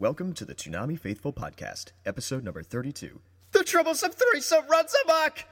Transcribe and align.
Welcome 0.00 0.32
to 0.34 0.44
the 0.44 0.54
Toonami 0.54 0.96
Faithful 0.96 1.32
Podcast, 1.32 1.86
episode 2.06 2.44
number 2.44 2.62
32. 2.62 3.18
The 3.50 3.64
troublesome 3.64 4.12
threesome 4.12 4.64
runs 4.70 4.94
amok! 5.04 5.44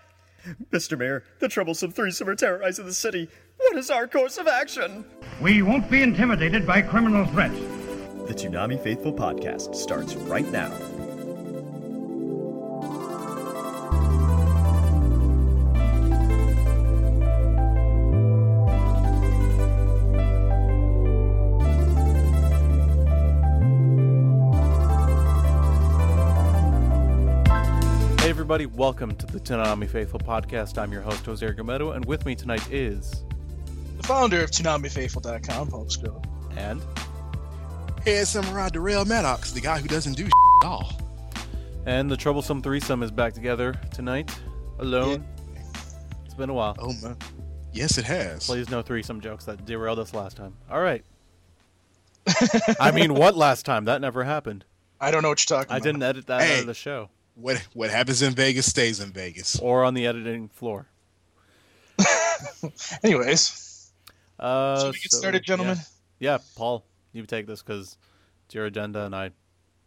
Mr. 0.71 0.97
Mayor, 0.97 1.25
the 1.41 1.49
troublesome 1.49 1.91
threesome 1.91 2.29
are 2.29 2.37
terrorizing 2.37 2.87
the 2.87 2.95
city. 2.95 3.29
What 3.57 3.77
is 3.77 3.91
our 3.91 4.07
course 4.07 4.39
of 4.39 4.47
action? 4.47 5.05
We 5.41 5.63
won't 5.63 5.91
be 5.91 6.01
intimidated 6.01 6.65
by 6.65 6.83
criminal 6.83 7.27
threats. 7.27 7.59
The 8.29 8.35
Toonami 8.35 8.81
Faithful 8.81 9.13
Podcast 9.13 9.75
starts 9.75 10.15
right 10.15 10.49
now. 10.53 10.71
Everybody, 28.57 28.75
welcome 28.79 29.15
to 29.15 29.27
the 29.27 29.39
Toonami 29.39 29.87
Faithful 29.87 30.19
Podcast. 30.19 30.79
I'm 30.79 30.91
your 30.91 31.03
host, 31.03 31.27
Jose 31.27 31.47
Argumedo, 31.47 31.95
and 31.95 32.03
with 32.07 32.25
me 32.25 32.35
tonight 32.35 32.67
is 32.73 33.23
the 33.99 34.03
founder 34.03 34.43
of 34.43 34.51
ToonamiFaithful.com, 34.51 35.69
Paul 35.69 35.85
Skrilla. 35.85 36.25
and 36.57 36.81
Head 38.03 38.27
Samurai 38.27 38.71
Darrell 38.71 39.05
Maddox, 39.05 39.53
the 39.53 39.61
guy 39.61 39.79
who 39.79 39.87
doesn't 39.87 40.15
do 40.15 40.25
at 40.25 40.67
all. 40.67 40.91
and 41.85 42.11
the 42.11 42.17
troublesome 42.17 42.63
threesome 42.63 43.03
is 43.03 43.11
back 43.11 43.35
together 43.35 43.75
tonight, 43.93 44.35
alone. 44.79 45.23
It's 46.25 46.33
been 46.33 46.49
a 46.49 46.55
while. 46.55 46.77
Oh 46.79 46.95
man. 47.03 47.19
Yes, 47.75 47.99
it 47.99 48.07
has. 48.07 48.47
Please 48.47 48.71
no 48.71 48.81
threesome 48.81 49.21
jokes 49.21 49.45
that 49.45 49.67
derailed 49.67 49.99
us 49.99 50.15
last 50.15 50.39
time. 50.39 50.57
All 50.71 50.81
right. 50.81 51.05
I 52.81 52.91
mean, 52.91 53.13
what 53.13 53.37
last 53.37 53.67
time? 53.67 53.85
That 53.85 54.01
never 54.01 54.25
happened. 54.25 54.65
I 54.99 55.11
don't 55.11 55.21
know 55.23 55.29
what 55.29 55.47
you're 55.47 55.59
talking 55.59 55.75
I 55.75 55.77
about. 55.77 55.87
I 55.87 55.93
didn't 55.93 56.03
edit 56.03 56.27
that 56.29 56.41
out 56.41 56.61
of 56.61 56.67
the 56.67 56.73
show 56.73 57.11
What 57.37 57.59
what 57.75 57.91
happens 57.91 58.23
in 58.23 58.35
Vegas 58.35 58.67
stays 58.67 58.99
in 59.01 59.13
Vegas. 59.13 59.59
or 59.61 59.85
on 59.85 59.95
the 59.95 60.07
editing 60.07 60.49
floor. 60.49 60.87
Anyways, 63.03 63.91
Uh, 64.39 64.81
should 64.81 64.93
we 64.95 64.99
get 65.01 65.13
so, 65.13 65.19
started, 65.19 65.43
gentlemen? 65.43 65.77
Yeah. 66.19 66.33
yeah, 66.33 66.39
Paul, 66.57 66.85
you 67.13 67.25
take 67.25 67.47
this 67.47 67.63
because 67.63 67.97
it's 68.47 68.55
your 68.55 68.67
agenda, 68.67 69.05
and 69.05 69.15
I, 69.15 69.31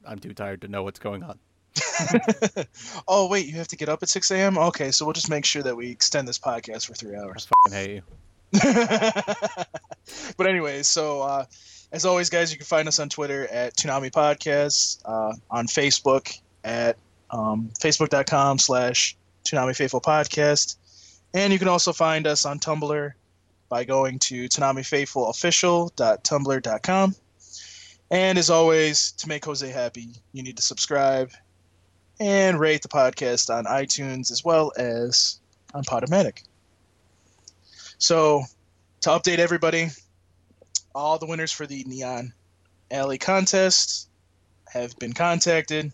I'm 0.05 0.19
too 0.19 0.33
tired 0.33 0.61
to 0.61 0.67
know 0.67 0.83
what's 0.83 0.99
going 0.99 1.23
on. 1.23 1.37
oh, 3.07 3.27
wait, 3.27 3.45
you 3.45 3.53
have 3.53 3.67
to 3.67 3.75
get 3.75 3.89
up 3.89 4.01
at 4.01 4.09
6 4.09 4.31
a.m.? 4.31 4.57
Okay, 4.57 4.89
so 4.91 5.05
we'll 5.05 5.13
just 5.13 5.29
make 5.29 5.45
sure 5.45 5.61
that 5.61 5.75
we 5.75 5.89
extend 5.91 6.27
this 6.27 6.39
podcast 6.39 6.87
for 6.87 6.93
three 6.93 7.15
hours. 7.15 7.47
I 7.67 7.69
hate 7.69 7.91
you. 7.95 8.01
but 10.37 10.47
anyways, 10.47 10.87
so 10.87 11.21
uh, 11.21 11.45
as 11.91 12.05
always, 12.05 12.29
guys, 12.29 12.51
you 12.51 12.57
can 12.57 12.65
find 12.65 12.87
us 12.87 12.99
on 12.99 13.09
Twitter 13.09 13.47
at 13.47 13.75
Toonami 13.77 14.11
Podcast, 14.11 15.01
uh, 15.05 15.33
on 15.51 15.67
Facebook 15.67 16.39
at 16.63 16.97
um, 17.31 17.71
facebook.com 17.79 18.59
slash 18.59 19.15
Toonami 19.45 19.75
Faithful 19.75 20.01
Podcast. 20.01 20.75
And 21.33 21.51
you 21.53 21.59
can 21.59 21.67
also 21.67 21.93
find 21.93 22.25
us 22.27 22.45
on 22.45 22.59
Tumblr 22.59 23.11
by 23.69 23.83
going 23.83 24.19
to 24.19 24.47
ToonamiFaithfulOfficial.tumblr.com. 24.49 27.15
And 28.11 28.39
as 28.39 28.49
always, 28.49 29.11
to 29.13 29.27
make 29.27 29.45
Jose 29.45 29.69
happy, 29.69 30.09
you 30.33 30.41
need 30.41 30.57
to 30.57 30.63
subscribe 30.63 31.29
and 32.19 32.59
rate 32.59 32.81
the 32.81 32.87
podcast 32.87 33.55
on 33.55 33.65
iTunes 33.65 34.31
as 34.31 34.43
well 34.43 34.71
as 34.77 35.39
on 35.73 35.83
Podomatic. 35.83 36.41
So, 37.99 38.43
to 39.01 39.09
update 39.09 39.37
everybody, 39.37 39.89
all 40.95 41.19
the 41.19 41.27
winners 41.27 41.51
for 41.51 41.67
the 41.67 41.83
Neon 41.85 42.33
Alley 42.91 43.17
contest 43.17 44.09
have 44.71 44.97
been 44.97 45.13
contacted. 45.13 45.91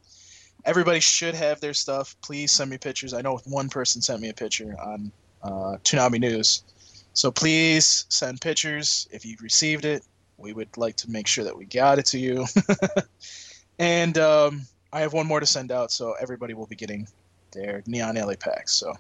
Everybody 0.66 1.00
should 1.00 1.36
have 1.36 1.62
their 1.62 1.74
stuff. 1.74 2.16
Please 2.22 2.52
send 2.52 2.70
me 2.72 2.78
pictures. 2.78 3.14
I 3.14 3.22
know 3.22 3.38
one 3.46 3.70
person 3.70 4.02
sent 4.02 4.22
me 4.22 4.30
a 4.30 4.34
picture 4.34 4.76
on 4.80 5.12
uh, 5.44 5.78
Toonami 5.84 6.20
News. 6.20 6.64
So 7.14 7.32
please 7.32 8.06
send 8.10 8.42
pictures 8.42 9.08
if 9.12 9.26
you've 9.26 9.42
received 9.42 9.86
it. 9.86 10.04
We 10.38 10.54
would 10.54 10.76
like 10.78 10.96
to 10.98 11.10
make 11.12 11.28
sure 11.28 11.44
that 11.46 11.58
we 11.58 11.66
got 11.66 12.00
it 12.00 12.06
to 12.08 12.20
you. 12.20 12.46
and 13.80 14.18
um, 14.18 14.64
I 14.92 15.02
have 15.02 15.14
one 15.14 15.28
more 15.28 15.40
to 15.40 15.46
send 15.46 15.72
out, 15.72 15.92
so 15.92 16.16
everybody 16.22 16.54
will 16.54 16.68
be 16.68 16.76
getting 16.76 17.08
their 17.52 17.84
Neon 17.88 18.18
Alley 18.18 18.36
packs. 18.38 18.74
So 18.74 18.94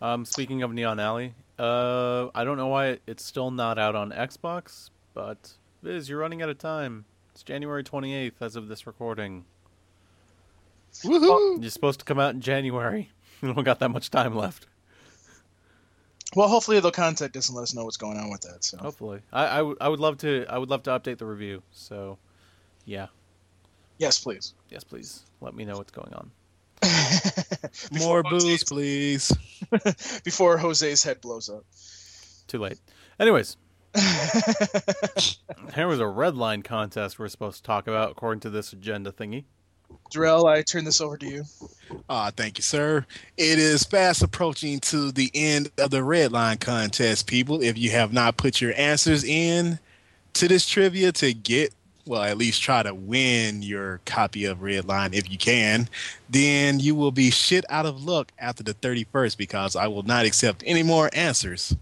Um, 0.00 0.24
speaking 0.24 0.62
of 0.62 0.72
Neon 0.72 0.98
Alley, 0.98 1.34
uh, 1.58 2.28
I 2.34 2.44
don't 2.44 2.56
know 2.56 2.68
why 2.68 2.98
it's 3.06 3.24
still 3.24 3.50
not 3.50 3.78
out 3.78 3.94
on 3.94 4.10
Xbox, 4.12 4.90
but 5.14 5.52
Viz, 5.82 6.08
you're 6.08 6.18
running 6.18 6.42
out 6.42 6.48
of 6.48 6.58
time. 6.58 7.04
It's 7.32 7.42
January 7.42 7.84
28th 7.84 8.34
as 8.40 8.56
of 8.56 8.68
this 8.68 8.86
recording. 8.86 9.44
Woohoo! 11.04 11.20
Oh, 11.22 11.58
you're 11.60 11.70
supposed 11.70 11.98
to 12.00 12.04
come 12.04 12.18
out 12.20 12.34
in 12.34 12.40
January. 12.40 13.10
You 13.42 13.52
don't 13.52 13.64
got 13.64 13.80
that 13.80 13.88
much 13.88 14.08
time 14.08 14.36
left. 14.36 14.68
Well, 16.36 16.46
hopefully 16.46 16.78
they'll 16.78 16.92
contact 16.92 17.36
us 17.36 17.48
and 17.48 17.56
let 17.56 17.64
us 17.64 17.74
know 17.74 17.84
what's 17.84 17.96
going 17.96 18.16
on 18.16 18.30
with 18.30 18.42
that. 18.42 18.62
So 18.62 18.78
Hopefully, 18.78 19.20
I, 19.32 19.46
I, 19.46 19.56
w- 19.58 19.76
I 19.80 19.88
would 19.88 19.98
love 19.98 20.16
to 20.18 20.46
I 20.48 20.58
would 20.58 20.70
love 20.70 20.84
to 20.84 20.90
update 20.90 21.18
the 21.18 21.26
review. 21.26 21.60
So, 21.72 22.18
yeah, 22.84 23.08
yes, 23.98 24.20
please. 24.20 24.54
yes, 24.70 24.84
please 24.84 25.24
let 25.40 25.56
me 25.56 25.64
know 25.64 25.76
what's 25.76 25.90
going 25.90 26.14
on. 26.14 26.30
More 27.98 28.22
booze, 28.22 28.44
Jose's- 28.44 28.62
please. 28.64 29.32
before 30.24 30.56
Jose's 30.56 31.02
head 31.02 31.20
blows 31.20 31.48
up. 31.48 31.64
Too 32.46 32.58
late. 32.58 32.78
Anyways, 33.18 33.56
there 35.74 35.88
was 35.88 35.98
a 35.98 36.06
red 36.06 36.36
line 36.36 36.62
contest 36.62 37.18
we're 37.18 37.26
supposed 37.28 37.56
to 37.56 37.62
talk 37.64 37.88
about 37.88 38.12
according 38.12 38.38
to 38.42 38.50
this 38.50 38.72
agenda 38.72 39.10
thingy. 39.10 39.44
Darrell, 40.12 40.46
I 40.46 40.62
turn 40.62 40.84
this 40.84 41.00
over 41.00 41.16
to 41.16 41.26
you. 41.26 41.44
Ah, 42.08 42.30
thank 42.36 42.58
you, 42.58 42.62
sir. 42.62 43.04
It 43.36 43.58
is 43.58 43.84
fast 43.84 44.22
approaching 44.22 44.80
to 44.80 45.10
the 45.12 45.30
end 45.34 45.70
of 45.78 45.90
the 45.90 46.04
red 46.04 46.32
line 46.32 46.58
contest, 46.58 47.26
people. 47.26 47.62
If 47.62 47.78
you 47.78 47.90
have 47.90 48.12
not 48.12 48.36
put 48.36 48.60
your 48.60 48.72
answers 48.76 49.24
in 49.24 49.78
to 50.34 50.48
this 50.48 50.66
trivia 50.66 51.12
to 51.12 51.32
get, 51.32 51.74
well, 52.06 52.22
at 52.22 52.38
least 52.38 52.62
try 52.62 52.82
to 52.82 52.94
win 52.94 53.62
your 53.62 54.00
copy 54.04 54.44
of 54.44 54.62
Red 54.62 54.86
Line 54.86 55.14
if 55.14 55.30
you 55.30 55.38
can, 55.38 55.88
then 56.28 56.80
you 56.80 56.94
will 56.94 57.12
be 57.12 57.30
shit 57.30 57.64
out 57.68 57.86
of 57.86 58.02
luck 58.02 58.32
after 58.38 58.62
the 58.62 58.74
31st 58.74 59.36
because 59.36 59.76
I 59.76 59.86
will 59.86 60.02
not 60.02 60.24
accept 60.24 60.64
any 60.66 60.82
more 60.82 61.10
answers. 61.12 61.76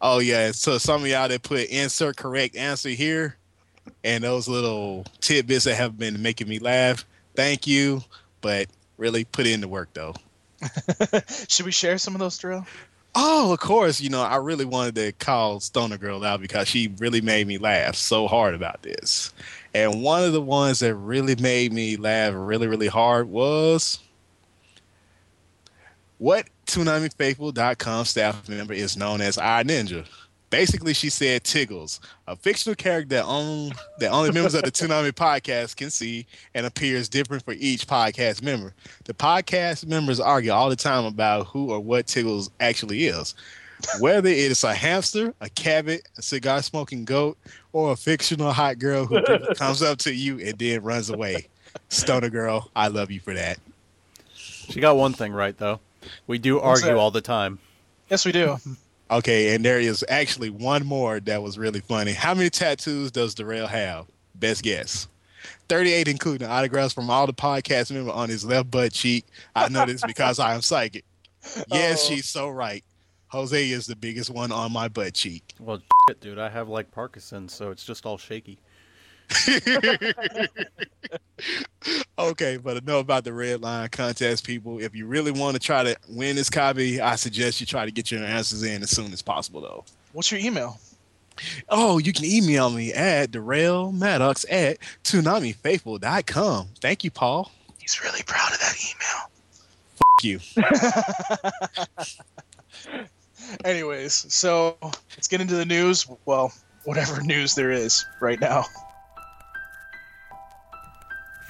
Oh, 0.00 0.18
yeah. 0.18 0.52
So 0.52 0.78
some 0.78 1.02
of 1.02 1.08
y'all 1.08 1.28
that 1.28 1.42
put 1.42 1.68
insert 1.68 2.16
correct 2.16 2.56
answer 2.56 2.90
here 2.90 3.36
and 4.02 4.24
those 4.24 4.48
little 4.48 5.04
tidbits 5.20 5.64
that 5.64 5.74
have 5.74 5.98
been 5.98 6.22
making 6.22 6.48
me 6.48 6.58
laugh, 6.58 7.04
thank 7.34 7.66
you. 7.66 8.02
But 8.40 8.68
really 8.96 9.24
put 9.24 9.46
in 9.46 9.60
the 9.60 9.68
work 9.68 9.90
though. 9.94 10.14
Should 11.48 11.66
we 11.66 11.72
share 11.72 11.98
some 11.98 12.14
of 12.14 12.20
those, 12.20 12.38
Darrell? 12.38 12.66
Oh, 13.14 13.52
of 13.52 13.60
course. 13.60 14.00
You 14.00 14.10
know, 14.10 14.22
I 14.22 14.36
really 14.36 14.64
wanted 14.64 14.96
to 14.96 15.12
call 15.12 15.60
Stoner 15.60 15.98
Girl 15.98 16.24
out 16.24 16.40
because 16.40 16.66
she 16.66 16.92
really 16.98 17.20
made 17.20 17.46
me 17.46 17.58
laugh 17.58 17.94
so 17.94 18.26
hard 18.26 18.54
about 18.54 18.82
this. 18.82 19.32
And 19.72 20.02
one 20.02 20.24
of 20.24 20.32
the 20.32 20.40
ones 20.40 20.80
that 20.80 20.94
really 20.94 21.36
made 21.36 21.72
me 21.72 21.96
laugh 21.96 22.32
really, 22.36 22.66
really 22.66 22.88
hard 22.88 23.28
was 23.28 24.00
what 26.18 26.46
ToonamiFaithful.com 26.66 28.04
staff 28.04 28.48
member 28.48 28.74
is 28.74 28.96
known 28.96 29.20
as 29.20 29.38
our 29.38 29.62
ninja. 29.62 30.06
Basically, 30.54 30.94
she 30.94 31.10
said 31.10 31.42
Tiggles, 31.42 31.98
a 32.28 32.36
fictional 32.36 32.76
character 32.76 33.16
that, 33.16 33.24
on, 33.24 33.72
that 33.98 34.12
only 34.12 34.30
members 34.30 34.54
of 34.54 34.62
the 34.62 34.70
Toonami 34.70 35.10
podcast 35.12 35.74
can 35.74 35.90
see 35.90 36.26
and 36.54 36.64
appears 36.64 37.08
different 37.08 37.44
for 37.44 37.54
each 37.54 37.88
podcast 37.88 38.40
member. 38.40 38.72
The 39.02 39.14
podcast 39.14 39.84
members 39.84 40.20
argue 40.20 40.52
all 40.52 40.70
the 40.70 40.76
time 40.76 41.06
about 41.06 41.48
who 41.48 41.72
or 41.72 41.80
what 41.80 42.06
Tiggles 42.06 42.50
actually 42.60 43.06
is. 43.06 43.34
Whether 43.98 44.28
it 44.28 44.38
is 44.38 44.62
a 44.62 44.72
hamster, 44.72 45.34
a 45.40 45.48
cabbit, 45.48 46.08
a 46.18 46.22
cigar 46.22 46.62
smoking 46.62 47.04
goat, 47.04 47.36
or 47.72 47.90
a 47.90 47.96
fictional 47.96 48.52
hot 48.52 48.78
girl 48.78 49.06
who 49.06 49.20
comes 49.56 49.82
up 49.82 49.98
to 49.98 50.14
you 50.14 50.38
and 50.38 50.56
then 50.56 50.84
runs 50.84 51.10
away. 51.10 51.48
Stoner 51.88 52.30
girl, 52.30 52.70
I 52.76 52.86
love 52.86 53.10
you 53.10 53.18
for 53.18 53.34
that. 53.34 53.58
She 54.34 54.78
got 54.78 54.96
one 54.96 55.14
thing 55.14 55.32
right 55.32 55.58
though. 55.58 55.80
We 56.28 56.38
do 56.38 56.60
What's 56.60 56.82
argue 56.82 56.94
that? 56.94 56.96
all 56.96 57.10
the 57.10 57.20
time. 57.22 57.58
Yes, 58.08 58.24
we 58.24 58.30
do. 58.30 58.58
Okay, 59.10 59.54
and 59.54 59.64
there 59.64 59.78
is 59.78 60.04
actually 60.08 60.50
one 60.50 60.84
more 60.86 61.20
that 61.20 61.42
was 61.42 61.58
really 61.58 61.80
funny. 61.80 62.12
How 62.12 62.34
many 62.34 62.50
tattoos 62.50 63.10
does 63.10 63.34
Darrell 63.34 63.66
have? 63.66 64.06
Best 64.34 64.62
guess. 64.62 65.08
38, 65.68 66.08
including 66.08 66.48
autographs 66.48 66.94
from 66.94 67.10
all 67.10 67.26
the 67.26 67.32
podcast 67.34 67.90
members 67.92 68.14
on 68.14 68.28
his 68.28 68.44
left 68.44 68.70
butt 68.70 68.92
cheek. 68.92 69.26
I 69.54 69.68
know 69.68 69.84
this 69.86 70.02
because 70.06 70.38
I 70.38 70.54
am 70.54 70.62
psychic. 70.62 71.04
Yes, 71.70 72.04
Oh. 72.04 72.08
she's 72.14 72.28
so 72.28 72.48
right. 72.48 72.82
Jose 73.28 73.68
is 73.70 73.86
the 73.86 73.96
biggest 73.96 74.30
one 74.30 74.52
on 74.52 74.72
my 74.72 74.88
butt 74.88 75.12
cheek. 75.14 75.54
Well, 75.58 75.80
shit, 76.08 76.20
dude, 76.20 76.38
I 76.38 76.48
have 76.48 76.68
like 76.68 76.90
Parkinson's, 76.90 77.52
so 77.52 77.70
it's 77.70 77.84
just 77.84 78.06
all 78.06 78.16
shaky. 78.18 78.58
okay, 82.18 82.56
but 82.56 82.76
enough 82.76 83.00
about 83.00 83.24
the 83.24 83.32
red 83.32 83.62
line 83.62 83.88
contest, 83.88 84.46
people. 84.46 84.80
If 84.80 84.94
you 84.94 85.06
really 85.06 85.30
want 85.30 85.54
to 85.54 85.60
try 85.60 85.82
to 85.82 85.96
win 86.08 86.36
this 86.36 86.50
copy, 86.50 87.00
I 87.00 87.16
suggest 87.16 87.60
you 87.60 87.66
try 87.66 87.84
to 87.84 87.90
get 87.90 88.10
your 88.10 88.22
answers 88.22 88.62
in 88.62 88.82
as 88.82 88.90
soon 88.90 89.12
as 89.12 89.22
possible, 89.22 89.60
though. 89.60 89.84
What's 90.12 90.30
your 90.30 90.40
email? 90.40 90.78
Oh, 91.68 91.98
you 91.98 92.12
can 92.12 92.24
email 92.24 92.70
me 92.70 92.92
at 92.92 93.32
Darrell 93.32 93.92
Maddox 93.92 94.46
at 94.50 94.78
ToonamiFaithful.com. 95.02 96.68
Thank 96.80 97.04
you, 97.04 97.10
Paul. 97.10 97.50
He's 97.78 98.02
really 98.02 98.22
proud 98.24 98.52
of 98.52 98.60
that 98.60 98.76
email. 98.80 99.30
Thank 99.98 100.24
you. 100.24 100.40
Anyways, 103.64 104.32
so 104.32 104.76
let's 105.16 105.28
get 105.28 105.40
into 105.40 105.54
the 105.54 105.66
news. 105.66 106.06
Well, 106.24 106.52
whatever 106.84 107.22
news 107.22 107.54
there 107.54 107.70
is 107.70 108.04
right 108.20 108.40
now. 108.40 108.64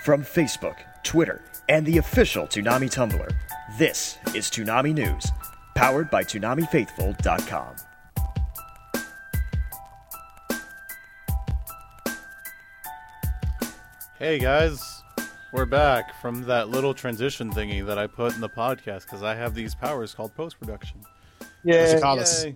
From 0.04 0.22
Facebook, 0.22 0.76
Twitter, 1.02 1.40
and 1.70 1.86
the 1.86 1.96
official 1.96 2.46
Toonami 2.46 2.92
Tumblr, 2.92 3.34
this 3.78 4.18
is 4.34 4.50
Toonami 4.50 4.92
News, 4.92 5.32
powered 5.74 6.10
by 6.10 6.22
ToonamiFaithful.com. 6.22 7.76
Hey 14.18 14.38
guys, 14.38 15.02
we're 15.54 15.64
back 15.64 16.20
from 16.20 16.42
that 16.42 16.68
little 16.68 16.92
transition 16.92 17.50
thingy 17.50 17.86
that 17.86 17.96
I 17.96 18.06
put 18.06 18.34
in 18.34 18.42
the 18.42 18.50
podcast 18.50 19.04
because 19.04 19.22
I 19.22 19.34
have 19.34 19.54
these 19.54 19.74
powers 19.74 20.14
called 20.14 20.34
post 20.34 20.60
production. 20.60 21.00
Yeah. 21.64 22.52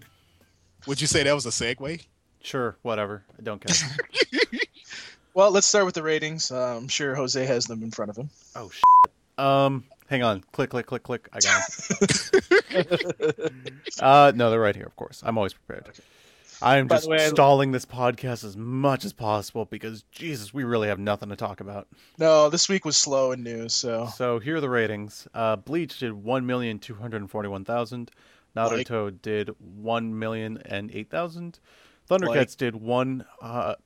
Would 0.86 1.00
you 1.00 1.06
say 1.06 1.22
that 1.22 1.34
was 1.34 1.46
a 1.46 1.48
segue? 1.48 2.04
Sure, 2.42 2.76
whatever. 2.82 3.24
I 3.38 3.42
don't 3.42 3.58
care. 3.58 3.74
Well, 5.38 5.52
let's 5.52 5.68
start 5.68 5.84
with 5.86 5.94
the 5.94 6.02
ratings. 6.02 6.50
Uh, 6.50 6.76
I'm 6.76 6.88
sure 6.88 7.14
Jose 7.14 7.46
has 7.46 7.66
them 7.66 7.84
in 7.84 7.92
front 7.92 8.10
of 8.10 8.16
him. 8.16 8.28
oh 8.56 8.70
shit. 8.70 9.12
Um, 9.38 9.84
hang 10.08 10.24
on. 10.24 10.42
Click, 10.50 10.68
click, 10.68 10.86
click, 10.86 11.04
click. 11.04 11.28
I 11.32 11.38
got 11.38 11.62
them. 13.30 13.50
uh, 14.00 14.32
no, 14.34 14.50
they're 14.50 14.58
right 14.58 14.74
here. 14.74 14.86
Of 14.86 14.96
course, 14.96 15.22
I'm 15.24 15.38
always 15.38 15.52
prepared. 15.52 15.90
I 16.60 16.78
am 16.78 16.88
By 16.88 16.96
just 16.96 17.08
way, 17.08 17.28
stalling 17.28 17.70
this 17.70 17.84
podcast 17.84 18.42
as 18.42 18.56
much 18.56 19.04
as 19.04 19.12
possible 19.12 19.64
because 19.64 20.02
Jesus, 20.10 20.52
we 20.52 20.64
really 20.64 20.88
have 20.88 20.98
nothing 20.98 21.28
to 21.28 21.36
talk 21.36 21.60
about. 21.60 21.86
No, 22.18 22.48
this 22.50 22.68
week 22.68 22.84
was 22.84 22.96
slow 22.96 23.30
in 23.30 23.44
news, 23.44 23.74
so 23.74 24.08
So 24.16 24.40
here 24.40 24.56
are 24.56 24.60
the 24.60 24.68
ratings. 24.68 25.28
Uh, 25.32 25.54
Bleach 25.54 26.00
did 26.00 26.14
one 26.14 26.46
million 26.46 26.80
two 26.80 26.96
hundred 26.96 27.30
forty-one 27.30 27.64
thousand. 27.64 28.10
Naruto 28.56 29.16
did 29.22 29.50
one 29.60 30.18
million 30.18 30.60
and 30.64 30.90
eight 30.92 31.10
thousand. 31.10 31.60
Thundercats 32.10 32.26
Like- 32.26 32.56
did 32.56 32.74
one 32.74 33.24
uh, 33.40 33.76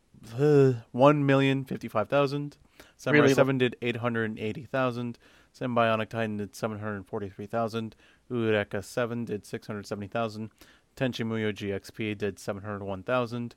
one 0.92 1.26
million 1.26 1.64
fifty-five 1.64 2.08
thousand. 2.08 2.56
Samurai 2.96 3.22
Really? 3.22 3.34
Seven 3.34 3.58
did 3.58 3.76
eight 3.82 3.96
hundred 3.96 4.38
eighty 4.38 4.64
thousand. 4.64 5.18
Symbionic 5.58 6.08
Titan 6.08 6.38
did 6.38 6.54
seven 6.54 6.78
hundred 6.78 7.06
forty-three 7.06 7.46
thousand. 7.46 7.94
Eureka 8.30 8.82
Seven 8.82 9.24
did 9.24 9.44
six 9.44 9.66
hundred 9.66 9.86
seventy 9.86 10.06
thousand. 10.06 10.50
Tenchi 10.96 11.24
Muyo 11.24 11.52
GXP 11.52 12.16
did 12.16 12.38
seven 12.38 12.62
hundred 12.62 12.84
one 12.84 13.02
thousand. 13.02 13.54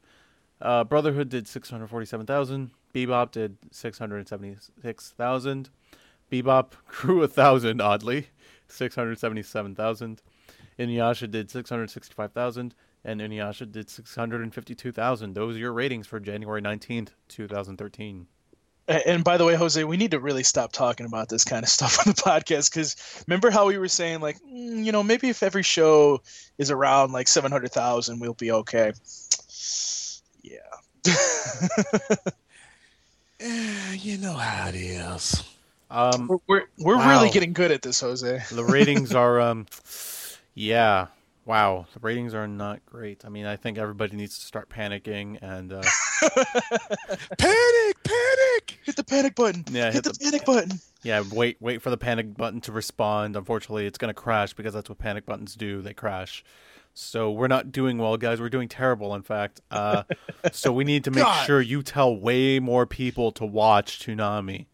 Uh, 0.62 0.84
Brotherhood 0.84 1.30
did 1.30 1.48
six 1.48 1.70
hundred 1.70 1.88
forty-seven 1.88 2.26
thousand. 2.26 2.72
Bebop 2.94 3.32
did 3.32 3.58
six 3.72 3.98
hundred 3.98 4.28
seventy-six 4.28 5.12
thousand. 5.12 5.70
Bebop 6.32 6.72
grew 6.88 7.22
a 7.24 7.28
thousand 7.28 7.82
oddly, 7.82 8.28
six 8.68 8.96
hundred 8.96 9.20
seventy-seven 9.20 9.76
thousand. 9.76 10.22
Inuyasha 10.80 11.30
did 11.30 11.50
six 11.52 11.70
hundred 11.70 11.90
sixty-five 11.90 12.32
thousand, 12.34 12.74
and 13.06 13.22
Inuyasha 13.22 13.72
did 13.72 13.90
six 13.90 14.14
hundred 14.16 14.42
and 14.42 14.54
fifty-two 14.54 14.92
thousand. 14.92 15.34
Those 15.36 15.56
are 15.56 15.60
your 15.60 15.72
ratings 15.74 16.08
for 16.08 16.20
January 16.20 16.60
nineteenth, 16.60 17.14
two 17.30 17.48
thousand 17.48 17.78
thirteen. 17.78 18.28
And 18.88 19.24
by 19.24 19.38
the 19.38 19.46
way, 19.46 19.56
Jose, 19.56 19.84
we 19.84 19.98
need 19.98 20.12
to 20.12 20.20
really 20.20 20.44
stop 20.44 20.72
talking 20.72 21.08
about 21.08 21.28
this 21.30 21.44
kind 21.44 21.64
of 21.64 21.70
stuff 21.78 22.06
on 22.06 22.14
the 22.14 22.22
podcast 22.22 22.70
because 22.72 22.96
remember 23.28 23.50
how 23.50 23.66
we 23.68 23.78
were 23.80 23.88
saying, 23.88 24.20
like, 24.20 24.38
mm, 24.42 24.84
you 24.86 24.92
know, 24.92 25.02
maybe 25.02 25.30
if 25.30 25.42
every 25.42 25.64
show 25.64 26.22
is 26.60 26.70
around 26.70 27.12
like 27.12 27.28
700,000, 27.28 28.20
we'll 28.20 28.34
be 28.36 28.52
okay. 28.52 28.92
Yeah. 30.44 30.60
Eh, 33.40 33.94
you 34.00 34.18
know 34.18 34.34
how 34.34 34.70
it 34.70 34.76
is. 34.76 35.44
Um, 35.90 36.28
we're 36.28 36.38
we're, 36.48 36.64
we're 36.78 36.98
Wow. 36.98 37.10
really 37.22 37.30
getting 37.32 37.54
good 37.54 37.72
at 37.72 37.82
this, 37.82 38.02
Jose. 38.02 38.42
the 38.52 38.64
ratings 38.64 39.14
are, 39.16 39.40
um, 39.40 39.66
yeah, 40.54 41.08
wow, 41.46 41.86
the 41.94 42.00
ratings 42.00 42.34
are 42.34 42.48
not 42.48 42.86
great. 42.86 43.24
I 43.26 43.30
mean, 43.30 43.46
I 43.46 43.56
think 43.56 43.78
everybody 43.78 44.16
needs 44.16 44.38
to 44.40 44.46
start 44.46 44.70
panicking 44.70 45.38
and. 45.42 45.72
Uh, 45.74 45.84
Panic! 47.38 48.04
Panic! 48.04 48.80
Hit 48.84 48.96
the 48.96 49.04
panic 49.04 49.36
button. 49.36 49.64
Yeah, 49.70 49.86
hit, 49.86 49.94
hit 49.96 50.04
the, 50.06 50.10
the- 50.12 50.20
panic 50.26 50.46
button. 50.46 50.80
Yeah, 51.04 51.24
wait, 51.32 51.58
wait 51.60 51.82
for 51.82 51.90
the 51.92 51.98
panic 51.98 52.36
button 52.36 52.62
to 52.62 52.72
respond. 52.72 53.36
Unfortunately, 53.36 53.86
it's 53.86 53.98
going 53.98 54.10
to 54.10 54.14
crash 54.20 54.54
because 54.54 54.74
that's 54.74 54.90
what 54.90 54.98
panic 54.98 55.26
buttons 55.26 55.56
do. 55.56 55.82
They 55.82 55.94
crash. 55.94 56.44
So 56.96 57.32
we're 57.32 57.48
not 57.48 57.72
doing 57.72 57.98
well, 57.98 58.16
guys. 58.18 58.40
We're 58.40 58.50
doing 58.50 58.70
terrible, 58.70 59.14
in 59.16 59.22
fact. 59.22 59.62
Uh, 59.70 60.04
so 60.52 60.72
we 60.72 60.84
need 60.84 61.04
to 61.04 61.12
make 61.12 61.24
God. 61.26 61.46
sure 61.46 61.62
you 61.62 61.84
tell 61.84 62.16
way 62.16 62.60
more 62.60 62.86
people 62.86 63.32
to 63.34 63.46
watch 63.46 64.00
Toonami. 64.00 64.66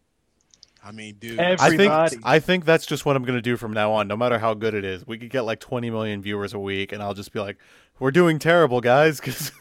I 0.84 0.90
mean, 0.90 1.16
dude. 1.20 1.38
Everybody. 1.38 1.88
I 1.88 2.08
think 2.08 2.22
I 2.24 2.38
think 2.40 2.64
that's 2.64 2.86
just 2.86 3.06
what 3.06 3.14
I'm 3.14 3.22
going 3.22 3.38
to 3.38 3.42
do 3.42 3.56
from 3.56 3.72
now 3.72 3.92
on. 3.92 4.08
No 4.08 4.16
matter 4.16 4.38
how 4.38 4.54
good 4.54 4.74
it 4.74 4.84
is, 4.84 5.06
we 5.06 5.16
could 5.16 5.30
get 5.30 5.42
like 5.42 5.60
20 5.60 5.90
million 5.90 6.22
viewers 6.22 6.54
a 6.54 6.58
week, 6.58 6.92
and 6.92 7.02
I'll 7.02 7.14
just 7.14 7.32
be 7.32 7.40
like, 7.40 7.56
"We're 8.00 8.10
doing 8.10 8.38
terrible, 8.38 8.80
guys," 8.80 9.20
because 9.20 9.52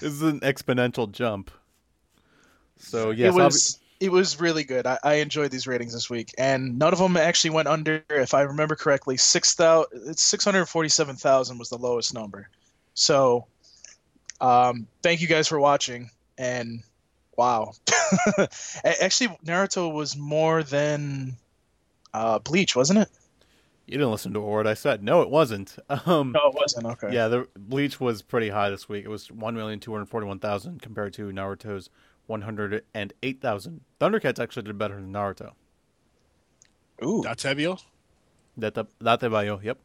this 0.00 0.02
is 0.02 0.22
an 0.22 0.40
exponential 0.40 1.10
jump. 1.10 1.50
So 2.78 3.10
yes, 3.10 3.34
it 3.34 3.38
I'll 3.38 3.46
was 3.46 3.78
it 3.98 4.12
was 4.12 4.40
really 4.40 4.64
good. 4.64 4.86
I, 4.86 4.98
I 5.02 5.14
enjoyed 5.14 5.50
these 5.50 5.66
ratings 5.66 5.92
this 5.92 6.08
week, 6.08 6.32
and 6.38 6.78
none 6.78 6.92
of 6.92 6.98
them 6.98 7.16
actually 7.16 7.50
went 7.50 7.68
under. 7.68 8.04
If 8.08 8.32
I 8.32 8.42
remember 8.42 8.76
correctly, 8.76 9.16
six 9.16 9.54
thousand 9.54 10.02
it's 10.06 10.22
six 10.22 10.44
hundred 10.44 10.66
forty-seven 10.66 11.16
thousand 11.16 11.58
was 11.58 11.68
the 11.68 11.78
lowest 11.78 12.14
number. 12.14 12.48
So, 12.94 13.46
um, 14.40 14.86
thank 15.02 15.20
you 15.20 15.26
guys 15.26 15.48
for 15.48 15.58
watching, 15.58 16.10
and 16.38 16.82
wow, 17.40 17.72
actually 18.84 19.28
Naruto 19.46 19.90
was 19.90 20.14
more 20.14 20.62
than 20.62 21.36
uh, 22.12 22.38
Bleach, 22.38 22.76
wasn't 22.76 22.98
it? 22.98 23.08
you 23.86 23.96
didn't 23.98 24.12
listen 24.12 24.32
to 24.34 24.38
a 24.38 24.42
word 24.46 24.68
I 24.68 24.74
said. 24.74 25.02
No, 25.02 25.22
it 25.22 25.30
wasn't. 25.30 25.76
Um, 25.88 26.32
No, 26.32 26.50
it 26.50 26.54
wasn't. 26.54 26.86
Okay. 26.86 27.12
Yeah, 27.12 27.28
the 27.28 27.48
Bleach 27.58 27.98
was 27.98 28.22
pretty 28.22 28.50
high 28.50 28.68
this 28.70 28.88
week. 28.88 29.04
It 29.04 29.08
was 29.08 29.32
one 29.32 29.54
million 29.54 29.80
two 29.80 29.90
hundred 29.92 30.06
forty-one 30.10 30.38
thousand 30.38 30.82
compared 30.82 31.14
to 31.14 31.32
Naruto's 31.32 31.88
one 32.26 32.42
hundred 32.42 32.84
and 32.94 33.12
eight 33.22 33.40
thousand. 33.40 33.80
Thundercats 34.00 34.38
actually 34.38 34.64
did 34.64 34.76
better 34.78 34.94
than 34.94 35.12
Naruto. 35.12 35.52
Ooh. 37.02 37.22
Dattebayo? 37.24 37.82
That 38.58 38.74
that 38.74 39.20
bayo. 39.20 39.60
Yep. 39.62 39.78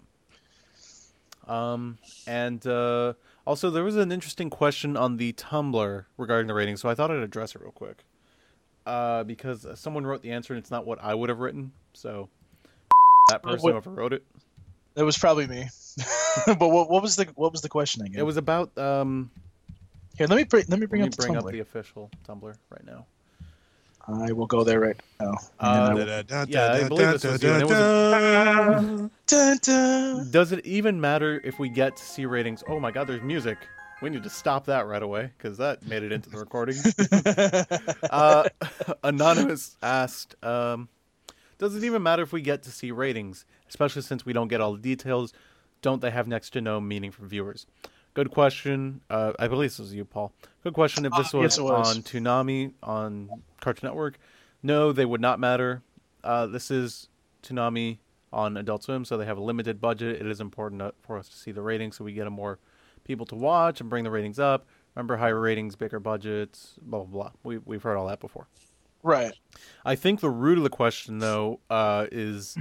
Um, 1.47 1.97
and 2.27 2.65
uh, 2.67 3.13
also 3.45 3.69
there 3.69 3.83
was 3.83 3.95
an 3.95 4.11
interesting 4.11 4.49
question 4.49 4.97
on 4.97 5.17
the 5.17 5.33
Tumblr 5.33 6.05
regarding 6.17 6.47
the 6.47 6.53
rating, 6.53 6.77
so 6.77 6.89
I 6.89 6.95
thought 6.95 7.11
I'd 7.11 7.17
address 7.17 7.55
it 7.55 7.61
real 7.61 7.71
quick. 7.71 8.03
Uh, 8.85 9.23
because 9.23 9.65
someone 9.75 10.05
wrote 10.05 10.21
the 10.21 10.31
answer 10.31 10.53
and 10.53 10.61
it's 10.61 10.69
not 10.69 10.85
what 10.85 10.99
I 11.01 11.15
would 11.15 11.29
have 11.29 11.39
written, 11.39 11.71
so 11.93 12.29
that 13.29 13.41
person 13.41 13.61
what- 13.61 13.71
whoever 13.71 13.91
wrote 13.91 14.13
it. 14.13 14.23
That 14.95 15.03
was 15.03 15.17
probably 15.17 15.45
me. 15.45 15.67
but 16.45 16.69
what, 16.69 16.89
what 16.89 17.01
was 17.01 17.17
the 17.17 17.27
what 17.35 17.51
was 17.51 17.61
the 17.61 17.67
question 17.67 18.03
again? 18.03 18.19
It 18.19 18.23
was 18.23 18.37
about 18.37 18.77
um. 18.77 19.29
Here, 20.17 20.27
let 20.27 20.37
me 20.37 20.45
bring, 20.45 20.63
let 20.69 20.79
me 20.79 20.85
bring 20.85 21.01
let 21.01 21.07
me 21.07 21.09
up 21.09 21.11
the 21.11 21.17
bring 21.17 21.33
Tumblr. 21.33 21.45
up 21.47 21.51
the 21.51 21.59
official 21.59 22.09
Tumblr 22.25 22.55
right 22.69 22.85
now. 22.85 23.05
I 24.07 24.31
will 24.31 24.45
go 24.45 24.63
there 24.63 24.79
right 24.79 24.99
now. 25.19 25.33
Uh, 25.59 26.05
I 26.29 26.45
yeah, 26.47 26.73
I 26.73 26.87
believe 26.87 27.09
this 27.09 27.23
was 27.23 27.41
you, 27.41 27.51
and 27.51 27.61
it 27.61 27.67
was 27.67 29.11
Dun, 29.27 29.57
dun. 29.61 30.31
Does 30.31 30.51
it 30.51 30.65
even 30.65 31.01
matter 31.01 31.41
if 31.43 31.57
we 31.57 31.69
get 31.69 31.95
to 31.97 32.03
see 32.03 32.25
ratings? 32.25 32.63
Oh 32.67 32.79
my 32.79 32.91
god, 32.91 33.07
there's 33.07 33.23
music. 33.23 33.57
We 34.01 34.09
need 34.09 34.23
to 34.23 34.29
stop 34.29 34.65
that 34.65 34.85
right 34.87 35.01
away 35.01 35.31
because 35.37 35.57
that 35.57 35.85
made 35.87 36.03
it 36.03 36.11
into 36.11 36.29
the 36.29 36.37
recording. 36.37 36.75
uh, 38.11 38.47
Anonymous 39.03 39.77
asked, 39.81 40.35
um, 40.43 40.89
"Does 41.57 41.75
it 41.75 41.83
even 41.83 42.03
matter 42.03 42.21
if 42.21 42.31
we 42.31 42.41
get 42.41 42.61
to 42.63 42.71
see 42.71 42.91
ratings, 42.91 43.45
especially 43.67 44.03
since 44.03 44.25
we 44.25 44.33
don't 44.33 44.49
get 44.49 44.61
all 44.61 44.73
the 44.73 44.81
details? 44.81 45.33
Don't 45.81 46.01
they 46.01 46.11
have 46.11 46.27
next 46.27 46.51
to 46.51 46.61
no 46.61 46.79
meaning 46.79 47.11
for 47.11 47.25
viewers?" 47.25 47.65
Good 48.15 48.31
question. 48.31 49.01
Uh, 49.09 49.33
I 49.37 49.47
believe 49.47 49.69
this 49.71 49.79
was 49.79 49.93
you, 49.93 50.05
Paul. 50.05 50.31
Good 50.63 50.73
question. 50.73 51.05
If 51.05 51.11
this 51.17 51.33
Uh, 51.33 51.37
was, 51.39 51.57
yes, 51.57 51.59
was. 51.59 51.95
on 51.97 52.01
Toonami 52.03 52.73
on 52.81 53.29
Cartoon 53.61 53.87
Network, 53.89 54.17
no, 54.63 54.91
they 54.91 55.05
would 55.05 55.21
not 55.21 55.39
matter. 55.39 55.83
Uh, 56.23 56.47
this 56.47 56.71
is 56.71 57.09
Toonami 57.43 57.99
on 58.33 58.57
Adult 58.57 58.83
Swim, 58.83 59.05
so 59.05 59.17
they 59.17 59.25
have 59.25 59.37
a 59.37 59.41
limited 59.41 59.79
budget. 59.79 60.19
It 60.19 60.27
is 60.27 60.39
important 60.41 60.79
to- 60.79 60.93
for 61.01 61.17
us 61.17 61.29
to 61.29 61.35
see 61.37 61.51
the 61.51 61.61
ratings, 61.61 61.97
so 61.97 62.03
we 62.05 62.13
get 62.13 62.29
more 62.31 62.57
people 63.03 63.25
to 63.27 63.35
watch 63.35 63.79
and 63.81 63.89
bring 63.89 64.03
the 64.05 64.09
ratings 64.11 64.39
up. 64.39 64.65
Remember, 64.95 65.17
higher 65.17 65.39
ratings, 65.39 65.75
bigger 65.75 65.99
budgets, 65.99 66.75
blah 66.81 66.99
blah 67.03 67.23
blah. 67.23 67.31
We 67.43 67.57
we've 67.59 67.83
heard 67.83 67.97
all 67.97 68.07
that 68.07 68.19
before. 68.21 68.47
right. 69.03 69.33
I 69.85 69.95
think 69.95 70.21
the 70.21 70.29
root 70.31 70.57
of 70.57 70.63
the 70.63 70.69
question, 70.69 71.19
though, 71.19 71.59
uh, 71.69 72.07
is 72.11 72.57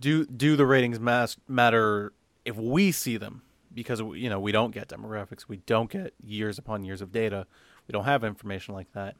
do 0.00 0.24
do 0.24 0.54
the 0.56 0.64
ratings 0.64 0.98
mas- 1.00 1.36
matter 1.48 2.12
if 2.44 2.56
we 2.56 2.92
see 2.92 3.16
them? 3.16 3.42
Because 3.74 4.00
you 4.00 4.28
know 4.28 4.40
we 4.40 4.52
don't 4.52 4.72
get 4.72 4.88
demographics, 4.88 5.48
we 5.48 5.58
don't 5.58 5.90
get 5.90 6.14
years 6.22 6.58
upon 6.58 6.84
years 6.84 7.00
of 7.00 7.12
data, 7.12 7.46
we 7.88 7.92
don't 7.92 8.04
have 8.04 8.24
information 8.24 8.74
like 8.74 8.92
that. 8.92 9.16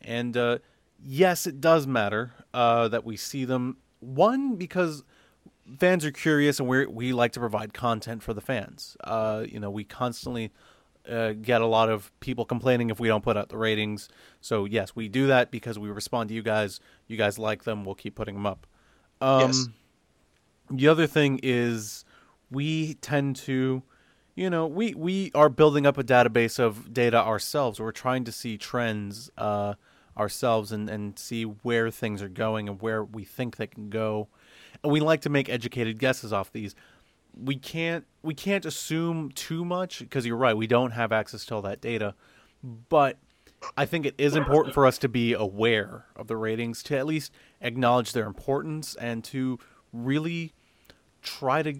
And 0.00 0.36
uh, 0.36 0.58
yes, 1.02 1.46
it 1.46 1.60
does 1.60 1.86
matter 1.86 2.32
uh, 2.52 2.88
that 2.88 3.04
we 3.04 3.16
see 3.16 3.44
them. 3.44 3.78
One 4.00 4.56
because 4.56 5.04
fans 5.78 6.04
are 6.04 6.10
curious, 6.10 6.60
and 6.60 6.68
we 6.68 6.86
we 6.86 7.12
like 7.12 7.32
to 7.32 7.40
provide 7.40 7.72
content 7.72 8.22
for 8.22 8.34
the 8.34 8.40
fans. 8.40 8.96
Uh, 9.04 9.44
you 9.48 9.60
know, 9.60 9.70
we 9.70 9.84
constantly 9.84 10.52
uh, 11.08 11.32
get 11.32 11.60
a 11.60 11.66
lot 11.66 11.88
of 11.88 12.10
people 12.20 12.44
complaining 12.44 12.90
if 12.90 12.98
we 12.98 13.08
don't 13.08 13.22
put 13.22 13.36
out 13.36 13.48
the 13.48 13.58
ratings. 13.58 14.08
So 14.40 14.64
yes, 14.64 14.94
we 14.94 15.08
do 15.08 15.26
that 15.28 15.50
because 15.50 15.78
we 15.78 15.88
respond 15.90 16.28
to 16.28 16.34
you 16.34 16.42
guys. 16.42 16.80
You 17.06 17.16
guys 17.16 17.38
like 17.38 17.64
them, 17.64 17.84
we'll 17.84 17.94
keep 17.94 18.14
putting 18.14 18.34
them 18.34 18.46
up. 18.46 18.66
Um, 19.20 19.40
Yes. 19.40 19.68
The 20.70 20.88
other 20.88 21.06
thing 21.06 21.40
is 21.42 22.03
we 22.54 22.94
tend 22.94 23.36
to, 23.36 23.82
you 24.34 24.50
know, 24.50 24.66
we 24.66 24.94
we 24.94 25.30
are 25.34 25.48
building 25.48 25.86
up 25.86 25.98
a 25.98 26.04
database 26.04 26.58
of 26.58 26.92
data 26.92 27.18
ourselves. 27.18 27.80
We're 27.80 27.92
trying 27.92 28.24
to 28.24 28.32
see 28.32 28.56
trends 28.56 29.30
uh, 29.36 29.74
ourselves 30.16 30.72
and 30.72 30.88
and 30.88 31.18
see 31.18 31.44
where 31.44 31.90
things 31.90 32.22
are 32.22 32.28
going 32.28 32.68
and 32.68 32.80
where 32.80 33.04
we 33.04 33.24
think 33.24 33.56
they 33.56 33.66
can 33.66 33.90
go. 33.90 34.28
And 34.82 34.92
we 34.92 35.00
like 35.00 35.22
to 35.22 35.30
make 35.30 35.48
educated 35.48 35.98
guesses 35.98 36.32
off 36.32 36.52
these 36.52 36.74
we 37.36 37.56
can't 37.56 38.04
we 38.22 38.34
can't 38.34 38.64
assume 38.64 39.30
too 39.32 39.64
much 39.64 40.00
because 40.00 40.26
you're 40.26 40.36
right 40.36 40.56
we 40.56 40.66
don't 40.66 40.92
have 40.92 41.12
access 41.12 41.44
to 41.44 41.54
all 41.54 41.62
that 41.62 41.80
data 41.80 42.14
but 42.88 43.18
i 43.76 43.84
think 43.84 44.06
it 44.06 44.14
is 44.18 44.36
important 44.36 44.74
for 44.74 44.86
us 44.86 44.98
to 44.98 45.08
be 45.08 45.32
aware 45.32 46.06
of 46.16 46.26
the 46.26 46.36
ratings 46.36 46.82
to 46.82 46.96
at 46.96 47.06
least 47.06 47.32
acknowledge 47.60 48.12
their 48.12 48.26
importance 48.26 48.94
and 48.96 49.24
to 49.24 49.58
really 49.92 50.52
try 51.22 51.62
to 51.62 51.74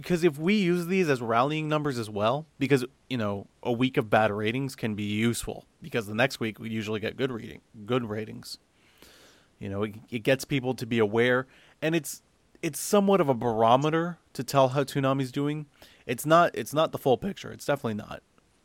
because 0.00 0.24
if 0.24 0.38
we 0.38 0.54
use 0.54 0.86
these 0.86 1.08
as 1.08 1.20
rallying 1.20 1.68
numbers 1.68 1.98
as 1.98 2.08
well 2.10 2.46
because 2.58 2.84
you 3.08 3.16
know 3.16 3.46
a 3.62 3.72
week 3.72 3.96
of 3.96 4.08
bad 4.08 4.30
ratings 4.32 4.74
can 4.74 4.94
be 4.94 5.04
useful 5.04 5.66
because 5.82 6.06
the 6.06 6.14
next 6.14 6.40
week 6.40 6.58
we 6.58 6.70
usually 6.70 7.00
get 7.00 7.16
good 7.16 7.30
reading 7.30 7.60
good 7.86 8.04
ratings 8.08 8.58
you 9.58 9.68
know 9.68 9.82
it, 9.84 9.94
it 10.10 10.18
gets 10.20 10.44
people 10.44 10.74
to 10.74 10.86
be 10.86 10.98
aware 10.98 11.46
and 11.82 11.94
it's 11.94 12.22
it's 12.62 12.80
somewhat 12.80 13.20
of 13.20 13.28
a 13.28 13.34
barometer 13.34 14.18
to 14.32 14.42
tell 14.42 14.70
how 14.70 14.82
Toonami's 14.82 15.30
doing. 15.30 15.66
It's 16.06 16.26
not 16.26 16.50
it's 16.54 16.72
not 16.72 16.90
the 16.90 16.98
full 16.98 17.16
picture. 17.16 17.52
It's 17.52 17.64
definitely 17.64 17.94
not. 17.94 18.22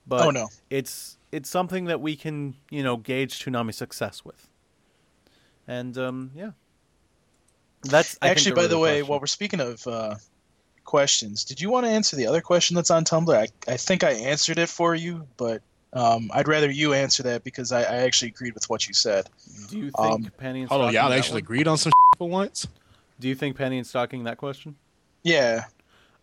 But 0.07 0.25
Oh, 0.25 0.29
no. 0.31 0.47
it's 0.69 1.17
it's 1.31 1.49
something 1.49 1.85
that 1.85 2.01
we 2.01 2.15
can, 2.15 2.55
you 2.71 2.81
know, 2.83 2.97
gauge 2.97 3.43
Toonami's 3.43 3.77
success 3.77 4.25
with. 4.25 4.49
And 5.67 5.95
um 5.97 6.31
yeah. 6.35 6.51
That's 7.83 8.17
I 8.21 8.29
Actually, 8.29 8.55
by 8.55 8.67
the 8.67 8.79
way, 8.79 8.93
question. 8.93 9.07
while 9.07 9.19
we're 9.19 9.27
speaking 9.27 9.59
of 9.59 9.85
uh, 9.85 10.15
questions, 10.85 11.43
did 11.45 11.59
you 11.61 11.69
want 11.69 11.85
to 11.85 11.91
answer 11.91 12.15
the 12.15 12.27
other 12.27 12.41
question 12.41 12.75
that's 12.75 12.91
on 12.91 13.03
Tumblr? 13.05 13.35
I, 13.35 13.47
I 13.71 13.77
think 13.77 14.03
I 14.03 14.11
answered 14.11 14.57
it 14.57 14.69
for 14.69 14.95
you, 14.95 15.27
but 15.37 15.61
um, 15.93 16.29
I'd 16.33 16.47
rather 16.47 16.69
you 16.71 16.93
answer 16.93 17.23
that 17.23 17.43
because 17.43 17.71
I, 17.71 17.81
I 17.81 17.95
actually 17.97 18.29
agreed 18.29 18.53
with 18.53 18.69
what 18.69 18.87
you 18.87 18.93
said. 18.93 19.29
do 19.69 19.77
you 19.77 19.91
think 19.91 19.97
um, 19.97 20.27
Penny 20.37 20.61
and 20.61 20.69
Hold 20.69 20.81
on, 20.81 20.87
Stocking 20.87 20.95
y'all 21.01 21.09
that 21.09 21.17
actually 21.17 21.33
one? 21.35 21.43
agreed 21.43 21.67
on 21.67 21.77
some 21.77 21.93
for 22.17 22.29
once. 22.29 22.67
Do 23.19 23.27
you 23.27 23.35
think 23.35 23.55
Penny 23.55 23.77
and 23.77 23.85
Stocking 23.87 24.23
that 24.25 24.37
question? 24.37 24.75
Yeah, 25.23 25.65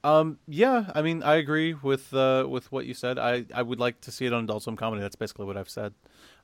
Um, 0.02 0.38
yeah, 0.48 0.90
I 0.94 1.02
mean, 1.02 1.22
I 1.22 1.36
agree 1.36 1.74
with 1.74 2.12
uh, 2.12 2.46
with 2.48 2.70
what 2.72 2.84
you 2.86 2.94
said. 2.94 3.18
I, 3.18 3.44
I 3.54 3.62
would 3.62 3.78
like 3.78 4.00
to 4.02 4.10
see 4.10 4.26
it 4.26 4.32
on 4.32 4.44
Adult 4.44 4.62
Swim 4.64 4.76
comedy. 4.76 5.00
That's 5.02 5.16
basically 5.16 5.46
what 5.46 5.56
I've 5.56 5.70
said. 5.70 5.94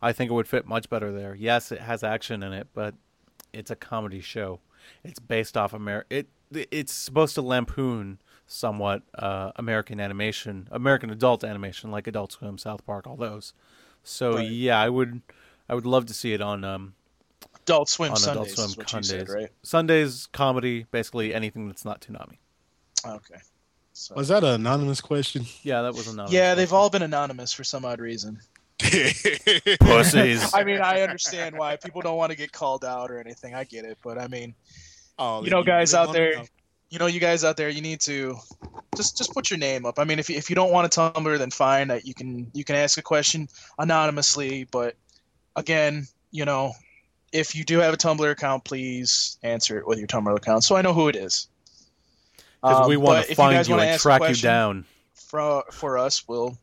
I 0.00 0.12
think 0.12 0.30
it 0.30 0.34
would 0.34 0.48
fit 0.48 0.66
much 0.66 0.88
better 0.88 1.10
there. 1.12 1.34
Yes, 1.34 1.72
it 1.72 1.80
has 1.80 2.02
action 2.04 2.42
in 2.42 2.52
it, 2.52 2.68
but 2.74 2.94
it's 3.52 3.70
a 3.70 3.76
comedy 3.76 4.20
show. 4.20 4.60
It's 5.04 5.18
based 5.18 5.56
off 5.56 5.74
Amer. 5.74 6.04
It 6.10 6.28
it's 6.52 6.92
supposed 6.92 7.34
to 7.34 7.42
lampoon 7.42 8.18
somewhat 8.46 9.02
uh, 9.18 9.50
American 9.56 9.98
animation, 10.00 10.68
American 10.70 11.10
adult 11.10 11.42
animation, 11.44 11.90
like 11.90 12.06
Adult 12.06 12.32
Swim, 12.32 12.58
South 12.58 12.84
Park, 12.86 13.06
all 13.06 13.16
those. 13.16 13.52
So 14.04 14.36
Right. 14.36 14.48
yeah, 14.48 14.78
I 14.80 14.88
would 14.88 15.22
I 15.68 15.74
would 15.74 15.86
love 15.86 16.06
to 16.06 16.14
see 16.14 16.32
it 16.32 16.40
on 16.40 16.62
um 16.64 16.94
Adult 17.62 17.88
Swim 17.88 18.12
on 18.12 18.18
Sundays 18.18 18.32
Adult 18.34 18.48
Swim 18.50 18.64
is 18.70 18.76
what 18.76 18.92
you 18.92 19.02
said, 19.02 19.18
Sundays. 19.28 19.34
right? 19.34 19.48
Sundays 19.64 20.28
comedy, 20.32 20.86
basically 20.92 21.34
anything 21.34 21.66
that's 21.66 21.84
not 21.84 22.00
Toonami. 22.00 22.36
Okay. 23.04 23.40
So, 23.92 24.14
Was 24.14 24.28
that 24.28 24.44
an 24.44 24.50
anonymous 24.50 25.00
question? 25.00 25.46
Yeah, 25.62 25.82
that 25.82 25.94
was 25.94 26.06
another. 26.06 26.32
yeah, 26.32 26.54
they've 26.54 26.72
all 26.72 26.90
been 26.90 27.02
anonymous 27.02 27.52
for 27.52 27.64
some 27.64 27.84
odd 27.84 27.98
reason. 27.98 28.38
pussies. 29.80 30.54
I 30.54 30.64
mean, 30.64 30.80
I 30.80 31.00
understand 31.00 31.56
why 31.56 31.76
people 31.76 32.02
don't 32.02 32.16
want 32.16 32.30
to 32.30 32.36
get 32.36 32.52
called 32.52 32.84
out 32.84 33.10
or 33.10 33.18
anything. 33.18 33.54
I 33.54 33.64
get 33.64 33.84
it, 33.84 33.98
but 34.04 34.18
I 34.18 34.28
mean, 34.28 34.54
oh, 35.18 35.44
You 35.44 35.50
know, 35.50 35.62
guys 35.62 35.92
really 35.92 36.06
out 36.08 36.12
there- 36.12 36.34
know? 36.36 36.44
you 36.90 36.98
know, 37.00 37.06
you 37.06 37.18
guys 37.20 37.42
out 37.44 37.56
there, 37.56 37.68
you 37.68 37.80
need 37.82 38.00
to 38.02 38.36
just 38.96 39.18
just 39.18 39.32
put 39.34 39.50
your 39.50 39.58
name 39.58 39.84
up. 39.84 39.98
I 39.98 40.04
mean, 40.04 40.18
if 40.20 40.30
you, 40.30 40.36
if 40.36 40.48
you 40.48 40.54
don't 40.56 40.70
want 40.70 40.86
a 40.86 40.90
Tumblr, 41.00 41.36
then 41.38 41.50
fine. 41.50 41.88
That 41.88 42.06
you 42.06 42.14
can 42.14 42.48
you 42.54 42.62
can 42.64 42.76
ask 42.76 42.96
a 42.98 43.02
question 43.02 43.48
anonymously, 43.78 44.64
but 44.70 44.94
again, 45.56 46.06
you 46.30 46.44
know, 46.44 46.72
if 47.32 47.54
you 47.56 47.64
do 47.64 47.78
have 47.80 47.92
a 47.92 47.96
Tumblr 47.96 48.30
account, 48.30 48.64
please 48.64 49.36
answer 49.42 49.78
it 49.78 49.86
with 49.86 49.98
your 49.98 50.06
Tumblr 50.06 50.34
account, 50.36 50.62
so 50.64 50.76
I 50.76 50.82
know 50.82 50.92
who 50.94 51.08
it 51.08 51.16
is. 51.16 51.48
Because 52.62 52.82
Um, 52.82 52.88
we 52.88 52.96
want 52.96 53.26
to 53.26 53.34
find 53.34 53.54
guys 53.56 53.68
you, 53.68 53.76
and 53.78 54.00
track 54.00 54.22
you 54.28 54.34
down. 54.36 54.84
For 55.14 55.64
for 55.72 55.98
us, 55.98 56.26
we'll 56.28 56.56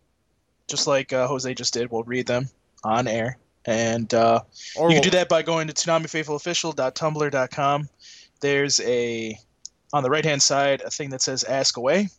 just 0.67 0.87
like 0.87 1.11
uh, 1.13 1.27
Jose 1.27 1.53
just 1.53 1.73
did, 1.73 1.91
we'll 1.91 2.03
read 2.03 2.25
them 2.27 2.47
on 2.83 3.07
air, 3.09 3.37
and 3.65 4.11
uh, 4.13 4.39
Or 4.77 4.89
you 4.89 4.95
we'll- 4.95 5.01
can 5.01 5.03
do 5.03 5.09
that 5.17 5.27
by 5.29 5.41
going 5.43 5.67
to 5.67 5.73
ToonamiFaithfulOfficial.tumblr.com. 5.73 7.89
There's 8.43 8.81
a 8.81 9.39
on 9.93 10.03
the 10.03 10.09
right 10.09 10.25
hand 10.25 10.43
side 10.43 10.81
a 10.81 10.89
thing 10.89 11.11
that 11.11 11.21
says 11.21 11.45
Ask 11.45 11.77
Away. 11.77 12.09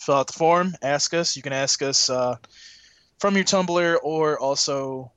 Fill 0.00 0.16
out 0.16 0.26
the 0.26 0.32
form, 0.32 0.74
ask 0.82 1.14
us. 1.14 1.36
You 1.36 1.42
can 1.42 1.52
ask 1.52 1.80
us 1.82 2.10
uh, 2.10 2.34
from 3.20 3.36
your 3.36 3.44
Tumblr 3.44 3.98
or 4.02 4.40
also 4.40 5.12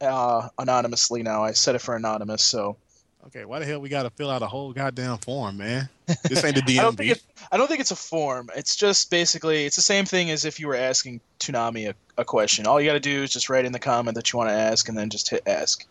uh, 0.00 0.48
anonymously. 0.58 1.22
Now 1.22 1.44
I 1.44 1.52
set 1.52 1.74
it 1.74 1.82
for 1.82 1.94
anonymous, 1.94 2.42
so 2.42 2.78
Okay, 3.26 3.46
why 3.46 3.58
the 3.58 3.64
hell 3.64 3.80
we 3.80 3.88
got 3.88 4.02
to 4.02 4.10
fill 4.10 4.30
out 4.30 4.42
a 4.42 4.46
whole 4.46 4.72
goddamn 4.72 5.16
form, 5.18 5.56
man? 5.56 5.88
This 6.28 6.44
ain't 6.44 6.56
the 6.56 6.62
I 6.78 6.82
don't 6.82 6.96
think 6.96 7.10
DMV. 7.10 7.12
it, 7.12 7.22
I 7.50 7.56
don't 7.56 7.68
think 7.68 7.80
it's 7.80 7.90
a 7.90 7.96
form. 7.96 8.50
It's 8.54 8.76
just 8.76 9.10
basically 9.10 9.64
it's 9.64 9.76
the 9.76 9.82
same 9.82 10.04
thing 10.04 10.30
as 10.30 10.44
if 10.44 10.60
you 10.60 10.66
were 10.66 10.74
asking 10.74 11.20
Toonami 11.40 11.88
a, 11.88 11.94
a 12.20 12.24
question. 12.24 12.66
All 12.66 12.80
you 12.80 12.88
got 12.88 12.94
to 12.94 13.00
do 13.00 13.22
is 13.22 13.32
just 13.32 13.48
write 13.48 13.64
in 13.64 13.72
the 13.72 13.78
comment 13.78 14.14
that 14.16 14.32
you 14.32 14.38
want 14.38 14.50
to 14.50 14.54
ask, 14.54 14.88
and 14.88 14.96
then 14.96 15.08
just 15.08 15.30
hit 15.30 15.42
ask. 15.46 15.86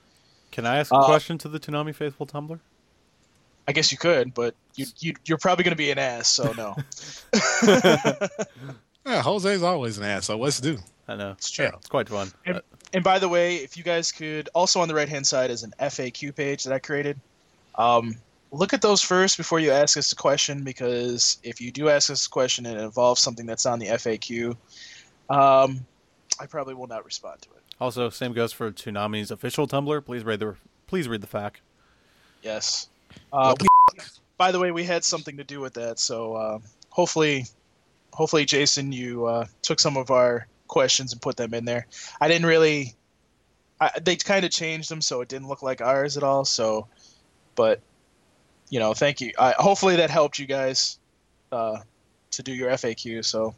Can 0.51 0.67
I 0.67 0.77
ask 0.77 0.91
a 0.91 0.95
uh, 0.95 1.05
question 1.05 1.39
to 1.39 1.49
the 1.49 1.59
Toonami 1.59 1.95
faithful 1.95 2.27
Tumblr? 2.27 2.59
I 3.67 3.71
guess 3.71 3.91
you 3.91 3.97
could, 3.97 4.33
but 4.33 4.55
you, 4.75 4.85
you 4.99 5.13
you're 5.25 5.37
probably 5.37 5.63
going 5.63 5.71
to 5.71 5.77
be 5.77 5.91
an 5.91 5.99
ass, 5.99 6.27
so 6.27 6.51
no. 6.53 6.75
Yeah, 9.05 9.21
Jose's 9.21 9.63
always 9.63 9.97
an 9.97 10.05
ass. 10.05 10.25
So 10.25 10.37
what's 10.37 10.61
to 10.61 10.75
do? 10.75 10.77
I 11.09 11.15
know 11.17 11.31
It's 11.31 11.51
true. 11.51 11.69
it's 11.73 11.89
quite 11.89 12.07
fun. 12.07 12.31
And- 12.45 12.57
Uh, 12.57 12.61
And 12.93 13.03
by 13.03 13.19
the 13.19 13.27
way, 13.27 13.55
if 13.57 13.75
you 13.75 13.83
guys 13.83 14.11
could, 14.11 14.47
also 14.53 14.79
on 14.79 14.87
the 14.87 14.93
right 14.95 15.09
hand 15.09 15.25
side 15.27 15.49
is 15.51 15.63
an 15.63 15.73
FAQ 15.79 16.33
page 16.35 16.63
that 16.63 16.71
I 16.71 16.79
created. 16.79 17.19
Um, 17.75 18.15
look 18.51 18.71
at 18.71 18.81
those 18.81 19.01
first 19.01 19.35
before 19.35 19.59
you 19.59 19.71
ask 19.71 19.97
us 19.97 20.11
a 20.11 20.15
question, 20.15 20.63
because 20.63 21.37
if 21.43 21.59
you 21.59 21.71
do 21.71 21.89
ask 21.89 22.09
us 22.11 22.27
a 22.27 22.29
question 22.29 22.65
and 22.65 22.79
it 22.79 22.83
involves 22.83 23.19
something 23.19 23.45
that's 23.47 23.65
on 23.65 23.79
the 23.79 23.87
FAQ, 23.87 24.55
um, 25.29 25.85
I 26.39 26.45
probably 26.45 26.75
will 26.75 26.87
not 26.87 27.03
respond 27.03 27.41
to 27.41 27.49
it. 27.49 27.63
also, 27.81 28.09
same 28.09 28.31
goes 28.31 28.53
for 28.53 28.71
Toonami's 28.71 29.31
official 29.31 29.67
Tumblr. 29.67 30.05
Please 30.05 30.23
read 30.23 30.39
the 30.39 30.55
please 30.87 31.07
read 31.09 31.21
the 31.21 31.27
fact. 31.27 31.59
Yes. 32.43 32.87
Uh, 33.31 33.55
by 34.37 34.51
the 34.51 34.59
way, 34.59 34.71
we 34.71 34.83
had 34.83 35.03
something 35.03 35.37
to 35.37 35.43
do 35.43 35.59
with 35.59 35.73
that, 35.75 35.99
so 35.99 36.35
uh, 36.35 36.59
hopefully, 36.89 37.45
hopefully, 38.11 38.45
Jason, 38.45 38.91
you 38.91 39.25
uh, 39.25 39.45
took 39.61 39.79
some 39.79 39.97
of 39.97 40.11
our 40.11 40.47
questions 40.67 41.13
and 41.13 41.21
put 41.21 41.37
them 41.37 41.53
in 41.53 41.65
there. 41.65 41.87
I 42.19 42.27
didn't 42.27 42.47
really. 42.47 42.93
I, 43.79 43.91
they 44.01 44.15
kind 44.15 44.45
of 44.45 44.51
changed 44.51 44.89
them 44.89 45.01
so 45.01 45.21
it 45.21 45.29
didn't 45.29 45.47
look 45.47 45.61
like 45.61 45.81
ours 45.81 46.15
at 46.15 46.23
all. 46.23 46.45
So, 46.45 46.87
but 47.55 47.81
you 48.69 48.79
know, 48.79 48.93
thank 48.93 49.21
you. 49.21 49.31
I, 49.37 49.53
hopefully 49.57 49.97
that 49.97 50.09
helped 50.09 50.39
you 50.39 50.45
guys 50.45 50.99
uh, 51.51 51.77
to 52.31 52.43
do 52.43 52.53
your 52.53 52.69
FAQ. 52.71 53.23
So 53.25 53.53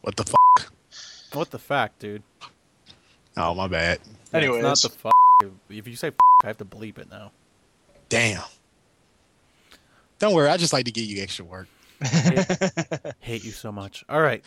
What 0.00 0.16
the 0.16 0.24
fuck? 0.24 0.72
What 1.32 1.50
the 1.50 1.58
fact, 1.58 2.00
dude? 2.00 2.22
Oh, 3.36 3.54
my 3.54 3.68
bad. 3.68 4.00
Anyway, 4.32 4.58
it's 4.58 4.62
not 4.62 4.92
the 4.92 4.98
fuck. 4.98 5.52
If 5.68 5.86
you 5.86 5.96
say 5.96 6.10
I 6.42 6.46
have 6.48 6.58
to 6.58 6.64
bleep 6.64 6.98
it 6.98 7.08
now. 7.10 7.32
Damn. 8.10 8.42
Don't 10.18 10.34
worry, 10.34 10.50
I 10.50 10.58
just 10.58 10.74
like 10.74 10.84
to 10.84 10.92
give 10.92 11.04
you 11.04 11.22
extra 11.22 11.46
work. 11.46 11.66
Hate 13.20 13.42
you 13.42 13.52
so 13.52 13.72
much. 13.72 14.04
All 14.10 14.20
right. 14.20 14.44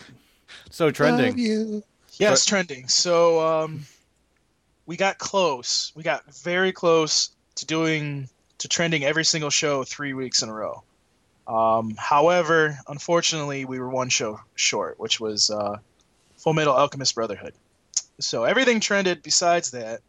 So 0.69 0.91
trending. 0.91 1.29
Love 1.29 1.39
you. 1.39 1.83
Yes, 2.17 2.45
trending. 2.45 2.87
So 2.87 3.39
um, 3.63 3.85
we 4.85 4.97
got 4.97 5.17
close. 5.17 5.91
We 5.95 6.03
got 6.03 6.23
very 6.35 6.71
close 6.71 7.31
to 7.55 7.65
doing 7.65 8.29
to 8.59 8.67
trending 8.67 9.03
every 9.03 9.25
single 9.25 9.49
show 9.49 9.83
three 9.83 10.13
weeks 10.13 10.43
in 10.43 10.49
a 10.49 10.53
row. 10.53 10.83
Um, 11.47 11.95
however, 11.97 12.77
unfortunately, 12.87 13.65
we 13.65 13.79
were 13.79 13.89
one 13.89 14.09
show 14.09 14.39
short, 14.55 14.99
which 14.99 15.19
was 15.19 15.49
uh, 15.49 15.77
Full 16.37 16.53
Metal 16.53 16.73
Alchemist 16.73 17.15
Brotherhood. 17.15 17.53
So 18.19 18.43
everything 18.43 18.79
trended 18.79 19.23
besides 19.23 19.71
that, 19.71 20.01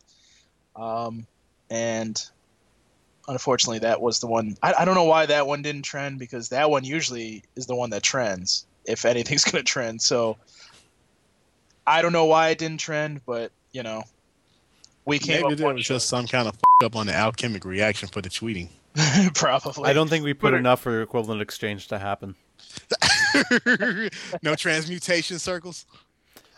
um, 0.77 1.27
and 1.71 2.23
unfortunately, 3.29 3.81
that 3.81 4.01
was 4.01 4.21
the 4.21 4.27
one. 4.27 4.57
I, 4.63 4.75
I 4.81 4.85
don't 4.85 4.95
know 4.95 5.05
why 5.05 5.27
that 5.27 5.47
one 5.47 5.63
didn't 5.63 5.83
trend 5.83 6.19
because 6.19 6.49
that 6.51 6.71
one 6.71 6.85
usually 6.85 7.43
is 7.57 7.67
the 7.67 7.75
one 7.75 7.91
that 7.91 8.03
trends 8.03 8.67
if 8.85 9.05
anything's 9.05 9.45
going 9.51 9.65
to 9.65 9.69
trend. 9.71 10.03
So 10.03 10.37
I 11.87 12.03
don't 12.03 12.13
know 12.13 12.27
why 12.27 12.49
it 12.49 12.59
didn't 12.59 12.81
trend, 12.81 13.21
but 13.27 13.53
you 13.73 13.83
know, 13.83 14.03
we 15.05 15.19
came 15.19 15.43
Maybe 15.43 15.53
up 15.53 15.59
there 15.59 15.67
one 15.67 15.77
was 15.77 15.87
show. 15.87 15.95
just 15.95 16.09
some 16.09 16.27
kind 16.27 16.49
of 16.49 16.55
fuck 16.81 16.85
up 16.85 16.97
on 16.97 17.07
the 17.07 17.15
alchemic 17.15 17.65
reaction 17.65 18.09
for 18.09 18.21
the 18.23 18.29
tweeting. 18.29 18.69
probably. 19.35 19.89
I 19.89 19.93
don't 19.93 20.09
think 20.09 20.25
we 20.25 20.35
put 20.35 20.41
Twitter- 20.41 20.57
enough 20.59 20.81
for 20.81 21.03
equivalent 21.03 21.43
exchange 21.43 21.89
to 21.89 21.99
happen. 21.99 22.35
no 24.43 24.55
transmutation 24.55 25.39
circles. 25.39 25.87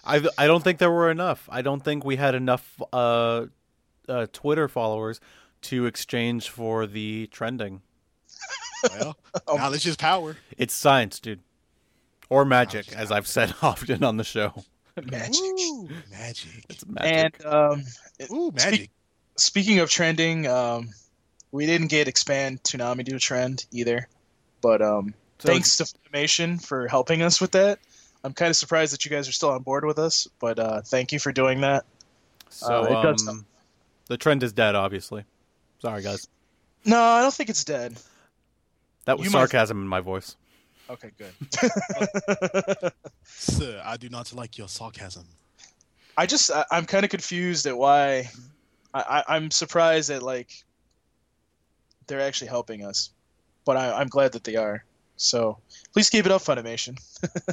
I 0.04 0.24
I 0.38 0.46
don't 0.46 0.62
think 0.62 0.78
there 0.78 0.90
were 0.90 1.10
enough. 1.10 1.48
I 1.50 1.62
don't 1.62 1.82
think 1.82 2.04
we 2.04 2.16
had 2.16 2.34
enough 2.34 2.80
uh, 2.92 3.46
uh, 4.08 4.26
Twitter 4.32 4.68
followers 4.68 5.20
to 5.66 5.86
exchange 5.86 6.48
for 6.50 6.86
the 6.86 7.26
trending. 7.28 7.82
Well, 8.98 9.16
knowledge 9.48 9.86
is 9.86 9.96
power. 9.96 10.36
It's 10.58 10.74
science, 10.74 11.18
dude, 11.20 11.40
or 12.28 12.44
magic, 12.44 12.92
as 12.92 13.10
I've 13.10 13.26
said 13.26 13.54
often 13.62 14.04
on 14.04 14.16
the 14.16 14.24
show. 14.24 14.52
Magic. 15.04 15.34
Ooh, 15.42 15.88
magic. 16.10 16.64
It's 16.68 16.86
magic. 16.86 17.36
And 17.44 17.46
um, 17.46 17.82
Ooh, 18.32 18.52
Speak- 18.56 18.64
magic. 18.72 18.90
speaking 19.36 19.78
of 19.80 19.90
trending, 19.90 20.46
um, 20.46 20.90
we 21.52 21.66
didn't 21.66 21.88
get 21.88 22.08
expand 22.08 22.62
Toonami 22.62 23.04
to 23.06 23.18
trend 23.18 23.66
either, 23.72 24.08
but 24.62 24.80
um, 24.82 25.14
So- 25.38 25.48
thanks 25.48 25.76
to 25.78 25.84
Funimation 25.84 26.64
for 26.64 26.88
helping 26.88 27.22
us 27.22 27.40
with 27.40 27.52
that. 27.52 27.78
I'm 28.24 28.32
kind 28.32 28.50
of 28.50 28.56
surprised 28.56 28.92
that 28.92 29.04
you 29.04 29.10
guys 29.10 29.28
are 29.28 29.32
still 29.32 29.50
on 29.50 29.62
board 29.62 29.84
with 29.84 29.98
us, 29.98 30.26
but 30.40 30.58
uh, 30.58 30.80
thank 30.82 31.12
you 31.12 31.18
for 31.20 31.30
doing 31.30 31.60
that. 31.60 31.84
So 32.48 32.82
uh, 32.82 32.84
it 32.86 33.02
does 33.02 33.28
um, 33.28 33.44
the 34.08 34.16
trend 34.16 34.42
is 34.42 34.52
dead, 34.52 34.74
obviously. 34.74 35.24
Sorry, 35.80 36.02
guys. 36.02 36.28
No, 36.84 37.00
I 37.00 37.22
don't 37.22 37.34
think 37.34 37.50
it's 37.50 37.64
dead. 37.64 37.96
That 39.04 39.18
was 39.18 39.26
You 39.26 39.30
might- 39.32 39.40
sarcasm 39.40 39.80
in 39.80 39.88
my 39.88 40.00
voice. 40.00 40.36
Okay, 40.88 41.10
good. 41.18 41.32
Sir, 43.24 43.82
I 43.84 43.96
do 43.96 44.08
not 44.08 44.32
like 44.32 44.56
your 44.56 44.68
sarcasm. 44.68 45.24
I 46.16 46.26
just 46.26 46.50
I, 46.52 46.64
I'm 46.70 46.84
kind 46.86 47.04
of 47.04 47.10
confused 47.10 47.66
at 47.66 47.76
why. 47.76 48.30
I, 48.94 49.00
I 49.28 49.36
I'm 49.36 49.50
surprised 49.50 50.10
that 50.10 50.22
like 50.22 50.50
they're 52.06 52.20
actually 52.20 52.48
helping 52.48 52.84
us, 52.84 53.10
but 53.64 53.76
I, 53.76 54.00
I'm 54.00 54.06
glad 54.06 54.30
that 54.32 54.44
they 54.44 54.54
are. 54.54 54.84
So 55.16 55.58
please 55.92 56.08
keep 56.08 56.24
it 56.24 56.30
up, 56.30 56.42
Funimation. 56.42 57.00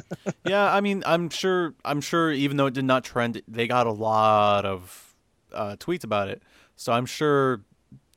yeah, 0.44 0.72
I 0.72 0.80
mean, 0.80 1.02
I'm 1.04 1.28
sure. 1.28 1.74
I'm 1.84 2.00
sure. 2.00 2.30
Even 2.30 2.56
though 2.56 2.66
it 2.66 2.74
did 2.74 2.84
not 2.84 3.02
trend, 3.04 3.42
they 3.48 3.66
got 3.66 3.88
a 3.88 3.92
lot 3.92 4.64
of 4.64 5.14
uh, 5.52 5.74
tweets 5.80 6.04
about 6.04 6.28
it. 6.28 6.40
So 6.76 6.92
I'm 6.92 7.06
sure 7.06 7.62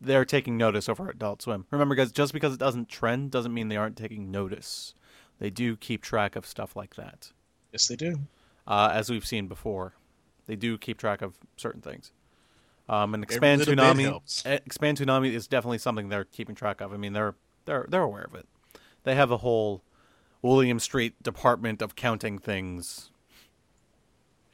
they're 0.02 0.26
taking 0.26 0.58
notice 0.58 0.88
over 0.90 1.08
at 1.10 1.16
Adult 1.16 1.42
Swim. 1.42 1.66
Remember, 1.72 1.96
guys, 1.96 2.12
just 2.12 2.34
because 2.34 2.54
it 2.54 2.60
doesn't 2.60 2.90
trend 2.90 3.32
doesn't 3.32 3.54
mean 3.54 3.68
they 3.70 3.78
aren't 3.78 3.98
taking 3.98 4.30
notice. 4.32 4.94
They 5.40 5.50
do 5.50 5.76
keep 5.76 6.02
track 6.02 6.36
of 6.36 6.46
stuff 6.46 6.76
like 6.76 6.96
that, 6.96 7.32
Yes, 7.72 7.88
they 7.88 7.96
do. 7.96 8.20
uh, 8.66 8.90
as 8.94 9.10
we've 9.10 9.26
seen 9.26 9.48
before. 9.48 9.94
They 10.48 10.56
do 10.56 10.78
keep 10.78 10.98
track 10.98 11.22
of 11.22 11.36
certain 11.58 11.82
things. 11.82 12.12
Um, 12.90 13.14
and 13.14 13.22
expand 13.24 13.60
little 13.60 13.76
bit 13.76 13.82
Toonami, 13.84 14.04
helps. 14.04 14.46
eh, 14.46 14.60
expand 14.66 14.98
Toonami 14.98 15.32
is 15.34 15.46
definitely 15.48 15.78
something 15.78 16.08
they're 16.10 16.24
keeping 16.26 16.56
track 16.56 16.80
of. 16.82 16.94
I 16.94 16.98
mean, 16.98 17.12
they're 17.14 17.36
they're 17.66 17.86
they're 17.90 18.02
aware 18.02 18.24
of 18.24 18.34
it. 18.34 18.48
They 19.04 19.14
have 19.16 19.30
a 19.30 19.38
whole 19.38 19.84
Williams 20.42 20.84
Street 20.84 21.22
department 21.22 21.82
of 21.82 21.96
counting 21.98 22.40
things. 22.40 23.10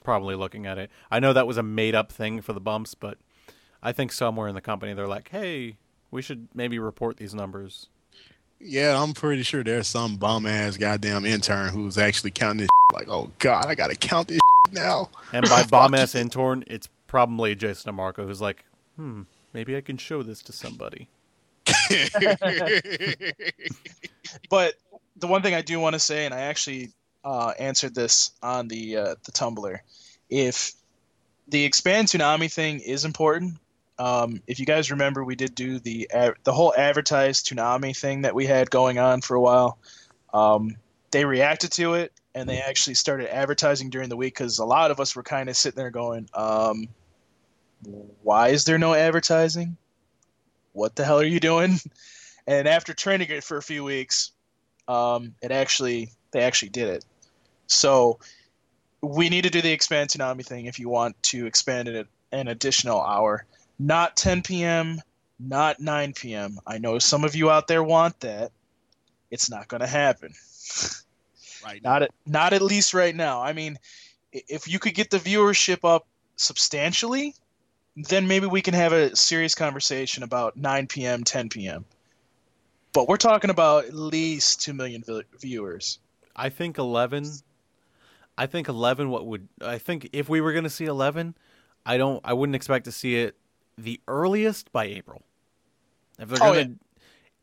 Probably 0.04 0.36
looking 0.36 0.66
at 0.66 0.78
it. 0.78 0.90
I 1.10 1.20
know 1.20 1.32
that 1.32 1.48
was 1.48 1.58
a 1.58 1.64
made 1.64 1.96
up 1.96 2.12
thing 2.12 2.42
for 2.42 2.52
the 2.54 2.60
bumps, 2.60 2.94
but 2.96 3.18
I 3.84 3.92
think 3.92 4.12
somewhere 4.14 4.48
in 4.48 4.56
the 4.56 4.62
company 4.62 4.94
they're 4.94 5.08
like, 5.08 5.30
"Hey, 5.30 5.76
we 6.10 6.22
should 6.22 6.48
maybe 6.56 6.80
report 6.80 7.18
these 7.18 7.34
numbers." 7.36 7.90
Yeah, 8.60 9.02
I'm 9.02 9.14
pretty 9.14 9.44
sure 9.44 9.62
there's 9.64 9.88
some 9.88 10.16
bum 10.16 10.46
ass 10.46 10.78
goddamn 10.78 11.26
intern 11.26 11.70
who's 11.70 11.98
actually 11.98 12.32
counting 12.32 12.60
this. 12.60 12.70
Like, 12.94 13.10
oh 13.10 13.30
god, 13.40 13.66
I 13.66 13.76
gotta 13.76 13.96
count 13.96 14.30
this 14.30 14.40
now. 14.72 15.10
And 15.34 15.48
by 15.50 15.64
bomb 15.70 15.94
ass 15.94 16.16
intern, 16.16 16.64
it's 16.68 16.88
probably 17.08 17.56
Jason 17.56 17.94
DeMarco 17.94 18.26
who's 18.26 18.42
like, 18.42 18.64
"Hmm, 18.96 19.24
maybe 19.52 19.76
I 19.76 19.82
can 19.82 19.98
show 19.98 20.24
this 20.24 20.42
to 20.44 20.54
somebody." 20.54 21.10
But 24.50 24.76
the 25.18 25.28
one 25.28 25.42
thing 25.42 25.54
I 25.54 25.62
do 25.62 25.80
want 25.80 25.94
to 25.94 26.00
say, 26.00 26.26
and 26.26 26.34
I 26.34 26.42
actually 26.42 26.92
uh, 27.24 27.54
answered 27.60 27.96
this 27.96 28.32
on 28.42 28.68
the 28.68 28.98
uh, 28.98 29.16
the 29.26 29.32
Tumblr, 29.32 29.80
if 30.30 30.74
the 31.48 31.64
expand 31.64 32.08
Toonami 32.08 32.52
thing 32.52 32.80
is 32.80 33.06
important. 33.06 33.58
Um, 34.04 34.42
if 34.48 34.60
you 34.60 34.66
guys 34.66 34.92
remember, 34.92 35.24
we 35.24 35.38
did 35.38 35.56
do 35.56 35.80
the 35.80 36.10
the 36.44 36.52
whole 36.52 36.74
advertised 36.78 37.48
Toonami 37.48 37.98
thing 37.98 38.24
that 38.24 38.36
we 38.36 38.46
had 38.46 38.70
going 38.70 39.00
on 39.00 39.22
for 39.22 39.36
a 39.36 39.42
while. 39.42 39.78
Um, 40.34 40.76
they 41.12 41.24
reacted 41.24 41.72
to 41.74 41.94
it, 41.94 42.12
and 42.36 42.50
they 42.50 42.60
actually 42.60 42.96
started 42.96 43.34
advertising 43.34 43.90
during 43.90 44.10
the 44.10 44.18
week 44.18 44.34
because 44.34 44.60
a 44.60 44.66
lot 44.66 44.92
of 44.92 45.00
us 45.00 45.16
were 45.16 45.24
kind 45.24 45.48
of 45.48 45.56
sitting 45.56 45.78
there 45.78 45.90
going, 45.90 46.28
um, 46.34 46.90
"Why 48.24 48.50
is 48.50 48.66
there 48.66 48.78
no 48.78 48.94
advertising? 48.94 49.78
What 50.74 50.98
the 50.98 51.06
hell 51.06 51.22
are 51.22 51.24
you 51.24 51.40
doing?" 51.40 51.80
And 52.46 52.68
after 52.68 52.94
training 52.94 53.30
it 53.30 53.42
for 53.42 53.56
a 53.56 53.62
few 53.62 53.86
weeks, 53.86 54.34
um, 54.90 55.34
it 55.42 55.54
actually 55.54 56.10
they 56.32 56.42
actually 56.42 56.72
did 56.72 56.90
it. 56.90 57.06
So 57.68 58.20
we 59.00 59.30
need 59.30 59.44
to 59.44 59.50
do 59.50 59.62
the 59.62 59.72
expand 59.72 60.10
Toonami 60.10 60.46
thing 60.46 60.66
if 60.66 60.78
you 60.78 60.90
want 60.90 61.16
to 61.32 61.46
expand 61.46 61.88
it 61.88 62.06
an 62.34 62.50
additional 62.50 63.02
hour. 63.02 63.46
Not 63.80 64.16
10 64.16 64.44
p.m., 64.44 65.02
not 65.40 65.80
9 65.80 66.14
p.m. 66.14 66.60
I 66.66 66.78
know 66.78 67.00
some 67.00 67.24
of 67.24 67.36
you 67.36 67.50
out 67.50 67.68
there 67.68 67.84
want 67.84 68.20
that. 68.22 68.52
It's 69.32 69.50
not 69.50 69.68
going 69.68 69.82
to 69.82 69.88
happen. 69.88 70.34
right. 71.66 71.84
Not 71.84 72.04
at 72.04 72.12
not 72.26 72.54
at 72.54 72.62
least 72.62 72.94
right 72.94 73.16
now. 73.16 73.42
I 73.42 73.54
mean, 73.54 73.78
if 74.32 74.68
you 74.68 74.80
could 74.80 74.94
get 74.94 75.10
the 75.10 75.18
viewership 75.18 75.80
up 75.84 76.06
substantially, 76.36 77.36
then 77.96 78.28
maybe 78.28 78.46
we 78.46 78.62
can 78.62 78.74
have 78.74 78.94
a 78.94 79.16
serious 79.16 79.56
conversation 79.56 80.24
about 80.24 80.56
9 80.56 80.88
p.m., 80.88 81.24
10 81.24 81.50
p.m. 81.50 81.86
But 82.94 83.08
we're 83.08 83.18
talking 83.18 83.50
about 83.50 83.86
at 83.86 83.94
least 83.94 84.62
2 84.62 84.74
million 84.74 85.04
vi- 85.06 85.24
viewers. 85.40 86.00
I 86.36 86.50
think 86.50 86.78
11 86.78 87.32
I 88.38 88.46
think 88.48 88.68
11 88.68 89.10
what 89.10 89.26
would 89.28 89.48
I 89.62 89.78
think 89.78 90.10
if 90.14 90.30
we 90.30 90.42
were 90.42 90.54
going 90.54 90.64
to 90.64 90.70
see 90.70 90.86
11, 90.86 91.36
I 91.86 91.98
don't 91.98 92.22
I 92.24 92.34
wouldn't 92.34 92.56
expect 92.56 92.86
to 92.86 92.92
see 92.92 93.18
it 93.18 93.36
the 93.78 94.02
earliest 94.08 94.72
by 94.72 94.86
April. 94.86 95.24
If 96.20 96.30
they're 96.30 96.40
Oh, 96.42 96.54
going 96.54 96.80
to 96.80 96.80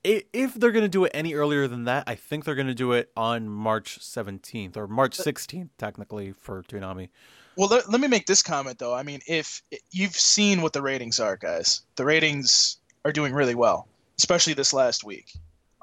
if 0.03 0.55
they're 0.55 0.73
to 0.73 0.89
do 0.89 1.05
it 1.05 1.11
any 1.13 1.35
earlier 1.35 1.69
than 1.69 1.85
that, 1.85 2.05
I 2.07 2.15
think 2.15 2.45
they're 2.45 2.55
going 2.55 2.67
to 2.67 2.75
do 2.75 2.93
it 2.93 3.11
on 3.17 3.49
March 3.49 3.99
17th 4.01 4.77
or 4.77 4.87
March 4.87 5.17
16th 5.17 5.69
technically 5.77 6.33
for 6.33 6.63
Toonami. 6.63 7.11
Well, 7.57 7.69
let, 7.69 7.91
let 7.91 8.01
me 8.01 8.09
make 8.09 8.27
this 8.27 8.43
comment 8.43 8.79
though. 8.79 8.95
I 8.95 9.03
mean, 9.03 9.21
if 9.27 9.63
you've 9.91 10.15
seen 10.15 10.63
what 10.63 10.73
the 10.73 10.81
ratings 10.83 11.21
are, 11.21 11.37
guys, 11.37 11.83
the 11.97 12.05
ratings 12.05 12.79
are 13.05 13.13
doing 13.13 13.35
really 13.35 13.55
well, 13.55 13.89
especially 14.19 14.55
this 14.55 14.73
last 14.73 15.05
week. 15.05 15.33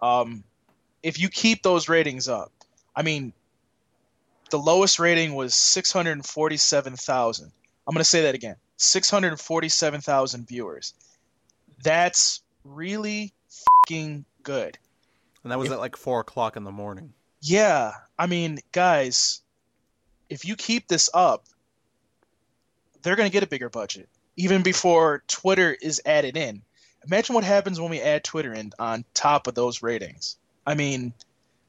Um, 0.02 0.44
if 1.04 1.20
you 1.20 1.30
keep 1.30 1.62
those 1.62 1.88
ratings 1.88 2.28
up, 2.28 2.52
I 2.96 3.04
mean, 3.04 3.34
the 4.50 4.58
lowest 4.58 4.98
rating 4.98 5.36
was 5.36 5.54
647,000. 5.54 7.52
I'm 7.88 7.94
going 7.94 8.00
to 8.00 8.04
say 8.04 8.24
that 8.24 8.34
again 8.34 8.56
647,000 8.78 10.48
viewers. 10.48 10.94
That's 11.84 12.42
really 12.63 13.34
fucking 13.50 14.26
good. 14.44 14.78
And 15.44 15.52
that 15.52 15.60
was 15.60 15.68
If- 15.68 15.74
at 15.74 15.80
like 15.80 15.96
4 15.96 16.22
o'clock 16.22 16.56
in 16.56 16.63
the 16.63 16.72
morning. 16.72 17.13
Yeah, 17.42 17.94
I 18.18 18.26
mean, 18.26 18.60
guys, 18.72 19.42
if 20.30 20.46
you 20.46 20.56
keep 20.56 20.88
this 20.88 21.10
up, 21.13 21.46
they're 23.02 23.16
going 23.16 23.30
to 23.30 23.34
get 23.34 23.44
a 23.44 23.48
bigger 23.48 23.70
budget 23.70 24.10
even 24.38 24.62
before 24.63 25.24
Twitter 25.28 25.76
is 25.82 26.02
added 26.06 26.38
in. 26.38 26.62
Imagine 27.06 27.36
what 27.36 27.44
happens 27.44 27.80
when 27.80 27.90
we 27.90 28.02
add 28.02 28.24
Twitter 28.24 28.54
in 28.54 28.72
on 28.80 29.04
top 29.13 29.48
of 29.48 29.56
those 29.56 29.82
ratings. 29.82 30.38
I 30.66 30.76
mean, 30.76 31.13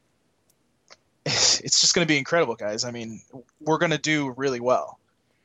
it's 1.26 1.80
just 1.80 1.94
going 1.94 2.06
to 2.06 2.08
be 2.08 2.18
incredible, 2.18 2.54
guys. 2.54 2.84
I 2.84 2.90
mean, 2.90 3.22
we're 3.60 3.78
going 3.78 3.92
to 3.92 3.98
do 3.98 4.30
really 4.36 4.60
well. 4.60 4.98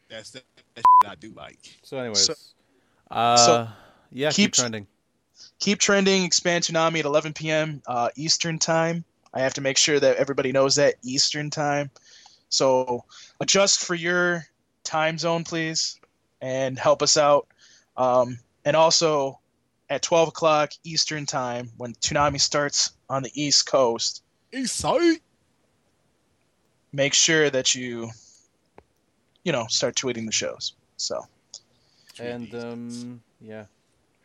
That's 0.10 0.32
the 0.32 0.41
that 0.75 0.83
I 1.12 1.15
do 1.15 1.31
like. 1.36 1.59
So 1.83 1.97
anyways, 1.97 2.25
So- 2.25 2.33
uh 3.12 3.38
so 3.38 3.67
yeah, 4.12 4.29
keep 4.31 4.45
keep- 4.45 4.53
trending. 4.53 4.88
Keep 5.59 5.79
trending, 5.79 6.23
expand 6.23 6.63
Toonami 6.63 6.99
at 6.99 7.05
11 7.05 7.33
p.m. 7.33 7.81
Uh, 7.88 8.09
Eastern 8.15 8.59
time. 8.59 9.03
I 9.33 9.39
have 9.39 9.53
to 9.55 9.62
make 9.62 9.77
sure 9.77 9.99
that 9.99 10.17
everybody 10.17 10.51
knows 10.51 10.75
that 10.75 10.95
Eastern 11.03 11.49
time. 11.49 11.89
So 12.49 13.03
adjust 13.39 13.83
for 13.83 13.95
your 13.95 14.45
time 14.83 15.17
zone, 15.17 15.43
please, 15.43 15.99
and 16.41 16.77
help 16.77 17.01
us 17.01 17.17
out. 17.17 17.47
Um, 17.97 18.38
and 18.65 18.75
also 18.75 19.39
at 19.89 20.01
12 20.01 20.29
o'clock 20.29 20.71
Eastern 20.83 21.25
time, 21.25 21.71
when 21.77 21.93
Toonami 21.95 22.39
starts 22.39 22.91
on 23.09 23.23
the 23.23 23.31
East 23.33 23.65
Coast, 23.65 24.21
East 24.53 24.75
side. 24.75 25.17
make 26.91 27.13
sure 27.13 27.49
that 27.49 27.73
you, 27.73 28.09
you 29.43 29.51
know, 29.51 29.65
start 29.67 29.95
tweeting 29.95 30.25
the 30.25 30.32
shows. 30.32 30.73
So 30.97 31.25
And 32.19 32.53
um 32.56 33.21
yeah, 33.41 33.65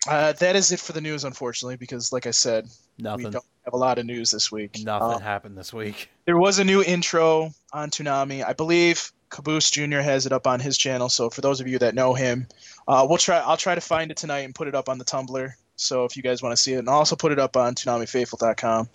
uh, 0.07 0.33
that 0.35 0.57
is 0.57 0.71
it 0.73 0.81
for 0.81 0.93
the 0.93 1.01
news, 1.01 1.25
unfortunately, 1.25 1.77
because 1.77 2.13
like 2.13 2.27
I 2.27 2.31
said, 2.31 2.69
we 2.99 3.03
don't 3.33 3.45
have 3.65 3.75
a 3.75 3.77
lot 3.77 3.99
of 3.99 4.07
news 4.07 4.31
this 4.31 4.51
week. 4.53 4.79
nothing 4.85 5.09
Uh, 5.09 5.19
happened 5.19 5.57
this 5.59 5.73
week. 5.73 6.09
There 6.25 6.39
was 6.39 6.59
a 6.59 6.65
new 6.65 6.83
intro 6.83 7.51
on 7.73 7.91
Toonami. 7.91 8.45
I 8.45 8.53
believe 8.53 9.13
Caboose 9.31 9.71
Jr. 9.71 9.99
has 10.01 10.25
it 10.27 10.33
up 10.33 10.47
on 10.47 10.61
his 10.61 10.79
channel. 10.79 11.09
So 11.09 11.31
for 11.31 11.41
those 11.41 11.61
of 11.61 11.69
you 11.69 11.79
that 11.81 11.95
know 11.95 12.15
him, 12.15 12.47
uh, 12.87 13.07
we'll 13.09 13.19
try. 13.19 13.39
I'll 13.39 13.57
try 13.57 13.75
to 13.75 13.81
find 13.81 14.11
it 14.11 14.17
tonight 14.17 14.41
and 14.41 14.55
put 14.55 14.69
it 14.69 14.75
up 14.75 14.89
on 14.89 14.99
the 14.99 15.05
Tumblr. 15.05 15.51
So 15.77 16.05
if 16.05 16.17
you 16.17 16.23
guys 16.23 16.43
want 16.43 16.53
to 16.53 16.57
see 16.57 16.75
it, 16.75 16.79
and 16.79 16.89
I'll 16.89 16.97
also 16.97 17.17
put 17.17 17.33
it 17.33 17.39
up 17.39 17.57
on 17.57 17.75
ToonamiFaithful.com. 17.75 18.89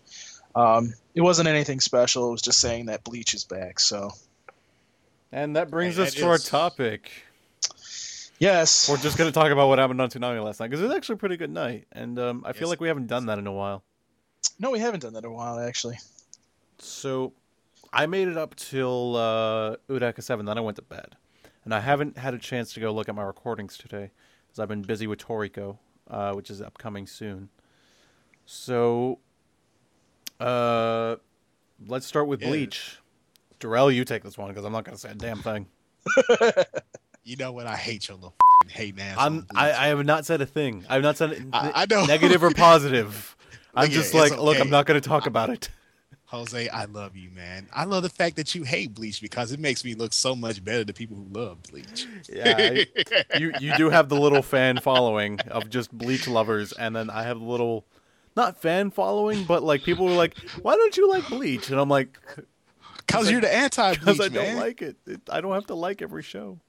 Um, 0.55 0.93
it 1.15 1.21
wasn't 1.21 1.47
anything 1.47 1.79
special. 1.79 2.27
It 2.29 2.31
was 2.31 2.41
just 2.41 2.59
saying 2.59 2.87
that 2.87 3.03
Bleach 3.03 3.33
is 3.33 3.43
back. 3.43 3.79
So 3.79 4.11
And 5.33 5.55
that 5.55 5.71
brings 5.71 5.95
Hey, 5.95 6.03
us 6.03 6.13
that 6.13 6.19
to 6.19 6.27
our 6.27 6.37
topic. 6.37 7.09
Yes. 8.37 8.87
We're 8.87 8.97
just 8.97 9.17
going 9.17 9.27
to 9.27 9.33
talk 9.33 9.51
about 9.51 9.67
what 9.67 9.79
happened 9.79 9.99
on 9.99 10.09
Toonami 10.09 10.43
last 10.43 10.59
night 10.59 10.67
because 10.69 10.79
it 10.79 10.85
was 10.87 10.95
actually 10.95 11.13
a 11.13 11.17
pretty 11.17 11.37
good 11.37 11.49
night, 11.49 11.87
and 11.91 12.19
um, 12.19 12.43
I 12.45 12.53
feel 12.53 12.67
like 12.69 12.79
we 12.79 12.87
haven't 12.87 13.07
done 13.07 13.25
that 13.25 13.39
in 13.39 13.47
a 13.47 13.51
while. 13.51 13.83
No, 14.59 14.69
we 14.69 14.77
haven't 14.77 14.99
done 14.99 15.13
that 15.13 15.23
in 15.23 15.29
a 15.31 15.33
while, 15.33 15.59
actually. 15.59 15.97
So, 16.77 17.33
I 17.91 18.05
made 18.05 18.27
it 18.27 18.37
up 18.37 18.55
till 18.55 19.15
uh, 19.15 19.77
Eureka 19.89 20.21
seven, 20.21 20.45
then 20.45 20.59
I 20.59 20.61
went 20.61 20.75
to 20.75 20.83
bed, 20.83 21.15
and 21.65 21.73
I 21.73 21.79
haven't 21.79 22.19
had 22.19 22.35
a 22.35 22.39
chance 22.39 22.71
to 22.73 22.79
go 22.79 22.93
look 22.93 23.09
at 23.09 23.15
my 23.15 23.23
recordings 23.23 23.75
today 23.75 24.11
because 24.45 24.59
I've 24.59 24.67
been 24.67 24.83
busy 24.83 25.07
with 25.07 25.17
Toriko, 25.17 25.79
uh, 26.11 26.33
which 26.33 26.51
is 26.51 26.61
upcoming 26.61 27.07
soon. 27.07 27.49
So, 28.45 29.17
uh, 30.39 31.15
let's 31.87 32.05
start 32.05 32.27
with 32.27 32.41
Yeah. 32.43 32.49
Bleach. 32.49 32.99
Darrell, 33.63 33.89
you 33.89 34.03
take 34.03 34.23
this 34.23 34.37
one 34.37 34.49
because 34.49 34.65
I'm 34.65 34.73
not 34.73 34.83
going 34.83 34.95
to 34.95 35.01
say 35.01 35.11
a 35.11 35.15
damn 35.15 35.41
thing. 35.41 35.67
You 37.25 37.37
know 37.37 37.53
what? 37.53 37.67
I 37.67 37.77
hate 37.77 38.09
your 38.09 38.15
little 38.15 38.35
f***ing 38.65 38.69
hating 38.69 38.99
ass. 39.01 39.15
I'm 39.17 39.47
I, 39.55 39.71
I 39.71 39.87
have 39.87 40.05
not 40.05 40.25
said 40.25 40.41
a 40.41 40.45
thing. 40.45 40.83
I 40.89 40.95
have 40.95 41.03
not 41.03 41.15
said 41.15 41.31
it 41.31 41.41
I- 41.53 41.71
I 41.73 41.85
know. 41.89 42.03
negative 42.05 42.43
or 42.43 42.51
positive. 42.55 43.37
I'm 43.73 43.87
yeah, 43.89 43.93
just 43.95 44.13
like, 44.13 44.37
look. 44.37 44.59
I'm 44.59 44.69
not 44.69 44.85
going 44.85 44.99
to 45.01 45.07
talk 45.07 45.25
about 45.25 45.49
it. 45.49 45.69
Jose, 46.25 46.67
I 46.67 46.83
love 46.83 47.15
you, 47.15 47.29
man. 47.29 47.69
I 47.71 47.85
love 47.85 48.03
the 48.03 48.09
fact 48.09 48.35
that 48.35 48.53
you 48.53 48.63
hate 48.63 48.93
Bleach 48.93 49.21
because 49.21 49.53
it 49.53 49.59
makes 49.61 49.85
me 49.85 49.93
look 49.95 50.11
so 50.11 50.35
much 50.35 50.65
better 50.65 50.83
to 50.83 50.91
people 50.91 51.15
who 51.15 51.27
love 51.31 51.63
Bleach. 51.63 52.07
Yeah, 52.27 52.55
I- 52.57 52.87
you 53.39 53.53
you 53.57 53.73
do 53.77 53.89
have 53.89 54.09
the 54.09 54.19
little 54.19 54.41
fan 54.41 54.79
following 54.81 55.39
of 55.49 55.69
just 55.69 55.97
Bleach 55.97 56.27
lovers, 56.27 56.73
and 56.73 56.93
then 56.93 57.09
I 57.09 57.23
have 57.23 57.39
the 57.39 57.45
little, 57.45 57.85
not 58.35 58.61
fan 58.61 58.91
following, 58.91 59.45
but 59.45 59.63
like 59.63 59.83
people 59.83 60.07
were 60.07 60.11
like, 60.11 60.37
"Why 60.61 60.75
don't 60.75 60.97
you 60.97 61.09
like 61.09 61.29
Bleach?" 61.29 61.69
And 61.69 61.79
I'm 61.79 61.87
like, 61.87 62.19
Because 63.05 63.31
you're 63.31 63.41
the 63.41 63.53
anti 63.53 63.93
"Because 63.93 64.19
I 64.19 64.29
don't 64.29 64.43
man. 64.43 64.57
like 64.57 64.81
it. 64.81 64.97
it. 65.05 65.21
I 65.29 65.41
don't 65.41 65.53
have 65.53 65.67
to 65.67 65.75
like 65.75 66.01
every 66.01 66.23
show." 66.23 66.59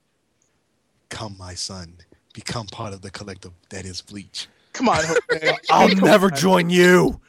Come, 1.09 1.35
my 1.37 1.53
son. 1.53 1.97
Become 2.33 2.67
part 2.67 2.93
of 2.93 3.01
the 3.01 3.11
collective 3.11 3.51
that 3.69 3.85
is 3.85 4.01
Bleach. 4.01 4.47
Come 4.73 4.89
on, 4.89 4.97
Jose. 5.03 5.57
I'll 5.69 5.87
never 5.95 6.29
join 6.29 6.69
you. 6.69 7.21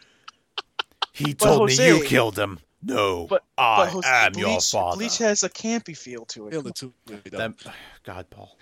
He 1.13 1.33
told 1.33 1.69
me 1.69 1.87
you 1.87 2.03
killed 2.05 2.37
him. 2.37 2.59
No, 2.83 3.27
But, 3.29 3.43
I 3.57 3.85
but 3.85 3.91
Jose, 3.91 4.09
am 4.09 4.33
Bleach, 4.33 4.47
your 4.47 4.61
father. 4.61 4.97
Bleach 4.97 5.19
has 5.19 5.43
a 5.43 5.49
campy 5.49 5.97
feel 5.97 6.25
to 6.27 6.49
it. 6.49 6.53
Feel 6.53 6.67
it 6.67 6.75
too, 6.75 6.93
though. 7.07 7.17
That- 7.31 7.55
God, 8.05 8.27
Paul. 8.31 8.57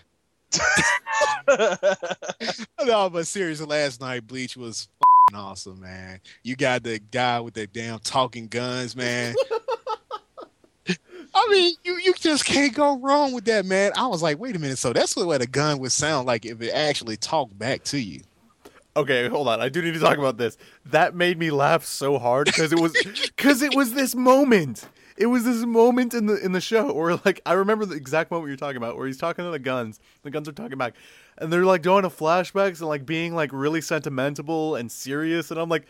no, 2.87 3.11
but 3.11 3.27
seriously, 3.27 3.67
last 3.67 4.01
night 4.01 4.27
Bleach 4.27 4.57
was 4.57 4.89
fing 5.31 5.39
awesome, 5.39 5.81
man. 5.81 6.21
You 6.43 6.57
got 6.57 6.83
the 6.85 6.99
guy 6.99 7.41
with 7.41 7.55
the 7.55 7.67
damn 7.67 7.99
talking 7.99 8.47
guns, 8.47 8.97
man. 8.97 9.35
I 11.35 11.49
mean, 11.51 11.75
you 11.85 11.99
you 11.99 12.15
just 12.15 12.45
can't 12.45 12.75
go 12.75 12.99
wrong 12.99 13.33
with 13.33 13.45
that, 13.47 13.67
man. 13.67 13.93
I 13.97 14.07
was 14.07 14.23
like, 14.23 14.39
wait 14.39 14.55
a 14.55 14.59
minute, 14.59 14.79
so 14.79 14.93
that's 14.93 15.17
what 15.17 15.27
what 15.27 15.43
a 15.43 15.47
gun 15.47 15.79
would 15.81 15.93
sound 15.93 16.27
like 16.27 16.47
if 16.47 16.63
it 16.63 16.71
actually 16.71 17.17
talked 17.17 17.59
back 17.59 17.83
to 17.85 17.99
you. 17.99 18.21
Okay, 18.97 19.29
hold 19.29 19.49
on. 19.49 19.61
I 19.61 19.69
do 19.69 19.83
need 19.83 19.95
to 19.95 20.01
talk 20.01 20.19
about 20.19 20.39
this. 20.39 20.57
That 20.87 21.17
made 21.17 21.37
me 21.39 21.51
laugh 21.51 21.85
so 21.85 22.19
hard 22.19 22.47
because 22.47 22.73
it 22.73 22.79
was 22.79 22.93
because 23.37 23.63
it 23.63 23.75
was 23.75 23.95
this 23.95 24.15
moment. 24.15 24.87
It 25.17 25.27
was 25.27 25.45
this 25.45 25.65
moment 25.65 26.15
in 26.15 26.27
the 26.27 26.37
in 26.45 26.53
the 26.53 26.61
show 26.61 26.93
where 26.93 27.17
like 27.25 27.41
I 27.45 27.55
remember 27.55 27.85
the 27.85 27.97
exact 27.97 28.31
moment 28.31 28.49
you're 28.49 28.57
talking 28.57 28.77
about 28.77 28.97
where 28.97 29.07
he's 29.07 29.19
talking 29.19 29.45
to 29.45 29.51
the 29.51 29.59
guns. 29.59 29.99
The 30.23 30.31
guns 30.31 30.49
are 30.49 30.53
talking 30.53 30.79
back, 30.79 30.95
and 31.39 31.53
they're 31.53 31.65
like 31.65 31.83
going 31.83 32.05
to 32.05 32.09
flashbacks 32.09 32.79
and 32.79 32.89
like 32.89 33.05
being 33.05 33.35
like 33.35 33.51
really 33.53 33.81
sentimental 33.81 34.77
and 34.77 34.91
serious. 34.91 35.51
And 35.51 35.59
I'm 35.59 35.69
like, 35.69 35.87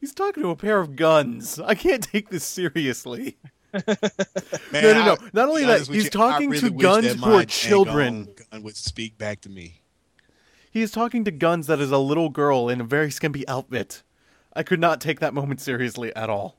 he's 0.00 0.14
talking 0.14 0.44
to 0.44 0.50
a 0.50 0.56
pair 0.56 0.78
of 0.78 0.94
guns. 0.94 1.58
I 1.58 1.74
can't 1.74 2.02
take 2.02 2.30
this 2.30 2.44
seriously. 2.44 3.36
Man, 3.74 4.82
no, 4.82 4.92
no, 4.92 5.04
no. 5.04 5.12
I- 5.20 5.30
Not 5.32 5.48
only 5.48 5.64
that, 5.64 5.86
he's 5.86 6.04
you, 6.04 6.10
talking 6.10 6.50
really 6.50 6.68
to 6.68 6.70
guns 6.70 7.12
who 7.14 7.32
are 7.34 7.44
children. 7.44 8.28
Gun 8.50 8.62
would 8.62 8.76
speak 8.76 9.18
back 9.18 9.40
to 9.42 9.48
me. 9.50 9.80
He 10.70 10.82
is 10.82 10.90
talking 10.90 11.24
to 11.24 11.30
guns 11.30 11.66
that 11.68 11.80
is 11.80 11.90
a 11.92 11.98
little 11.98 12.28
girl 12.30 12.68
in 12.68 12.80
a 12.80 12.84
very 12.84 13.10
skimpy 13.10 13.46
outfit. 13.46 14.02
I 14.54 14.62
could 14.62 14.80
not 14.80 15.00
take 15.00 15.20
that 15.20 15.34
moment 15.34 15.60
seriously 15.60 16.14
at 16.16 16.28
all. 16.30 16.56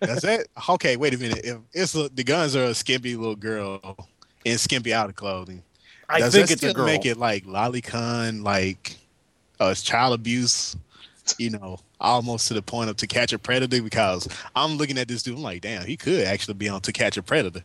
That's 0.00 0.24
it. 0.24 0.48
Okay, 0.68 0.96
wait 0.96 1.14
a 1.14 1.18
minute. 1.18 1.40
If 1.44 1.58
it's 1.72 1.94
a, 1.94 2.08
the 2.08 2.24
guns 2.24 2.56
are 2.56 2.64
a 2.64 2.74
skimpy 2.74 3.14
little 3.14 3.36
girl 3.36 4.08
in 4.44 4.58
skimpy 4.58 4.92
outer 4.92 5.12
clothing, 5.12 5.62
I 6.08 6.18
does 6.20 6.32
think 6.34 6.46
that 6.48 6.52
it's 6.54 6.62
a 6.62 6.70
still 6.70 6.74
girl. 6.74 6.86
Make 6.86 7.06
it 7.06 7.16
like 7.18 7.44
lolicon, 7.44 8.42
like 8.42 8.96
uh, 9.60 9.74
child 9.74 10.14
abuse. 10.14 10.76
You 11.38 11.50
know, 11.50 11.78
almost 12.00 12.48
to 12.48 12.54
the 12.54 12.62
point 12.62 12.90
of 12.90 12.96
to 12.96 13.06
catch 13.06 13.32
a 13.32 13.38
predator. 13.38 13.82
Because 13.82 14.28
I'm 14.54 14.76
looking 14.76 14.98
at 14.98 15.08
this 15.08 15.22
dude, 15.22 15.36
I'm 15.36 15.42
like, 15.42 15.62
damn, 15.62 15.86
he 15.86 15.96
could 15.96 16.26
actually 16.26 16.54
be 16.54 16.68
on 16.68 16.80
to 16.82 16.92
catch 16.92 17.16
a 17.16 17.22
predator. 17.22 17.64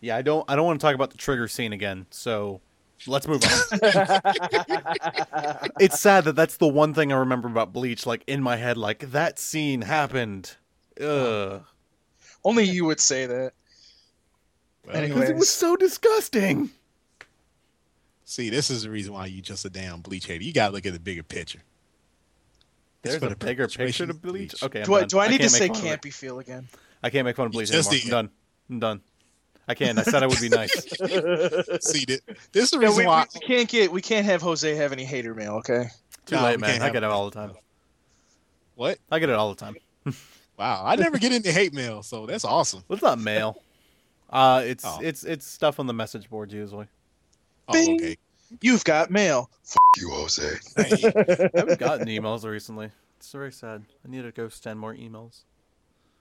Yeah, 0.00 0.16
I 0.16 0.22
don't. 0.22 0.44
I 0.48 0.56
don't 0.56 0.66
want 0.66 0.80
to 0.80 0.84
talk 0.86 0.94
about 0.94 1.10
the 1.10 1.18
trigger 1.18 1.48
scene 1.48 1.72
again. 1.72 2.06
So 2.10 2.60
let's 3.06 3.26
move 3.26 3.42
on. 3.42 3.50
it's 5.80 5.98
sad 6.00 6.24
that 6.24 6.36
that's 6.36 6.58
the 6.58 6.68
one 6.68 6.94
thing 6.94 7.12
I 7.12 7.16
remember 7.16 7.48
about 7.48 7.72
Bleach. 7.72 8.06
Like 8.06 8.22
in 8.26 8.42
my 8.42 8.56
head, 8.56 8.76
like 8.76 9.10
that 9.12 9.38
scene 9.38 9.82
happened. 9.82 10.56
Ugh. 11.00 11.62
Only 12.44 12.64
you 12.64 12.84
would 12.84 13.00
say 13.00 13.26
that. 13.26 13.52
Well, 14.86 14.96
Anyway. 14.96 15.14
Because 15.14 15.30
it 15.30 15.36
was 15.36 15.50
so 15.50 15.76
disgusting. 15.76 16.70
See, 18.26 18.50
this 18.50 18.70
is 18.70 18.82
the 18.82 18.90
reason 18.90 19.12
why 19.12 19.26
you 19.26 19.40
just 19.40 19.64
a 19.64 19.70
damn 19.70 20.00
bleach 20.00 20.26
hater. 20.26 20.44
You 20.44 20.52
gotta 20.52 20.72
look 20.72 20.86
at 20.86 20.92
the 20.92 20.98
bigger 20.98 21.22
picture. 21.22 21.60
It's 23.04 23.10
There's 23.12 23.18
for 23.20 23.26
a 23.26 23.28
the 23.30 23.36
bigger 23.36 23.64
picture 23.64 23.78
perpetuation 23.78 24.06
to 24.08 24.14
of 24.14 24.22
Bleach. 24.22 24.62
Okay, 24.62 24.80
I'm 24.80 24.86
Do 24.86 24.94
I, 24.94 25.00
done. 25.00 25.08
do 25.08 25.18
I 25.20 25.28
need 25.28 25.32
to 25.34 25.38
can't 25.40 25.50
say 25.52 25.60
make 25.68 25.74
fun 25.76 25.86
of 25.86 25.92
it. 25.92 26.00
campy 26.02 26.12
feel 26.12 26.38
again? 26.38 26.68
I 27.02 27.10
can't 27.10 27.24
make 27.26 27.36
fun 27.36 27.46
of 27.46 27.52
Bleach 27.52 27.70
just 27.70 27.92
anymore. 27.92 28.06
I'm 28.06 28.10
done. 28.10 28.30
I'm 28.70 28.78
done. 28.80 29.00
I 29.68 29.74
can't. 29.74 29.98
I 29.98 30.02
said 30.02 30.22
I 30.22 30.26
would 30.26 30.40
be 30.40 30.48
nice. 30.48 30.72
See, 31.80 32.04
th- 32.06 32.20
this 32.52 32.64
is 32.64 32.70
the 32.70 32.78
reason 32.78 32.96
we, 32.96 33.02
we, 33.02 33.06
why. 33.06 33.26
we 33.34 33.40
can't 33.40 33.68
get 33.68 33.90
we 33.92 34.00
can't 34.02 34.24
have 34.26 34.42
Jose 34.42 34.74
have 34.74 34.92
any 34.92 35.04
hater 35.04 35.34
mail, 35.34 35.54
okay? 35.56 35.86
Too 36.26 36.36
Nah, 36.36 36.44
late, 36.44 36.60
man. 36.60 36.82
I 36.82 36.90
get 36.90 37.02
it 37.02 37.10
all 37.10 37.26
the 37.30 37.34
time. 37.34 37.52
What? 38.74 38.98
I 39.10 39.18
get 39.18 39.28
it 39.28 39.34
all 39.36 39.50
the 39.54 39.60
time. 39.60 39.76
Wow, 40.56 40.82
I 40.86 40.94
never 40.94 41.18
get 41.18 41.32
into 41.32 41.50
hate 41.50 41.74
mail, 41.74 42.04
so 42.04 42.26
that's 42.26 42.44
awesome. 42.44 42.84
Well, 42.86 42.94
it's 42.94 43.02
not 43.02 43.18
mail. 43.18 43.60
Uh, 44.30 44.62
it's 44.64 44.84
Oh. 44.86 45.00
it's 45.02 45.24
it's 45.24 45.44
stuff 45.44 45.80
on 45.80 45.88
the 45.88 45.92
message 45.92 46.30
board 46.30 46.52
usually. 46.52 46.86
Oh, 47.66 47.94
okay. 47.94 48.16
You've 48.60 48.84
got 48.84 49.10
mail. 49.10 49.50
You, 49.96 50.10
Jose. 50.10 50.56
I 50.76 50.82
haven't 51.54 51.78
gotten 51.78 52.08
emails 52.08 52.44
recently. 52.44 52.90
It's 53.18 53.32
very 53.32 53.52
sad. 53.52 53.84
I 54.04 54.10
need 54.10 54.22
to 54.22 54.32
go 54.32 54.48
send 54.48 54.78
more 54.78 54.94
emails. 54.94 55.42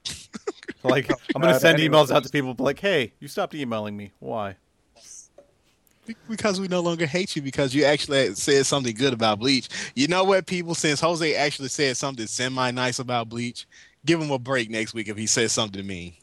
like 0.83 1.09
I'm 1.35 1.41
gonna 1.41 1.59
send 1.59 1.79
emails 1.79 2.11
out 2.11 2.23
to 2.23 2.29
people 2.29 2.55
like, 2.59 2.79
"Hey, 2.79 3.13
you 3.19 3.27
stopped 3.27 3.53
emailing 3.53 3.95
me. 3.95 4.11
Why?" 4.19 4.55
Because 6.27 6.59
we 6.59 6.67
no 6.67 6.81
longer 6.81 7.05
hate 7.05 7.35
you 7.35 7.41
because 7.41 7.73
you 7.73 7.85
actually 7.85 8.35
said 8.35 8.65
something 8.65 8.93
good 8.93 9.13
about 9.13 9.39
Bleach. 9.39 9.69
You 9.95 10.09
know 10.09 10.25
what, 10.25 10.45
people? 10.45 10.75
Since 10.75 10.99
Jose 10.99 11.35
actually 11.35 11.69
said 11.69 11.95
something 11.95 12.27
semi 12.27 12.71
nice 12.71 12.99
about 12.99 13.29
Bleach, 13.29 13.65
give 14.05 14.21
him 14.21 14.31
a 14.31 14.39
break 14.39 14.69
next 14.69 14.93
week 14.93 15.07
if 15.07 15.17
he 15.17 15.27
says 15.27 15.53
something 15.53 15.81
to 15.81 15.87
me. 15.87 16.19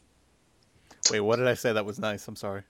Wait, 1.09 1.21
what 1.21 1.37
did 1.37 1.47
I 1.47 1.55
say 1.55 1.73
that 1.73 1.85
was 1.85 1.97
nice? 1.97 2.27
I'm 2.27 2.35
sorry. 2.35 2.61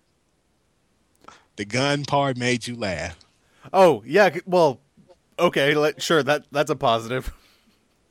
The 1.58 1.66
gun 1.66 2.06
part 2.06 2.38
made 2.38 2.66
you 2.66 2.76
laugh. 2.76 3.18
Oh 3.74 4.04
yeah, 4.06 4.30
well, 4.46 4.80
okay, 5.40 5.74
let, 5.76 6.02
sure 6.02 6.24
that 6.24 6.46
that's 6.52 6.72
a 6.72 6.76
positive. 6.76 7.34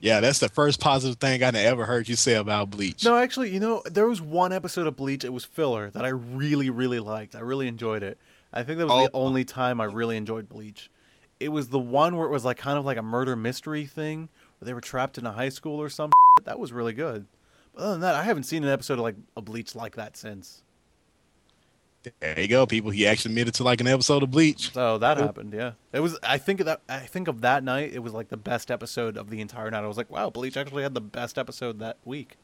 Yeah, 0.03 0.21
that's 0.21 0.39
the 0.39 0.49
first 0.49 0.81
positive 0.81 1.19
thing 1.19 1.43
I 1.43 1.49
ever 1.49 1.85
heard 1.85 2.09
you 2.09 2.17
say 2.17 2.35
about 2.35 2.71
Bleach. 2.71 3.05
No, 3.05 3.17
actually, 3.19 3.51
you 3.51 3.61
know, 3.61 3.83
there 3.85 4.09
was 4.09 4.23
one 4.23 4.51
episode 4.51 4.87
of 4.87 4.97
Bleach. 4.97 5.25
It 5.25 5.33
was 5.33 5.45
filler 5.45 5.91
that 5.91 6.07
I 6.07 6.09
really, 6.09 6.71
really 6.71 7.01
liked. 7.01 7.35
I 7.37 7.41
really 7.41 7.69
enjoyed 7.69 8.03
it. 8.03 8.17
I 8.51 8.63
think 8.63 8.79
that 8.79 8.87
was 8.87 9.09
the 9.11 9.17
Oh. 9.17 9.25
only 9.27 9.45
time 9.45 9.79
I 9.79 9.85
really 9.85 10.17
enjoyed 10.17 10.49
Bleach. 10.49 10.91
It 11.39 11.51
was 11.51 11.69
the 11.69 11.79
one 11.79 12.17
where 12.17 12.27
it 12.27 12.31
was 12.31 12.47
like 12.47 12.57
kind 12.57 12.79
of 12.79 12.87
like 12.87 12.97
a 12.97 13.03
murder 13.03 13.37
mystery 13.37 13.85
thing, 13.85 14.31
where 14.59 14.67
they 14.67 14.73
were 14.73 14.81
trapped 14.81 15.19
in 15.19 15.27
a 15.27 15.33
high 15.33 15.51
school 15.51 15.81
or 15.81 15.91
some. 15.91 16.11
That 16.45 16.59
was 16.59 16.73
really 16.73 16.95
good. 16.95 17.27
But 17.75 17.83
other 17.83 17.93
than 17.93 18.01
that, 18.01 18.15
I 18.15 18.23
haven't 18.25 18.45
seen 18.45 18.65
an 18.65 18.71
episode 18.71 18.95
of 18.95 19.01
like 19.01 19.17
a 19.37 19.43
Bleach 19.43 19.75
like 19.75 19.97
that 19.97 20.17
since. 20.17 20.63
There 22.21 22.41
you 22.41 22.49
go, 22.49 22.65
people. 22.67 22.91
He 22.91 23.07
actually 23.07 23.35
made 23.35 23.47
it 23.49 23.55
to 23.55 23.63
like 23.65 23.81
an 23.83 23.87
episode 23.87 24.23
of 24.23 24.31
Bleach. 24.31 24.73
So 24.73 24.97
that 24.99 25.19
happened. 25.19 25.53
Yeah, 25.53 25.73
it 25.93 26.01
was. 26.01 26.19
I 26.23 26.39
think 26.39 26.61
of 26.61 26.67
that. 26.67 26.81
I 26.89 27.01
think 27.01 27.29
of 27.29 27.43
that 27.43 27.63
night. 27.63 27.93
It 27.93 27.99
was 27.99 28.15
like 28.15 28.29
the 28.31 28.37
best 28.39 28.71
episode 28.71 29.17
of 29.19 29.29
the 29.29 29.41
entire 29.41 29.71
night. 29.71 29.85
I 29.85 29.87
was 29.87 29.99
like, 29.99 30.11
wow, 30.11 30.31
Bleach 30.31 30.57
actually 30.57 30.83
had 30.83 30.95
the 30.95 31.01
best 31.03 31.37
episode 31.39 31.79
that 31.81 31.99
week. 32.05 32.37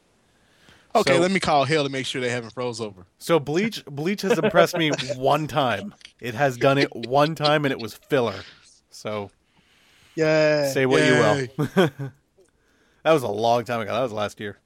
Okay, 0.95 1.15
So- 1.15 1.19
let 1.21 1.31
me 1.31 1.39
call 1.39 1.65
Hell 1.65 1.83
to 1.83 1.89
make 1.89 2.05
sure 2.05 2.21
they 2.21 2.29
haven't 2.29 2.51
froze 2.53 2.79
over. 2.79 3.05
So 3.17 3.39
Bleach 3.39 3.83
Bleach 3.85 4.21
has 4.21 4.37
impressed 4.37 4.77
me 4.77 4.91
one 5.15 5.47
time. 5.47 5.95
It 6.19 6.35
has 6.35 6.55
done 6.57 6.77
it 6.77 6.95
one 6.95 7.33
time 7.35 7.65
and 7.65 7.71
it 7.71 7.79
was 7.79 7.95
filler. 7.95 8.41
So 8.91 9.31
Yeah. 10.15 10.69
say 10.71 10.85
what 10.85 11.01
Yay. 11.01 11.49
you 11.57 11.67
will. 11.75 11.89
that 13.03 13.11
was 13.11 13.23
a 13.23 13.27
long 13.27 13.63
time 13.65 13.81
ago. 13.81 13.93
That 13.93 14.01
was 14.01 14.11
last 14.13 14.39
year. 14.39 14.57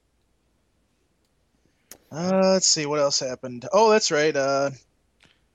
Uh, 2.14 2.40
let's 2.52 2.66
see 2.66 2.84
what 2.86 2.98
else 3.00 3.18
happened. 3.20 3.66
Oh, 3.72 3.90
that's 3.90 4.10
right. 4.10 4.34
Uh, 4.36 4.70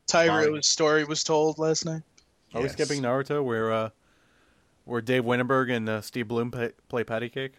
Tygra's 0.08 0.68
story 0.68 1.04
was 1.04 1.24
told 1.24 1.60
last 1.60 1.86
night. 1.86 2.02
Are 2.54 2.62
we 2.62 2.68
Yes. 2.68 2.74
skipping 2.74 3.02
Naruto 3.02 3.44
where 3.44 3.72
uh 3.72 3.90
where 4.86 5.02
Dave 5.02 5.26
Wittenberg 5.26 5.70
and 5.70 5.88
uh, 5.90 6.02
Steve 6.02 6.30
Blum 6.30 6.50
play, 6.50 6.72
play 6.88 7.04
patty 7.04 7.28
cake? 7.30 7.54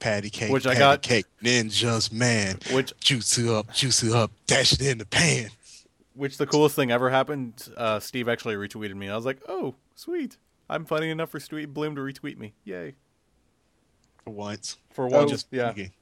Patty 0.00 0.28
cake, 0.30 0.50
Which 0.50 0.66
I 0.66 0.74
got- 0.74 1.00
cake, 1.02 1.26
ninjas, 1.42 2.12
man. 2.12 2.58
Which 2.72 2.92
Juice 3.00 3.38
it 3.38 3.48
up, 3.48 3.72
juice 3.72 4.02
it 4.02 4.12
up, 4.12 4.32
dash 4.46 4.72
it 4.72 4.82
in 4.82 4.98
the 4.98 5.06
pan. 5.06 5.50
which 6.14 6.38
the 6.38 6.46
coolest 6.46 6.74
thing 6.76 6.90
ever 6.90 7.08
happened. 7.10 7.68
Uh, 7.76 8.00
Steve 8.00 8.28
actually 8.28 8.56
retweeted 8.56 8.94
me. 8.96 9.08
I 9.08 9.14
was 9.16 9.24
like, 9.24 9.40
oh, 9.48 9.74
sweet. 9.94 10.36
I'm 10.68 10.84
funny 10.84 11.08
enough 11.10 11.30
for 11.30 11.38
Steve 11.40 11.72
Blum 11.72 11.94
to 11.94 12.00
retweet 12.02 12.36
me. 12.36 12.52
Yay. 12.64 12.94
For 14.24 14.30
once. 14.30 14.76
For 14.90 15.06
one, 15.06 15.28
Just 15.28 15.46
yeah. 15.52 15.70
okay. 15.70 15.92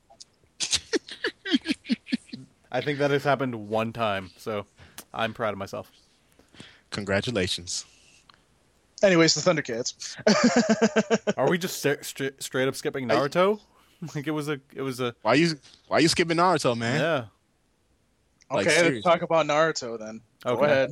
I 2.75 2.81
think 2.81 2.99
that 2.99 3.13
has 3.13 3.23
happened 3.23 3.55
one 3.69 3.93
time, 3.93 4.31
so 4.37 4.67
I'm 5.15 5.33
proud 5.33 5.53
of 5.53 5.59
myself. 5.59 5.93
Congratulations. 6.91 7.85
Anyways, 9.01 9.35
the 9.35 9.49
Thundercats. 9.49 10.17
Are 11.39 11.49
we 11.49 11.57
just 11.57 11.79
sta- 11.79 12.03
stra- 12.03 12.33
straight 12.41 12.67
up 12.67 12.75
skipping 12.75 13.09
Naruto? 13.09 13.59
I, 13.59 13.61
Like 14.15 14.27
it 14.27 14.33
was 14.33 14.49
a, 14.49 14.61
it 14.75 14.83
was 14.83 15.01
a, 15.01 15.15
Why 15.23 15.35
you 15.35 15.55
why 15.89 16.01
you 16.01 16.09
skipping 16.09 16.37
Naruto, 16.37 16.77
man? 16.77 17.01
yeah. 17.01 17.25
Like, 18.51 18.67
okay, 18.67 18.75
seriously. 18.77 18.95
let's 18.97 19.05
talk 19.07 19.23
about 19.23 19.47
Naruto 19.47 19.99
then. 19.99 20.21
Go 20.45 20.63
ahead. 20.65 20.91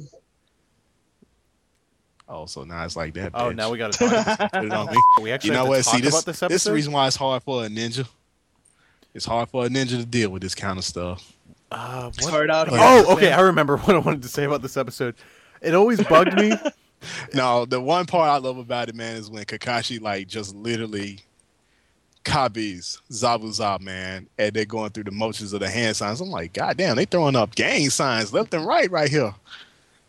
Oh, 2.29 2.47
so 2.47 2.63
now 2.65 2.85
it's 2.85 2.97
like 2.97 3.13
that. 3.15 3.33
Oh, 3.35 3.51
now 3.51 3.71
we 3.71 3.77
got 3.77 3.93
to 3.93 3.99
talk. 4.09 4.53
put 4.53 4.65
it 4.65 4.73
on 4.73 4.87
me. 4.87 4.97
we 5.21 5.33
actually 5.33 5.51
You 5.51 5.57
know 5.57 5.67
what? 5.67 5.85
See, 5.85 6.01
this, 6.01 6.15
about 6.15 6.25
this 6.25 6.41
this 6.41 6.53
is 6.53 6.65
the 6.65 6.73
reason 6.73 6.93
why 6.93 7.07
it's 7.09 7.17
hard 7.17 7.43
for 7.43 7.65
a 7.65 7.69
ninja. 7.69 8.07
It's 9.13 9.27
hard 9.27 9.49
for 9.51 9.67
a 9.67 9.69
ninja 9.69 9.99
to 10.01 10.07
deal 10.07 10.31
with 10.31 10.41
this 10.43 10.55
kind 10.55 10.79
of 10.79 10.85
stuff. 10.85 11.33
Uh, 11.73 12.05
what? 12.05 12.23
Start 12.23 12.51
out. 12.51 12.69
Oh, 12.71 13.15
okay. 13.17 13.33
I 13.33 13.41
remember 13.41 13.77
what 13.79 13.97
I 13.97 13.99
wanted 13.99 14.23
to 14.23 14.29
say 14.29 14.45
about 14.45 14.63
this 14.63 14.77
episode. 14.77 15.15
It 15.61 15.75
always 15.75 16.03
bugged 16.03 16.35
me. 16.35 16.53
No, 17.35 17.65
the 17.65 17.81
one 17.81 18.07
part 18.07 18.31
I 18.31 18.37
love 18.37 18.59
about 18.59 18.89
it, 18.89 18.95
man, 18.95 19.17
is 19.17 19.29
when 19.29 19.45
Kakashi 19.45 20.01
like 20.01 20.29
just 20.29 20.55
literally 20.55 21.19
copies 22.25 23.01
Zabuza, 23.11 23.81
man, 23.81 24.29
and 24.39 24.55
they're 24.55 24.65
going 24.65 24.91
through 24.91 25.05
the 25.05 25.11
motions 25.11 25.53
of 25.53 25.59
the 25.59 25.69
hand 25.69 25.97
signs. 25.97 26.21
I'm 26.21 26.31
like, 26.31 26.53
God 26.53 26.77
damn, 26.77 26.95
they 26.95 27.05
throwing 27.05 27.35
up 27.35 27.57
gang 27.57 27.91
signs 27.91 28.33
left 28.33 28.55
and 28.55 28.65
right 28.65 28.89
right 28.91 29.09
here. 29.11 29.35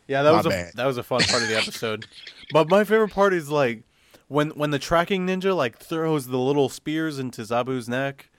Yeah, 0.08 0.22
that 0.22 0.32
My 0.32 0.38
was 0.38 0.46
a 0.46 0.50
bad. 0.50 0.72
that 0.76 0.86
was 0.86 0.98
a 0.98 1.04
fun 1.04 1.22
part 1.22 1.42
of 1.42 1.50
the 1.50 1.58
episode. 1.62 2.06
but 2.52 2.70
my 2.70 2.84
favorite 2.84 3.10
part 3.12 3.34
is 3.34 3.50
like 3.50 3.82
when 4.28 4.50
when 4.52 4.70
the 4.70 4.78
tracking 4.78 5.26
ninja 5.26 5.56
like 5.56 5.80
throws 5.80 6.28
the 6.28 6.38
little 6.38 6.70
spears 6.70 7.18
into 7.18 7.42
Zabu's 7.42 7.90
neck, 7.90 8.30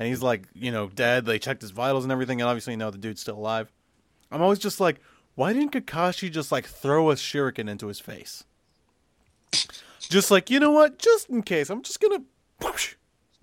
and 0.00 0.08
he's 0.08 0.22
like 0.22 0.48
you 0.54 0.72
know 0.72 0.88
dead. 0.88 1.26
They 1.26 1.38
checked 1.38 1.60
his 1.62 1.70
vitals 1.70 2.04
and 2.04 2.10
everything, 2.10 2.40
and 2.40 2.48
obviously 2.48 2.72
you 2.72 2.78
know 2.78 2.90
the 2.90 2.98
dude's 2.98 3.20
still 3.20 3.36
alive. 3.36 3.70
I'm 4.32 4.40
always 4.42 4.58
just 4.58 4.80
like, 4.80 4.98
why 5.34 5.52
didn't 5.52 5.72
Kakashi 5.72 6.30
just 6.32 6.50
like 6.50 6.66
throw 6.66 7.10
a 7.10 7.14
shuriken 7.14 7.68
into 7.68 7.86
his 7.86 8.00
face? 8.00 8.42
Just 10.00 10.30
like 10.30 10.48
you 10.50 10.58
know 10.58 10.70
what, 10.72 10.98
just 10.98 11.28
in 11.28 11.42
case, 11.42 11.68
I'm 11.70 11.82
just 11.82 12.00
gonna 12.00 12.22
whoosh, 12.62 12.94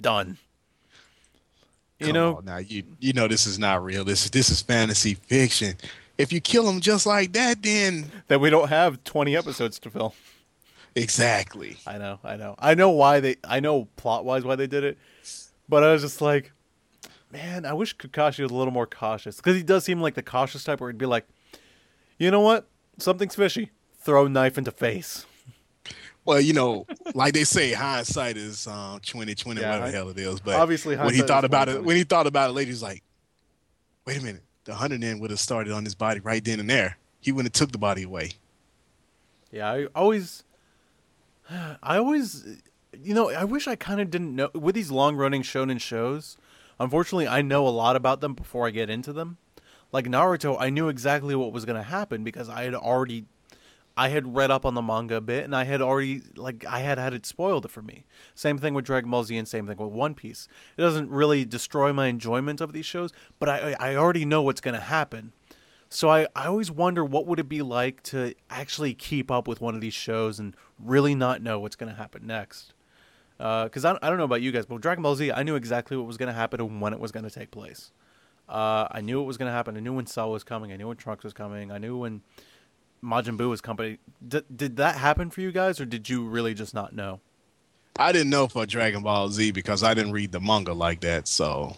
done. 0.02 0.38
You 2.00 2.08
Come 2.08 2.14
know, 2.16 2.42
now 2.44 2.58
you 2.58 2.84
you 3.00 3.14
know 3.14 3.28
this 3.28 3.46
is 3.46 3.60
not 3.60 3.84
real. 3.84 4.04
This 4.04 4.30
this 4.30 4.50
is 4.50 4.62
fantasy 4.62 5.14
fiction. 5.14 5.76
If 6.18 6.34
you 6.34 6.42
kill 6.42 6.68
him 6.68 6.82
just 6.82 7.06
like 7.06 7.34
that, 7.34 7.62
then 7.62 8.12
that 8.28 8.40
we 8.42 8.50
don't 8.50 8.70
have 8.70 9.04
20 9.04 9.36
episodes 9.38 9.78
to 9.80 9.92
fill. 9.92 10.16
exactly. 10.96 11.78
I 11.86 12.00
know, 12.00 12.20
I 12.24 12.36
know. 12.38 12.56
I 12.58 12.74
know 12.74 12.90
why 12.90 13.20
they 13.20 13.36
I 13.44 13.60
know 13.60 13.86
plot 13.98 14.26
wise 14.26 14.44
why 14.44 14.56
they 14.56 14.66
did 14.68 14.84
it. 14.84 14.98
But 15.70 15.84
I 15.84 15.92
was 15.92 16.02
just 16.02 16.22
like, 16.22 16.52
man, 17.32 17.66
I 17.66 17.74
wish 17.74 17.96
Kakashi 17.98 18.42
was 18.44 18.52
a 18.52 18.56
little 18.56 18.74
more 18.74 18.88
cautious. 18.88 19.38
Because 19.38 19.56
he 19.56 19.64
does 19.64 19.84
seem 19.84 20.02
like 20.02 20.14
the 20.16 20.24
cautious 20.24 20.64
type 20.64 20.80
where 20.80 20.90
he'd 20.90 20.98
be 20.98 21.06
like, 21.06 21.28
you 22.18 22.32
know 22.32 22.42
what? 22.42 22.68
Something's 22.98 23.36
fishy. 23.36 23.72
Throw 24.00 24.28
knife 24.28 24.58
into 24.58 24.72
face. 24.72 25.26
Well, 26.24 26.42
you 26.42 26.54
know, 26.54 26.86
like 27.14 27.34
they 27.34 27.44
say, 27.46 27.72
hindsight 27.74 28.36
is 28.38 28.68
um, 28.68 29.00
twenty 29.00 29.34
twenty, 29.36 29.62
Yeah, 29.62 29.80
whatever 29.80 29.86
I- 29.86 29.92
the 29.92 29.98
hell 29.98 30.10
it 30.10 30.18
is. 30.18 30.40
But 30.42 30.56
Obviously, 30.56 30.96
when 30.98 31.14
he 31.14 31.22
thought 31.22 31.46
about 31.46 31.70
it, 31.70 31.84
when 31.84 31.96
he 31.96 32.04
thought 32.04 32.28
about 32.28 32.50
it 32.50 32.54
later, 32.54 32.70
he's 32.70 32.84
like, 32.84 33.02
"Wait 34.06 34.18
a 34.18 34.22
minute, 34.22 34.44
the 34.66 34.76
hundred 34.76 35.02
then 35.02 35.20
would 35.20 35.30
have 35.30 35.40
started 35.40 35.72
on 35.72 35.86
his 35.86 35.96
body 35.96 36.20
right 36.20 36.44
then 36.44 36.60
and 36.60 36.70
there. 36.70 36.98
He 37.22 37.32
wouldn't 37.32 37.56
have 37.56 37.60
took 37.60 37.72
the 37.72 37.78
body 37.78 38.04
away." 38.04 38.32
Yeah, 39.52 39.72
I 39.72 39.86
always, 39.96 40.44
I 41.50 41.98
always, 41.98 42.46
you 43.04 43.14
know, 43.14 43.30
I 43.30 43.44
wish 43.44 43.68
I 43.68 43.76
kind 43.76 44.02
of 44.02 44.10
didn't 44.10 44.36
know 44.36 44.50
with 44.54 44.76
these 44.76 44.92
long 44.92 45.16
running 45.16 45.42
shonen 45.42 45.80
shows. 45.80 46.38
Unfortunately, 46.80 47.28
I 47.28 47.42
know 47.42 47.68
a 47.68 47.70
lot 47.70 47.96
about 47.96 48.22
them 48.22 48.34
before 48.34 48.68
I 48.68 48.72
get 48.72 48.90
into 48.90 49.14
them. 49.14 49.38
Like 49.92 50.06
Naruto, 50.06 50.58
I 50.60 50.70
knew 50.70 50.90
exactly 50.90 51.36
what 51.36 51.54
was 51.54 51.66
going 51.66 51.78
to 51.78 51.84
happen 51.84 52.24
because 52.24 52.50
I 52.50 52.64
had 52.64 52.76
already, 52.76 53.26
I 53.96 54.10
had 54.10 54.36
read 54.36 54.52
up 54.52 54.66
on 54.66 54.74
the 54.74 54.82
manga 54.82 55.16
a 55.16 55.22
bit, 55.22 55.46
and 55.46 55.56
I 55.56 55.64
had 55.64 55.82
already 55.82 56.22
like 56.36 56.66
I 56.66 56.80
had 56.80 56.98
had 56.98 57.14
it 57.14 57.26
spoiled 57.26 57.70
for 57.72 57.82
me. 57.82 58.06
Same 58.36 58.58
thing 58.58 58.74
with 58.74 58.86
Dragon 58.86 59.10
Ball 59.10 59.24
Z, 59.24 59.36
and 59.38 59.48
same 59.48 59.66
thing 59.66 59.78
with 59.78 59.92
One 59.92 60.14
Piece. 60.14 60.48
It 60.78 60.82
doesn't 60.82 61.10
really 61.10 61.46
destroy 61.46 61.94
my 61.94 62.08
enjoyment 62.08 62.62
of 62.62 62.74
these 62.74 62.86
shows, 62.86 63.12
but 63.40 63.50
I 63.50 63.76
I 63.80 63.96
already 63.96 64.26
know 64.26 64.42
what's 64.42 64.62
going 64.62 64.76
to 64.76 64.82
happen. 64.82 65.32
So 65.90 66.10
I, 66.10 66.28
I 66.36 66.48
always 66.48 66.70
wonder 66.70 67.04
what 67.06 67.26
would 67.28 67.40
it 67.40 67.48
be 67.48 67.62
like 67.62 68.04
to 68.04 68.34
actually 68.50 68.94
keep 68.94 69.32
up 69.32 69.48
with 69.48 69.62
one 69.62 69.74
of 69.74 69.82
these 69.82 69.94
shows 69.94 70.40
and 70.40 70.56
really 70.78 71.16
not 71.16 71.42
know 71.42 71.60
what's 71.60 71.78
going 71.78 71.90
to 71.90 71.98
happen 71.98 72.28
next. 72.28 72.74
Because 73.38 73.86
I, 73.86 73.98
I 74.02 74.10
don't 74.10 74.18
know 74.18 74.24
about 74.24 74.42
you 74.42 74.52
guys, 74.52 74.66
but 74.66 74.82
Dragon 74.82 75.04
Ball 75.04 75.16
Z, 75.16 75.32
I 75.32 75.44
knew 75.44 75.56
exactly 75.56 75.96
what 75.96 76.08
was 76.08 76.18
going 76.18 76.28
to 76.28 76.34
happen 76.34 76.60
and 76.60 76.82
when 76.82 76.94
it 76.94 77.00
was 77.00 77.12
going 77.12 77.26
to 77.26 77.30
take 77.32 77.52
place. 77.52 77.92
Uh, 78.50 78.88
I 78.90 79.02
knew 79.02 79.22
it 79.22 79.26
was 79.26 79.38
going 79.38 79.48
to 79.48 79.54
happen. 79.54 79.76
I 79.78 79.80
knew 79.80 79.94
when 79.94 80.08
Cell 80.08 80.32
was 80.32 80.44
coming. 80.44 80.72
I 80.72 80.78
knew 80.78 80.88
when 80.88 80.98
Trunks 80.98 81.24
was 81.24 81.34
coming. 81.34 81.72
I 81.72 81.78
knew 81.78 81.98
when 81.98 82.22
Majin 83.04 83.38
Buu 83.38 83.50
was 83.50 83.62
coming. 83.62 83.98
D- 84.26 84.42
did 84.54 84.78
that 84.78 84.96
happen 84.96 85.30
for 85.30 85.42
you 85.42 85.52
guys, 85.52 85.80
or 85.80 85.86
did 85.86 86.10
you 86.10 86.28
really 86.28 86.54
just 86.54 86.74
not 86.74 86.94
know? 86.94 87.20
I 88.00 88.12
didn't 88.12 88.30
know 88.30 88.48
for 88.48 88.66
Dragon 88.66 89.04
Ball 89.04 89.30
Z 89.30 89.52
because 89.52 89.84
I 89.84 89.94
didn't 89.94 90.14
read 90.14 90.32
the 90.32 90.40
manga 90.40 90.74
like 90.74 91.02
that. 91.02 91.28
So, 91.28 91.76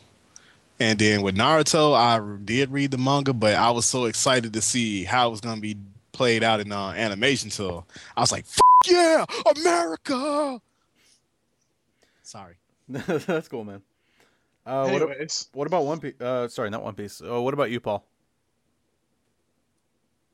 and 0.79 0.99
then 0.99 1.21
with 1.21 1.35
Naruto, 1.35 1.95
I 1.95 2.19
did 2.43 2.71
read 2.71 2.91
the 2.91 2.97
manga, 2.97 3.33
but 3.33 3.55
I 3.55 3.71
was 3.71 3.85
so 3.85 4.05
excited 4.05 4.53
to 4.53 4.61
see 4.61 5.05
how 5.05 5.27
it 5.27 5.31
was 5.31 5.41
going 5.41 5.55
to 5.55 5.61
be 5.61 5.77
played 6.11 6.43
out 6.43 6.59
in 6.59 6.71
uh, 6.71 6.89
animation. 6.89 7.49
So 7.49 7.85
I 8.15 8.21
was 8.21 8.31
like, 8.31 8.45
"Yeah, 8.85 9.25
America!" 9.57 10.61
Sorry. 12.29 12.57
That's 12.89 13.47
cool, 13.47 13.63
man. 13.63 13.81
Uh, 14.63 14.87
what, 14.89 15.01
Anyways, 15.01 15.49
what 15.53 15.65
about 15.65 15.83
One 15.85 15.99
Piece? 15.99 16.19
Uh, 16.21 16.47
sorry, 16.47 16.69
not 16.69 16.83
One 16.83 16.93
Piece. 16.93 17.21
Uh, 17.23 17.41
what 17.41 17.55
about 17.55 17.71
you, 17.71 17.79
Paul? 17.79 18.05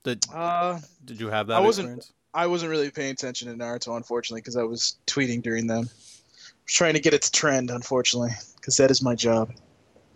Did 0.03 0.25
uh, 0.33 0.79
did 1.05 1.21
you 1.21 1.29
have 1.29 1.47
that 1.47 1.55
I 1.55 1.59
wasn't- 1.61 1.85
experience? 1.87 2.11
I 2.33 2.47
wasn't 2.47 2.69
really 2.69 2.91
paying 2.91 3.11
attention 3.11 3.47
to 3.47 3.53
Naruto, 3.63 3.95
unfortunately, 3.95 4.41
because 4.41 4.57
I 4.57 4.63
was 4.63 4.97
tweeting 5.07 5.41
during 5.41 5.67
them. 5.67 5.83
Was 5.83 6.73
trying 6.73 6.95
to 6.95 6.99
get 6.99 7.13
its 7.13 7.31
trend, 7.31 7.71
unfortunately, 7.71 8.31
because 8.57 8.75
that 8.75 8.91
is 8.91 9.01
my 9.01 9.15
job. 9.15 9.53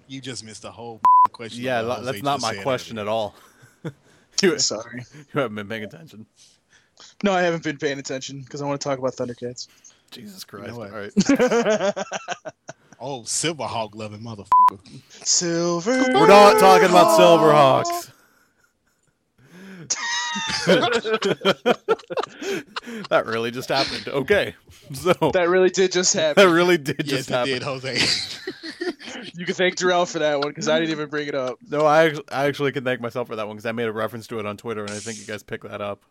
You 0.10 0.20
just 0.20 0.44
missed 0.44 0.63
the 0.63 0.72
whole 0.72 1.00
question. 1.32 1.63
Yeah, 1.63 1.80
of 1.80 1.88
what 1.88 2.00
lo- 2.00 2.06
Jose 2.08 2.12
that's 2.12 2.24
not 2.24 2.42
my 2.42 2.56
question 2.62 2.98
at 2.98 3.08
all. 3.08 3.36
you, 4.42 4.60
Sorry. 4.60 5.06
you 5.15 5.26
haven't 5.39 5.56
been 5.56 5.70
paying 5.70 5.86
attention. 5.86 6.26
No, 7.24 7.32
I 7.32 7.42
haven't 7.42 7.63
been 7.63 7.78
paying 7.78 8.00
attention 8.00 8.42
because 8.42 8.62
I 8.62 8.65
want 8.65 8.82
to 8.82 8.86
talk 8.86 9.00
about 9.00 9.15
Thundercats. 9.15 9.70
Jesus 10.10 10.43
Christ! 10.43 10.76
what? 10.76 10.91
All 10.91 11.00
right. 11.00 11.13
Oh, 13.02 13.22
Silverhawk 13.22 13.95
loving 13.95 14.19
motherfucker. 14.19 14.78
Silver. 15.26 16.04
We're 16.13 16.28
not 16.28 16.60
talking 16.60 16.89
about 16.89 17.17
Silverhawks. 17.17 18.12
that 23.10 23.24
really 23.26 23.52
just 23.52 23.69
happened. 23.69 24.08
Okay, 24.10 24.54
so 24.93 25.13
that, 25.13 25.19
That 25.34 25.48
really 25.50 25.69
did 25.69 25.91
just 25.93 26.13
happen. 26.13 26.43
That 26.43 26.52
really 26.52 26.78
did 26.78 26.98
Yes, 27.06 27.28
just 27.28 27.30
it 27.30 27.34
happen. 27.34 27.54
did, 27.54 27.63
Jose. 27.63 27.98
You 29.34 29.45
can 29.45 29.56
thank 29.56 29.76
Darrell 29.78 30.06
for 30.06 30.19
that 30.19 30.39
one 30.39 30.50
because 30.50 30.67
I 30.67 30.80
didn't 30.80 30.91
even 30.91 31.10
bring 31.10 31.28
it 31.28 31.36
up. 31.36 31.58
No, 31.69 31.86
I 31.86 32.13
I 32.32 32.45
actually 32.48 32.72
can 32.72 32.84
thank 32.84 33.02
myself 33.02 33.28
for 33.28 33.36
that 33.38 33.48
one 33.48 33.56
because 33.56 33.65
I 33.65 33.72
made 33.72 33.88
a 33.88 33.91
reference 33.93 34.28
to 34.28 34.39
it 34.39 34.45
on 34.45 34.58
Twitter, 34.58 34.82
and 34.82 34.91
I 34.91 35.00
think 35.00 35.19
you 35.19 35.26
guys 35.26 35.43
picked 35.43 35.67
that 35.69 35.82
up. 35.82 36.04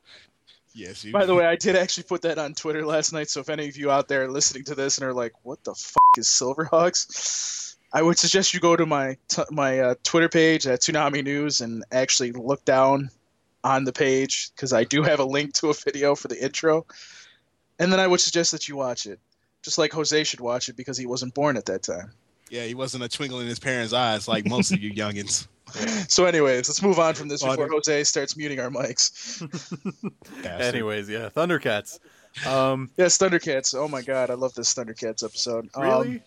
Yes, 0.78 1.04
you 1.04 1.12
By 1.12 1.26
the 1.26 1.34
way, 1.34 1.44
I 1.44 1.56
did 1.56 1.74
actually 1.74 2.04
put 2.04 2.22
that 2.22 2.38
on 2.38 2.54
Twitter 2.54 2.86
last 2.86 3.12
night. 3.12 3.28
So 3.28 3.40
if 3.40 3.48
any 3.48 3.68
of 3.68 3.76
you 3.76 3.90
out 3.90 4.06
there 4.06 4.22
are 4.22 4.30
listening 4.30 4.62
to 4.64 4.76
this 4.76 4.96
and 4.96 5.04
are 5.04 5.12
like, 5.12 5.32
"What 5.42 5.64
the 5.64 5.74
fuck 5.74 6.16
is 6.16 6.28
Silverhawks?" 6.28 7.74
I 7.92 8.00
would 8.00 8.16
suggest 8.16 8.54
you 8.54 8.60
go 8.60 8.76
to 8.76 8.86
my 8.86 9.16
t- 9.26 9.42
my 9.50 9.80
uh, 9.80 9.94
Twitter 10.04 10.28
page 10.28 10.68
at 10.68 10.80
Toonami 10.80 11.24
News 11.24 11.60
and 11.60 11.84
actually 11.90 12.30
look 12.30 12.64
down 12.64 13.10
on 13.64 13.82
the 13.82 13.92
page 13.92 14.52
because 14.54 14.72
I 14.72 14.84
do 14.84 15.02
have 15.02 15.18
a 15.18 15.24
link 15.24 15.54
to 15.54 15.70
a 15.70 15.74
video 15.74 16.14
for 16.14 16.28
the 16.28 16.40
intro. 16.40 16.86
And 17.80 17.92
then 17.92 17.98
I 17.98 18.06
would 18.06 18.20
suggest 18.20 18.52
that 18.52 18.68
you 18.68 18.76
watch 18.76 19.06
it, 19.06 19.18
just 19.62 19.78
like 19.78 19.92
Jose 19.92 20.22
should 20.24 20.40
watch 20.40 20.68
it 20.68 20.76
because 20.76 20.96
he 20.96 21.06
wasn't 21.06 21.34
born 21.34 21.56
at 21.56 21.66
that 21.66 21.82
time. 21.82 22.12
Yeah, 22.50 22.62
he 22.62 22.74
wasn't 22.74 23.02
a 23.02 23.08
twinkle 23.08 23.40
in 23.40 23.48
his 23.48 23.58
parents' 23.58 23.92
eyes 23.92 24.28
like 24.28 24.46
most 24.46 24.70
of 24.70 24.80
you 24.80 24.92
youngins. 24.94 25.48
So, 26.08 26.24
anyways, 26.24 26.68
let's 26.68 26.82
move 26.82 26.98
on 26.98 27.14
from 27.14 27.28
this 27.28 27.42
before 27.42 27.66
no. 27.66 27.74
Jose 27.74 28.04
starts 28.04 28.36
muting 28.36 28.60
our 28.60 28.70
mics. 28.70 29.42
Anyways, 30.44 31.08
yeah, 31.08 31.28
Thundercats. 31.28 31.98
Um, 32.46 32.90
Yes, 32.96 33.18
Thundercats. 33.18 33.74
Oh 33.74 33.88
my 33.88 34.02
god, 34.02 34.30
I 34.30 34.34
love 34.34 34.54
this 34.54 34.72
Thundercats 34.74 35.24
episode. 35.24 35.68
Um, 35.74 35.82
really? 35.82 36.22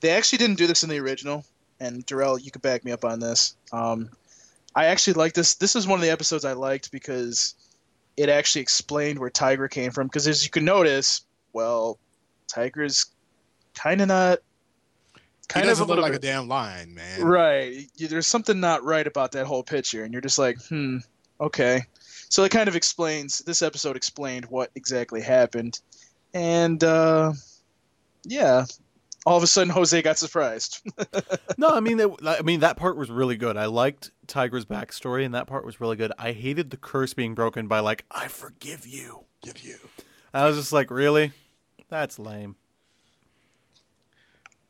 They 0.00 0.10
actually 0.10 0.38
didn't 0.38 0.56
do 0.56 0.66
this 0.66 0.82
in 0.82 0.88
the 0.88 0.98
original, 0.98 1.44
and 1.78 2.04
Darrell, 2.06 2.38
you 2.38 2.50
could 2.50 2.62
back 2.62 2.84
me 2.84 2.92
up 2.92 3.04
on 3.04 3.20
this. 3.20 3.56
Um, 3.72 4.10
I 4.74 4.86
actually 4.86 5.14
like 5.14 5.34
this. 5.34 5.54
This 5.54 5.76
is 5.76 5.86
one 5.86 5.98
of 5.98 6.02
the 6.02 6.10
episodes 6.10 6.44
I 6.44 6.52
liked 6.52 6.90
because 6.90 7.54
it 8.16 8.28
actually 8.28 8.62
explained 8.62 9.18
where 9.18 9.30
Tygra 9.30 9.70
came 9.70 9.90
from. 9.90 10.06
Because 10.06 10.28
as 10.28 10.44
you 10.44 10.50
can 10.50 10.64
notice, 10.64 11.22
well, 11.52 11.98
Tygra's 12.48 13.06
kind 13.74 14.00
of 14.00 14.08
not. 14.08 14.38
He 15.50 15.54
Kind 15.54 15.68
of 15.68 15.78
a 15.78 15.80
look 15.80 15.88
little 15.88 16.04
like 16.04 16.14
a 16.14 16.18
damn 16.18 16.46
lion, 16.46 16.94
man. 16.94 17.22
right. 17.22 17.86
There's 17.98 18.28
something 18.28 18.60
not 18.60 18.84
right 18.84 19.06
about 19.06 19.32
that 19.32 19.46
whole 19.46 19.64
picture, 19.64 20.04
and 20.04 20.12
you're 20.12 20.22
just 20.22 20.38
like, 20.38 20.62
hmm. 20.68 20.98
okay. 21.40 21.82
So 22.28 22.44
it 22.44 22.52
kind 22.52 22.68
of 22.68 22.76
explains. 22.76 23.40
This 23.40 23.60
episode 23.60 23.96
explained 23.96 24.46
what 24.46 24.70
exactly 24.76 25.20
happened, 25.20 25.80
and 26.32 26.82
uh, 26.84 27.32
yeah, 28.24 28.66
all 29.26 29.36
of 29.36 29.42
a 29.42 29.48
sudden 29.48 29.72
Jose 29.72 30.00
got 30.02 30.18
surprised. 30.18 30.80
No, 31.58 31.68
I 31.68 31.80
mean, 31.80 32.00
it, 32.00 32.10
I 32.24 32.40
mean 32.40 32.60
that 32.60 32.78
part 32.78 32.96
was 32.96 33.10
really 33.10 33.36
good. 33.36 33.58
I 33.58 33.66
liked 33.66 34.12
Tygra's 34.26 34.64
backstory, 34.64 35.26
and 35.26 35.34
that 35.34 35.46
part 35.46 35.66
was 35.66 35.78
really 35.78 35.96
good. 35.96 36.10
I 36.18 36.32
hated 36.32 36.70
the 36.70 36.78
curse 36.78 37.12
being 37.12 37.34
broken 37.34 37.68
by 37.68 37.80
like, 37.80 38.06
"I 38.10 38.28
forgive 38.28 38.86
you." 38.86 39.24
Give 39.42 39.58
you. 39.58 39.76
I 40.32 40.46
was 40.46 40.56
just 40.56 40.72
like, 40.72 40.90
really? 40.90 41.32
That's 41.90 42.18
lame. 42.18 42.56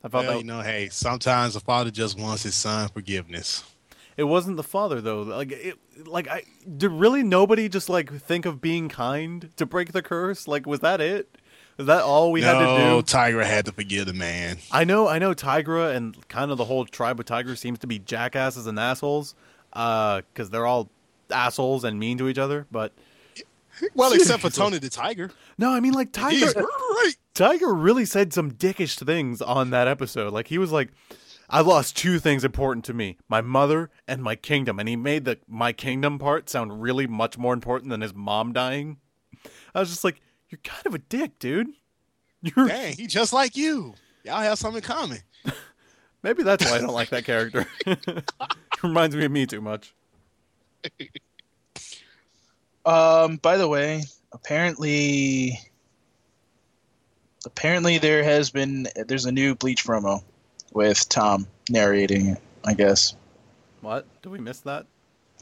I 0.02 0.08
felt 0.08 0.24
Well, 0.24 0.32
that 0.34 0.38
you 0.38 0.44
know, 0.44 0.60
hey, 0.60 0.88
sometimes 0.90 1.54
the 1.54 1.60
father 1.60 1.90
just 1.90 2.18
wants 2.18 2.42
his 2.42 2.54
son 2.54 2.88
forgiveness. 2.88 3.64
it 4.16 4.24
wasn't 4.24 4.56
the 4.56 4.62
father 4.62 5.00
though. 5.00 5.22
Like, 5.22 5.52
it, 5.52 5.76
like 6.06 6.28
I 6.28 6.42
did 6.76 6.90
really 6.90 7.22
nobody 7.22 7.68
just 7.68 7.88
like 7.88 8.10
think 8.12 8.46
of 8.46 8.60
being 8.60 8.88
kind 8.88 9.50
to 9.56 9.66
break 9.66 9.92
the 9.92 10.02
curse? 10.02 10.48
Like, 10.48 10.66
was 10.66 10.80
that 10.80 11.00
it? 11.00 11.36
Is 11.78 11.86
that 11.86 12.02
all 12.02 12.30
we 12.32 12.42
had 12.42 12.54
to 12.54 12.58
do? 12.58 12.64
no? 12.84 13.02
Tygra 13.02 13.44
had 13.44 13.64
to 13.66 13.72
forgive 13.72 14.04
the 14.06 14.12
man. 14.12 14.58
I 14.70 14.84
know, 14.84 15.08
I 15.08 15.18
know. 15.18 15.32
Tygra 15.34 15.94
and 15.96 16.28
kind 16.28 16.50
of 16.50 16.58
the 16.58 16.64
whole 16.66 16.84
tribe 16.84 17.18
of 17.18 17.24
Tigers 17.26 17.58
seems 17.60 17.78
to 17.78 17.86
be 17.86 17.98
jackasses 17.98 18.66
and 18.66 18.78
assholes, 18.78 19.34
uh, 19.72 20.20
because 20.32 20.50
they're 20.50 20.66
all 20.66 20.90
assholes 21.30 21.84
and 21.84 21.98
mean 21.98 22.18
to 22.18 22.28
each 22.28 22.36
other. 22.38 22.66
But 22.70 22.92
Well, 23.94 24.12
except 24.12 24.42
for 24.42 24.50
Tony 24.50 24.76
the 24.78 24.90
Tiger. 24.90 25.30
no, 25.56 25.70
I 25.72 25.80
mean 25.80 25.94
like 25.94 26.12
Tiger. 26.12 26.36
He's 26.36 26.52
Tiger. 26.52 26.66
Right. 27.40 27.60
Tygra 27.60 27.82
really 27.82 28.04
said 28.04 28.32
some 28.32 28.52
dickish 28.52 28.98
things 28.98 29.40
on 29.42 29.70
that 29.70 29.88
episode. 29.88 30.32
Like 30.32 30.48
he 30.48 30.58
was 30.58 30.72
like, 30.72 30.90
"I 31.48 31.60
lost 31.60 31.96
two 31.96 32.18
things 32.18 32.44
important 32.44 32.84
to 32.86 32.94
me: 32.94 33.16
my 33.28 33.40
mother 33.40 33.90
and 34.06 34.22
my 34.22 34.36
kingdom," 34.36 34.78
and 34.78 34.88
he 34.88 34.96
made 34.96 35.24
the 35.24 35.38
my 35.48 35.72
kingdom 35.72 36.18
part 36.18 36.48
sound 36.50 36.82
really 36.82 37.06
much 37.06 37.38
more 37.38 37.54
important 37.54 37.90
than 37.90 38.00
his 38.00 38.14
mom 38.14 38.52
dying. 38.52 38.98
I 39.74 39.80
was 39.80 39.90
just 39.90 40.04
like, 40.04 40.20
"You're 40.48 40.60
kind 40.62 40.86
of 40.86 40.94
a 40.94 40.98
dick, 40.98 41.38
dude." 41.38 41.68
You're 42.42 42.68
Dang, 42.68 42.94
he 42.96 43.06
just 43.06 43.32
like 43.32 43.56
you. 43.56 43.94
Y'all 44.24 44.40
have 44.40 44.58
something 44.58 44.82
in 44.82 44.88
common. 44.88 45.18
maybe 46.22 46.42
that's 46.42 46.64
why 46.64 46.76
I 46.76 46.80
don't 46.80 46.94
like 46.94 47.10
that 47.10 47.24
character. 47.24 47.66
Reminds 48.82 49.14
me 49.14 49.26
of 49.26 49.32
me 49.32 49.44
too 49.44 49.60
much. 49.60 49.94
Um, 52.86 53.36
by 53.36 53.58
the 53.58 53.68
way, 53.68 54.04
apparently, 54.32 55.58
apparently 57.46 57.98
there 57.98 58.22
has 58.22 58.50
been 58.50 58.88
there's 59.06 59.26
a 59.26 59.32
new 59.32 59.54
Bleach 59.54 59.84
promo 59.84 60.22
with 60.72 61.08
Tom 61.08 61.46
narrating 61.68 62.26
it. 62.26 62.38
I 62.64 62.74
guess. 62.74 63.14
What? 63.80 64.06
Did 64.22 64.30
we 64.30 64.38
miss 64.38 64.60
that? 64.60 64.86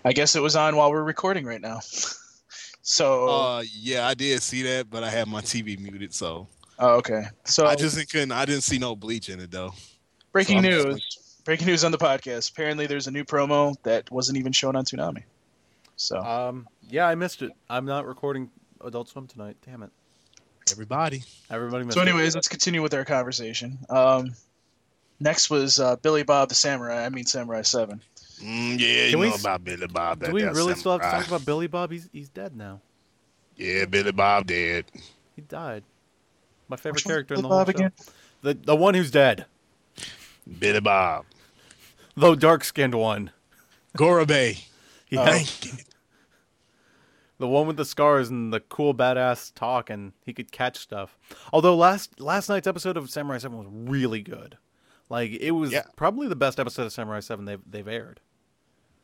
I 0.04 0.12
guess 0.12 0.36
it 0.36 0.40
was 0.40 0.54
on 0.54 0.76
while 0.76 0.90
we're 0.90 1.02
recording 1.02 1.44
right 1.44 1.60
now. 1.60 1.80
so, 2.82 3.28
Uh, 3.28 3.62
yeah, 3.74 4.06
I 4.06 4.14
did 4.14 4.40
see 4.42 4.62
that, 4.62 4.88
but 4.88 5.02
I 5.02 5.10
had 5.10 5.26
my 5.26 5.40
TV 5.40 5.78
muted, 5.78 6.14
so 6.14 6.46
oh, 6.78 6.90
okay. 6.96 7.24
So 7.44 7.66
I 7.66 7.74
just 7.74 7.96
couldn't. 8.10 8.32
I 8.32 8.44
didn't 8.44 8.62
see 8.62 8.78
no 8.78 8.94
bleach 8.94 9.28
in 9.28 9.40
it 9.40 9.50
though. 9.50 9.74
breaking 10.32 10.62
so 10.62 10.68
I'm 10.68 10.72
just 10.72 10.86
news. 10.86 11.38
Breaking 11.44 11.66
news 11.66 11.82
on 11.82 11.92
the 11.92 11.98
podcast. 11.98 12.50
Apparently, 12.50 12.86
there's 12.86 13.06
a 13.06 13.10
new 13.10 13.24
promo 13.24 13.74
that 13.82 14.10
wasn't 14.10 14.38
even 14.38 14.52
shown 14.52 14.76
on 14.76 14.84
Toonami. 14.84 15.24
So 15.96 16.22
Um, 16.22 16.68
yeah, 16.88 17.08
I 17.08 17.14
missed 17.14 17.42
it. 17.42 17.50
I'm 17.68 17.86
not 17.86 18.06
recording 18.06 18.50
Adult 18.84 19.08
Swim 19.08 19.26
tonight. 19.26 19.56
Damn 19.66 19.82
it. 19.82 19.90
Everybody. 20.72 21.22
Everybody 21.50 21.90
So, 21.90 22.00
anyways, 22.00 22.34
let's 22.34 22.48
continue 22.48 22.82
with 22.82 22.94
our 22.94 23.04
conversation. 23.04 23.78
Um, 23.88 24.34
next 25.20 25.50
was 25.50 25.78
uh, 25.78 25.96
Billy 25.96 26.22
Bob 26.22 26.48
the 26.48 26.54
Samurai. 26.54 27.04
I 27.04 27.08
mean, 27.08 27.26
Samurai 27.26 27.62
Seven. 27.62 28.02
Mm, 28.42 28.78
yeah, 28.78 29.06
you 29.06 29.18
we 29.18 29.30
know 29.30 29.34
about 29.34 29.64
Billy 29.64 29.86
Bob. 29.86 30.24
Do 30.24 30.32
we 30.32 30.42
there 30.42 30.54
really 30.54 30.74
still 30.74 30.92
have 30.92 31.00
to 31.00 31.10
talk 31.10 31.26
about 31.26 31.44
Billy 31.44 31.66
Bob? 31.66 31.90
He's 31.90 32.08
he's 32.12 32.28
dead 32.28 32.56
now. 32.56 32.80
Yeah, 33.56 33.86
Billy 33.86 34.12
Bob 34.12 34.46
dead. 34.46 34.84
He 35.34 35.42
died. 35.42 35.82
My 36.68 36.76
favorite 36.76 36.94
Which 36.96 37.04
character 37.04 37.34
in 37.34 37.40
Billy 37.40 37.48
the 37.48 37.54
whole 37.54 37.64
Bob 37.64 37.72
show. 37.72 37.78
again? 37.78 37.92
The 38.42 38.54
the 38.54 38.76
one 38.76 38.94
who's 38.94 39.10
dead. 39.10 39.46
Billy 40.58 40.80
Bob. 40.80 41.24
The 42.16 42.34
dark 42.34 42.64
skinned 42.64 42.94
one. 42.94 43.30
Gorobei. 43.96 44.64
Yeah. 45.08 45.24
Thank 45.24 45.64
you. 45.64 45.72
The 47.38 47.46
one 47.48 47.66
with 47.68 47.76
the 47.76 47.84
scars 47.84 48.28
and 48.30 48.52
the 48.52 48.60
cool 48.60 48.94
badass 48.94 49.54
talk 49.54 49.90
and 49.90 50.12
he 50.26 50.32
could 50.32 50.50
catch 50.50 50.76
stuff. 50.78 51.16
Although 51.52 51.76
last 51.76 52.20
last 52.20 52.48
night's 52.48 52.66
episode 52.66 52.96
of 52.96 53.08
Samurai 53.10 53.38
Seven 53.38 53.58
was 53.58 53.68
really 53.70 54.22
good. 54.22 54.58
Like 55.08 55.30
it 55.30 55.52
was 55.52 55.70
Yeah. 55.72 55.84
probably 55.96 56.26
the 56.28 56.36
best 56.36 56.58
episode 56.58 56.82
of 56.86 56.92
Samurai 56.92 57.20
Seven 57.20 57.44
they've 57.44 57.60
they've 57.68 57.86
aired. 57.86 58.20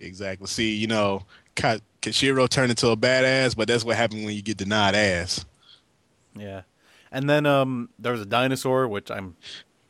Exactly. 0.01 0.49
See, 0.49 0.75
you 0.75 0.89
know, 0.89 1.23
Ka- 1.55 1.79
Katsushiro 2.03 2.49
turned 2.49 2.71
into 2.71 2.89
a 2.89 2.97
badass, 2.97 3.57
but 3.57 3.69
that's 3.69 3.85
what 3.85 3.97
happened 3.97 4.25
when 4.25 4.35
you 4.35 4.43
get 4.43 4.57
denied 4.57 4.95
ass. 4.97 5.47
Yeah. 6.37 6.63
And 7.13 7.31
then 7.31 7.47
um 7.47 7.91
there 8.01 8.13
was 8.13 8.21
a 8.21 8.27
dinosaur, 8.27 8.89
which 8.89 9.11
I'm 9.11 9.37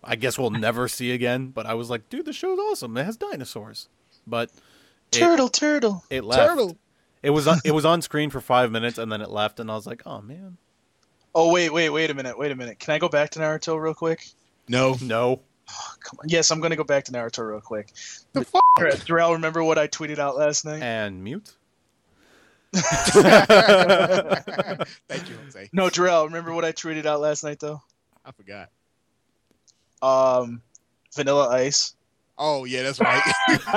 I 0.02 0.16
guess 0.16 0.38
we'll 0.38 0.50
never 0.50 0.86
see 0.88 1.12
again, 1.12 1.48
but 1.48 1.64
I 1.64 1.72
was 1.74 1.88
like, 1.88 2.10
dude, 2.10 2.26
the 2.26 2.32
show's 2.34 2.58
awesome. 2.58 2.94
It 2.98 3.04
has 3.04 3.16
dinosaurs. 3.16 3.88
But 4.26 4.50
it, 4.50 5.18
Turtle, 5.18 5.48
turtle. 5.48 6.04
it 6.10 6.24
left. 6.24 6.46
Turtle. 6.50 6.76
It 7.24 7.30
was 7.30 7.48
on, 7.48 7.58
it 7.64 7.70
was 7.74 7.86
on 7.86 8.02
screen 8.02 8.28
for 8.28 8.40
five 8.40 8.70
minutes 8.70 8.98
and 8.98 9.10
then 9.10 9.22
it 9.22 9.30
left 9.30 9.58
and 9.58 9.70
I 9.70 9.74
was 9.74 9.86
like, 9.86 10.02
oh 10.06 10.20
man. 10.20 10.58
Oh 11.34 11.50
wait, 11.50 11.70
wait, 11.70 11.88
wait 11.88 12.10
a 12.10 12.14
minute, 12.14 12.38
wait 12.38 12.52
a 12.52 12.54
minute. 12.54 12.78
Can 12.78 12.94
I 12.94 12.98
go 12.98 13.08
back 13.08 13.30
to 13.30 13.40
Naruto 13.40 13.80
real 13.80 13.94
quick? 13.94 14.28
No. 14.68 14.96
No. 15.00 15.40
Come 16.00 16.18
on. 16.20 16.28
Yes, 16.28 16.50
I'm 16.50 16.60
gonna 16.60 16.76
go 16.76 16.84
back 16.84 17.04
to 17.04 17.12
Naruto 17.12 17.48
real 17.48 17.62
quick. 17.62 17.92
The 18.34 18.44
fuck? 18.44 18.62
Darrell, 19.06 19.32
remember 19.32 19.64
what 19.64 19.78
I 19.78 19.88
tweeted 19.88 20.18
out 20.18 20.36
last 20.36 20.66
night? 20.66 20.82
And 20.82 21.24
mute. 21.24 21.50
Thank 22.74 23.22
you, 25.30 25.36
Jose. 25.44 25.70
No, 25.72 25.88
Darrell, 25.88 26.26
remember 26.26 26.52
what 26.52 26.64
I 26.64 26.72
tweeted 26.72 27.06
out 27.06 27.20
last 27.20 27.42
night 27.42 27.58
though? 27.58 27.80
I 28.24 28.32
forgot. 28.32 28.68
Um, 30.02 30.60
Vanilla 31.14 31.48
Ice. 31.48 31.94
Oh 32.36 32.64
yeah, 32.64 32.82
that's 32.82 32.98
right. 33.00 33.22
we're 33.48 33.56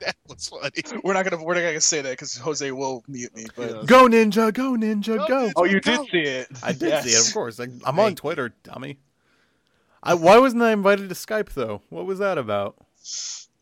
that 0.00 0.16
was 0.26 0.48
funny. 0.48 1.00
We're 1.04 1.12
not 1.12 1.28
gonna 1.28 1.42
we're 1.42 1.54
not 1.54 1.60
gonna 1.62 1.80
say 1.80 2.00
that 2.00 2.10
because 2.10 2.36
Jose 2.36 2.70
will 2.72 3.04
mute 3.08 3.34
me. 3.36 3.46
But 3.56 3.70
Yeah. 3.70 3.82
Go 3.86 4.06
ninja, 4.08 4.52
go 4.54 4.72
ninja, 4.72 5.16
Go, 5.18 5.26
go. 5.26 5.46
Ninja. 5.48 5.52
oh, 5.56 5.64
you 5.64 5.80
did 5.80 6.00
see 6.10 6.18
it. 6.20 6.48
I 6.62 6.72
did 6.72 7.02
see 7.04 7.10
it, 7.10 7.26
of 7.28 7.34
course. 7.34 7.60
I, 7.60 7.64
I'm 7.84 7.98
on 7.98 8.06
Thank 8.06 8.18
Twitter, 8.18 8.54
dummy. 8.62 8.98
I, 10.02 10.14
why 10.14 10.38
wasn't 10.38 10.62
I 10.62 10.72
invited 10.72 11.08
to 11.08 11.14
Skype 11.14 11.50
though? 11.54 11.82
What 11.90 12.06
was 12.06 12.18
that 12.20 12.38
about? 12.38 12.76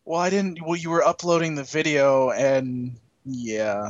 Well, 0.04 0.20
I 0.20 0.30
didn't. 0.30 0.60
Well, 0.64 0.76
you 0.76 0.90
were 0.90 1.02
uploading 1.04 1.54
the 1.54 1.62
video, 1.64 2.30
and 2.30 2.96
yeah, 3.24 3.88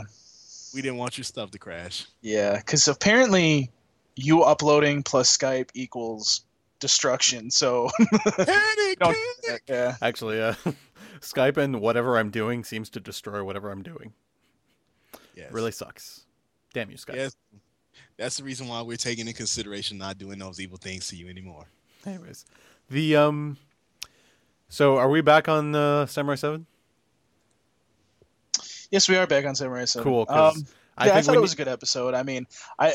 We 0.74 0.82
didn't 0.82 0.98
want 0.98 1.16
your 1.18 1.24
stuff 1.24 1.50
to 1.52 1.58
crash. 1.58 2.06
yeah, 2.20 2.56
because 2.56 2.88
apparently 2.88 3.70
you 4.16 4.42
uploading 4.42 5.02
plus 5.02 5.34
Skype 5.36 5.70
equals 5.74 6.44
destruction. 6.82 7.50
So 7.50 7.88
Panic, 8.36 8.98
panic. 9.00 9.62
yeah, 9.68 9.96
Actually, 10.02 10.42
uh, 10.42 10.54
Skype 11.20 11.56
and 11.56 11.80
whatever 11.80 12.18
I'm 12.18 12.28
doing 12.30 12.64
seems 12.64 12.90
to 12.90 13.00
destroy 13.00 13.42
whatever 13.42 13.70
I'm 13.70 13.82
doing. 13.82 14.12
Yeah, 15.34 15.46
Really 15.50 15.72
sucks. 15.72 16.26
Damn 16.74 16.90
you, 16.90 16.96
Skype. 16.98 17.14
Yes. 17.14 17.36
That's 18.18 18.36
the 18.36 18.44
reason 18.44 18.68
why 18.68 18.82
we're 18.82 18.96
taking 18.98 19.26
in 19.26 19.32
consideration 19.34 19.96
not 19.98 20.18
doing 20.18 20.38
those 20.38 20.60
evil 20.60 20.76
things 20.76 21.08
to 21.08 21.16
you 21.16 21.28
anymore. 21.28 21.64
Anyways, 22.04 22.44
the 22.90 23.16
um, 23.16 23.56
so 24.68 24.98
are 24.98 25.08
we 25.08 25.20
back 25.22 25.48
on 25.48 25.74
uh, 25.74 26.04
Samurai 26.06 26.34
Seven? 26.34 26.66
yes, 28.90 29.08
we 29.08 29.16
are 29.16 29.26
back 29.26 29.44
on 29.46 29.54
Samurai 29.54 29.84
Seven. 29.84 30.04
Cool. 30.04 30.26
Um, 30.28 30.66
I 30.98 31.06
yeah, 31.06 31.12
I 31.12 31.14
think 31.14 31.26
thought 31.26 31.34
it 31.36 31.40
was 31.40 31.52
ne- 31.56 31.62
a 31.62 31.64
good 31.64 31.72
episode. 31.72 32.14
I 32.14 32.22
mean, 32.22 32.46
I 32.78 32.92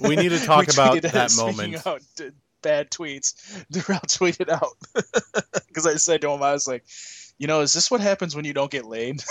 We 0.00 0.16
need 0.16 0.30
to 0.30 0.40
talk 0.44 0.72
about 0.72 1.00
that 1.02 1.34
moment. 1.36 1.86
Out 1.86 2.02
d- 2.16 2.30
bad 2.68 2.90
tweets. 2.90 3.34
Darrell 3.70 4.00
tweeted 4.00 4.50
out 4.50 4.76
because 5.68 5.86
I 5.86 5.96
said 5.96 6.20
to 6.20 6.30
him, 6.30 6.42
I 6.42 6.52
was 6.52 6.68
like, 6.68 6.84
you 7.38 7.46
know, 7.46 7.60
is 7.60 7.72
this 7.72 7.90
what 7.90 8.00
happens 8.00 8.36
when 8.36 8.44
you 8.44 8.52
don't 8.52 8.70
get 8.70 8.84
laid? 8.84 9.22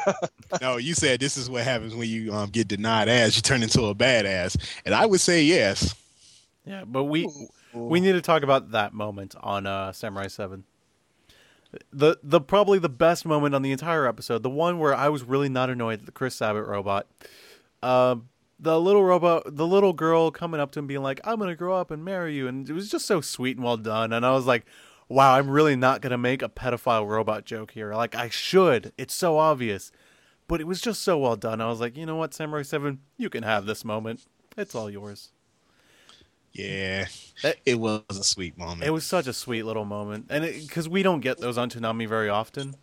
no, 0.60 0.76
you 0.76 0.92
said 0.92 1.20
this 1.20 1.36
is 1.36 1.48
what 1.48 1.62
happens 1.64 1.94
when 1.94 2.08
you 2.08 2.34
um, 2.34 2.50
get 2.50 2.68
denied 2.68 3.08
ass. 3.08 3.36
You 3.36 3.42
turn 3.42 3.62
into 3.62 3.84
a 3.86 3.94
badass, 3.94 4.56
and 4.84 4.94
I 4.94 5.06
would 5.06 5.20
say 5.20 5.44
yes. 5.44 5.94
yeah, 6.66 6.84
but 6.84 7.04
we 7.04 7.28
we 7.72 8.00
need 8.00 8.12
to 8.12 8.20
talk 8.20 8.42
about 8.42 8.72
that 8.72 8.92
moment 8.92 9.36
on 9.40 9.66
uh, 9.66 9.92
Samurai 9.92 10.26
Seven. 10.26 10.64
The 11.92 12.18
the 12.24 12.40
probably 12.40 12.80
the 12.80 12.88
best 12.88 13.24
moment 13.24 13.54
on 13.54 13.62
the 13.62 13.70
entire 13.70 14.06
episode, 14.06 14.42
the 14.42 14.50
one 14.50 14.80
where 14.80 14.94
I 14.94 15.08
was 15.08 15.22
really 15.22 15.48
not 15.48 15.70
annoyed 15.70 16.00
at 16.00 16.06
the 16.06 16.12
Chris 16.12 16.34
Sabat 16.34 16.66
robot. 16.66 17.06
Um, 17.84 18.28
the 18.58 18.80
little 18.80 19.04
robot, 19.04 19.56
the 19.56 19.66
little 19.66 19.92
girl 19.92 20.30
coming 20.30 20.60
up 20.60 20.72
to 20.72 20.78
him, 20.78 20.86
being 20.86 21.02
like, 21.02 21.20
"I'm 21.24 21.38
gonna 21.38 21.56
grow 21.56 21.76
up 21.76 21.90
and 21.90 22.04
marry 22.04 22.34
you," 22.34 22.48
and 22.48 22.68
it 22.68 22.72
was 22.72 22.90
just 22.90 23.06
so 23.06 23.20
sweet 23.20 23.56
and 23.56 23.64
well 23.64 23.76
done. 23.76 24.12
And 24.12 24.24
I 24.24 24.32
was 24.32 24.46
like, 24.46 24.64
"Wow, 25.08 25.34
I'm 25.34 25.50
really 25.50 25.76
not 25.76 26.00
gonna 26.00 26.18
make 26.18 26.42
a 26.42 26.48
pedophile 26.48 27.08
robot 27.08 27.44
joke 27.44 27.72
here. 27.72 27.94
Like 27.94 28.14
I 28.14 28.28
should. 28.28 28.92
It's 28.96 29.14
so 29.14 29.38
obvious." 29.38 29.92
But 30.46 30.60
it 30.60 30.66
was 30.66 30.80
just 30.80 31.02
so 31.02 31.18
well 31.18 31.36
done. 31.36 31.60
I 31.60 31.68
was 31.68 31.80
like, 31.80 31.96
you 31.96 32.04
know 32.04 32.16
what, 32.16 32.34
Samurai 32.34 32.62
Seven, 32.62 33.00
you 33.16 33.30
can 33.30 33.42
have 33.42 33.64
this 33.64 33.84
moment. 33.84 34.26
It's 34.56 34.74
all 34.74 34.90
yours. 34.90 35.32
Yeah, 36.52 37.06
it 37.66 37.80
was 37.80 38.02
a 38.10 38.22
sweet 38.22 38.56
moment. 38.56 38.84
It 38.84 38.90
was 38.90 39.04
such 39.04 39.26
a 39.26 39.32
sweet 39.32 39.64
little 39.64 39.84
moment, 39.84 40.26
and 40.30 40.44
because 40.44 40.88
we 40.88 41.02
don't 41.02 41.20
get 41.20 41.38
those 41.38 41.58
on 41.58 41.68
Toonami 41.68 42.06
very 42.08 42.28
often, 42.28 42.76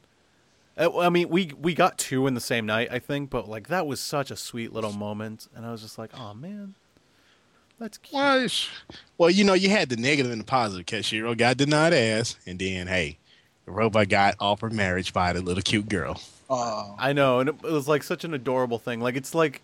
Uh, 0.77 0.99
I 0.99 1.09
mean, 1.09 1.29
we 1.29 1.51
we 1.59 1.73
got 1.73 1.97
two 1.97 2.27
in 2.27 2.33
the 2.33 2.41
same 2.41 2.65
night, 2.65 2.89
I 2.91 2.99
think, 2.99 3.29
but 3.29 3.49
like 3.49 3.67
that 3.67 3.85
was 3.85 3.99
such 3.99 4.31
a 4.31 4.35
sweet 4.35 4.73
little 4.73 4.93
moment, 4.93 5.47
and 5.55 5.65
I 5.65 5.71
was 5.71 5.81
just 5.81 5.97
like, 5.97 6.11
oh 6.17 6.33
man, 6.33 6.75
that's 7.79 7.97
cute. 7.97 8.13
Well, 8.13 8.47
well, 9.17 9.29
you 9.29 9.43
know, 9.43 9.53
you 9.53 9.69
had 9.69 9.89
the 9.89 9.97
negative 9.97 10.31
and 10.31 10.41
the 10.41 10.45
positive. 10.45 10.85
Katsushiro 10.85 11.29
oh, 11.29 11.35
got 11.35 11.57
denied 11.57 11.93
ass, 11.93 12.37
and 12.45 12.57
then 12.59 12.87
hey, 12.87 13.17
the 13.65 13.71
robot 13.71 14.09
got 14.09 14.35
offered 14.39 14.73
marriage 14.73 15.13
by 15.13 15.33
the 15.33 15.41
little 15.41 15.63
cute 15.63 15.89
girl. 15.89 16.21
Oh, 16.49 16.95
I 16.97 17.13
know, 17.13 17.39
and 17.39 17.49
it, 17.49 17.55
it 17.63 17.71
was 17.71 17.87
like 17.87 18.03
such 18.03 18.23
an 18.23 18.33
adorable 18.33 18.79
thing. 18.79 19.01
Like 19.01 19.15
it's 19.15 19.35
like 19.35 19.61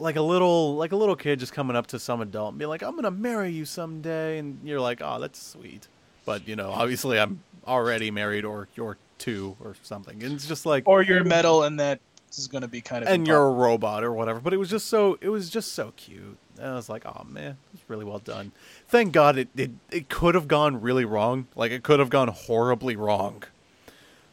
like 0.00 0.16
a 0.16 0.22
little 0.22 0.74
like 0.76 0.92
a 0.92 0.96
little 0.96 1.16
kid 1.16 1.38
just 1.38 1.52
coming 1.52 1.76
up 1.76 1.86
to 1.88 1.98
some 1.98 2.20
adult 2.20 2.52
and 2.52 2.58
be 2.58 2.66
like, 2.66 2.82
"I'm 2.82 2.96
gonna 2.96 3.10
marry 3.10 3.52
you 3.52 3.64
someday," 3.64 4.38
and 4.38 4.58
you're 4.64 4.80
like, 4.80 5.00
"Oh, 5.02 5.20
that's 5.20 5.40
sweet," 5.40 5.86
but 6.24 6.48
you 6.48 6.56
know, 6.56 6.70
obviously, 6.70 7.20
I'm 7.20 7.42
already 7.66 8.10
married, 8.10 8.44
or 8.44 8.68
you're 8.74 8.96
two, 9.20 9.56
or 9.60 9.76
something, 9.82 10.22
and 10.24 10.32
it's 10.32 10.48
just 10.48 10.66
like, 10.66 10.88
or 10.88 11.02
you're 11.02 11.22
metal, 11.22 11.62
and 11.62 11.78
that 11.78 12.00
is 12.38 12.48
going 12.48 12.62
to 12.62 12.68
be 12.68 12.80
kind 12.80 13.02
of 13.02 13.10
and 13.10 13.26
you're 13.26 13.46
a 13.46 13.50
robot 13.50 14.04
or 14.04 14.12
whatever. 14.12 14.40
But 14.40 14.52
it 14.52 14.56
was 14.56 14.70
just 14.70 14.86
so 14.86 15.18
it 15.20 15.28
was 15.28 15.50
just 15.50 15.72
so 15.72 15.92
cute. 15.96 16.36
And 16.58 16.66
I 16.66 16.74
was 16.74 16.88
like, 16.88 17.04
oh 17.06 17.24
man, 17.28 17.56
it's 17.72 17.82
really 17.88 18.04
well 18.04 18.18
done. 18.18 18.52
Thank 18.88 19.12
God 19.12 19.38
it 19.38 19.48
it, 19.56 19.70
it 19.90 20.08
could 20.08 20.34
have 20.34 20.48
gone 20.48 20.80
really 20.80 21.04
wrong. 21.04 21.46
Like 21.54 21.72
it 21.72 21.82
could 21.82 21.98
have 21.98 22.10
gone 22.10 22.28
horribly 22.28 22.96
wrong. 22.96 23.44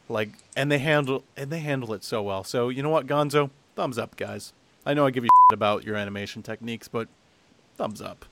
Like 0.08 0.30
and 0.56 0.70
they 0.70 0.78
handle 0.78 1.24
and 1.36 1.50
they 1.50 1.60
handle 1.60 1.92
it 1.94 2.04
so 2.04 2.22
well. 2.22 2.44
So 2.44 2.68
you 2.68 2.82
know 2.82 2.90
what, 2.90 3.06
Gonzo? 3.06 3.50
Thumbs 3.74 3.98
up, 3.98 4.16
guys. 4.16 4.52
I 4.84 4.94
know 4.94 5.06
I 5.06 5.10
give 5.10 5.24
you 5.24 5.30
shit 5.50 5.54
about 5.54 5.84
your 5.84 5.96
animation 5.96 6.42
techniques, 6.42 6.88
but 6.88 7.08
thumbs 7.76 8.00
up. 8.00 8.24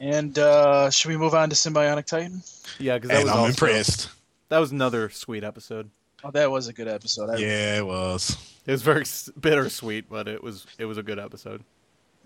And 0.00 0.38
uh, 0.38 0.90
should 0.90 1.08
we 1.10 1.16
move 1.16 1.34
on 1.34 1.48
to 1.50 1.56
Symbionic 1.56 2.06
Titan? 2.06 2.42
Yeah, 2.78 2.96
because 2.96 3.08
that 3.10 3.16
And 3.16 3.24
was 3.24 3.32
I'm 3.32 3.38
also- 3.40 3.50
impressed. 3.50 4.08
That 4.48 4.58
was 4.58 4.70
another 4.72 5.10
sweet 5.10 5.42
episode. 5.42 5.90
Oh, 6.22 6.30
that 6.30 6.50
was 6.50 6.68
a 6.68 6.72
good 6.72 6.88
episode. 6.88 7.30
I, 7.30 7.36
Yeah, 7.36 7.78
it 7.78 7.86
was. 7.86 8.36
It 8.66 8.72
was 8.72 8.82
very 8.82 9.04
bittersweet, 9.40 10.08
but 10.08 10.28
it 10.28 10.42
was 10.42 10.66
it 10.78 10.84
was 10.86 10.98
a 10.98 11.02
good 11.02 11.18
episode. 11.18 11.62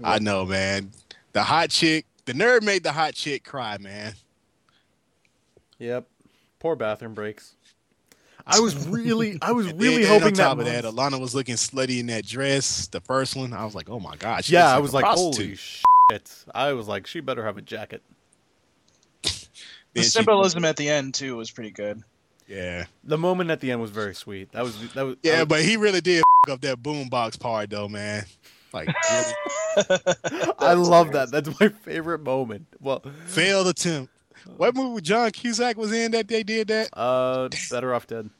I 0.02 0.18
know, 0.18 0.44
man. 0.46 0.90
The 1.32 1.42
hot 1.42 1.70
chick, 1.70 2.06
the 2.24 2.32
nerd 2.32 2.62
made 2.62 2.82
the 2.82 2.92
hot 2.92 3.14
chick 3.14 3.44
cry, 3.44 3.76
man. 3.78 4.14
Yep. 5.78 6.06
Poor 6.58 6.76
bathroom 6.76 7.14
breaks. 7.14 7.54
I 8.46 8.60
was 8.60 8.86
really, 8.88 9.38
I 9.42 9.52
was 9.52 9.72
really 9.72 10.02
then 10.04 10.08
hoping 10.12 10.28
on 10.28 10.32
top 10.34 10.58
that. 10.58 10.84
of 10.84 10.94
that, 10.94 10.94
Ilana 10.94 11.20
was 11.20 11.34
looking 11.34 11.56
slutty 11.56 12.00
in 12.00 12.06
that 12.06 12.24
dress. 12.26 12.86
The 12.88 13.00
first 13.00 13.36
one, 13.36 13.52
I 13.52 13.64
was 13.64 13.74
like, 13.74 13.88
oh 13.90 14.00
my 14.00 14.16
gosh. 14.16 14.50
yeah, 14.50 14.64
looks 14.64 14.72
I 14.76 14.78
was 14.80 14.90
a 14.92 14.94
like, 14.96 15.04
prostitute. 15.04 15.44
holy 15.46 15.56
shit! 15.56 15.84
I 16.54 16.72
was 16.72 16.88
like, 16.88 17.06
she 17.06 17.20
better 17.20 17.44
have 17.44 17.56
a 17.56 17.62
jacket. 17.62 18.02
the 19.22 19.30
Then 19.94 20.04
she- 20.04 20.10
symbolism 20.10 20.64
at 20.64 20.76
the 20.76 20.88
end 20.88 21.14
too 21.14 21.36
was 21.36 21.50
pretty 21.50 21.70
good. 21.70 22.02
Yeah, 22.46 22.86
The 23.04 23.16
moment 23.16 23.50
at 23.52 23.60
the 23.60 23.70
end 23.70 23.80
was 23.80 23.92
very 23.92 24.12
sweet. 24.14 24.50
That 24.52 24.64
was 24.64 24.76
that 24.94 25.02
was. 25.06 25.16
yeah, 25.22 25.42
I, 25.42 25.44
but 25.44 25.62
he 25.62 25.76
really 25.76 26.00
did 26.00 26.18
f- 26.48 26.52
up 26.54 26.60
that 26.62 26.82
boombox 26.82 27.38
part 27.38 27.70
though, 27.70 27.88
man. 27.88 28.24
Like, 28.72 28.88
really 29.10 30.52
I 30.58 30.72
love 30.74 31.12
that. 31.12 31.30
That's 31.30 31.48
my 31.60 31.68
favorite 31.68 32.22
moment. 32.22 32.66
Well, 32.80 33.02
failed 33.26 33.68
attempt. 33.68 34.12
What 34.56 34.74
movie 34.74 35.00
John 35.00 35.30
Cusack 35.30 35.76
was 35.76 35.92
in 35.92 36.10
that 36.12 36.26
they 36.26 36.42
did 36.42 36.68
that? 36.68 36.88
uh, 36.92 37.48
better 37.70 37.94
off 37.94 38.06
dead. 38.08 38.30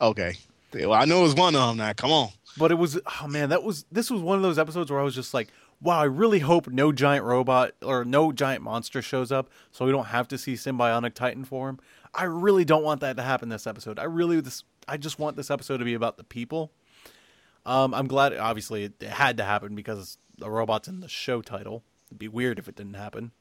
Okay, 0.00 0.34
well 0.74 0.92
I 0.92 1.04
know 1.06 1.20
it 1.20 1.22
was 1.22 1.34
one 1.34 1.54
of 1.54 1.68
them. 1.68 1.78
Now, 1.78 1.92
come 1.94 2.10
on. 2.10 2.28
But 2.58 2.70
it 2.70 2.74
was 2.74 3.00
oh 3.22 3.28
man, 3.28 3.48
that 3.48 3.62
was 3.62 3.86
this 3.90 4.10
was 4.10 4.20
one 4.20 4.36
of 4.36 4.42
those 4.42 4.58
episodes 4.58 4.90
where 4.90 5.00
I 5.00 5.04
was 5.04 5.14
just 5.14 5.32
like, 5.32 5.48
wow, 5.82 5.98
I 5.98 6.04
really 6.04 6.38
hope 6.38 6.68
no 6.68 6.92
giant 6.92 7.24
robot 7.24 7.72
or 7.82 8.04
no 8.04 8.32
giant 8.32 8.62
monster 8.62 9.02
shows 9.02 9.32
up, 9.32 9.50
so 9.70 9.84
we 9.84 9.92
don't 9.92 10.06
have 10.06 10.28
to 10.28 10.38
see 10.38 10.54
Symbionic 10.54 11.14
Titan 11.14 11.44
form. 11.44 11.80
I 12.14 12.24
really 12.24 12.64
don't 12.64 12.84
want 12.84 13.00
that 13.00 13.16
to 13.16 13.22
happen 13.22 13.48
this 13.48 13.66
episode. 13.66 13.98
I 13.98 14.04
really 14.04 14.40
this 14.40 14.64
I 14.88 14.96
just 14.96 15.18
want 15.18 15.36
this 15.36 15.50
episode 15.50 15.78
to 15.78 15.84
be 15.84 15.94
about 15.94 16.16
the 16.16 16.24
people. 16.24 16.72
Um, 17.64 17.94
I'm 17.94 18.06
glad. 18.06 18.36
Obviously, 18.36 18.84
it 18.84 19.02
had 19.02 19.36
to 19.36 19.44
happen 19.44 19.74
because 19.74 20.18
the 20.38 20.50
robot's 20.50 20.88
in 20.88 21.00
the 21.00 21.08
show 21.08 21.42
title. 21.42 21.82
It'd 22.08 22.18
be 22.18 22.28
weird 22.28 22.58
if 22.58 22.68
it 22.68 22.76
didn't 22.76 22.94
happen. 22.94 23.32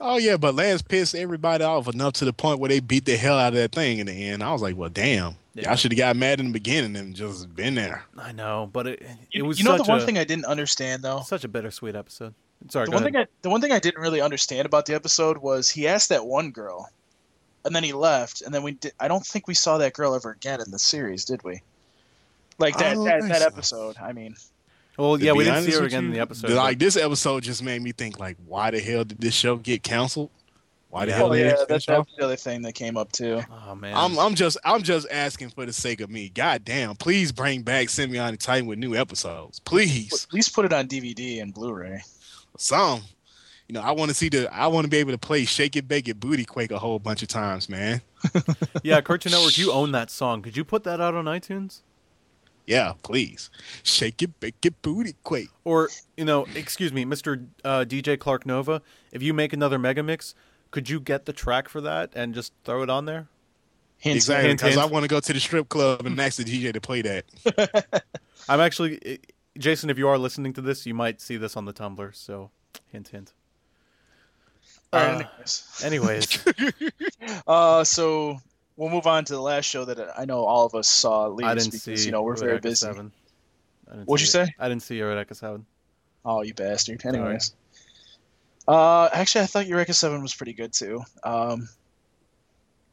Oh 0.00 0.18
yeah, 0.18 0.36
but 0.36 0.54
Lance 0.54 0.82
pissed 0.82 1.14
everybody 1.14 1.64
off 1.64 1.88
enough 1.88 2.14
to 2.14 2.24
the 2.24 2.32
point 2.32 2.60
where 2.60 2.68
they 2.68 2.80
beat 2.80 3.06
the 3.06 3.16
hell 3.16 3.38
out 3.38 3.48
of 3.48 3.54
that 3.54 3.72
thing 3.72 3.98
in 3.98 4.06
the 4.06 4.28
end. 4.28 4.42
I 4.42 4.52
was 4.52 4.62
like, 4.62 4.76
well, 4.76 4.90
damn. 4.90 5.36
Yeah. 5.56 5.72
I 5.72 5.74
should 5.74 5.92
have 5.92 5.98
got 5.98 6.16
mad 6.16 6.40
in 6.40 6.46
the 6.46 6.52
beginning 6.52 6.96
and 6.96 7.14
just 7.14 7.54
been 7.54 7.74
there. 7.74 8.04
I 8.18 8.32
know, 8.32 8.68
but 8.72 8.86
it 8.86 9.02
it 9.32 9.42
was 9.42 9.58
you 9.58 9.64
know 9.64 9.76
such 9.76 9.86
the 9.86 9.92
one 9.92 10.00
a 10.00 10.04
thing 10.06 10.18
I 10.18 10.24
didn't 10.24 10.44
understand 10.46 11.02
though. 11.02 11.20
such 11.26 11.44
a 11.44 11.48
bittersweet 11.48 11.94
episode. 11.96 12.34
Sorry, 12.68 12.86
The 12.86 12.90
go 12.92 12.96
one 12.96 13.02
ahead. 13.04 13.12
thing 13.12 13.22
I 13.22 13.26
the 13.42 13.50
one 13.50 13.60
thing 13.60 13.72
I 13.72 13.78
didn't 13.78 14.00
really 14.00 14.20
understand 14.20 14.66
about 14.66 14.86
the 14.86 14.94
episode 14.94 15.38
was 15.38 15.70
he 15.70 15.86
asked 15.88 16.08
that 16.10 16.26
one 16.26 16.50
girl, 16.50 16.90
and 17.64 17.74
then 17.74 17.82
he 17.84 17.92
left, 17.92 18.42
and 18.42 18.54
then 18.54 18.62
we 18.62 18.72
did, 18.72 18.92
I 19.00 19.08
don't 19.08 19.24
think 19.24 19.46
we 19.46 19.54
saw 19.54 19.78
that 19.78 19.92
girl 19.92 20.14
ever 20.14 20.30
again 20.32 20.60
in 20.60 20.70
the 20.70 20.78
series, 20.78 21.24
did 21.24 21.42
we? 21.44 21.62
Like 22.58 22.76
that 22.78 22.96
that, 23.04 23.22
that 23.28 23.40
so. 23.40 23.46
episode. 23.46 23.96
I 24.02 24.12
mean, 24.12 24.34
well, 24.96 25.20
yeah, 25.20 25.32
we 25.32 25.44
didn't 25.44 25.64
see 25.64 25.72
her 25.72 25.78
with 25.82 25.88
again 25.88 26.06
in 26.06 26.12
the 26.12 26.20
episode. 26.20 26.50
Like 26.52 26.78
but- 26.78 26.84
this 26.84 26.96
episode 26.96 27.42
just 27.42 27.62
made 27.62 27.82
me 27.82 27.92
think, 27.92 28.18
like, 28.18 28.36
why 28.46 28.70
the 28.70 28.80
hell 28.80 29.04
did 29.04 29.20
this 29.20 29.34
show 29.34 29.56
get 29.56 29.82
canceled? 29.82 30.30
Why 30.96 31.04
the 31.04 31.10
Yeah. 31.10 31.16
hell 31.18 31.30
oh 31.30 31.34
yeah, 31.34 31.48
it 31.60 31.68
that's 31.68 31.86
off? 31.90 32.08
the 32.16 32.24
other 32.24 32.36
thing 32.36 32.62
that 32.62 32.72
came 32.72 32.96
up 32.96 33.12
too. 33.12 33.42
oh 33.68 33.74
man, 33.74 33.94
I'm 33.94 34.18
I'm 34.18 34.34
just 34.34 34.56
I'm 34.64 34.82
just 34.82 35.06
asking 35.10 35.50
for 35.50 35.66
the 35.66 35.72
sake 35.74 36.00
of 36.00 36.08
me. 36.08 36.30
God 36.30 36.64
damn, 36.64 36.96
please 36.96 37.32
bring 37.32 37.60
back 37.60 37.88
Symbionic 37.88 38.38
Titan 38.38 38.66
with 38.66 38.78
new 38.78 38.94
episodes. 38.96 39.58
Please. 39.60 40.24
At 40.24 40.32
least 40.32 40.54
put 40.54 40.64
it 40.64 40.72
on 40.72 40.88
DVD 40.88 41.42
and 41.42 41.52
Blu-ray. 41.52 42.00
Some. 42.56 43.02
You 43.68 43.74
know, 43.74 43.82
I 43.82 43.90
want 43.90 44.08
to 44.08 44.14
see 44.14 44.30
the 44.30 44.48
I 44.50 44.68
want 44.68 44.86
to 44.86 44.90
be 44.90 44.96
able 44.96 45.12
to 45.12 45.18
play 45.18 45.44
Shake 45.44 45.76
It 45.76 45.86
Bake 45.86 46.08
It 46.08 46.18
Booty 46.18 46.46
Quake 46.46 46.70
a 46.70 46.78
whole 46.78 46.98
bunch 46.98 47.20
of 47.20 47.28
times, 47.28 47.68
man. 47.68 48.00
yeah, 48.82 49.02
Cartoon 49.02 49.32
Network, 49.32 49.58
you 49.58 49.72
own 49.72 49.92
that 49.92 50.10
song. 50.10 50.40
Could 50.40 50.56
you 50.56 50.64
put 50.64 50.82
that 50.84 50.98
out 50.98 51.14
on 51.14 51.26
iTunes? 51.26 51.80
Yeah, 52.66 52.94
please. 53.02 53.50
Shake 53.82 54.22
It 54.22 54.40
Bake 54.40 54.64
It 54.64 54.80
Booty 54.80 55.14
Quake. 55.24 55.50
Or, 55.64 55.90
you 56.16 56.24
know, 56.24 56.46
excuse 56.54 56.90
me, 56.90 57.04
Mr. 57.04 57.46
Uh, 57.62 57.84
DJ 57.86 58.16
Clarknova, 58.16 58.80
if 59.12 59.22
you 59.22 59.34
make 59.34 59.52
another 59.52 59.78
mega 59.78 60.02
mix, 60.02 60.34
could 60.76 60.90
you 60.90 61.00
get 61.00 61.24
the 61.24 61.32
track 61.32 61.70
for 61.70 61.80
that 61.80 62.10
and 62.14 62.34
just 62.34 62.52
throw 62.64 62.82
it 62.82 62.90
on 62.90 63.06
there? 63.06 63.28
Hint, 63.96 64.16
Exactly, 64.16 64.52
because. 64.52 64.76
I 64.76 64.84
want 64.84 65.04
to 65.04 65.08
go 65.08 65.20
to 65.20 65.32
the 65.32 65.40
strip 65.40 65.70
club 65.70 66.04
and 66.04 66.20
ask 66.20 66.36
the 66.36 66.44
DJ 66.44 66.70
to 66.74 66.82
play 66.82 67.00
that. 67.00 68.04
I'm 68.50 68.60
actually, 68.60 68.98
eh, 69.02 69.16
Jason, 69.56 69.88
if 69.88 69.96
you 69.96 70.06
are 70.06 70.18
listening 70.18 70.52
to 70.52 70.60
this, 70.60 70.84
you 70.84 70.92
might 70.92 71.22
see 71.22 71.38
this 71.38 71.56
on 71.56 71.64
the 71.64 71.72
Tumblr, 71.72 72.14
so 72.14 72.50
hint, 72.92 73.08
hint. 73.08 73.32
Uh, 74.92 75.22
anyways. 75.24 75.82
Anyways, 75.82 76.44
Uh, 77.46 77.82
so 77.82 78.36
we'll 78.76 78.90
move 78.90 79.06
on 79.06 79.24
to 79.24 79.32
the 79.32 79.40
last 79.40 79.64
show 79.64 79.86
that 79.86 79.98
I 80.18 80.26
know 80.26 80.44
all 80.44 80.66
of 80.66 80.74
us 80.74 80.88
saw 80.88 81.24
at 81.24 81.36
least 81.36 81.48
I 81.48 81.54
didn't 81.54 81.72
because 81.72 82.00
see 82.00 82.04
you 82.04 82.12
know 82.12 82.20
we're 82.20 82.36
very 82.36 82.58
busy. 82.58 82.84
7. 82.84 83.10
What'd 84.04 84.20
you 84.20 84.28
it. 84.28 84.46
say? 84.46 84.54
I 84.58 84.68
didn't 84.68 84.82
see 84.82 84.98
Eureka 84.98 85.34
7. 85.34 85.64
Oh, 86.26 86.42
you 86.42 86.52
bastard. 86.52 87.02
Anyways. 87.06 87.54
Uh, 88.68 89.08
actually, 89.12 89.42
I 89.42 89.46
thought 89.46 89.66
Eureka 89.66 89.94
7 89.94 90.20
was 90.22 90.34
pretty 90.34 90.52
good 90.52 90.72
too. 90.72 91.02
Um, 91.22 91.68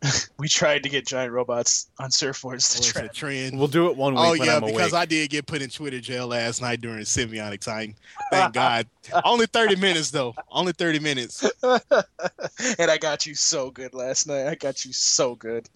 we 0.38 0.48
tried 0.50 0.84
to 0.84 0.90
get 0.90 1.08
giant 1.08 1.32
robots 1.32 1.90
on 1.98 2.10
surfboards 2.10 2.74
to 2.74 2.80
What's 2.80 2.92
the 2.94 3.00
try. 3.00 3.08
trend? 3.08 3.58
We'll 3.58 3.68
do 3.70 3.88
it 3.90 3.96
one 3.96 4.14
week 4.16 4.24
Oh 4.24 4.32
when 4.32 4.44
yeah, 4.44 4.56
I'm 4.58 4.66
because 4.66 4.92
awake. 4.92 5.02
I 5.02 5.06
did 5.06 5.30
get 5.30 5.46
put 5.46 5.62
in 5.62 5.70
Twitter 5.70 6.00
jail 6.02 6.28
last 6.28 6.62
night 6.62 6.82
during 6.82 7.00
Symbionic 7.04 7.60
Titan. 7.62 7.96
Thank 8.30 8.54
God. 8.54 8.88
Only 9.24 9.46
thirty 9.46 9.76
minutes 9.78 10.12
though. 10.12 10.36
Only 10.52 10.74
thirty 10.74 11.00
minutes. 11.00 11.44
and 11.64 12.92
I 12.92 12.98
got 13.00 13.26
you 13.26 13.34
so 13.34 13.72
good 13.72 13.94
last 13.94 14.28
night. 14.28 14.48
I 14.48 14.56
got 14.56 14.84
you 14.84 14.92
so 14.94 15.36
good. 15.36 15.70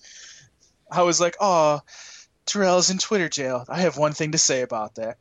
I 0.92 1.04
was 1.04 1.20
like, 1.22 1.36
oh, 1.40 1.80
Terrell's 2.46 2.90
in 2.90 2.98
Twitter 2.98 3.30
jail. 3.30 3.66
I 3.70 3.80
have 3.82 3.98
one 3.98 4.12
thing 4.14 4.34
to 4.34 4.38
say 4.38 4.62
about 4.62 4.96
that. 4.96 5.18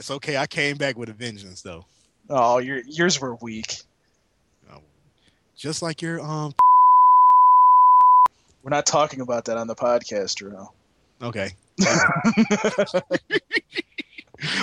It's 0.00 0.10
okay. 0.10 0.38
I 0.38 0.46
came 0.46 0.78
back 0.78 0.96
with 0.96 1.10
a 1.10 1.12
vengeance 1.12 1.60
though. 1.60 1.84
oh, 2.30 2.56
your 2.56 2.80
yours 2.86 3.20
were 3.20 3.34
weak. 3.36 3.76
Just 5.54 5.82
like 5.82 6.00
your 6.00 6.22
um. 6.22 6.54
We're 8.62 8.70
not 8.70 8.86
talking 8.86 9.20
about 9.20 9.44
that 9.44 9.58
on 9.58 9.66
the 9.66 9.74
podcast, 9.74 10.36
Terrell. 10.38 10.74
Okay. 11.20 11.50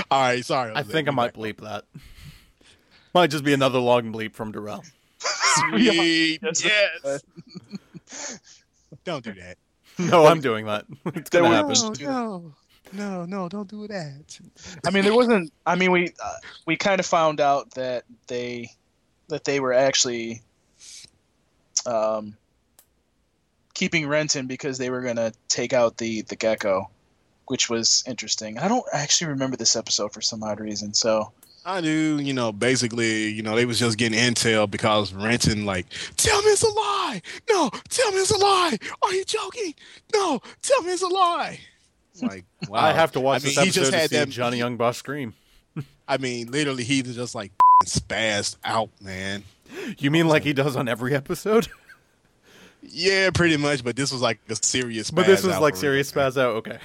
All 0.10 0.20
right. 0.22 0.44
Sorry. 0.44 0.72
I 0.74 0.80
Jose. 0.82 0.92
think 0.92 1.08
I 1.08 1.12
might 1.12 1.34
back. 1.36 1.40
bleep 1.44 1.58
that. 1.58 1.86
Might 3.14 3.30
just 3.30 3.44
be 3.44 3.54
another 3.54 3.78
long 3.80 4.12
bleep 4.12 4.34
from 4.34 4.52
Darrell. 4.52 4.84
Sweet. 5.20 6.40
Yes. 6.42 6.66
Yes. 6.66 8.40
Don't 9.06 9.24
do 9.24 9.34
that. 9.34 9.58
No, 10.00 10.26
I'm 10.28 10.42
doing 10.42 10.66
that. 10.66 10.86
It's 11.16 11.30
gonna 11.32 11.50
happen. 11.50 11.70
was- 11.70 12.00
no, 12.02 12.54
no, 12.94 13.26
no! 13.26 13.50
Don't 13.50 13.70
do 13.70 13.88
that. 13.88 14.40
I 14.86 14.92
mean, 14.92 15.04
there 15.04 15.16
wasn't. 15.16 15.52
I 15.66 15.76
mean, 15.76 15.92
we 15.92 16.14
uh, 16.24 16.34
we 16.66 16.76
kind 16.76 17.00
of 17.00 17.06
found 17.06 17.40
out 17.40 17.72
that 17.72 18.04
they 18.28 18.72
that 19.30 19.44
they 19.44 19.60
were 19.60 19.74
actually 19.74 20.42
um, 21.86 22.36
keeping 23.74 24.08
Renton 24.08 24.48
because 24.48 24.78
they 24.78 24.90
were 24.90 25.02
gonna 25.02 25.32
take 25.48 25.74
out 25.74 25.98
the 25.98 26.22
the 26.24 26.36
gecko, 26.36 26.90
which 27.48 27.70
was 27.70 28.04
interesting. 28.08 28.58
I 28.58 28.68
don't 28.68 28.86
actually 28.94 29.32
remember 29.32 29.58
this 29.58 29.76
episode 29.76 30.14
for 30.14 30.22
some 30.22 30.44
odd 30.44 30.60
reason. 30.60 30.94
So 30.94 31.32
I 31.68 31.82
do, 31.82 32.18
you 32.20 32.34
know, 32.34 32.54
basically, 32.54 33.28
you 33.28 33.44
know, 33.44 33.54
they 33.54 33.66
was 33.66 33.78
just 33.78 33.98
getting 33.98 34.18
intel 34.18 34.72
because 34.72 35.12
Renton 35.14 35.66
like, 35.66 35.86
tell 36.16 36.42
me 36.42 36.48
it's 36.52 36.64
a 36.64 36.70
lie. 36.70 37.22
No, 37.50 37.70
tell 37.90 38.12
me 38.14 38.20
it's 38.20 38.32
a 38.32 38.38
lie. 38.38 38.78
Are 39.02 39.14
you 39.14 39.26
joking? 39.26 39.76
No, 40.14 40.40
tell 40.62 40.82
me 40.84 40.94
it's 40.94 41.02
a 41.02 41.08
lie. 41.08 41.60
Like, 42.28 42.46
wow. 42.68 42.80
I 42.80 42.94
have 42.94 43.12
to 43.14 43.20
watch 43.20 43.44
I 43.44 43.46
mean, 43.48 43.56
this 43.56 43.64
he 43.66 43.72
just 43.72 43.78
episode 43.78 43.92
to 43.92 43.98
had 43.98 44.10
see 44.10 44.16
that- 44.18 44.30
Johnny 44.30 44.58
Young 44.58 44.78
Boss 44.78 44.98
scream. 44.98 45.34
I 46.08 46.18
mean, 46.18 46.50
literally, 46.52 46.84
he 46.84 47.02
was 47.02 47.16
just 47.16 47.36
like 47.36 47.52
spazzed 47.86 48.56
out, 48.64 48.90
man. 49.02 49.44
You 49.98 50.10
mean 50.10 50.28
like 50.28 50.44
he 50.44 50.54
does 50.54 50.76
on 50.76 50.88
every 50.88 51.14
episode? 51.16 51.68
Yeah, 52.90 53.32
pretty 53.32 53.58
much. 53.58 53.84
But 53.84 53.96
this 53.96 54.12
was 54.12 54.22
like 54.22 54.40
a 54.48 54.56
serious. 54.56 55.12
but 55.12 55.26
this 55.26 55.44
was 55.44 55.56
out 55.56 55.62
like 55.62 55.76
serious 55.76 56.16
real, 56.16 56.24
man. 56.24 56.32
spaz 56.32 56.38
out. 56.42 56.56
Okay. 56.58 56.78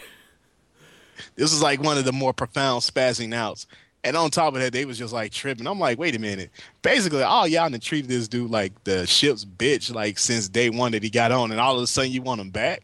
This 1.37 1.53
was 1.53 1.63
like 1.63 1.81
one 1.83 1.99
of 1.99 2.05
the 2.05 2.13
more 2.13 2.33
profound 2.33 2.83
spazzing 2.83 3.33
outs. 3.35 3.67
And 4.03 4.17
on 4.17 4.31
top 4.31 4.55
of 4.55 4.61
that, 4.61 4.73
they 4.73 4.85
was 4.85 4.99
just 4.99 5.13
like 5.13 5.31
tripping. 5.33 5.67
I'm 5.67 5.79
like, 5.79 5.99
wait 5.99 6.17
a 6.17 6.19
minute. 6.19 6.51
Basically, 6.81 7.23
all 7.23 7.47
y'all 7.47 7.69
done 7.71 7.79
treated 7.79 8.09
this 8.11 8.27
dude 8.27 8.51
like 8.51 8.73
the 8.85 9.07
ship's 9.07 9.45
bitch, 9.45 9.95
like 9.95 10.19
since 10.19 10.49
day 10.49 10.71
one 10.71 10.93
that 10.93 11.05
he 11.05 11.11
got 11.11 11.31
on, 11.31 11.53
and 11.53 11.61
all 11.61 11.77
of 11.77 11.83
a 11.83 11.87
sudden 11.87 12.11
you 12.11 12.23
want 12.23 12.41
him 12.41 12.51
back. 12.51 12.83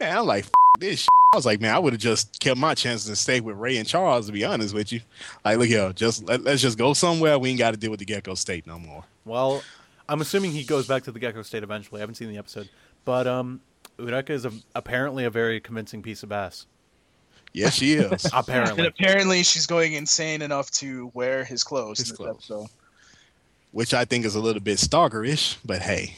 Man, 0.00 0.16
I'm 0.16 0.26
like, 0.26 0.44
F- 0.44 0.50
this. 0.78 1.00
Shit. 1.00 1.08
I 1.32 1.36
was 1.36 1.44
like, 1.44 1.60
man, 1.60 1.74
I 1.74 1.78
would 1.78 1.92
have 1.92 2.00
just 2.00 2.38
kept 2.40 2.58
my 2.58 2.74
chances 2.74 3.08
and 3.08 3.18
stayed 3.18 3.42
with 3.42 3.56
Ray 3.56 3.76
and 3.76 3.86
Charles. 3.86 4.26
To 4.26 4.32
be 4.32 4.44
honest 4.44 4.74
with 4.74 4.92
you, 4.92 5.00
like, 5.44 5.58
look 5.58 5.68
here, 5.68 5.92
just 5.92 6.26
let, 6.28 6.42
let's 6.44 6.62
just 6.62 6.78
go 6.78 6.92
somewhere. 6.92 7.38
We 7.38 7.50
ain't 7.50 7.58
got 7.58 7.72
to 7.72 7.76
deal 7.76 7.90
with 7.90 8.00
the 8.00 8.06
Gekkostate 8.06 8.66
no 8.66 8.78
more. 8.78 9.04
Well, 9.24 9.62
I'm 10.08 10.20
assuming 10.20 10.52
he 10.52 10.62
goes 10.64 10.86
back 10.86 11.02
to 11.04 11.12
the 11.12 11.18
Gekkostate 11.20 11.62
eventually. 11.62 12.00
I 12.00 12.02
haven't 12.02 12.14
seen 12.14 12.28
the 12.28 12.38
episode, 12.38 12.68
but 13.04 13.26
um, 13.26 13.60
Eureka 13.98 14.32
is 14.32 14.44
a, 14.46 14.52
apparently 14.74 15.24
a 15.24 15.30
very 15.30 15.60
convincing 15.60 16.00
piece 16.00 16.22
of 16.22 16.30
ass. 16.30 16.66
Yes, 17.52 17.74
she 17.74 17.94
is. 17.94 18.24
And 18.24 18.32
Apparently, 18.34 18.86
apparently, 18.86 19.42
she's 19.42 19.66
going 19.66 19.94
insane 19.94 20.42
enough 20.42 20.70
to 20.72 21.10
wear 21.12 21.44
his 21.44 21.64
clothes 21.64 21.98
His 21.98 22.12
clothes. 22.12 22.36
episode. 22.36 22.66
which 23.72 23.94
I 23.94 24.04
think 24.04 24.24
is 24.24 24.34
a 24.36 24.40
little 24.40 24.62
bit 24.62 24.78
stalkerish, 24.78 25.56
but 25.64 25.82
hey, 25.82 26.16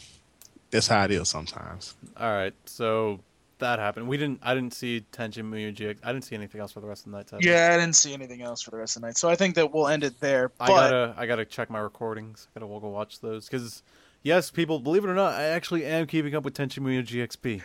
that's 0.70 0.86
how 0.88 1.04
it 1.04 1.12
is 1.12 1.28
sometimes. 1.28 1.94
all 2.16 2.30
right. 2.32 2.52
So 2.66 3.20
that 3.58 3.78
happened. 3.78 4.08
We 4.08 4.16
didn't. 4.16 4.40
I 4.42 4.54
didn't 4.54 4.74
see 4.74 5.04
Tenchi 5.12 5.42
Muyo 5.42 5.74
GX. 5.74 5.98
I 6.02 6.12
didn't 6.12 6.24
see 6.24 6.34
anything 6.34 6.60
else 6.60 6.72
for 6.72 6.80
the 6.80 6.86
rest 6.86 7.06
of 7.06 7.12
the 7.12 7.18
night. 7.18 7.28
sadly. 7.28 7.48
Yeah, 7.48 7.70
I 7.72 7.76
didn't 7.76 7.96
see 7.96 8.12
anything 8.12 8.42
else 8.42 8.62
for 8.62 8.70
the 8.70 8.78
rest 8.78 8.96
of 8.96 9.02
the 9.02 9.08
night, 9.08 9.16
so 9.16 9.28
I 9.28 9.34
think 9.34 9.54
that 9.56 9.72
we'll 9.72 9.88
end 9.88 10.04
it 10.04 10.18
there. 10.20 10.50
But... 10.50 10.64
I 10.64 10.68
gotta. 10.68 11.14
I 11.16 11.26
gotta 11.26 11.44
check 11.44 11.70
my 11.70 11.80
recordings. 11.80 12.48
I 12.54 12.60
gotta 12.60 12.80
go 12.80 12.88
watch 12.88 13.20
those 13.20 13.48
because. 13.48 13.82
Yes, 14.24 14.50
people, 14.50 14.80
believe 14.80 15.04
it 15.04 15.08
or 15.08 15.14
not, 15.14 15.34
I 15.34 15.44
actually 15.44 15.84
am 15.86 16.08
keeping 16.08 16.34
up 16.34 16.42
with 16.42 16.52
Tenchi 16.52 16.80
Muyo 16.80 17.06
GXP. 17.06 17.62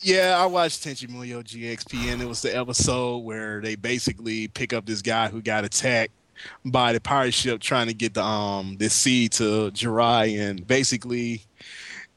Yeah, 0.00 0.36
I 0.38 0.46
watched 0.46 0.84
Tenchi 0.84 1.08
Muyo 1.08 1.42
GXP, 1.42 2.12
and 2.12 2.22
it 2.22 2.28
was 2.28 2.42
the 2.42 2.56
episode 2.56 3.18
where 3.18 3.60
they 3.60 3.74
basically 3.74 4.46
pick 4.48 4.72
up 4.72 4.86
this 4.86 5.02
guy 5.02 5.28
who 5.28 5.42
got 5.42 5.64
attacked 5.64 6.12
by 6.64 6.92
the 6.92 7.00
pirate 7.00 7.34
ship 7.34 7.60
trying 7.60 7.88
to 7.88 7.94
get 7.94 8.14
the 8.14 8.22
um 8.22 8.76
the 8.76 8.90
sea 8.90 9.28
to 9.30 9.70
Jirai, 9.72 10.38
and 10.38 10.66
basically 10.66 11.42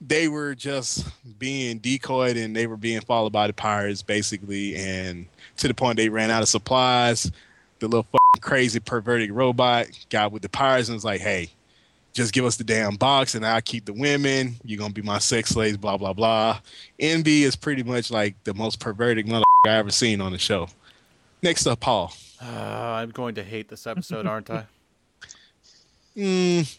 they 0.02 0.28
were 0.28 0.56
just 0.56 1.08
being 1.38 1.80
decoyed 1.80 2.38
and 2.38 2.56
they 2.56 2.68
were 2.68 2.78
being 2.78 3.02
followed 3.02 3.34
by 3.34 3.47
the 3.47 3.54
pirates, 3.54 4.02
basically, 4.02 4.76
and 4.76 5.26
to 5.58 5.68
the 5.68 5.74
point 5.74 5.97
they 5.97 6.10
ran 6.10 6.32
out 6.32 6.41
of 6.41 6.50
supplies. 6.50 7.32
The 7.80 7.88
little 7.88 8.04
fucking 8.04 8.41
crazy 8.41 8.80
perverted 8.80 9.32
robot 9.32 9.88
got 10.10 10.32
with 10.32 10.41
the 10.41 10.50
pirates 10.50 10.89
and 10.89 10.95
was 10.95 11.06
like, 11.06 11.22
"Hey, 11.22 11.50
just 12.14 12.34
give 12.34 12.45
us 12.45 12.58
the 12.58 12.64
damn 12.64 12.95
box 12.95 13.36
and 13.36 13.45
I'll 13.45 13.62
keep 13.62 13.86
the 13.86 13.93
women. 13.93 14.56
You're 14.64 14.80
gonna 14.80 14.93
be 14.93 15.02
my 15.02 15.20
sex 15.20 15.50
slaves, 15.52 15.78
blah 15.78 15.97
blah 15.97 16.14
blah. 16.14 16.60
NB 17.00 17.28
is 17.41 17.56
pretty 17.56 17.84
much 17.84 18.12
like 18.12 18.41
the 18.43 18.54
most 18.54 18.80
perverted 18.80 19.28
mother 19.28 19.45
I 19.66 19.72
ever 19.72 19.91
seen 19.91 20.22
on 20.22 20.32
the 20.32 20.38
show. 20.38 20.68
Next 21.41 21.66
up, 21.68 21.80
Paul. 21.80 22.14
Uh, 22.41 22.45
I'm 22.45 23.12
going 23.12 23.36
to 23.36 23.43
hate 23.43 23.70
this 23.70 23.88
episode, 23.88 24.26
aren't 24.26 24.50
I? 24.50 24.66
Mm, 26.18 26.78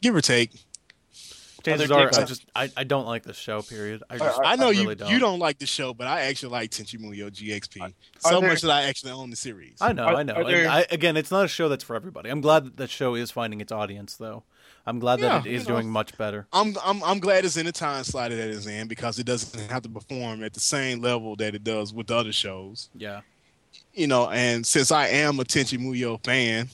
give 0.00 0.16
or 0.16 0.20
take. 0.20 0.50
Chances 1.62 1.90
are, 1.90 2.08
I 2.08 2.24
just 2.24 2.44
I, 2.54 2.70
I 2.76 2.84
don't 2.84 3.06
like 3.06 3.22
the 3.22 3.32
show. 3.34 3.62
Period. 3.62 4.02
I 4.10 4.18
just 4.18 4.40
I 4.44 4.56
know 4.56 4.70
really 4.70 4.82
you 4.82 4.94
don't. 4.94 5.10
you 5.10 5.18
don't 5.18 5.38
like 5.38 5.58
the 5.58 5.66
show, 5.66 5.94
but 5.94 6.06
I 6.06 6.22
actually 6.22 6.52
like 6.52 6.70
Tenchi 6.70 6.98
Muyo 7.00 7.30
GXP 7.30 7.80
Are 7.82 7.92
so 8.18 8.40
there- 8.40 8.48
much 8.50 8.62
that 8.62 8.70
I 8.70 8.82
actually 8.82 9.12
own 9.12 9.30
the 9.30 9.36
series. 9.36 9.76
I 9.80 9.92
know, 9.92 10.04
Are- 10.04 10.16
I 10.16 10.22
know. 10.22 10.44
there- 10.44 10.68
I, 10.68 10.84
again, 10.90 11.16
it's 11.16 11.30
not 11.30 11.44
a 11.44 11.48
show 11.48 11.68
that's 11.68 11.84
for 11.84 11.96
everybody. 11.96 12.30
I'm 12.30 12.40
glad 12.40 12.64
that 12.64 12.76
the 12.76 12.86
show 12.88 13.14
is 13.14 13.30
finding 13.30 13.60
its 13.60 13.72
audience, 13.72 14.16
though. 14.16 14.42
I'm 14.86 14.98
glad 14.98 15.20
that 15.20 15.46
it 15.46 15.52
is 15.52 15.62
you 15.64 15.68
know. 15.68 15.74
doing 15.76 15.90
much 15.90 16.16
better. 16.16 16.46
I'm 16.52 16.74
I'm 16.84 17.02
I'm 17.04 17.18
glad 17.20 17.44
it's 17.44 17.56
in 17.58 17.66
the 17.66 17.72
time 17.72 18.02
slot 18.04 18.30
that 18.30 18.38
it's 18.38 18.66
in 18.66 18.88
because 18.88 19.18
it 19.18 19.26
doesn't 19.26 19.70
have 19.70 19.82
to 19.82 19.88
perform 19.90 20.42
at 20.42 20.54
the 20.54 20.60
same 20.60 21.00
level 21.02 21.36
that 21.36 21.54
it 21.54 21.62
does 21.62 21.92
with 21.92 22.06
the 22.06 22.16
other 22.16 22.32
shows. 22.32 22.88
Yeah. 22.96 23.20
you 23.92 24.06
know, 24.06 24.30
and 24.30 24.66
since 24.66 24.90
I 24.90 25.08
am 25.08 25.38
a 25.38 25.44
Tenchi 25.44 25.78
Muyo 25.78 26.22
fan, 26.24 26.68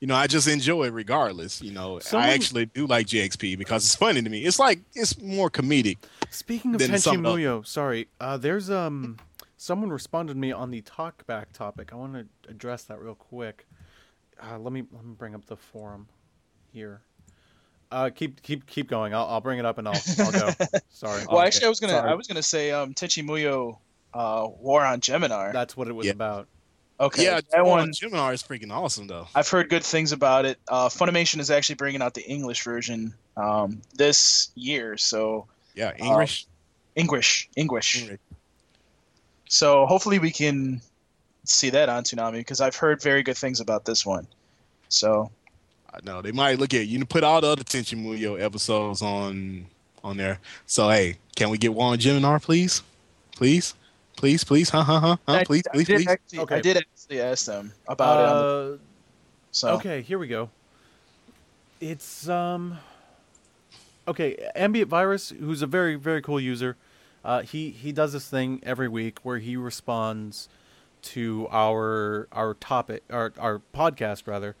you 0.00 0.06
know, 0.06 0.14
I 0.14 0.26
just 0.26 0.46
enjoy 0.48 0.84
it 0.84 0.92
regardless. 0.92 1.60
You 1.62 1.72
know, 1.72 1.98
Someone- 1.98 2.28
I 2.28 2.32
actually 2.32 2.66
do 2.66 2.86
like 2.86 3.06
GXP 3.06 3.56
because 3.58 3.84
it's 3.84 3.94
funny 3.96 4.22
to 4.22 4.28
me. 4.30 4.44
It's 4.44 4.58
like 4.58 4.80
it's 4.94 5.20
more 5.20 5.50
comedic. 5.50 5.98
Speaking 6.30 6.74
of 6.74 6.80
Then 6.80 6.90
Tenchi 6.90 7.16
Muyo, 7.18 7.66
sorry, 7.66 8.08
uh, 8.20 8.36
there's 8.36 8.70
um 8.70 9.16
someone 9.56 9.90
responded 9.90 10.34
to 10.34 10.38
me 10.38 10.52
on 10.52 10.70
the 10.70 10.82
talkback 10.82 11.46
topic. 11.52 11.92
I 11.92 11.96
want 11.96 12.14
to 12.14 12.26
address 12.50 12.84
that 12.84 13.00
real 13.00 13.14
quick. 13.14 13.66
Uh, 14.40 14.58
let 14.58 14.72
me 14.72 14.84
let 14.92 15.04
me 15.04 15.14
bring 15.18 15.34
up 15.34 15.44
the 15.46 15.56
forum 15.56 16.06
here. 16.72 17.02
Uh, 17.90 18.10
keep 18.14 18.42
keep 18.42 18.66
keep 18.66 18.88
going. 18.88 19.14
I'll 19.14 19.26
I'll 19.26 19.40
bring 19.40 19.58
it 19.58 19.64
up 19.64 19.78
and 19.78 19.88
I'll 19.88 20.00
I'll 20.18 20.30
go. 20.32 20.50
Sorry. 20.90 21.24
well, 21.26 21.38
Okay, 21.38 21.46
actually, 21.46 21.66
I 21.66 21.68
was 21.70 21.80
gonna 21.80 21.92
sorry. 21.94 22.10
I 22.10 22.14
was 22.14 22.26
gonna 22.26 22.42
say 22.42 22.70
um, 22.70 22.92
Tenchi 22.94 23.24
Muyo, 23.24 23.78
uh, 24.14 24.46
War 24.60 24.84
on 24.84 25.00
Geminar. 25.00 25.52
That's 25.52 25.76
what 25.76 25.88
it 25.88 25.92
was 25.94 26.06
Yeah. 26.06 26.12
about. 26.12 26.46
Okay, 27.00 27.24
yeah, 27.24 27.40
that 27.52 27.64
one 27.64 27.92
Gemini 27.92 28.32
is 28.32 28.42
freaking 28.42 28.70
awesome 28.72 29.06
though. 29.06 29.26
I've 29.34 29.48
heard 29.48 29.68
good 29.70 29.84
things 29.84 30.12
about 30.12 30.44
it. 30.44 30.58
Uh, 30.68 30.88
Funimation 30.88 31.38
is 31.40 31.50
actually 31.50 31.76
bringing 31.76 32.02
out 32.02 32.14
the 32.14 32.24
English 32.28 32.62
version 32.64 33.14
um, 33.36 33.80
this 33.94 34.50
year, 34.54 34.96
so 34.96 35.46
Yeah, 35.74 35.92
English. 35.98 36.46
English, 36.96 37.48
English. 37.56 38.02
English. 38.02 38.20
So 39.48 39.86
hopefully 39.86 40.18
we 40.18 40.30
can 40.30 40.80
see 41.44 41.70
that 41.70 41.88
on 41.88 42.02
Toonami 42.04 42.38
because 42.38 42.60
I've 42.60 42.76
heard 42.76 43.00
very 43.02 43.22
good 43.22 43.36
things 43.36 43.60
about 43.60 43.84
this 43.84 44.04
one. 44.04 44.26
So 44.88 45.30
I 45.94 45.98
know 46.04 46.20
they 46.20 46.32
might 46.32 46.58
look 46.58 46.74
at 46.74 46.86
you. 46.86 46.98
and 46.98 47.08
Put 47.08 47.24
all 47.24 47.40
the 47.40 47.48
other 47.48 47.64
Tenchi 47.64 47.96
Muyo 47.96 48.40
episodes 48.40 49.00
on 49.02 49.66
on 50.04 50.16
there. 50.16 50.38
So 50.66 50.88
hey, 50.90 51.16
can 51.36 51.50
we 51.50 51.58
get 51.58 51.72
one 51.72 51.98
Gemini, 51.98 52.38
please? 52.38 52.82
Please, 53.36 53.74
please, 54.18 54.42
please, 54.44 54.68
huh, 54.70 54.82
huh, 54.82 55.00
huh, 55.00 55.16
huh? 55.26 55.44
Please, 55.44 55.62
I 55.70 55.74
please, 55.74 55.86
did 55.86 55.96
please. 55.96 56.08
actually, 56.08 56.38
Okay. 56.40 56.56
I 56.56 56.60
did 56.60 56.76
actually 56.76 57.20
ask 57.20 57.46
them 57.46 57.72
about 57.86 58.18
it. 58.18 58.44
The, 58.44 58.74
Uh, 58.74 58.84
so 59.52 59.68
Okay, 59.76 60.02
here 60.02 60.18
we 60.18 60.26
go. 60.26 60.50
It's 61.80 62.28
um 62.28 62.78
okay, 64.08 64.36
Ambient 64.56 64.90
Virus, 64.90 65.30
who's 65.30 65.62
a 65.62 65.66
very 65.66 65.94
very 65.94 66.20
cool 66.20 66.40
user. 66.40 66.76
Uh, 67.24 67.42
he 67.42 67.70
he 67.70 67.92
does 67.92 68.12
this 68.12 68.28
thing 68.28 68.60
every 68.64 68.88
week 68.88 69.20
where 69.22 69.38
he 69.38 69.56
responds 69.56 70.48
to 71.02 71.46
our 71.52 72.26
our 72.32 72.54
topic 72.54 73.04
our 73.10 73.32
our 73.38 73.62
podcast 73.72 74.26
rather. 74.26 74.56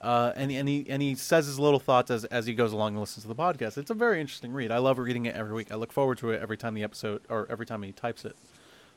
Uh, 0.00 0.32
and 0.36 0.50
and 0.50 0.68
he 0.68 0.84
and 0.88 1.00
he 1.00 1.14
says 1.14 1.46
his 1.46 1.58
little 1.58 1.80
thoughts 1.80 2.10
as 2.10 2.24
as 2.26 2.46
he 2.46 2.54
goes 2.54 2.72
along 2.72 2.92
and 2.94 3.00
listens 3.00 3.22
to 3.22 3.28
the 3.28 3.34
podcast. 3.36 3.78
It's 3.78 3.90
a 3.90 3.94
very 3.94 4.20
interesting 4.20 4.52
read. 4.52 4.72
I 4.72 4.78
love 4.78 4.98
reading 4.98 5.26
it 5.26 5.34
every 5.36 5.54
week. 5.54 5.70
I 5.70 5.76
look 5.76 5.92
forward 5.92 6.18
to 6.18 6.30
it 6.30 6.42
every 6.42 6.56
time 6.56 6.74
the 6.74 6.82
episode 6.82 7.22
or 7.28 7.46
every 7.48 7.66
time 7.66 7.82
he 7.82 7.92
types 7.92 8.24
it. 8.24 8.34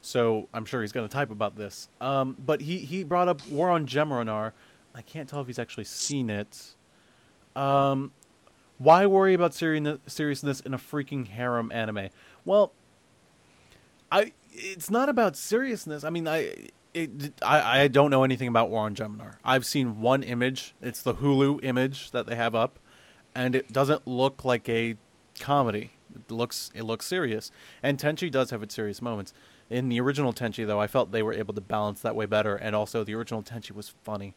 So 0.01 0.47
I'm 0.53 0.65
sure 0.65 0.81
he's 0.81 0.91
going 0.91 1.07
to 1.07 1.11
type 1.13 1.31
about 1.31 1.55
this. 1.55 1.89
Um, 1.99 2.37
but 2.43 2.61
he, 2.61 2.79
he 2.79 3.03
brought 3.03 3.27
up 3.27 3.45
War 3.49 3.69
on 3.69 3.85
Geminar. 3.85 4.53
I 4.95 5.01
can't 5.01 5.27
tell 5.27 5.41
if 5.41 5.47
he's 5.47 5.59
actually 5.59 5.83
seen 5.83 6.29
it. 6.29 6.75
Um, 7.55 8.11
why 8.77 9.05
worry 9.05 9.33
about 9.33 9.53
seri- 9.53 9.99
seriousness 10.07 10.61
in 10.61 10.73
a 10.73 10.77
freaking 10.77 11.27
harem 11.27 11.71
anime? 11.71 12.09
Well, 12.45 12.71
I 14.11 14.31
it's 14.51 14.89
not 14.89 15.09
about 15.09 15.35
seriousness. 15.35 16.03
I 16.03 16.09
mean, 16.09 16.27
I 16.27 16.69
it, 16.93 17.33
I 17.41 17.81
I 17.81 17.87
don't 17.87 18.09
know 18.09 18.23
anything 18.23 18.47
about 18.47 18.69
War 18.69 18.85
on 18.85 18.95
Geminar. 18.95 19.35
I've 19.43 19.65
seen 19.65 20.01
one 20.01 20.23
image. 20.23 20.73
It's 20.81 21.01
the 21.01 21.15
Hulu 21.15 21.63
image 21.63 22.11
that 22.11 22.25
they 22.25 22.35
have 22.35 22.55
up, 22.55 22.79
and 23.35 23.53
it 23.53 23.71
doesn't 23.71 24.07
look 24.07 24.43
like 24.43 24.67
a 24.69 24.95
comedy. 25.39 25.91
It 26.15 26.31
looks 26.31 26.71
it 26.73 26.83
looks 26.83 27.05
serious. 27.05 27.51
And 27.83 27.99
Tenchi 27.99 28.31
does 28.31 28.49
have 28.49 28.63
its 28.63 28.73
serious 28.73 29.01
moments. 29.01 29.33
In 29.69 29.89
the 29.89 30.01
original 30.01 30.33
Tenchi, 30.33 30.65
though, 30.65 30.79
I 30.81 30.87
felt 30.87 31.11
they 31.11 31.21
were 31.21 31.33
able 31.33 31.53
to 31.53 31.61
balance 31.61 32.01
that 32.01 32.15
way 32.15 32.25
better. 32.25 32.55
And 32.55 32.75
also, 32.75 33.03
the 33.03 33.13
original 33.13 33.43
Tenchi 33.43 33.71
was 33.71 33.93
funny. 34.03 34.33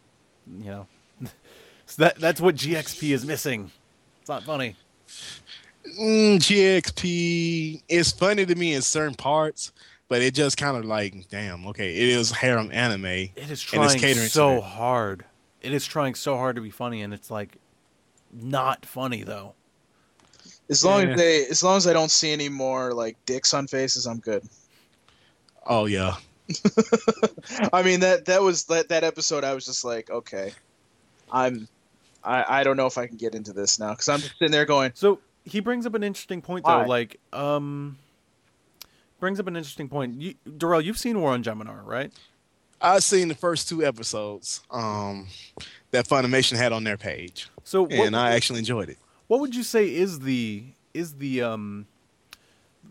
You 0.59 0.71
know, 0.71 0.87
so 1.87 2.03
that 2.03 2.17
that's 2.17 2.41
what 2.41 2.57
GXP 2.57 3.11
is 3.13 3.25
missing. 3.25 3.71
It's 4.21 4.29
not 4.29 4.43
funny. 4.45 4.77
Mm, 5.99 6.37
GXP 6.37 7.83
is 7.89 8.13
funny 8.13 8.47
to 8.47 8.55
me 8.55 8.75
in 8.75 8.83
certain 8.83 9.15
parts, 9.15 9.73
but 10.09 10.23
it 10.23 10.35
just 10.35 10.57
kind 10.57 10.77
of 10.77 10.85
like, 10.85 11.29
damn, 11.29 11.67
okay, 11.69 11.95
it 11.95 12.09
is 12.09 12.31
harem 12.31 12.71
anime. 12.73 13.05
It 13.07 13.33
is 13.37 13.41
And 13.41 13.51
it's 13.51 13.63
trying 13.63 13.99
catering 13.99 14.29
so 14.29 14.59
it. 14.59 14.63
hard. 14.63 15.25
It 15.61 15.73
is 15.73 15.87
trying 15.87 16.15
so 16.15 16.37
hard 16.37 16.57
to 16.57 16.63
be 16.63 16.71
funny, 16.71 17.03
and 17.03 17.15
it's 17.15 17.31
like 17.31 17.57
not 18.33 18.85
funny 18.87 19.23
though. 19.23 19.55
as 20.71 20.85
long 20.85 21.03
yeah. 21.03 21.09
as 21.11 21.19
they 21.19 21.47
as 21.47 21.63
long 21.63 21.77
as 21.77 21.87
I 21.87 21.93
don't 21.93 22.11
see 22.11 22.33
any 22.33 22.49
more 22.49 22.93
like 22.93 23.17
dicks 23.27 23.55
on 23.55 23.67
faces, 23.67 24.07
I'm 24.07 24.19
good. 24.19 24.43
Oh 25.67 25.87
yeah, 25.87 26.17
I 27.73 27.83
mean 27.83 28.01
that 28.01 28.25
that 28.27 28.43
was 28.43 28.65
that 28.65 28.89
that 28.89 29.05
episode. 29.05 29.45
I 29.45 29.55
was 29.55 29.65
just 29.65 29.85
like, 29.85 30.11
okay, 30.11 30.53
I'm, 31.31 31.69
I 32.25 32.61
I 32.61 32.65
don't 32.65 32.77
know 32.77 32.87
if 32.87 32.99
I 32.99 33.07
can 33.07 33.17
get 33.17 33.35
into 33.35 33.53
this 33.53 33.79
now 33.79 33.91
because 33.91 34.09
I'm 34.09 34.21
just 34.21 34.39
sitting 34.39 34.53
there 34.53 34.65
going, 34.67 34.93
So 34.95 35.21
he 35.45 35.61
brings 35.61 35.87
up 35.87 35.95
an 35.95 36.03
interesting 36.03 36.43
point 36.43 36.65
though. 36.67 36.79
Why? 36.81 36.87
Like, 36.87 37.21
um, 37.33 37.99
brings 39.21 39.39
up 39.41 39.47
an 39.47 39.57
interesting 39.57 39.89
point. 39.89 40.21
You, 40.21 40.35
Darrell, 40.59 40.81
you've 40.81 40.99
seen 40.99 41.21
War 41.21 41.33
on 41.33 41.43
Geminar, 41.43 41.85
right? 41.85 42.13
I've 42.81 43.05
seen 43.05 43.29
the 43.29 43.37
first 43.37 43.69
two 43.69 43.85
episodes 43.85 44.61
um, 44.71 45.29
that 45.93 46.09
Funimation 46.09 46.57
had 46.57 46.73
on 46.73 46.83
their 46.83 46.97
page, 46.97 47.49
So 47.63 47.83
what, 47.83 47.93
and 47.93 48.17
I 48.17 48.35
actually 48.35 48.59
enjoyed 48.59 48.89
it. 48.89 48.99
what 49.29 49.39
would 49.41 49.55
you 49.55 49.63
say 49.63 49.95
is 49.95 50.19
the 50.21 50.65
is 50.93 51.15
the 51.15 51.43
um 51.43 51.87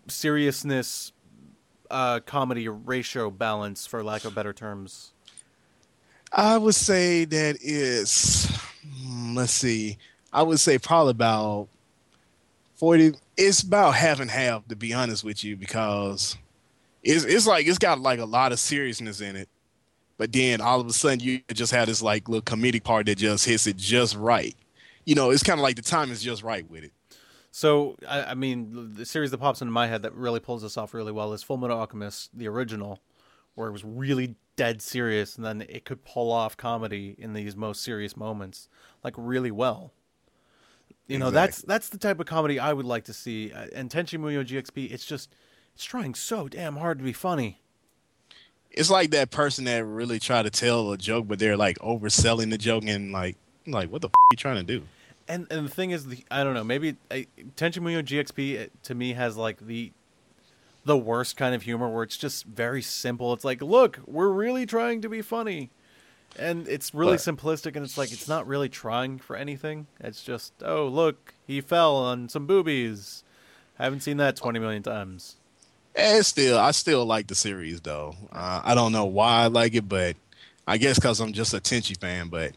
seriousness 0.07 1.11
uh 1.91 2.19
comedy 2.21 2.67
ratio 2.67 3.29
balance 3.29 3.85
for 3.85 4.03
lack 4.03 4.25
of 4.25 4.33
better 4.33 4.53
terms? 4.53 5.11
I 6.31 6.57
would 6.57 6.75
say 6.75 7.25
that 7.25 7.57
is, 7.61 8.45
hmm, 8.85 9.35
let's 9.35 9.51
see, 9.51 9.97
I 10.31 10.43
would 10.43 10.59
say 10.59 10.77
probably 10.77 11.11
about 11.11 11.67
40, 12.75 13.15
it's 13.35 13.61
about 13.61 13.95
half 13.95 14.21
and 14.21 14.31
half, 14.31 14.65
to 14.69 14.75
be 14.75 14.93
honest 14.93 15.25
with 15.25 15.43
you, 15.43 15.57
because 15.57 16.37
it's, 17.03 17.25
it's 17.25 17.45
like, 17.45 17.67
it's 17.67 17.77
got 17.77 17.99
like 17.99 18.19
a 18.19 18.25
lot 18.25 18.53
of 18.53 18.59
seriousness 18.59 19.19
in 19.19 19.35
it. 19.35 19.49
But 20.17 20.31
then 20.31 20.61
all 20.61 20.79
of 20.79 20.87
a 20.87 20.93
sudden 20.93 21.19
you 21.19 21.41
just 21.51 21.73
have 21.73 21.87
this 21.87 22.01
like 22.01 22.29
little 22.29 22.43
comedic 22.43 22.83
part 22.83 23.07
that 23.07 23.17
just 23.17 23.45
hits 23.45 23.67
it 23.67 23.75
just 23.75 24.15
right. 24.15 24.55
You 25.03 25.15
know, 25.15 25.31
it's 25.31 25.43
kind 25.43 25.59
of 25.59 25.63
like 25.63 25.75
the 25.75 25.81
time 25.81 26.11
is 26.11 26.21
just 26.21 26.43
right 26.43 26.69
with 26.69 26.83
it. 26.83 26.93
So 27.51 27.97
I, 28.07 28.23
I 28.23 28.33
mean, 28.33 28.93
the 28.95 29.05
series 29.05 29.31
that 29.31 29.37
pops 29.37 29.61
into 29.61 29.71
my 29.71 29.87
head 29.87 30.03
that 30.03 30.13
really 30.15 30.39
pulls 30.39 30.61
this 30.61 30.77
off 30.77 30.93
really 30.93 31.11
well 31.11 31.33
is 31.33 31.43
Full 31.43 31.57
Metal 31.57 31.77
Alchemist, 31.77 32.29
the 32.33 32.47
original, 32.47 32.99
where 33.55 33.67
it 33.67 33.71
was 33.71 33.83
really 33.83 34.35
dead 34.55 34.81
serious, 34.81 35.35
and 35.35 35.45
then 35.45 35.61
it 35.61 35.83
could 35.83 36.03
pull 36.05 36.31
off 36.31 36.55
comedy 36.55 37.15
in 37.17 37.33
these 37.33 37.55
most 37.55 37.83
serious 37.83 38.15
moments, 38.15 38.69
like 39.03 39.13
really 39.17 39.51
well. 39.51 39.91
You 41.07 41.19
know, 41.19 41.29
that's 41.29 41.61
that's 41.63 41.89
the 41.89 41.97
type 41.97 42.21
of 42.21 42.25
comedy 42.25 42.57
I 42.57 42.71
would 42.71 42.85
like 42.85 43.03
to 43.05 43.13
see. 43.13 43.51
Uh, 43.51 43.67
And 43.75 43.89
Tenchi 43.89 44.17
Muyo 44.17 44.45
GXP, 44.45 44.91
it's 44.91 45.05
just 45.05 45.35
it's 45.75 45.83
trying 45.83 46.15
so 46.15 46.47
damn 46.47 46.77
hard 46.77 46.99
to 46.99 47.03
be 47.03 47.11
funny. 47.11 47.59
It's 48.69 48.89
like 48.89 49.11
that 49.11 49.29
person 49.31 49.65
that 49.65 49.83
really 49.83 50.19
try 50.19 50.41
to 50.41 50.49
tell 50.49 50.93
a 50.93 50.97
joke, 50.97 51.27
but 51.27 51.39
they're 51.39 51.57
like 51.57 51.77
overselling 51.79 52.49
the 52.49 52.57
joke 52.57 52.85
and 52.85 53.11
like, 53.11 53.35
like 53.67 53.91
what 53.91 54.01
the 54.01 54.07
f- 54.07 54.13
you 54.31 54.37
trying 54.37 54.55
to 54.55 54.63
do? 54.63 54.85
And 55.27 55.47
and 55.51 55.67
the 55.67 55.71
thing 55.71 55.91
is, 55.91 56.07
the 56.07 56.23
I 56.29 56.43
don't 56.43 56.53
know, 56.53 56.63
maybe 56.63 56.95
I, 57.09 57.27
Tenchi 57.55 57.79
Muyo 57.79 58.03
GXP 58.03 58.65
uh, 58.65 58.69
to 58.83 58.95
me 58.95 59.13
has 59.13 59.37
like 59.37 59.59
the 59.65 59.91
the 60.83 60.97
worst 60.97 61.37
kind 61.37 61.53
of 61.53 61.61
humor 61.63 61.87
where 61.89 62.03
it's 62.03 62.17
just 62.17 62.45
very 62.45 62.81
simple. 62.81 63.31
It's 63.33 63.45
like, 63.45 63.61
look, 63.61 63.99
we're 64.07 64.29
really 64.31 64.65
trying 64.65 65.01
to 65.01 65.09
be 65.09 65.21
funny, 65.21 65.69
and 66.37 66.67
it's 66.67 66.93
really 66.93 67.13
But- 67.13 67.19
simplistic, 67.21 67.75
and 67.75 67.85
it's 67.85 67.97
like 67.97 68.11
it's 68.11 68.27
not 68.27 68.47
really 68.47 68.67
trying 68.69 69.19
for 69.19 69.35
anything. 69.35 69.87
It's 69.99 70.23
just, 70.23 70.53
oh 70.63 70.87
look, 70.87 71.33
he 71.45 71.61
fell 71.61 71.95
on 71.95 72.29
some 72.29 72.45
boobies. 72.47 73.23
Haven't 73.77 74.01
seen 74.01 74.17
that 74.17 74.35
twenty 74.35 74.59
million 74.59 74.83
times. 74.83 75.37
And 75.95 76.25
still, 76.25 76.57
I 76.57 76.71
still 76.71 77.05
like 77.05 77.27
the 77.27 77.35
series 77.35 77.81
though. 77.81 78.15
Uh, 78.31 78.61
I 78.63 78.75
don't 78.75 78.91
know 78.91 79.05
why 79.05 79.43
I 79.43 79.47
like 79.47 79.75
it, 79.75 79.87
but 79.89 80.15
I 80.67 80.77
guess 80.77 80.95
because 80.97 81.19
I'm 81.19 81.33
just 81.33 81.53
a 81.53 81.59
Tenchi 81.59 81.99
fan. 81.99 82.29
But 82.29 82.53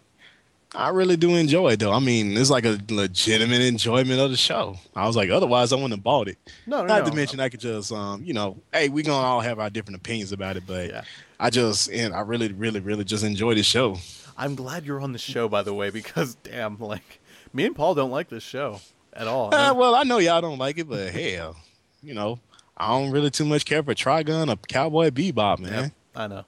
I 0.75 0.89
really 0.89 1.17
do 1.17 1.37
enjoy 1.37 1.73
it 1.73 1.81
though. 1.81 1.93
I 1.93 2.01
mean, 2.01 2.37
it's 2.37 2.51
like 2.51 2.65
a 2.65 2.79
legitimate 2.91 3.61
enjoyment 3.63 4.19
of 4.21 4.31
the 4.31 4.37
show. 4.37 4.77
I 4.97 5.07
was 5.07 5.15
like, 5.17 5.31
otherwise, 5.31 5.73
I 5.73 5.77
wouldn't 5.77 5.93
have 5.93 6.03
bought 6.03 6.27
it. 6.29 6.37
No, 6.67 6.79
no, 6.83 6.87
Not 6.87 7.05
no. 7.05 7.11
to 7.11 7.17
mention, 7.17 7.39
I 7.41 7.49
could 7.49 7.61
just, 7.61 7.93
um, 7.93 8.25
you 8.25 8.35
know, 8.35 8.57
hey, 8.73 8.89
we 8.89 9.03
gonna 9.05 9.25
all 9.25 9.41
have 9.41 9.59
our 9.61 9.71
different 9.71 9.97
opinions 9.99 10.33
about 10.33 10.57
it, 10.57 10.65
but 10.67 10.89
Yeah. 10.89 11.03
I 11.39 11.51
just, 11.51 11.91
and 11.91 12.15
I 12.15 12.21
really, 12.21 12.53
really, 12.53 12.81
really 12.81 13.05
just 13.05 13.23
enjoy 13.25 13.55
the 13.55 13.63
show. 13.63 13.99
I'm 14.37 14.55
glad 14.57 14.85
you're 14.85 15.01
on 15.01 15.13
the 15.13 15.19
show, 15.19 15.49
by 15.49 15.63
the 15.63 15.75
way, 15.75 15.91
because 15.91 16.35
damn, 16.37 16.79
like 16.81 17.21
me 17.53 17.65
and 17.67 17.77
Paul 17.77 17.95
don't 17.95 18.11
like 18.11 18.29
this 18.29 18.43
show 18.43 18.81
at 19.13 19.29
all. 19.29 19.55
Uh, 19.55 19.75
well, 19.75 19.95
I 19.95 20.03
know 20.03 20.19
y'all 20.19 20.41
don't 20.41 20.59
like 20.59 20.79
it, 20.79 20.89
but 20.89 21.13
hell, 21.13 21.57
you 22.03 22.15
know, 22.15 22.41
I 22.77 22.89
don't 22.89 23.13
really 23.13 23.31
too 23.31 23.45
much 23.45 23.65
care 23.65 23.83
for 23.85 23.95
Trigun 23.95 24.53
or 24.53 24.57
Cowboy 24.69 25.11
Bebop, 25.11 25.61
man. 25.61 25.83
Yep, 25.85 25.93
I 26.17 26.27
know. 26.27 26.45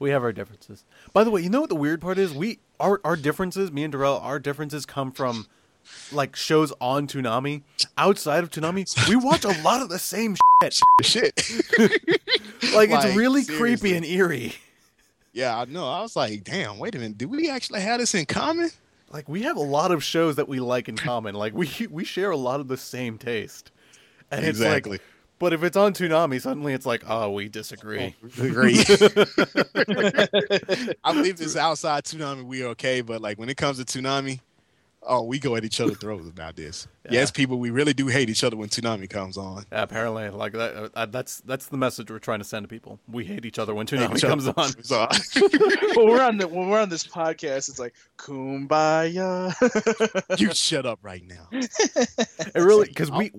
We 0.00 0.10
have 0.10 0.22
our 0.22 0.32
differences. 0.32 0.84
By 1.18 1.24
the 1.24 1.32
way, 1.32 1.40
you 1.40 1.50
know 1.50 1.60
what 1.62 1.68
the 1.68 1.74
weird 1.74 2.00
part 2.00 2.16
is? 2.16 2.32
We 2.32 2.60
our 2.78 3.00
our 3.02 3.16
differences, 3.16 3.72
me 3.72 3.82
and 3.82 3.90
Darrell, 3.90 4.18
our 4.18 4.38
differences 4.38 4.86
come 4.86 5.10
from 5.10 5.48
like 6.12 6.36
shows 6.36 6.72
on 6.80 7.08
Toonami. 7.08 7.62
Outside 7.96 8.44
of 8.44 8.50
Toonami, 8.52 9.08
we 9.08 9.16
watch 9.16 9.44
a 9.44 9.48
lot 9.62 9.82
of 9.82 9.88
the 9.88 9.98
same 9.98 10.36
shit. 10.62 10.80
Shit. 11.02 11.34
Like, 12.72 12.90
it's 12.90 13.04
Like, 13.04 13.16
really 13.16 13.42
seriously. 13.42 13.56
creepy 13.78 13.96
and 13.96 14.06
eerie. 14.06 14.54
Yeah, 15.32 15.58
I 15.58 15.64
know. 15.64 15.88
I 15.88 16.02
was 16.02 16.14
like, 16.14 16.44
damn, 16.44 16.78
wait 16.78 16.94
a 16.94 16.98
minute. 17.00 17.18
Do 17.18 17.26
we 17.26 17.50
actually 17.50 17.80
have 17.80 17.98
this 17.98 18.14
in 18.14 18.24
common? 18.26 18.70
Like 19.10 19.28
we 19.28 19.42
have 19.42 19.56
a 19.56 19.60
lot 19.60 19.90
of 19.90 20.04
shows 20.04 20.36
that 20.36 20.46
we 20.48 20.60
like 20.60 20.88
in 20.88 20.96
common. 20.96 21.34
Like 21.34 21.52
we 21.52 21.68
we 21.90 22.04
share 22.04 22.30
a 22.30 22.36
lot 22.36 22.60
of 22.60 22.68
the 22.68 22.76
same 22.76 23.18
taste. 23.18 23.72
And 24.30 24.44
Exactly. 24.46 24.96
it's 24.96 25.02
like 25.02 25.17
but 25.38 25.52
if 25.52 25.62
it's 25.62 25.76
on 25.76 25.92
Toonami, 25.92 26.40
suddenly 26.40 26.72
it's 26.72 26.86
like, 26.86 27.04
oh, 27.06 27.30
we 27.30 27.48
disagree. 27.48 28.14
Oh, 28.38 28.44
agree. 28.44 28.78
I 31.04 31.12
believe 31.12 31.38
this 31.38 31.56
outside 31.56 32.04
Toonami, 32.04 32.44
we 32.44 32.62
are 32.62 32.68
okay, 32.68 33.00
but 33.00 33.20
like 33.20 33.38
when 33.38 33.48
it 33.48 33.56
comes 33.56 33.82
to 33.82 33.84
Toonami, 33.84 34.40
oh, 35.02 35.22
we 35.22 35.38
go 35.38 35.56
at 35.56 35.64
each 35.64 35.80
other's 35.80 35.98
throats 35.98 36.28
about 36.28 36.56
this. 36.56 36.86
Yeah. 37.04 37.12
Yes, 37.20 37.30
people, 37.30 37.58
we 37.58 37.70
really 37.70 37.94
do 37.94 38.08
hate 38.08 38.28
each 38.28 38.44
other 38.44 38.56
when 38.56 38.68
Toonami 38.68 39.08
comes 39.08 39.38
on. 39.38 39.64
Apparently, 39.72 40.28
like 40.28 40.52
that. 40.52 40.90
Uh, 40.94 41.06
that's 41.06 41.40
that's 41.40 41.66
the 41.66 41.76
message 41.76 42.10
we're 42.10 42.18
trying 42.18 42.40
to 42.40 42.44
send 42.44 42.64
to 42.64 42.68
people. 42.68 43.00
We 43.08 43.24
hate 43.24 43.46
each 43.46 43.58
other 43.58 43.74
when 43.74 43.86
Hate 43.86 44.00
Toonami 44.00 44.20
comes 44.20 44.48
on. 44.48 44.68
So, 44.82 45.08
when 45.96 46.08
we're 46.08 46.22
on 46.22 46.38
the 46.38 46.48
when 46.48 46.68
we're 46.68 46.80
on 46.80 46.88
this 46.88 47.06
podcast, 47.06 47.68
it's 47.68 47.78
like 47.78 47.94
kumbaya. 48.18 49.54
you 50.38 50.52
shut 50.52 50.86
up 50.86 50.98
right 51.02 51.22
now. 51.26 51.48
It 52.54 52.60
really 52.60 52.86
because 52.88 53.10
we 53.10 53.30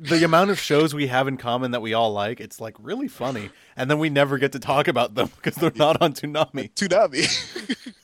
the 0.00 0.22
amount 0.24 0.50
of 0.50 0.58
shows 0.58 0.94
we 0.94 1.08
have 1.08 1.28
in 1.28 1.36
common 1.36 1.72
that 1.72 1.82
we 1.82 1.92
all 1.94 2.12
like, 2.12 2.40
it's 2.40 2.60
like 2.60 2.76
really 2.78 3.08
funny, 3.08 3.50
and 3.76 3.90
then 3.90 3.98
we 3.98 4.10
never 4.10 4.38
get 4.38 4.52
to 4.52 4.58
talk 4.58 4.86
about 4.88 5.14
them 5.14 5.30
because 5.36 5.54
they're 5.56 5.72
not 5.74 6.00
on 6.00 6.12
Toonami. 6.12 6.72
Toonami. 6.74 7.94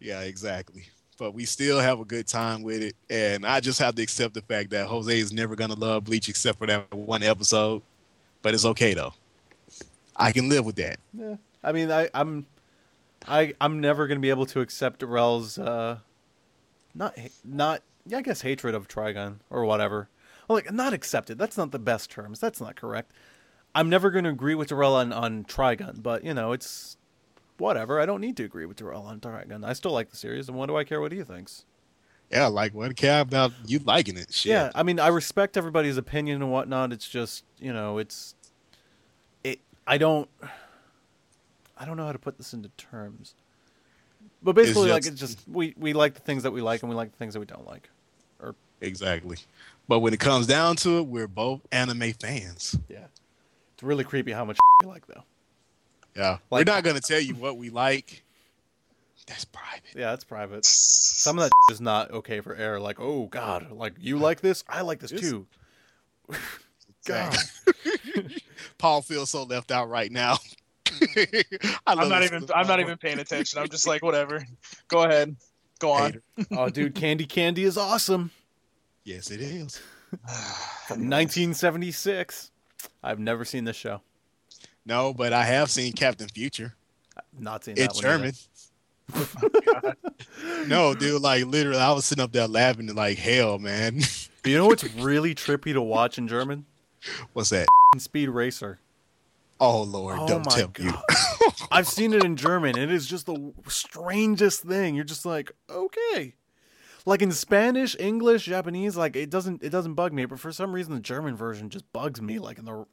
yeah, 0.00 0.20
exactly. 0.20 0.86
But 1.18 1.34
we 1.34 1.44
still 1.44 1.80
have 1.80 1.98
a 1.98 2.04
good 2.04 2.26
time 2.28 2.62
with 2.62 2.80
it, 2.80 2.96
and 3.10 3.44
I 3.44 3.60
just 3.60 3.80
have 3.80 3.96
to 3.96 4.02
accept 4.02 4.34
the 4.34 4.42
fact 4.42 4.70
that 4.70 4.86
Jose 4.86 5.18
is 5.18 5.32
never 5.32 5.56
gonna 5.56 5.74
love 5.74 6.04
Bleach 6.04 6.28
except 6.28 6.58
for 6.58 6.66
that 6.66 6.94
one 6.94 7.22
episode. 7.22 7.82
But 8.40 8.54
it's 8.54 8.64
okay 8.64 8.94
though. 8.94 9.12
I 10.16 10.32
can 10.32 10.48
live 10.48 10.64
with 10.64 10.76
that. 10.76 10.98
Yeah, 11.12 11.36
I 11.62 11.72
mean, 11.72 11.90
I, 11.90 12.08
I'm, 12.14 12.46
I, 13.26 13.54
I'm 13.60 13.80
never 13.80 14.06
gonna 14.06 14.20
be 14.20 14.30
able 14.30 14.46
to 14.46 14.60
accept 14.60 15.02
Rel's, 15.02 15.58
uh, 15.58 15.98
not, 16.94 17.16
not, 17.44 17.82
yeah, 18.06 18.18
I 18.18 18.22
guess 18.22 18.40
hatred 18.40 18.74
of 18.74 18.86
Trigun 18.88 19.36
or 19.50 19.64
whatever. 19.64 20.08
Like, 20.48 20.72
not 20.72 20.92
accepted. 20.92 21.36
That's 21.36 21.56
not 21.56 21.72
the 21.72 21.78
best 21.78 22.10
terms. 22.10 22.40
That's 22.40 22.60
not 22.60 22.76
correct. 22.76 23.12
I'm 23.74 23.88
never 23.88 24.10
gonna 24.10 24.30
agree 24.30 24.54
with 24.54 24.68
Darrell 24.68 24.94
on 24.94 25.12
on 25.12 25.44
but 26.00 26.24
you 26.24 26.34
know, 26.34 26.52
it's 26.52 26.96
whatever. 27.58 28.00
I 28.00 28.06
don't 28.06 28.20
need 28.20 28.36
to 28.38 28.44
agree 28.44 28.66
with 28.66 28.76
Darrell 28.78 29.02
on 29.02 29.20
Trigun. 29.20 29.64
I 29.64 29.72
still 29.72 29.92
like 29.92 30.10
the 30.10 30.16
series, 30.16 30.48
and 30.48 30.56
what 30.56 30.66
do 30.66 30.76
I 30.76 30.84
care 30.84 31.00
what 31.00 31.12
he 31.12 31.22
thinks? 31.22 31.64
Yeah, 32.30 32.46
like 32.46 32.74
what 32.74 32.94
care 32.96 33.20
about 33.20 33.52
you 33.66 33.78
liking 33.78 34.16
it? 34.16 34.32
Shit. 34.32 34.50
Yeah, 34.50 34.70
I 34.74 34.82
mean, 34.82 35.00
I 35.00 35.08
respect 35.08 35.56
everybody's 35.56 35.96
opinion 35.96 36.42
and 36.42 36.52
whatnot. 36.52 36.92
It's 36.92 37.08
just, 37.08 37.42
you 37.58 37.72
know, 37.72 37.96
it's, 37.98 38.34
it. 39.44 39.60
I 39.86 39.96
don't, 39.96 40.28
I 41.76 41.86
don't 41.86 41.96
know 41.96 42.04
how 42.04 42.12
to 42.12 42.18
put 42.18 42.36
this 42.36 42.52
into 42.52 42.68
terms. 42.76 43.34
But 44.42 44.54
basically, 44.54 44.90
like, 44.90 45.02
just- 45.02 45.12
it's 45.12 45.20
just 45.20 45.48
we 45.48 45.74
we 45.78 45.92
like 45.94 46.14
the 46.14 46.20
things 46.20 46.42
that 46.42 46.50
we 46.52 46.60
like 46.60 46.82
and 46.82 46.90
we 46.90 46.94
like 46.96 47.10
the 47.12 47.16
things 47.16 47.34
that 47.34 47.40
we 47.40 47.46
don't 47.46 47.66
like. 47.66 47.88
Or 48.40 48.54
Exactly. 48.80 49.38
But 49.88 50.00
when 50.00 50.12
it 50.12 50.20
comes 50.20 50.46
down 50.46 50.76
to 50.76 50.98
it, 50.98 51.06
we're 51.06 51.26
both 51.26 51.62
anime 51.72 52.12
fans. 52.12 52.78
yeah, 52.88 53.06
it's 53.74 53.82
really 53.82 54.04
creepy 54.04 54.32
how 54.32 54.44
much 54.44 54.58
we 54.82 54.86
like 54.86 55.06
though. 55.06 55.24
Yeah. 56.18 56.38
Like- 56.50 56.66
we're 56.66 56.72
not 56.72 56.82
gonna 56.84 57.00
tell 57.00 57.20
you 57.20 57.34
what 57.34 57.56
we 57.56 57.70
like. 57.70 58.24
That's 59.26 59.44
private. 59.44 59.82
Yeah, 59.94 60.10
that's 60.10 60.24
private. 60.24 60.64
Some 60.64 61.38
of 61.38 61.44
that 61.44 61.52
is 61.70 61.80
not 61.80 62.10
okay 62.10 62.40
for 62.40 62.54
air. 62.56 62.80
Like, 62.80 62.98
oh 62.98 63.26
God, 63.26 63.70
like 63.70 63.94
you 64.00 64.18
like 64.18 64.40
this, 64.40 64.64
I 64.68 64.80
like 64.80 65.00
this 65.00 65.10
This- 65.12 65.20
too. 65.20 65.46
God. 67.06 67.36
Paul 68.78 69.00
feels 69.02 69.30
so 69.30 69.44
left 69.44 69.70
out 69.70 69.88
right 69.88 70.10
now. 70.10 70.38
I 71.16 71.44
I'm 71.86 72.08
not 72.08 72.22
even 72.24 72.46
I'm 72.54 72.66
not 72.66 72.80
even 72.80 72.96
paying 72.98 73.18
attention. 73.18 73.58
I'm 73.60 73.68
just 73.68 73.86
like 73.86 74.02
whatever. 74.02 74.44
Go 74.88 75.04
ahead. 75.04 75.36
Go 75.78 75.92
on. 75.92 76.20
Oh, 76.50 76.68
dude, 76.68 76.94
Candy 76.94 77.24
Candy 77.26 77.64
is 77.64 77.78
awesome. 77.78 78.30
Yes, 79.04 79.30
it 79.30 79.40
is. 79.40 79.76
From 80.86 81.08
1976. 81.08 82.50
I've 83.02 83.18
never 83.20 83.44
seen 83.44 83.64
this 83.64 83.76
show. 83.76 84.00
No, 84.88 85.12
but 85.12 85.34
I 85.34 85.44
have 85.44 85.70
seen 85.70 85.92
Captain 85.92 86.28
Future. 86.28 86.74
Not 87.38 87.62
seen 87.62 87.74
that 87.74 87.90
It's. 87.90 88.00
German. 88.00 88.32
no, 90.66 90.94
dude, 90.94 91.20
like 91.20 91.44
literally, 91.44 91.78
I 91.78 91.92
was 91.92 92.06
sitting 92.06 92.24
up 92.24 92.32
there 92.32 92.48
laughing 92.48 92.92
like 92.94 93.18
hell, 93.18 93.58
man. 93.58 94.00
You 94.44 94.56
know 94.56 94.66
what's 94.66 94.84
really 94.94 95.34
trippy 95.34 95.74
to 95.74 95.82
watch 95.82 96.16
in 96.16 96.26
German? 96.26 96.64
What's 97.34 97.50
that? 97.50 97.66
Speed 97.98 98.30
Racer. 98.30 98.78
Oh 99.60 99.82
Lord, 99.82 100.16
Oh 100.20 100.26
don't 100.26 100.44
tell 100.44 100.72
you. 100.78 100.92
I've 101.70 101.88
seen 101.88 102.14
it 102.14 102.24
in 102.24 102.34
German. 102.36 102.78
It 102.78 102.90
is 102.90 103.06
just 103.06 103.26
the 103.26 103.52
strangest 103.66 104.62
thing. 104.62 104.94
You're 104.94 105.04
just 105.04 105.26
like, 105.26 105.52
okay. 105.68 106.32
Like 107.04 107.20
in 107.20 107.30
Spanish, 107.32 107.94
English, 107.98 108.46
Japanese, 108.46 108.96
like 108.96 109.16
it 109.16 109.28
doesn't 109.28 109.62
it 109.62 109.68
doesn't 109.68 109.94
bug 109.94 110.14
me, 110.14 110.24
but 110.24 110.40
for 110.40 110.50
some 110.50 110.72
reason 110.72 110.94
the 110.94 111.00
German 111.00 111.36
version 111.36 111.68
just 111.68 111.92
bugs 111.92 112.22
me 112.22 112.38
like 112.38 112.58
in 112.58 112.64
the 112.64 112.86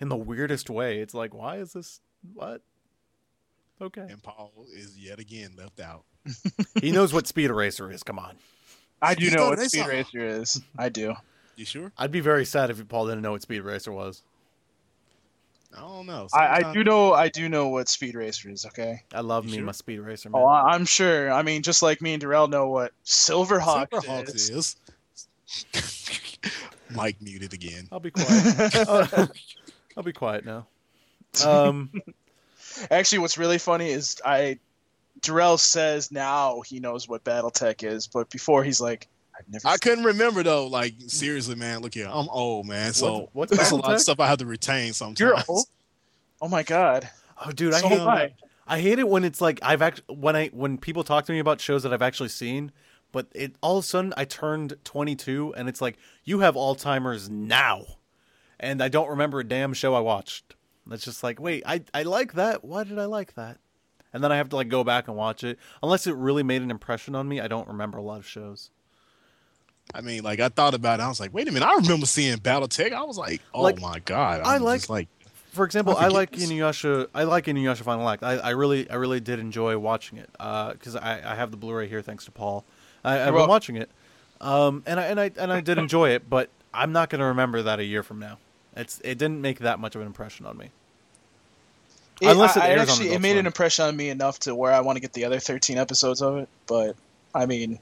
in 0.00 0.08
the 0.08 0.16
weirdest 0.16 0.68
way. 0.70 0.98
It's 1.00 1.14
like, 1.14 1.34
why 1.34 1.56
is 1.56 1.72
this 1.72 2.00
what? 2.34 2.60
Okay. 3.80 4.06
And 4.08 4.22
Paul 4.22 4.52
is 4.74 4.96
yet 4.98 5.18
again 5.18 5.54
left 5.58 5.80
out. 5.80 6.04
He 6.80 6.90
knows 6.92 7.12
what 7.12 7.26
Speed 7.26 7.50
Racer 7.50 7.90
is. 7.90 8.02
Come 8.02 8.18
on. 8.18 8.36
I 9.00 9.14
do 9.14 9.30
know 9.30 9.36
know, 9.44 9.48
what 9.50 9.60
Speed 9.60 9.86
Racer 9.86 10.24
is. 10.26 10.60
I 10.78 10.88
do. 10.88 11.14
You 11.56 11.64
sure? 11.64 11.92
I'd 11.96 12.10
be 12.12 12.20
very 12.20 12.44
sad 12.44 12.70
if 12.70 12.86
Paul 12.88 13.06
didn't 13.06 13.22
know 13.22 13.32
what 13.32 13.42
Speed 13.42 13.60
Racer 13.60 13.92
was. 13.92 14.22
I 15.76 15.80
don't 15.80 16.06
know. 16.06 16.26
I, 16.32 16.62
I 16.62 16.72
do 16.72 16.84
know. 16.84 17.12
I 17.12 17.28
do 17.28 17.48
know 17.48 17.68
what 17.68 17.88
Speed 17.88 18.14
Racer 18.14 18.48
is. 18.50 18.64
Okay. 18.66 19.02
I 19.12 19.20
love 19.20 19.44
You 19.44 19.50
me 19.52 19.56
sure? 19.58 19.66
my 19.66 19.72
Speed 19.72 19.98
Racer, 20.00 20.30
man. 20.30 20.40
Oh, 20.42 20.46
I- 20.46 20.72
I'm 20.72 20.84
sure. 20.86 21.30
I 21.30 21.42
mean, 21.42 21.62
just 21.62 21.82
like 21.82 22.00
me 22.00 22.14
and 22.14 22.20
Darrell 22.20 22.48
know 22.48 22.68
what 22.68 22.92
Silverhawks, 23.04 23.88
Silverhawks 23.90 24.34
is. 24.34 24.50
is. 24.50 24.76
Mike 26.94 27.20
muted 27.20 27.52
again. 27.52 27.88
I'll 27.92 28.00
be 28.00 28.10
quiet. 28.10 29.30
I'll, 29.96 30.00
I'll 30.00 30.04
be 30.04 30.12
quiet 30.12 30.44
now. 30.44 30.66
Um, 31.44 31.90
Actually, 32.90 33.18
what's 33.18 33.36
really 33.36 33.58
funny 33.58 33.90
is 33.90 34.16
I 34.24 34.58
Darrell 35.20 35.58
says 35.58 36.10
now 36.10 36.62
he 36.62 36.80
knows 36.80 37.08
what 37.08 37.24
BattleTech 37.24 37.82
is, 37.82 38.06
but 38.06 38.30
before 38.30 38.64
he's 38.64 38.80
like, 38.80 39.08
I've 39.38 39.46
never. 39.50 39.66
I 39.68 39.76
couldn't 39.76 40.04
remember 40.04 40.42
though. 40.42 40.66
Like 40.66 40.94
seriously, 41.08 41.54
man. 41.54 41.80
Look 41.80 41.92
here, 41.94 42.08
I'm 42.10 42.28
old, 42.30 42.66
man. 42.66 42.92
So 42.94 43.28
What's- 43.32 43.50
what's 43.50 43.56
there's 43.56 43.70
a 43.72 43.76
lot 43.76 43.92
of 43.94 44.00
stuff 44.00 44.18
I 44.20 44.26
have 44.28 44.38
to 44.38 44.46
retain 44.46 44.92
sometimes. 44.94 45.20
You're 45.20 45.36
old. 45.48 45.66
Oh 46.40 46.48
my 46.48 46.62
god. 46.62 47.08
oh, 47.44 47.50
dude, 47.50 47.74
I 47.74 47.80
hate 47.80 48.00
I. 48.00 48.34
I 48.66 48.80
hate 48.80 48.98
it 48.98 49.08
when 49.08 49.24
it's 49.24 49.40
like 49.40 49.58
I've 49.62 49.82
act 49.82 50.02
when 50.08 50.36
I 50.36 50.48
when 50.48 50.78
people 50.78 51.04
talk 51.04 51.26
to 51.26 51.32
me 51.32 51.38
about 51.38 51.60
shows 51.60 51.82
that 51.82 51.92
I've 51.92 52.02
actually 52.02 52.30
seen, 52.30 52.72
but 53.12 53.26
it 53.34 53.56
all 53.62 53.78
of 53.78 53.84
a 53.84 53.86
sudden 53.86 54.14
I 54.16 54.24
turned 54.24 54.76
22 54.84 55.54
and 55.56 55.68
it's 55.68 55.80
like 55.82 55.98
you 56.24 56.40
have 56.40 56.54
Alzheimer's 56.54 57.28
now, 57.28 57.84
and 58.60 58.82
I 58.82 58.88
don't 58.88 59.08
remember 59.10 59.40
a 59.40 59.44
damn 59.44 59.72
show 59.74 59.94
I 59.94 60.00
watched. 60.00 60.54
It's 60.90 61.04
just 61.04 61.22
like 61.22 61.40
wait, 61.40 61.62
I 61.66 61.82
I 61.94 62.02
like 62.04 62.34
that. 62.34 62.64
Why 62.64 62.84
did 62.84 62.98
I 62.98 63.04
like 63.06 63.34
that? 63.34 63.58
And 64.12 64.22
then 64.24 64.32
I 64.32 64.36
have 64.36 64.48
to 64.50 64.56
like 64.56 64.68
go 64.68 64.82
back 64.84 65.08
and 65.08 65.16
watch 65.16 65.44
it. 65.44 65.58
Unless 65.82 66.06
it 66.06 66.14
really 66.14 66.42
made 66.42 66.62
an 66.62 66.70
impression 66.70 67.14
on 67.14 67.28
me, 67.28 67.40
I 67.40 67.48
don't 67.48 67.68
remember 67.68 67.98
a 67.98 68.02
lot 68.02 68.18
of 68.18 68.26
shows. 68.26 68.70
I 69.94 70.00
mean, 70.00 70.22
like 70.24 70.40
I 70.40 70.48
thought 70.48 70.74
about 70.74 71.00
it. 71.00 71.02
I 71.02 71.08
was 71.08 71.20
like, 71.20 71.32
wait 71.34 71.48
a 71.48 71.52
minute. 71.52 71.66
I 71.66 71.74
remember 71.74 72.06
seeing 72.06 72.36
BattleTech. 72.38 72.92
I 72.92 73.02
was 73.02 73.18
like, 73.18 73.40
oh 73.54 73.62
Like, 73.62 73.80
my 73.80 73.98
god. 74.00 74.40
I 74.44 74.56
I'm 74.56 74.62
like- 74.62 74.80
just 74.80 74.90
like 74.90 75.08
For 75.52 75.64
example, 75.64 75.96
I 75.96 76.04
I, 76.06 76.08
like 76.08 76.32
this. 76.32 76.50
Inuyasha. 76.50 77.08
I 77.14 77.24
like 77.24 77.44
Inuyasha 77.46 77.82
Final 77.82 78.08
Act. 78.08 78.22
I, 78.22 78.34
I 78.38 78.50
really, 78.50 78.88
I 78.90 78.94
really 78.96 79.20
did 79.20 79.38
enjoy 79.38 79.76
watching 79.78 80.18
it 80.18 80.30
because 80.32 80.96
I, 80.96 81.32
I 81.32 81.34
have 81.34 81.50
the 81.50 81.56
Blu-ray 81.56 81.88
here 81.88 82.02
thanks 82.02 82.24
to 82.26 82.30
Paul. 82.30 82.64
I, 83.04 83.20
I've 83.28 83.34
been 83.34 83.48
watching 83.48 83.76
it, 83.76 83.88
um, 84.40 84.82
and 84.86 84.98
I 84.98 85.04
and 85.04 85.20
I 85.20 85.30
and 85.38 85.52
I 85.52 85.60
did 85.60 85.78
enjoy 85.78 86.10
it. 86.10 86.28
But 86.28 86.48
I'm 86.74 86.90
not 86.92 87.08
going 87.08 87.20
to 87.20 87.26
remember 87.26 87.62
that 87.62 87.78
a 87.78 87.84
year 87.84 88.02
from 88.02 88.18
now. 88.18 88.38
It's 88.76 89.00
it 89.02 89.18
didn't 89.18 89.40
make 89.40 89.60
that 89.60 89.80
much 89.80 89.94
of 89.94 90.02
an 90.02 90.06
impression 90.06 90.46
on 90.46 90.56
me. 90.58 90.70
It, 92.20 92.28
Unless 92.28 92.56
it 92.56 92.62
I, 92.62 92.66
I 92.66 92.68
airs 92.70 92.80
on 92.82 92.88
actually, 92.88 93.08
it 93.12 93.20
made 93.20 93.30
Swim. 93.30 93.40
an 93.40 93.46
impression 93.46 93.84
on 93.86 93.96
me 93.96 94.10
enough 94.10 94.38
to 94.40 94.54
where 94.54 94.72
I 94.72 94.80
want 94.80 94.96
to 94.96 95.00
get 95.00 95.12
the 95.12 95.24
other 95.24 95.38
13 95.38 95.76
episodes 95.76 96.22
of 96.22 96.36
it. 96.38 96.48
But 96.66 96.96
I 97.34 97.46
mean, 97.46 97.78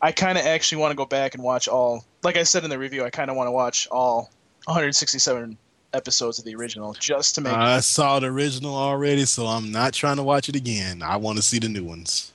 I 0.00 0.12
kind 0.12 0.38
of 0.38 0.44
actually 0.44 0.78
want 0.78 0.92
to 0.92 0.96
go 0.96 1.06
back 1.06 1.34
and 1.34 1.42
watch 1.42 1.68
all. 1.68 2.04
Like 2.22 2.36
I 2.36 2.42
said 2.42 2.64
in 2.64 2.70
the 2.70 2.78
review, 2.78 3.04
I 3.04 3.10
kind 3.10 3.30
of 3.30 3.36
want 3.36 3.48
to 3.48 3.52
watch 3.52 3.88
all 3.90 4.30
167 4.66 5.56
episodes 5.92 6.38
of 6.38 6.44
the 6.44 6.54
original 6.54 6.94
just 6.94 7.34
to 7.36 7.40
make. 7.40 7.52
I 7.52 7.80
saw 7.80 8.20
the 8.20 8.26
original 8.26 8.74
already, 8.74 9.24
so 9.24 9.46
I'm 9.46 9.70
not 9.70 9.92
trying 9.92 10.16
to 10.16 10.22
watch 10.22 10.48
it 10.48 10.56
again. 10.56 11.02
I 11.02 11.16
want 11.16 11.36
to 11.36 11.42
see 11.42 11.58
the 11.58 11.68
new 11.68 11.84
ones. 11.84 12.32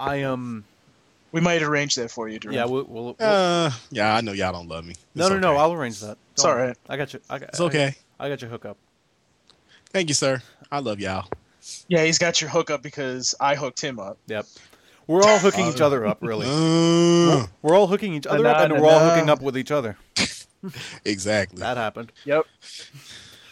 I 0.00 0.22
um 0.22 0.64
we 1.34 1.40
might 1.40 1.62
arrange 1.62 1.96
that 1.96 2.12
for 2.12 2.28
you, 2.28 2.38
Drew. 2.38 2.52
yeah 2.54 2.64
we'll, 2.64 2.84
we'll, 2.84 3.04
we'll- 3.04 3.16
Uh, 3.18 3.70
yeah, 3.90 4.14
I 4.14 4.20
know 4.20 4.30
y'all 4.32 4.52
don't 4.52 4.68
love 4.68 4.86
me. 4.86 4.94
no 5.16 5.24
It's 5.26 5.30
no 5.32 5.38
no 5.40 5.50
okay. 5.50 5.60
I'll 5.60 5.72
arrange 5.72 5.98
that. 6.00 6.16
It's 6.32 6.42
Don't 6.44 6.52
all 6.52 6.58
worry. 6.58 6.74
I 6.88 6.96
got 6.96 7.12
you. 7.12 7.20
I 7.28 7.38
got, 7.40 7.48
It's 7.48 7.60
okay. 7.60 7.96
I, 8.20 8.26
I 8.26 8.28
got 8.28 8.40
your 8.40 8.50
hookup. 8.50 8.76
Thank 9.90 10.08
you, 10.08 10.14
sir. 10.14 10.40
I 10.70 10.78
love 10.78 11.00
y'all. 11.00 11.26
Yeah, 11.88 12.04
he's 12.04 12.18
got 12.18 12.40
your 12.40 12.50
hookup 12.50 12.82
because 12.82 13.34
I 13.40 13.56
hooked 13.56 13.80
him 13.80 13.98
up. 13.98 14.16
Yep. 14.28 14.46
We're 15.08 15.22
all 15.22 15.38
hooking 15.38 15.66
each 15.66 15.80
other 15.80 16.06
up, 16.06 16.18
really. 16.20 16.46
Uh, 16.48 17.46
We're 17.62 17.74
all 17.74 17.88
hooking 17.88 18.14
each 18.14 18.26
other 18.26 18.46
up, 18.46 18.70
and 18.70 18.80
we're 18.80 18.88
all 18.88 19.00
hooking 19.10 19.28
up 19.28 19.42
with 19.42 19.58
each 19.58 19.70
other. 19.72 19.96
exactly. 21.04 21.60
That 21.60 21.76
happened. 21.76 22.12
Yep. 22.24 22.46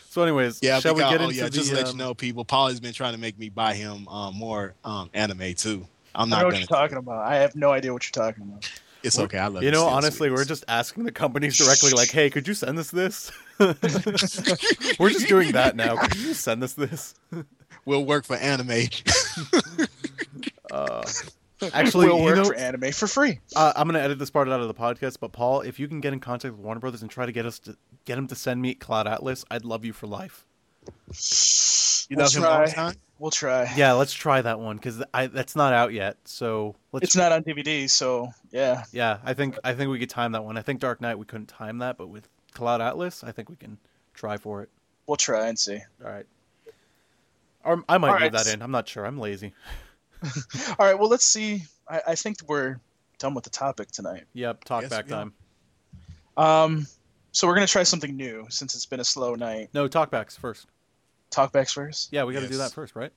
So, 0.08 0.22
anyways, 0.22 0.60
Yeah, 0.62 0.78
shall 0.78 0.94
we 0.94 1.00
get 1.00 1.20
oh, 1.20 1.24
into 1.24 1.34
yeah, 1.36 1.44
the? 1.44 1.50
just 1.50 1.70
to 1.70 1.74
let 1.74 1.86
you 1.86 1.92
um, 1.92 1.98
know, 1.98 2.14
people. 2.14 2.44
Paul 2.44 2.68
has 2.68 2.80
been 2.80 2.92
trying 2.92 3.12
to 3.14 3.18
make 3.18 3.38
me 3.38 3.48
buy 3.48 3.74
him 3.74 4.06
um, 4.08 4.34
more 4.34 4.74
um, 4.84 5.10
anime 5.14 5.54
too. 5.54 5.86
I'm 6.14 6.28
not. 6.28 6.36
I 6.36 6.42
know 6.42 6.48
not 6.48 6.52
what 6.52 6.58
you're 6.60 6.66
talking 6.66 6.98
about. 6.98 7.24
I 7.24 7.36
have 7.36 7.56
no 7.56 7.70
idea 7.70 7.92
what 7.92 8.04
you're 8.04 8.24
talking 8.24 8.44
about. 8.44 8.70
It's 9.02 9.18
okay. 9.18 9.38
I 9.38 9.48
love 9.48 9.62
You 9.62 9.70
know, 9.70 9.78
still, 9.78 9.88
honestly, 9.88 10.30
we're 10.30 10.44
just 10.44 10.64
asking 10.68 11.04
the 11.04 11.12
companies 11.12 11.56
directly, 11.58 11.90
like, 11.90 12.10
"Hey, 12.10 12.30
could 12.30 12.46
you 12.46 12.54
send 12.54 12.78
us 12.78 12.90
this?" 12.90 13.32
we're 13.58 15.10
just 15.10 15.28
doing 15.28 15.52
that 15.52 15.74
now. 15.74 15.96
Could 15.96 16.16
you 16.16 16.34
send 16.34 16.62
us 16.62 16.74
this? 16.74 17.14
we'll 17.84 18.04
work 18.04 18.24
for 18.24 18.36
anime. 18.36 18.88
Uh, 20.70 21.04
actually, 21.74 22.06
we'll 22.06 22.18
you 22.18 22.24
work 22.24 22.36
know, 22.36 22.44
for 22.44 22.54
anime 22.54 22.92
for 22.92 23.06
free. 23.06 23.40
uh, 23.56 23.72
I'm 23.74 23.88
gonna 23.88 23.98
edit 23.98 24.18
this 24.18 24.30
part 24.30 24.48
out 24.48 24.60
of 24.60 24.68
the 24.68 24.74
podcast. 24.74 25.18
But 25.20 25.32
Paul, 25.32 25.62
if 25.62 25.80
you 25.80 25.88
can 25.88 26.00
get 26.00 26.12
in 26.12 26.20
contact 26.20 26.54
with 26.54 26.64
Warner 26.64 26.80
Brothers 26.80 27.02
and 27.02 27.10
try 27.10 27.26
to 27.26 27.32
get 27.32 27.44
us 27.44 27.58
to 27.60 27.76
get 28.04 28.18
him 28.18 28.28
to 28.28 28.34
send 28.34 28.62
me 28.62 28.74
Cloud 28.74 29.08
Atlas, 29.08 29.44
I'd 29.50 29.64
love 29.64 29.84
you 29.84 29.92
for 29.92 30.06
life. 30.06 30.44
You 32.08 32.16
We'll 32.16 32.24
love 32.24 32.34
him 32.34 32.44
all 32.44 32.60
the 32.60 32.66
try. 32.66 32.72
time. 32.72 32.94
We'll 33.18 33.30
try. 33.30 33.72
Yeah, 33.76 33.92
let's 33.92 34.12
try 34.12 34.42
that 34.42 34.58
one 34.58 34.76
because 34.76 35.02
that's 35.12 35.54
not 35.54 35.72
out 35.72 35.92
yet. 35.92 36.16
So 36.24 36.74
let's. 36.90 37.04
It's 37.04 37.16
not 37.16 37.30
on 37.32 37.44
DVD, 37.44 37.88
so 37.88 38.28
yeah. 38.50 38.84
Yeah, 38.92 39.18
I 39.24 39.34
think 39.34 39.58
I 39.62 39.74
think 39.74 39.90
we 39.90 39.98
could 39.98 40.10
time 40.10 40.32
that 40.32 40.44
one. 40.44 40.56
I 40.56 40.62
think 40.62 40.80
Dark 40.80 41.00
Knight 41.00 41.18
we 41.18 41.24
couldn't 41.24 41.46
time 41.46 41.78
that, 41.78 41.96
but 41.98 42.08
with 42.08 42.28
Cloud 42.52 42.80
Atlas, 42.80 43.22
I 43.22 43.30
think 43.30 43.48
we 43.48 43.56
can 43.56 43.78
try 44.14 44.36
for 44.36 44.62
it. 44.62 44.70
We'll 45.06 45.16
try 45.16 45.48
and 45.48 45.58
see. 45.58 45.78
All 46.04 46.10
right. 46.10 46.26
Or 47.64 47.84
I 47.88 47.98
might 47.98 48.08
All 48.08 48.14
leave 48.14 48.22
right. 48.22 48.32
that 48.32 48.52
in. 48.52 48.60
I'm 48.60 48.72
not 48.72 48.88
sure. 48.88 49.04
I'm 49.04 49.18
lazy. 49.18 49.52
All 50.78 50.86
right. 50.86 50.98
Well, 50.98 51.08
let's 51.08 51.24
see. 51.24 51.62
I, 51.88 52.00
I 52.08 52.14
think 52.14 52.38
we're 52.48 52.80
done 53.18 53.34
with 53.34 53.44
the 53.44 53.50
topic 53.50 53.90
tonight. 53.90 54.24
Yep, 54.34 54.64
talk 54.64 54.82
Yes, 54.82 54.90
back 54.90 55.06
time. 55.06 55.32
Um, 56.36 56.86
so 57.32 57.46
we're 57.46 57.54
gonna 57.54 57.66
try 57.66 57.82
something 57.82 58.16
new 58.16 58.46
since 58.50 58.74
it's 58.74 58.86
been 58.86 59.00
a 59.00 59.04
slow 59.04 59.34
night. 59.34 59.70
No, 59.74 59.88
talkbacks 59.88 60.38
first. 60.38 60.66
Talkbacks 61.32 61.72
first. 61.72 62.12
Yeah, 62.12 62.24
we 62.24 62.34
got 62.34 62.40
to 62.40 62.48
do 62.48 62.58
that 62.58 62.72
first, 62.72 62.94
right? 62.94 63.10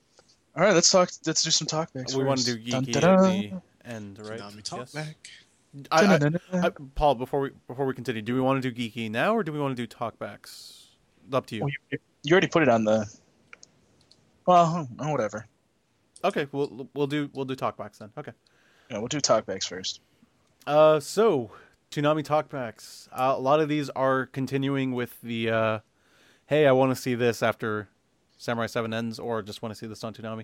All 0.55 0.63
right. 0.63 0.73
Let's 0.73 0.89
talk. 0.89 1.09
Let's 1.25 1.43
do 1.43 1.51
some 1.51 1.67
talkbacks. 1.67 2.15
we 2.15 2.23
want 2.23 2.39
to 2.39 2.45
do 2.45 2.57
Dun, 2.57 2.85
geeky 2.85 2.93
dun, 2.93 3.01
dun. 3.01 3.25
at 3.25 3.31
the 3.31 3.61
end, 3.91 4.19
right? 4.19 4.39
Toonami 4.39 4.63
talk 4.63 4.87
Yes. 4.93 4.95
I, 5.91 5.97
I, 5.97 6.17
Dun, 6.17 6.31
dun, 6.31 6.39
dun, 6.51 6.65
I. 6.65 6.69
Paul, 6.95 7.15
before 7.15 7.41
we 7.41 7.49
before 7.67 7.85
we 7.85 7.93
continue, 7.93 8.21
do 8.21 8.33
we 8.33 8.39
want 8.39 8.63
to 8.63 8.71
do 8.71 8.73
geeky 8.73 9.11
now 9.11 9.35
or 9.35 9.43
do 9.43 9.51
we 9.51 9.59
want 9.59 9.75
to 9.75 9.85
do 9.85 9.93
talkbacks? 9.93 10.85
Up 11.33 11.45
to 11.47 11.55
you. 11.55 11.61
Well, 11.63 11.71
you, 11.91 11.97
you 12.23 12.31
already 12.31 12.47
put 12.47 12.63
it 12.63 12.69
on 12.69 12.85
the. 12.85 13.05
Well, 14.45 14.87
oh, 14.99 15.11
whatever. 15.11 15.47
Okay, 16.23 16.47
we'll 16.53 16.87
we'll 16.93 17.07
do 17.07 17.29
we'll 17.33 17.45
do 17.45 17.55
talkbacks 17.55 17.97
then. 17.97 18.11
Okay. 18.17 18.31
Yeah, 18.89 18.99
we'll 18.99 19.07
do 19.07 19.19
talkbacks 19.19 19.67
first. 19.67 19.99
Uh, 20.65 20.99
so 21.01 21.51
Toonami 21.95 22.25
talkbacks. 22.25 23.07
Uh, 23.13 23.33
a 23.37 23.39
lot 23.39 23.61
of 23.61 23.69
these 23.69 23.89
are 23.91 24.25
continuing 24.25 24.91
with 24.91 25.15
the, 25.21 25.49
uh, 25.49 25.79
hey, 26.47 26.67
I 26.67 26.73
want 26.73 26.91
to 26.91 26.95
see 26.95 27.15
this 27.15 27.41
after 27.41 27.87
Samurai 28.37 28.65
Seven 28.65 28.93
ends, 28.93 29.17
or 29.17 29.41
just 29.41 29.61
want 29.61 29.73
to 29.73 29.79
see 29.79 29.87
this 29.87 30.03
on 30.03 30.13
Toonami. 30.13 30.43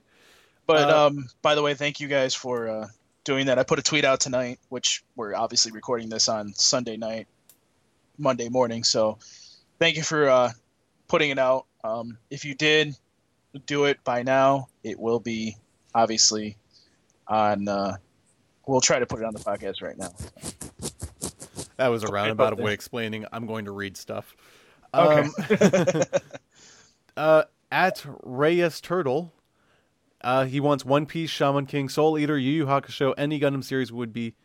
But 0.66 0.90
Uh, 0.90 1.08
um, 1.08 1.28
by 1.42 1.56
the 1.56 1.62
way, 1.62 1.74
thank 1.74 2.00
you 2.00 2.08
guys 2.08 2.34
for 2.34 2.70
uh, 2.70 2.88
doing 3.26 3.48
that. 3.48 3.60
I 3.60 3.64
put 3.64 3.80
a 3.80 3.82
tweet 3.82 4.06
out 4.06 4.22
tonight, 4.22 4.60
which 4.70 5.04
we're 5.18 5.36
obviously 5.36 5.74
recording 5.74 6.08
this 6.08 6.30
on 6.30 6.54
Sunday 6.54 6.96
night, 6.96 7.28
Monday 8.18 8.48
morning. 8.48 8.86
So 8.86 9.18
thank 9.78 9.98
you 9.98 10.04
for 10.04 10.30
uh, 10.30 10.52
putting 11.10 11.32
it 11.32 11.40
out. 11.40 11.66
Um, 11.84 12.18
if 12.30 12.46
you 12.46 12.56
did 12.56 12.96
do 13.66 13.86
it 13.86 14.02
by 14.06 14.24
now, 14.24 14.70
it 14.86 14.98
will 14.98 15.20
be 15.20 15.58
obviously 15.94 16.56
on. 17.28 17.68
Uh, 17.68 17.98
we'll 18.66 18.80
try 18.80 19.00
to 19.00 19.06
put 19.06 19.20
it 19.20 19.26
on 19.26 19.34
the 19.34 19.40
podcast 19.40 19.82
right 19.82 19.98
now. 19.98 20.14
That 21.82 21.88
was 21.88 22.04
a 22.04 22.08
roundabout 22.10 22.60
way 22.60 22.74
explaining 22.74 23.26
I'm 23.32 23.48
going 23.48 23.66
to 23.66 23.72
read 23.72 23.98
stuff. 23.98 24.36
Okay. 24.94 25.28
Um, 25.28 26.04
uh, 27.18 27.44
at 27.72 28.06
Reyes 28.22 28.80
Turtle, 28.82 29.34
uh, 30.24 30.46
he 30.46 30.60
wants 30.60 30.86
One 30.86 31.08
Piece, 31.08 31.32
Shaman 31.32 31.66
King, 31.66 31.90
Soul 31.90 32.20
Eater, 32.20 32.38
Yu 32.38 32.52
Yu 32.52 32.66
Hakusho, 32.68 33.16
any 33.18 33.40
Gundam 33.40 33.64
series 33.64 33.92
would 33.92 34.14
be 34.14 34.36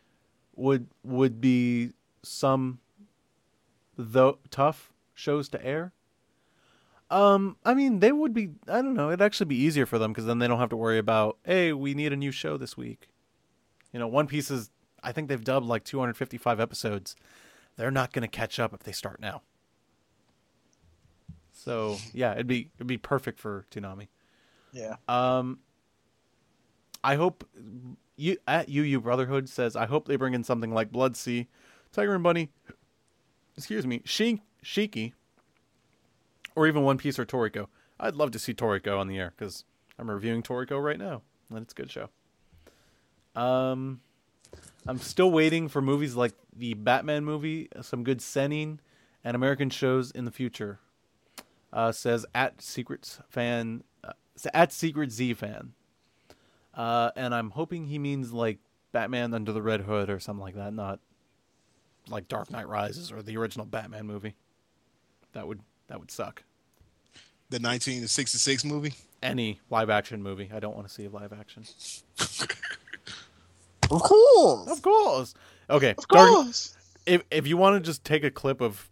would 0.55 0.87
would 1.03 1.39
be 1.39 1.91
some 2.23 2.79
though 3.97 4.39
tough 4.49 4.91
shows 5.13 5.47
to 5.49 5.63
air. 5.63 5.93
Um, 7.11 7.57
I 7.63 7.75
mean, 7.75 7.99
they 7.99 8.11
would 8.11 8.33
be. 8.33 8.49
I 8.67 8.81
don't 8.81 8.95
know. 8.95 9.09
It'd 9.09 9.21
actually 9.21 9.45
be 9.45 9.57
easier 9.57 9.85
for 9.85 9.99
them 9.99 10.11
because 10.11 10.25
then 10.25 10.39
they 10.39 10.47
don't 10.47 10.57
have 10.57 10.69
to 10.69 10.75
worry 10.75 10.97
about. 10.97 11.37
Hey, 11.45 11.71
we 11.71 11.93
need 11.93 12.13
a 12.13 12.17
new 12.17 12.31
show 12.31 12.57
this 12.57 12.75
week. 12.75 13.09
You 13.93 13.99
know, 13.99 14.07
One 14.07 14.25
Piece 14.25 14.49
is. 14.49 14.71
I 15.03 15.11
think 15.11 15.27
they've 15.29 15.43
dubbed 15.43 15.65
like 15.65 15.83
255 15.83 16.59
episodes. 16.59 17.15
They're 17.75 17.91
not 17.91 18.11
going 18.13 18.23
to 18.23 18.27
catch 18.27 18.59
up 18.59 18.73
if 18.73 18.81
they 18.81 18.91
start 18.91 19.19
now. 19.19 19.41
So 21.51 21.97
yeah, 22.13 22.33
it'd 22.33 22.47
be 22.47 22.69
it'd 22.77 22.87
be 22.87 22.97
perfect 22.97 23.39
for 23.39 23.65
Toonami. 23.71 24.07
Yeah. 24.71 24.95
Um, 25.07 25.59
I 27.03 27.15
hope 27.15 27.47
you 28.15 28.37
at 28.47 28.69
UU 28.69 29.01
Brotherhood 29.01 29.49
says 29.49 29.75
I 29.75 29.85
hope 29.85 30.07
they 30.07 30.15
bring 30.15 30.33
in 30.33 30.43
something 30.43 30.73
like 30.73 30.91
Blood-C, 30.91 31.47
Tiger 31.91 32.13
and 32.13 32.23
Bunny, 32.23 32.49
excuse 33.57 33.87
me, 33.87 34.01
Shi- 34.05 34.41
Shiki, 34.63 35.13
or 36.55 36.67
even 36.67 36.83
One 36.83 36.97
Piece 36.97 37.17
or 37.17 37.25
Toriko. 37.25 37.67
I'd 37.99 38.15
love 38.15 38.31
to 38.31 38.39
see 38.39 38.53
Toriko 38.53 38.99
on 38.99 39.07
the 39.07 39.17
air 39.17 39.33
because 39.35 39.63
I'm 39.97 40.09
reviewing 40.09 40.43
Toriko 40.43 40.81
right 40.83 40.99
now, 40.99 41.21
and 41.49 41.59
it's 41.59 41.73
a 41.73 41.75
good 41.75 41.91
show. 41.91 42.09
Um, 43.35 44.01
I'm 44.87 44.99
still 44.99 45.31
waiting 45.31 45.67
for 45.67 45.81
movies 45.81 46.15
like 46.15 46.33
the 46.55 46.73
Batman 46.73 47.25
movie, 47.25 47.67
some 47.81 48.03
good 48.03 48.21
seinen, 48.21 48.79
and 49.23 49.35
American 49.35 49.69
shows 49.69 50.11
in 50.11 50.25
the 50.25 50.31
future. 50.31 50.79
Uh, 51.73 51.91
says 51.91 52.25
at 52.33 52.61
Secrets 52.61 53.19
fan, 53.27 53.83
uh, 54.03 54.13
at 54.53 54.71
Secret 54.71 55.11
Z 55.11 55.33
fan. 55.33 55.73
Uh, 56.73 57.11
and 57.15 57.35
I'm 57.35 57.49
hoping 57.49 57.87
he 57.87 57.99
means 57.99 58.31
like 58.31 58.59
Batman 58.93 59.33
Under 59.33 59.51
the 59.51 59.61
Red 59.61 59.81
Hood 59.81 60.09
or 60.09 60.19
something 60.19 60.41
like 60.41 60.55
that, 60.55 60.73
not 60.73 60.99
like 62.07 62.29
Dark 62.29 62.49
Knight 62.49 62.69
Rises 62.69 63.11
or 63.11 63.21
the 63.21 63.35
original 63.35 63.65
Batman 63.65 64.05
movie. 64.05 64.35
That 65.33 65.47
would 65.47 65.59
that 65.87 65.99
would 65.99 66.11
suck. 66.11 66.43
The 67.49 67.55
1966 67.57 68.63
movie. 68.63 68.93
Any 69.21 69.59
live 69.69 69.89
action 69.89 70.21
movie, 70.21 70.49
I 70.53 70.59
don't 70.59 70.75
want 70.75 70.87
to 70.87 70.93
see 70.93 71.05
a 71.05 71.09
live 71.09 71.33
action. 71.33 71.65
Of 73.91 74.01
course. 74.01 74.69
Of 74.69 74.81
course. 74.81 75.33
Okay. 75.69 75.91
Of 75.97 76.07
Dark- 76.07 76.29
course. 76.29 76.75
if 77.05 77.23
if 77.31 77.47
you 77.47 77.57
want 77.57 77.75
to 77.81 77.85
just 77.85 78.03
take 78.03 78.23
a 78.23 78.31
clip 78.31 78.61
of 78.61 78.89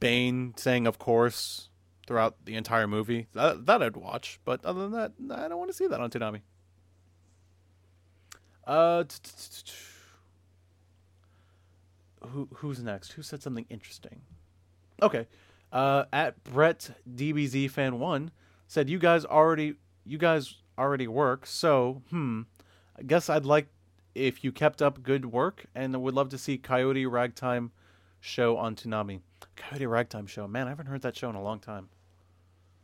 Bane 0.00 0.54
saying 0.56 0.86
"of 0.86 0.98
course" 0.98 1.68
throughout 2.06 2.36
the 2.44 2.54
entire 2.54 2.86
movie, 2.86 3.26
that, 3.34 3.66
that 3.66 3.82
I'd 3.82 3.96
watch. 3.96 4.38
But 4.44 4.64
other 4.64 4.88
than 4.88 4.92
that, 4.92 5.12
I 5.36 5.48
don't 5.48 5.58
want 5.58 5.70
to 5.70 5.76
see 5.76 5.86
that 5.88 6.00
on 6.00 6.10
Toonami. 6.10 6.40
Uh, 8.66 9.04
t- 9.04 9.16
t- 9.22 9.30
t- 9.36 9.62
t- 9.64 9.72
who 12.30 12.48
who's 12.54 12.82
next? 12.82 13.12
Who 13.12 13.22
said 13.22 13.42
something 13.42 13.66
interesting? 13.70 14.22
Okay, 15.02 15.26
uh, 15.72 16.04
at 16.12 16.42
Brett 16.42 16.90
DBZ 17.14 17.70
fan 17.70 17.98
one 18.00 18.30
said 18.66 18.88
you 18.90 18.98
guys 18.98 19.24
already 19.24 19.74
you 20.04 20.18
guys 20.18 20.54
already 20.78 21.06
work, 21.06 21.46
so 21.46 22.02
hmm, 22.10 22.42
I 22.98 23.02
guess 23.02 23.28
I'd 23.30 23.44
like 23.44 23.68
if 24.16 24.42
you 24.42 24.50
kept 24.50 24.80
up 24.80 25.02
good 25.02 25.26
work 25.26 25.66
and 25.74 26.00
would 26.02 26.14
love 26.14 26.30
to 26.30 26.38
see 26.38 26.56
Coyote 26.58 27.06
Ragtime 27.06 27.70
show 28.20 28.56
on 28.56 28.74
Toonami. 28.74 29.20
Coyote 29.56 29.86
Ragtime 29.86 30.26
show, 30.26 30.48
man, 30.48 30.66
I 30.66 30.70
haven't 30.70 30.86
heard 30.86 31.02
that 31.02 31.16
show 31.16 31.28
in 31.30 31.36
a 31.36 31.42
long 31.42 31.60
time. 31.60 31.88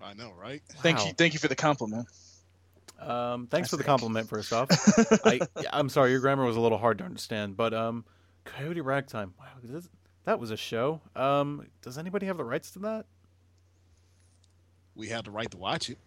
I 0.00 0.14
know, 0.14 0.32
right? 0.38 0.62
Thank 0.78 0.98
Wow. 0.98 1.06
you. 1.06 1.12
Thank 1.12 1.32
you 1.32 1.38
for 1.38 1.48
the 1.48 1.56
compliment. 1.56 2.06
Um, 2.98 3.46
thanks 3.48 3.68
I 3.68 3.70
for 3.70 3.76
the 3.76 3.84
compliment. 3.84 4.28
First 4.28 4.52
off, 4.52 4.68
I 5.24 5.40
I'm 5.72 5.88
sorry 5.88 6.10
your 6.10 6.20
grammar 6.20 6.44
was 6.44 6.56
a 6.56 6.60
little 6.60 6.78
hard 6.78 6.98
to 6.98 7.04
understand, 7.04 7.56
but 7.56 7.72
um, 7.74 8.04
Coyote 8.44 8.80
Ragtime, 8.80 9.34
wow, 9.38 9.46
this, 9.62 9.88
that 10.24 10.38
was 10.38 10.50
a 10.50 10.56
show. 10.56 11.00
Um, 11.16 11.66
does 11.82 11.98
anybody 11.98 12.26
have 12.26 12.36
the 12.36 12.44
rights 12.44 12.70
to 12.72 12.78
that? 12.80 13.06
We 14.94 15.08
have 15.08 15.24
the 15.24 15.30
right 15.30 15.50
to 15.50 15.56
watch 15.56 15.88
it. 15.90 15.98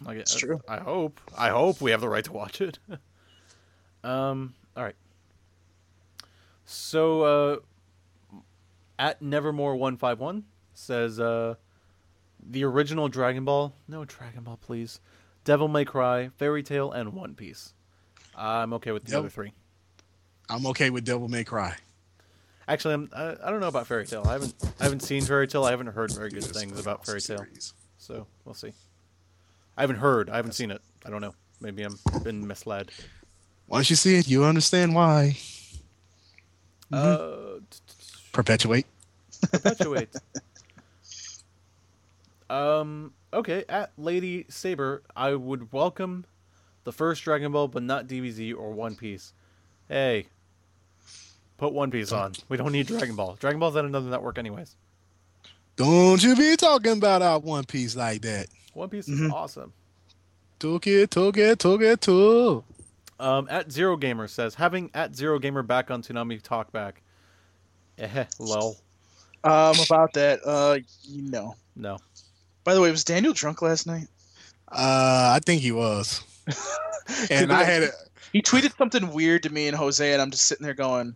Like, 0.00 0.18
It's 0.18 0.34
uh, 0.34 0.38
true. 0.38 0.60
I 0.68 0.78
hope. 0.78 1.20
I 1.36 1.50
hope 1.50 1.80
we 1.80 1.90
have 1.90 2.00
the 2.00 2.08
right 2.08 2.24
to 2.24 2.32
watch 2.32 2.60
it. 2.60 2.78
um. 4.04 4.54
All 4.76 4.82
right. 4.82 4.96
So, 6.64 7.22
uh, 7.22 7.56
at 8.98 9.20
Nevermore 9.22 9.76
one 9.76 9.96
five 9.96 10.18
one 10.20 10.44
says, 10.72 11.20
uh, 11.20 11.54
the 12.46 12.64
original 12.64 13.08
Dragon 13.08 13.44
Ball. 13.44 13.74
No 13.88 14.04
Dragon 14.04 14.42
Ball, 14.44 14.58
please. 14.60 15.00
Devil 15.44 15.68
May 15.68 15.84
Cry, 15.84 16.30
Fairy 16.36 16.62
Tail, 16.62 16.90
and 16.90 17.12
One 17.12 17.34
Piece. 17.34 17.74
I'm 18.36 18.72
okay 18.74 18.92
with 18.92 19.04
the 19.04 19.12
Yep. 19.12 19.18
other 19.18 19.28
three. 19.28 19.52
I'm 20.48 20.66
okay 20.68 20.90
with 20.90 21.04
Devil 21.04 21.28
May 21.28 21.44
Cry. 21.44 21.76
Actually, 22.66 22.94
I'm, 22.94 23.10
I, 23.14 23.36
I 23.44 23.50
don't 23.50 23.60
know 23.60 23.68
about 23.68 23.86
Fairy 23.86 24.06
Tail. 24.06 24.24
I 24.26 24.32
haven't 24.32 24.54
I 24.80 24.84
haven't 24.84 25.00
seen 25.00 25.22
Fairy 25.22 25.46
Tail. 25.46 25.64
I 25.64 25.70
haven't 25.70 25.88
heard 25.88 26.12
very 26.12 26.30
good 26.30 26.44
things 26.44 26.80
about 26.80 27.04
Fairy 27.04 27.20
Tail. 27.20 27.44
So 27.98 28.26
we'll 28.44 28.54
see. 28.54 28.72
I 29.76 29.82
haven't 29.82 29.96
heard. 29.96 30.30
I 30.30 30.36
haven't 30.36 30.52
seen 30.52 30.70
it. 30.70 30.80
I 31.04 31.10
don't 31.10 31.20
know. 31.20 31.34
Maybe 31.60 31.82
I'm 31.82 31.98
been 32.22 32.46
misled. 32.46 32.90
Once 33.68 33.90
you 33.90 33.96
see 33.96 34.16
it, 34.16 34.28
you 34.28 34.44
understand 34.44 34.94
why. 34.94 35.36
Uh, 36.92 37.56
t- 37.70 37.78
t- 37.88 37.94
Perpetuate. 38.32 38.86
perpetuate. 39.52 40.14
um. 42.50 43.12
Okay. 43.32 43.64
At 43.68 43.90
Lady 43.98 44.46
Saber, 44.48 45.02
I 45.16 45.34
would 45.34 45.72
welcome 45.72 46.24
the 46.84 46.92
first 46.92 47.22
Dragon 47.24 47.50
Ball, 47.52 47.66
but 47.68 47.82
not 47.82 48.06
DBZ 48.06 48.54
or 48.56 48.70
One 48.72 48.94
Piece. 48.94 49.32
Hey, 49.88 50.26
put 51.56 51.72
One 51.72 51.90
Piece 51.90 52.12
on. 52.12 52.32
We 52.48 52.56
don't 52.56 52.72
need 52.72 52.86
Dragon 52.86 53.16
Ball. 53.16 53.36
Dragon 53.40 53.58
Ball's 53.58 53.76
on 53.76 53.86
another 53.86 54.08
network, 54.10 54.38
anyways. 54.38 54.76
Don't 55.76 56.22
you 56.22 56.36
be 56.36 56.54
talking 56.56 56.92
about 56.92 57.22
our 57.22 57.40
One 57.40 57.64
Piece 57.64 57.96
like 57.96 58.22
that. 58.22 58.46
One 58.74 58.88
Piece 58.88 59.08
is 59.08 59.18
Mhm. 59.20 59.32
awesome. 59.32 59.72
Took 60.60 60.86
it, 60.86 61.10
took 61.10 61.36
it, 61.36 61.58
took 61.58 61.80
it, 61.82 62.00
took. 62.00 62.64
Um, 63.20 63.46
at 63.50 63.70
Zero 63.70 63.96
Gamer 63.96 64.26
says 64.26 64.54
having 64.54 64.90
at 64.94 65.14
Zero 65.14 65.38
Gamer 65.38 65.62
back 65.62 65.90
on 65.90 66.02
Toonami 66.02 66.42
Talk 66.42 66.72
back. 66.72 67.02
Eh, 67.98 68.24
lol. 68.38 68.76
Um, 69.44 69.76
about 69.84 70.12
that, 70.14 70.40
uh, 70.44 70.78
you 71.02 71.22
know. 71.22 71.54
No. 71.76 71.98
By 72.64 72.74
the 72.74 72.80
way, 72.80 72.90
was 72.90 73.04
Daniel 73.04 73.32
drunk 73.32 73.62
last 73.62 73.86
night? 73.86 74.08
Uh, 74.68 75.36
I 75.36 75.40
think 75.44 75.62
he 75.62 75.72
was. 75.72 76.22
And 77.30 77.52
I 77.52 77.64
had 77.64 77.82
a, 77.82 77.88
He 78.32 78.40
tweeted 78.40 78.76
something 78.78 79.12
weird 79.12 79.42
to 79.42 79.50
me 79.50 79.68
and 79.68 79.76
Jose, 79.76 80.10
and 80.10 80.22
I'm 80.22 80.30
just 80.30 80.46
sitting 80.46 80.64
there 80.64 80.72
going, 80.72 81.14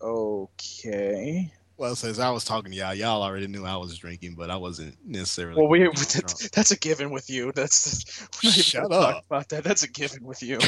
"Okay." 0.00 1.50
Well, 1.80 1.96
since 1.96 2.18
I 2.18 2.28
was 2.28 2.44
talking 2.44 2.72
to 2.72 2.76
y'all, 2.76 2.92
y'all 2.92 3.22
already 3.22 3.46
knew 3.46 3.64
I 3.64 3.74
was 3.78 3.96
drinking, 3.96 4.34
but 4.34 4.50
I 4.50 4.56
wasn't 4.58 4.98
necessarily. 5.02 5.58
Well, 5.58 5.66
we 5.66 5.78
drunk. 5.84 5.96
that's, 5.96 6.50
that's 6.50 6.70
a 6.72 6.76
given 6.78 7.10
with 7.10 7.30
you. 7.30 7.52
That's 7.52 8.28
we're 8.44 8.50
not 8.50 8.54
Shut 8.54 8.82
gonna 8.82 8.94
talk 8.94 9.16
up. 9.16 9.24
about 9.26 9.48
that. 9.48 9.64
That's 9.64 9.82
a 9.82 9.88
given 9.88 10.22
with 10.22 10.42
you. 10.42 10.58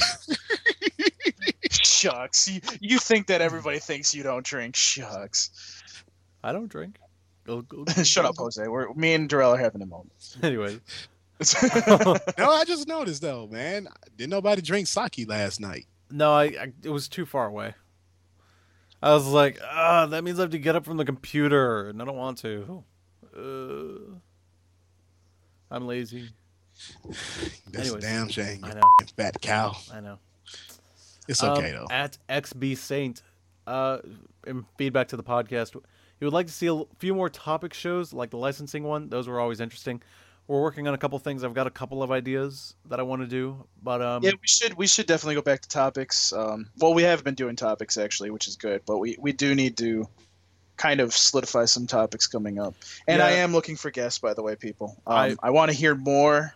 Shucks, 1.70 2.48
you, 2.48 2.62
you 2.80 2.98
think 2.98 3.26
that 3.26 3.42
everybody 3.42 3.78
thinks 3.78 4.14
you 4.14 4.22
don't 4.22 4.42
drink? 4.42 4.74
Shucks. 4.74 5.82
I 6.42 6.50
don't 6.50 6.68
drink. 6.68 6.96
Go, 7.44 7.60
go, 7.60 7.84
Shut 8.02 8.24
up, 8.24 8.36
Jose. 8.38 8.66
We're 8.66 8.90
me 8.94 9.12
and 9.12 9.28
Darrell 9.28 9.52
are 9.52 9.58
having 9.58 9.82
a 9.82 9.86
moment. 9.86 10.38
Anyway. 10.42 10.80
no, 12.38 12.50
I 12.50 12.64
just 12.66 12.88
noticed 12.88 13.20
though, 13.20 13.48
man. 13.48 13.86
Didn't 14.16 14.30
nobody 14.30 14.62
drink 14.62 14.86
sake 14.86 15.28
last 15.28 15.60
night? 15.60 15.84
No, 16.10 16.32
I, 16.32 16.44
I 16.44 16.72
it 16.82 16.88
was 16.90 17.06
too 17.06 17.26
far 17.26 17.48
away. 17.48 17.74
I 19.02 19.12
was 19.14 19.26
like, 19.26 19.58
ah, 19.64 20.06
that 20.06 20.22
means 20.22 20.38
I 20.38 20.42
have 20.42 20.50
to 20.52 20.58
get 20.58 20.76
up 20.76 20.84
from 20.84 20.96
the 20.96 21.04
computer, 21.04 21.88
and 21.88 22.00
I 22.00 22.04
don't 22.04 22.16
want 22.16 22.38
to. 22.38 22.84
Uh, 23.36 24.14
I'm 25.70 25.86
lazy. 25.86 26.28
That's 27.70 27.88
Anyways, 27.88 27.94
a 27.94 28.00
damn 28.00 28.28
shame. 28.28 28.60
I 28.64 28.74
know. 28.74 28.80
Fat 29.16 29.40
cow. 29.40 29.74
I 29.92 30.00
know. 30.00 30.18
It's 31.28 31.42
Um, 31.42 31.50
okay 31.58 31.72
though. 31.72 31.86
At 31.90 32.18
XB 32.28 32.76
Saint, 32.76 33.22
uh, 33.66 33.98
in 34.46 34.64
feedback 34.78 35.08
to 35.08 35.16
the 35.16 35.22
podcast, 35.22 35.74
he 36.18 36.24
would 36.24 36.34
like 36.34 36.46
to 36.46 36.52
see 36.52 36.66
a 36.68 36.82
few 36.98 37.14
more 37.14 37.28
topic 37.28 37.74
shows, 37.74 38.12
like 38.12 38.30
the 38.30 38.36
licensing 38.36 38.84
one. 38.84 39.08
Those 39.08 39.28
were 39.28 39.40
always 39.40 39.60
interesting. 39.60 40.02
We're 40.48 40.60
working 40.60 40.88
on 40.88 40.94
a 40.94 40.98
couple 40.98 41.18
things. 41.18 41.44
I've 41.44 41.54
got 41.54 41.66
a 41.66 41.70
couple 41.70 42.02
of 42.02 42.10
ideas 42.10 42.74
that 42.88 42.98
I 43.00 43.04
want 43.04 43.22
to 43.22 43.28
do, 43.28 43.64
but 43.82 44.02
um, 44.02 44.22
yeah, 44.22 44.32
we 44.32 44.46
should 44.46 44.74
we 44.74 44.86
should 44.86 45.06
definitely 45.06 45.36
go 45.36 45.42
back 45.42 45.62
to 45.62 45.68
topics. 45.68 46.32
Um, 46.32 46.68
well, 46.78 46.94
we 46.94 47.04
have 47.04 47.24
been 47.24 47.34
doing 47.34 47.56
topics 47.56 47.96
actually, 47.96 48.30
which 48.30 48.48
is 48.48 48.56
good, 48.56 48.82
but 48.86 48.98
we 48.98 49.16
we 49.18 49.32
do 49.32 49.54
need 49.54 49.76
to 49.78 50.08
kind 50.76 51.00
of 51.00 51.14
solidify 51.14 51.64
some 51.64 51.86
topics 51.86 52.26
coming 52.26 52.58
up. 52.58 52.74
And 53.06 53.22
I 53.22 53.30
am 53.32 53.52
looking 53.52 53.76
for 53.76 53.90
guests, 53.90 54.18
by 54.18 54.34
the 54.34 54.42
way, 54.42 54.56
people. 54.56 54.96
Um, 55.06 55.16
I- 55.16 55.36
I, 55.42 55.50
want 55.50 55.70
to 55.70 55.76
hear 55.76 55.94
more. 55.94 56.54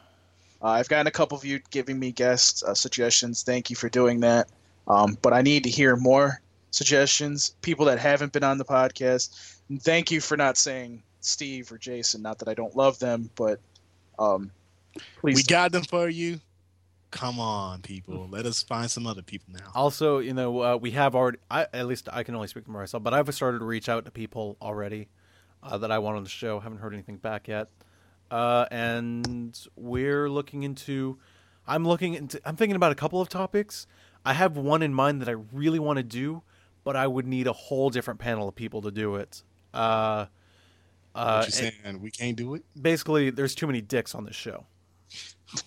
Uh, 0.61 0.69
I've 0.69 0.89
gotten 0.89 1.07
a 1.07 1.13
couple 1.13 1.39
of 1.39 1.45
you 1.45 1.61
giving 1.71 1.99
me 1.99 2.11
guest 2.13 2.65
uh, 2.65 2.75
suggestions. 2.75 3.45
Thank 3.45 3.71
you 3.71 3.77
for 3.77 3.89
doing 3.89 4.21
that. 4.21 4.49
Um, 4.89 5.17
but 5.23 5.33
I 5.33 5.43
need 5.43 5.63
to 5.65 5.71
hear 5.71 5.95
more 5.97 6.41
suggestions. 6.71 7.55
People 7.63 7.87
that 7.87 7.99
haven't 7.99 8.33
been 8.33 8.43
on 8.43 8.59
the 8.59 8.65
podcast. 8.65 9.59
And 9.69 9.81
thank 9.81 10.11
you 10.11 10.21
for 10.21 10.37
not 10.37 10.57
saying 10.57 11.03
Steve 11.21 11.71
or 11.71 11.79
Jason. 11.79 12.23
Not 12.23 12.39
that 12.41 12.49
I 12.49 12.55
don't 12.55 12.75
love 12.75 12.99
them, 12.99 13.31
but 13.37 13.61
um, 14.19 14.51
please. 15.21 15.37
we 15.37 15.43
got 15.43 15.73
them 15.73 15.85
for 15.85 16.09
you. 16.09 16.41
Come 17.11 17.39
on, 17.41 17.83
people. 17.83 18.29
Let 18.31 18.47
us 18.47 18.63
find 18.63 18.91
some 18.91 19.07
other 19.07 19.23
people 19.23 19.55
now. 19.55 19.71
Also, 19.75 20.19
you 20.19 20.35
know, 20.35 20.61
uh, 20.61 20.77
we 20.77 20.91
have 20.91 21.15
already. 21.15 21.39
I, 21.51 21.67
at 21.73 21.87
least 21.87 22.09
I 22.13 22.23
can 22.25 22.35
only 22.35 22.49
speak 22.49 22.65
for 22.65 22.73
myself, 22.73 23.03
but 23.03 23.15
I've 23.15 23.33
started 23.35 23.61
to 23.61 23.65
reach 23.65 23.89
out 23.89 24.05
to 24.05 24.11
people 24.11 24.57
already 24.61 25.09
uh, 25.63 25.79
that 25.79 25.91
I 25.91 25.99
want 25.99 26.17
on 26.17 26.25
the 26.25 26.29
show. 26.29 26.61
Haven't 26.61 26.79
heard 26.79 26.93
anything 26.93 27.17
back 27.17 27.49
yet, 27.49 27.69
uh, 28.31 28.67
and 28.71 29.59
we're 29.77 30.29
looking 30.29 30.63
into. 30.63 31.19
I'm 31.67 31.87
looking 31.87 32.15
into. 32.15 32.41
I'm 32.45 32.57
thinking 32.57 32.77
about 32.77 32.93
a 32.93 32.97
couple 32.97 33.21
of 33.21 33.29
topics. 33.29 33.87
I 34.25 34.35
have 34.35 34.57
one 34.57 34.83
in 34.83 34.93
mind 34.93 35.23
that 35.23 35.29
I 35.29 35.37
really 35.53 35.79
want 35.79 35.99
to 35.99 36.03
do, 36.03 36.43
but 36.85 36.97
I 36.97 37.07
would 37.07 37.27
need 37.27 37.47
a 37.47 37.53
whole 37.53 37.91
different 37.91 38.19
panel 38.19 38.49
of 38.49 38.57
people 38.57 38.83
to 38.83 38.91
do 38.91 39.15
it. 39.15 39.43
Uh, 39.73 40.27
Uh, 41.17 41.45
what 41.45 41.63
you 41.63 41.71
and? 41.85 42.01
We 42.01 42.11
can't 42.11 42.37
do 42.37 42.55
it. 42.55 42.63
basically, 42.81 43.31
there's 43.31 43.55
too 43.55 43.67
many 43.67 43.81
dicks 43.81 44.15
on 44.15 44.25
this 44.25 44.37
show. 44.37 44.67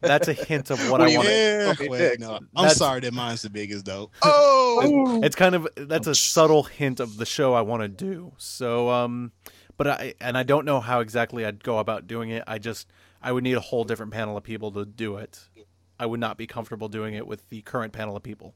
That's 0.00 0.28
a 0.28 0.32
hint 0.32 0.70
of 0.70 0.80
what, 0.90 1.00
What 1.00 1.10
I 1.10 1.16
want. 1.16 1.28
mean? 1.28 1.36
Yeah, 1.36 1.72
Okay, 1.72 1.88
well, 1.88 2.12
no, 2.18 2.34
I'm 2.36 2.48
That's- 2.54 2.76
sorry 2.76 3.00
that 3.00 3.14
mine's 3.14 3.42
the 3.42 3.50
biggest 3.50 3.84
though. 3.84 4.10
Oh, 4.22 5.20
It's 5.22 5.36
kind 5.36 5.54
of 5.54 5.68
that's 5.76 6.06
a 6.06 6.14
subtle 6.14 6.62
hint 6.64 7.00
of 7.00 7.16
the 7.16 7.26
show 7.26 7.54
I 7.54 7.60
want 7.60 7.82
to 7.82 7.88
do. 7.88 8.32
So, 8.38 8.88
um, 8.90 9.32
but 9.76 9.86
I 9.86 10.14
and 10.20 10.36
I 10.38 10.42
don't 10.42 10.64
know 10.64 10.80
how 10.80 11.00
exactly 11.00 11.44
I'd 11.44 11.62
go 11.62 11.78
about 11.78 12.06
doing 12.06 12.30
it. 12.30 12.42
I 12.46 12.58
just 12.58 12.88
I 13.22 13.32
would 13.32 13.44
need 13.44 13.56
a 13.56 13.60
whole 13.60 13.84
different 13.84 14.12
panel 14.12 14.36
of 14.36 14.42
people 14.42 14.70
to 14.72 14.84
do 14.86 15.16
it. 15.16 15.40
I 15.98 16.06
would 16.06 16.20
not 16.20 16.38
be 16.38 16.46
comfortable 16.46 16.88
doing 16.88 17.14
it 17.14 17.26
with 17.26 17.48
the 17.50 17.60
current 17.62 17.92
panel 17.92 18.16
of 18.16 18.22
people. 18.22 18.54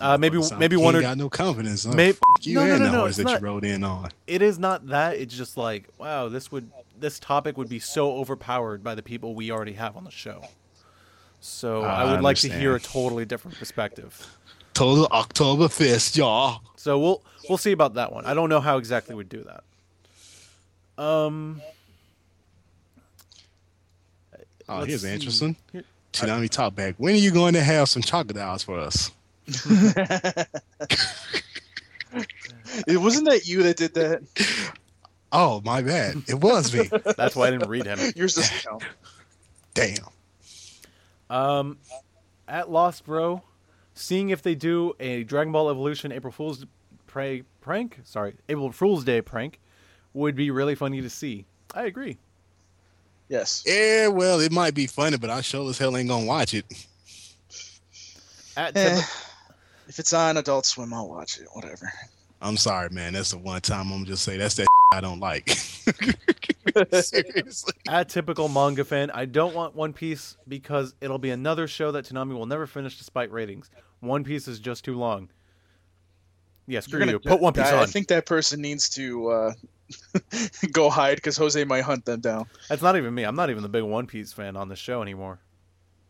Uh, 0.00 0.18
maybe 0.18 0.42
Sound 0.42 0.58
maybe 0.58 0.76
one 0.76 0.94
you 0.94 1.00
or 1.00 1.02
got 1.02 1.16
no 1.16 1.30
confidence. 1.30 1.84
Huh? 1.84 1.92
May- 1.92 2.10
F- 2.10 2.18
you 2.40 2.54
No, 2.56 2.66
no, 2.66 2.78
no, 2.78 2.90
no, 2.92 2.98
horse 3.00 3.10
it's 3.10 3.16
that 3.18 3.24
not- 3.24 3.40
you 3.40 3.46
rode 3.46 3.64
in 3.64 3.84
on. 3.84 4.10
it 4.26 4.42
is 4.42 4.58
not 4.58 4.88
that. 4.88 5.16
It's 5.16 5.36
just 5.36 5.56
like 5.56 5.88
wow, 5.98 6.28
this 6.28 6.50
would 6.50 6.68
this 6.98 7.18
topic 7.20 7.56
would 7.56 7.68
be 7.68 7.78
so 7.78 8.16
overpowered 8.16 8.82
by 8.82 8.94
the 8.94 9.02
people 9.02 9.34
we 9.34 9.50
already 9.52 9.74
have 9.74 9.96
on 9.96 10.04
the 10.04 10.10
show. 10.10 10.44
So 11.40 11.82
I 11.82 12.02
I 12.02 12.12
would 12.12 12.22
like 12.22 12.38
to 12.38 12.48
hear 12.52 12.74
a 12.74 12.80
totally 12.80 13.24
different 13.24 13.56
perspective. 13.58 14.26
Total 14.72 15.06
October 15.12 15.68
Oktoberfest, 15.68 16.16
y'all. 16.16 16.62
So 16.76 16.98
we'll 16.98 17.22
we'll 17.48 17.58
see 17.58 17.72
about 17.72 17.94
that 17.94 18.12
one. 18.12 18.26
I 18.26 18.34
don't 18.34 18.48
know 18.48 18.60
how 18.60 18.78
exactly 18.78 19.14
we'd 19.14 19.28
do 19.28 19.44
that. 19.44 21.02
Um. 21.02 21.62
Oh, 24.68 24.82
here's 24.84 25.02
see. 25.02 25.12
interesting. 25.12 25.56
Here- 25.72 25.84
Toonami 26.12 26.48
Talk 26.48 26.74
back. 26.74 26.94
When 26.98 27.14
are 27.14 27.18
you 27.18 27.32
going 27.32 27.54
to 27.54 27.60
have 27.62 27.88
some 27.88 28.00
chocolate 28.02 28.36
dolls 28.36 28.62
for 28.62 28.78
us? 28.78 29.10
it 32.86 33.00
wasn't 33.00 33.28
that 33.28 33.46
you 33.46 33.62
that 33.64 33.76
did 33.76 33.94
that. 33.94 34.22
Oh, 35.32 35.60
my 35.64 35.82
bad. 35.82 36.22
It 36.28 36.34
was 36.40 36.72
me. 36.72 36.88
That's 37.16 37.34
why 37.34 37.48
I 37.48 37.50
didn't 37.50 37.68
read 37.68 37.86
him. 37.86 37.98
Yours 38.14 38.34
doesn't 38.34 38.62
count. 38.62 38.84
Damn. 39.74 40.06
Um, 41.28 41.78
at 42.46 42.70
Lost 42.70 43.04
Bro, 43.04 43.42
seeing 43.94 44.30
if 44.30 44.42
they 44.42 44.54
do 44.54 44.94
a 45.00 45.24
Dragon 45.24 45.52
Ball 45.52 45.70
Evolution 45.70 46.12
April 46.12 46.32
Fool's 46.32 46.64
pray 47.06 47.42
prank. 47.60 47.98
Sorry, 48.04 48.34
April 48.48 48.70
Fool's 48.70 49.04
Day 49.04 49.20
prank 49.22 49.58
would 50.12 50.36
be 50.36 50.50
really 50.50 50.74
funny 50.76 51.00
to 51.00 51.10
see. 51.10 51.44
I 51.74 51.84
agree. 51.86 52.18
Yes. 53.28 53.64
Yeah, 53.66 54.08
well, 54.08 54.38
it 54.38 54.52
might 54.52 54.74
be 54.74 54.86
funny, 54.86 55.16
but 55.16 55.30
I 55.30 55.40
sure 55.40 55.68
as 55.70 55.78
hell 55.78 55.96
ain't 55.96 56.08
gonna 56.08 56.26
watch 56.26 56.54
it. 56.54 56.64
At 58.56 58.76
Eh, 58.76 58.94
Tim- 59.00 59.04
if 59.88 59.98
it's 59.98 60.12
on 60.12 60.36
Adult 60.36 60.66
Swim, 60.66 60.92
I'll 60.94 61.08
watch 61.08 61.38
it. 61.38 61.46
Whatever. 61.52 61.90
I'm 62.40 62.56
sorry, 62.56 62.90
man. 62.90 63.12
That's 63.14 63.30
the 63.30 63.38
one 63.38 63.60
time 63.60 63.90
I'm 63.92 64.04
just 64.04 64.22
say 64.24 64.36
that's 64.36 64.54
that 64.56 64.66
I 64.92 65.00
don't 65.00 65.20
like. 65.20 65.48
Seriously. 66.92 67.72
at 67.88 68.08
typical 68.08 68.48
manga 68.48 68.84
fan, 68.84 69.10
I 69.12 69.24
don't 69.26 69.54
want 69.54 69.74
One 69.74 69.92
Piece 69.92 70.36
because 70.48 70.94
it'll 71.00 71.18
be 71.18 71.30
another 71.30 71.66
show 71.68 71.92
that 71.92 72.04
Toonami 72.06 72.34
will 72.34 72.46
never 72.46 72.66
finish 72.66 72.98
despite 72.98 73.30
ratings. 73.32 73.70
One 74.00 74.24
Piece 74.24 74.48
is 74.48 74.58
just 74.58 74.84
too 74.84 74.96
long. 74.98 75.28
Yeah, 76.66 76.80
screw 76.80 76.98
You're 77.00 77.08
you. 77.08 77.18
gonna- 77.20 77.36
Put 77.36 77.42
One 77.42 77.52
Piece 77.52 77.66
I, 77.66 77.82
I 77.82 77.86
think 77.86 78.08
that 78.08 78.26
person 78.26 78.60
needs 78.60 78.88
to 78.90 79.28
uh, 79.28 79.52
go 80.72 80.90
hide 80.90 81.16
because 81.16 81.36
Jose 81.36 81.62
might 81.64 81.82
hunt 81.82 82.04
them 82.04 82.20
down. 82.20 82.46
That's 82.68 82.82
not 82.82 82.96
even 82.96 83.14
me. 83.14 83.24
I'm 83.24 83.36
not 83.36 83.50
even 83.50 83.62
the 83.62 83.68
big 83.68 83.84
One 83.84 84.06
Piece 84.06 84.32
fan 84.32 84.56
on 84.56 84.68
the 84.68 84.76
show 84.76 85.02
anymore. 85.02 85.38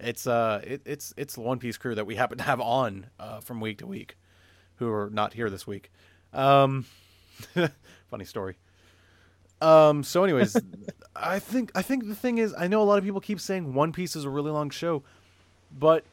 It's 0.05 0.27
uh, 0.27 0.61
it, 0.65 0.83
it's 0.85 1.15
it's 1.17 1.35
the 1.35 1.41
One 1.41 1.59
Piece 1.59 1.77
crew 1.77 1.95
that 1.95 2.05
we 2.07 2.17
happen 2.17 2.39
to 2.39 2.45
have 2.45 2.61
on 2.61 3.07
uh, 3.19 3.41
from 3.41 3.61
week 3.61 3.79
to 3.79 3.87
week, 3.87 4.17
who 4.77 4.91
are 4.93 5.09
not 5.11 5.33
here 5.35 5.49
this 5.51 5.67
week. 5.67 5.91
Um, 6.33 6.85
funny 8.11 8.25
story. 8.25 8.57
Um, 9.61 10.03
so, 10.03 10.25
anyways, 10.25 10.57
I 11.17 11.39
think 11.39 11.73
I 11.75 11.83
think 11.83 12.07
the 12.07 12.15
thing 12.15 12.39
is, 12.39 12.55
I 12.57 12.67
know 12.67 12.83
a 12.83 12.85
lot 12.85 12.99
of 12.99 13.05
people 13.05 13.21
keep 13.21 13.41
saying 13.41 13.73
One 13.75 13.93
Piece 13.93 14.15
is 14.15 14.25
a 14.25 14.31
really 14.31 14.51
long 14.51 14.69
show, 14.71 15.03
but 15.77 16.05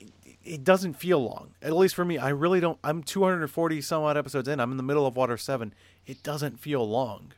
it, 0.00 0.12
it 0.44 0.64
doesn't 0.64 0.94
feel 0.94 1.22
long. 1.24 1.54
At 1.60 1.72
least 1.72 1.94
for 1.94 2.04
me, 2.04 2.18
I 2.18 2.28
really 2.28 2.60
don't. 2.60 2.78
I'm 2.84 3.02
240 3.02 3.80
some 3.80 4.02
odd 4.04 4.16
episodes 4.16 4.46
in. 4.48 4.60
I'm 4.60 4.70
in 4.70 4.76
the 4.76 4.82
middle 4.82 5.06
of 5.06 5.16
Water 5.16 5.36
Seven. 5.36 5.74
It 6.06 6.22
doesn't 6.22 6.60
feel 6.60 6.88
long. 6.88 7.32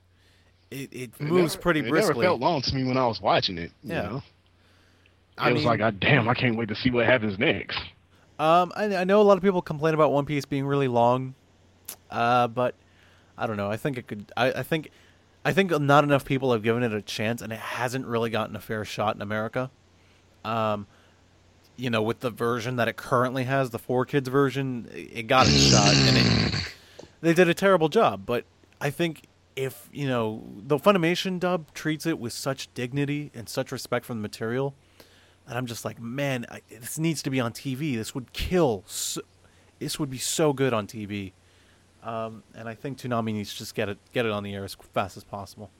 It 0.70 0.88
it 0.92 1.20
moves 1.20 1.56
pretty 1.56 1.80
it 1.80 1.88
briskly. 1.88 2.14
never 2.14 2.22
felt 2.22 2.40
long 2.40 2.60
to 2.62 2.74
me 2.74 2.84
when 2.84 2.98
I 2.98 3.06
was 3.06 3.20
watching 3.20 3.56
it. 3.56 3.70
You 3.82 3.94
Yeah. 3.94 4.02
know? 4.02 4.22
I 5.38 5.50
it 5.50 5.52
was 5.52 5.60
mean- 5.60 5.68
like, 5.68 5.78
God 5.78 6.00
damn, 6.00 6.28
I 6.28 6.34
can't 6.34 6.56
wait 6.56 6.68
to 6.68 6.74
see 6.76 6.90
what 6.90 7.06
happens 7.06 7.38
next. 7.38 7.78
Um, 8.38 8.72
I, 8.74 8.96
I 8.96 9.04
know 9.04 9.20
a 9.20 9.22
lot 9.22 9.36
of 9.36 9.42
people 9.42 9.62
complain 9.62 9.94
about 9.94 10.10
One 10.10 10.24
Piece 10.26 10.44
being 10.44 10.66
really 10.66 10.88
long, 10.88 11.34
uh, 12.10 12.48
but 12.48 12.74
I 13.38 13.46
don't 13.46 13.56
know. 13.56 13.70
I 13.70 13.76
think 13.76 13.96
it 13.96 14.06
could. 14.08 14.32
I, 14.36 14.50
I 14.52 14.62
think, 14.64 14.90
I 15.44 15.52
think 15.52 15.70
not 15.80 16.02
enough 16.02 16.24
people 16.24 16.52
have 16.52 16.62
given 16.64 16.82
it 16.82 16.92
a 16.92 17.00
chance, 17.00 17.42
and 17.42 17.52
it 17.52 17.60
hasn't 17.60 18.06
really 18.06 18.30
gotten 18.30 18.56
a 18.56 18.60
fair 18.60 18.84
shot 18.84 19.14
in 19.14 19.22
America. 19.22 19.70
Um, 20.44 20.86
you 21.76 21.90
know, 21.90 22.02
with 22.02 22.20
the 22.20 22.30
version 22.30 22.76
that 22.76 22.88
it 22.88 22.96
currently 22.96 23.44
has, 23.44 23.70
the 23.70 23.78
four 23.78 24.04
kids 24.04 24.28
version, 24.28 24.88
it 24.92 25.28
got 25.28 25.46
a 25.46 25.50
shot, 25.50 25.94
and 25.94 26.16
it, 26.16 26.74
they 27.20 27.34
did 27.34 27.48
a 27.48 27.54
terrible 27.54 27.88
job. 27.88 28.26
But 28.26 28.44
I 28.80 28.90
think 28.90 29.22
if 29.54 29.88
you 29.92 30.08
know 30.08 30.42
the 30.56 30.76
Funimation 30.78 31.38
dub 31.38 31.72
treats 31.72 32.04
it 32.04 32.18
with 32.18 32.32
such 32.32 32.72
dignity 32.74 33.30
and 33.32 33.48
such 33.48 33.70
respect 33.70 34.04
for 34.06 34.14
the 34.14 34.20
material, 34.20 34.74
and 35.48 35.58
I'm 35.58 35.66
just 35.66 35.84
like, 35.84 36.00
man, 36.00 36.46
I, 36.50 36.62
this 36.68 36.98
needs 36.98 37.22
to 37.22 37.30
be 37.30 37.40
on 37.40 37.52
TV. 37.52 37.96
This 37.96 38.14
would 38.14 38.32
kill. 38.32 38.84
So, 38.86 39.20
this 39.78 39.98
would 39.98 40.10
be 40.10 40.18
so 40.18 40.52
good 40.52 40.72
on 40.72 40.86
TV. 40.86 41.32
Um, 42.02 42.42
and 42.54 42.68
I 42.68 42.74
think 42.74 42.98
Toonami 42.98 43.32
needs 43.32 43.52
to 43.52 43.58
just 43.58 43.74
get 43.74 43.88
it 43.88 43.98
get 44.12 44.26
it 44.26 44.32
on 44.32 44.42
the 44.42 44.54
air 44.54 44.64
as 44.64 44.76
fast 44.92 45.16
as 45.16 45.24
possible. 45.24 45.70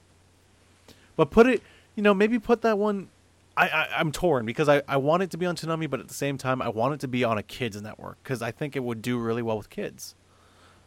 But 1.16 1.30
put 1.30 1.46
it, 1.46 1.62
you 1.94 2.02
know, 2.02 2.14
maybe 2.14 2.38
put 2.38 2.62
that 2.62 2.78
one. 2.78 3.08
I, 3.56 3.68
I 3.68 3.88
I'm 3.98 4.10
torn 4.10 4.46
because 4.46 4.68
I 4.68 4.82
I 4.88 4.96
want 4.96 5.22
it 5.22 5.30
to 5.30 5.38
be 5.38 5.46
on 5.46 5.54
Toonami, 5.54 5.88
but 5.88 6.00
at 6.00 6.08
the 6.08 6.14
same 6.14 6.38
time 6.38 6.60
I 6.60 6.68
want 6.68 6.94
it 6.94 7.00
to 7.00 7.08
be 7.08 7.24
on 7.24 7.38
a 7.38 7.42
kids 7.42 7.80
network 7.80 8.18
because 8.22 8.42
I 8.42 8.50
think 8.50 8.74
it 8.74 8.82
would 8.82 9.02
do 9.02 9.18
really 9.18 9.42
well 9.42 9.56
with 9.56 9.70
kids. 9.70 10.14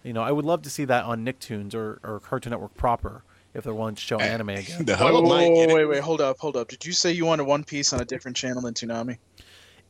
You 0.04 0.14
know, 0.14 0.22
I 0.22 0.32
would 0.32 0.46
love 0.46 0.62
to 0.64 0.70
see 0.70 0.86
that 0.86 1.06
on 1.06 1.26
Nicktoons 1.26 1.74
or 1.74 2.00
or 2.04 2.20
Cartoon 2.20 2.52
Network 2.52 2.76
proper 2.76 3.24
if 3.58 3.64
they're 3.66 3.74
willing 3.74 3.96
to 3.96 4.02
show 4.02 4.20
eh, 4.20 4.26
anime 4.26 4.50
again. 4.50 4.86
The 4.86 4.96
Wait, 5.04 5.12
hub 5.12 5.16
wait, 5.16 5.24
might 5.24 5.50
wait, 5.50 5.56
get 5.56 5.70
it. 5.72 5.74
wait, 5.74 5.86
wait, 5.86 6.02
hold 6.02 6.22
up, 6.22 6.38
hold 6.40 6.56
up. 6.56 6.68
Did 6.70 6.86
you 6.86 6.94
say 6.94 7.12
you 7.12 7.26
wanted 7.26 7.44
One 7.46 7.64
Piece 7.64 7.92
on 7.92 8.00
a 8.02 8.06
different 8.06 8.38
channel 8.38 8.62
than 8.62 8.74
Toonami? 8.74 9.18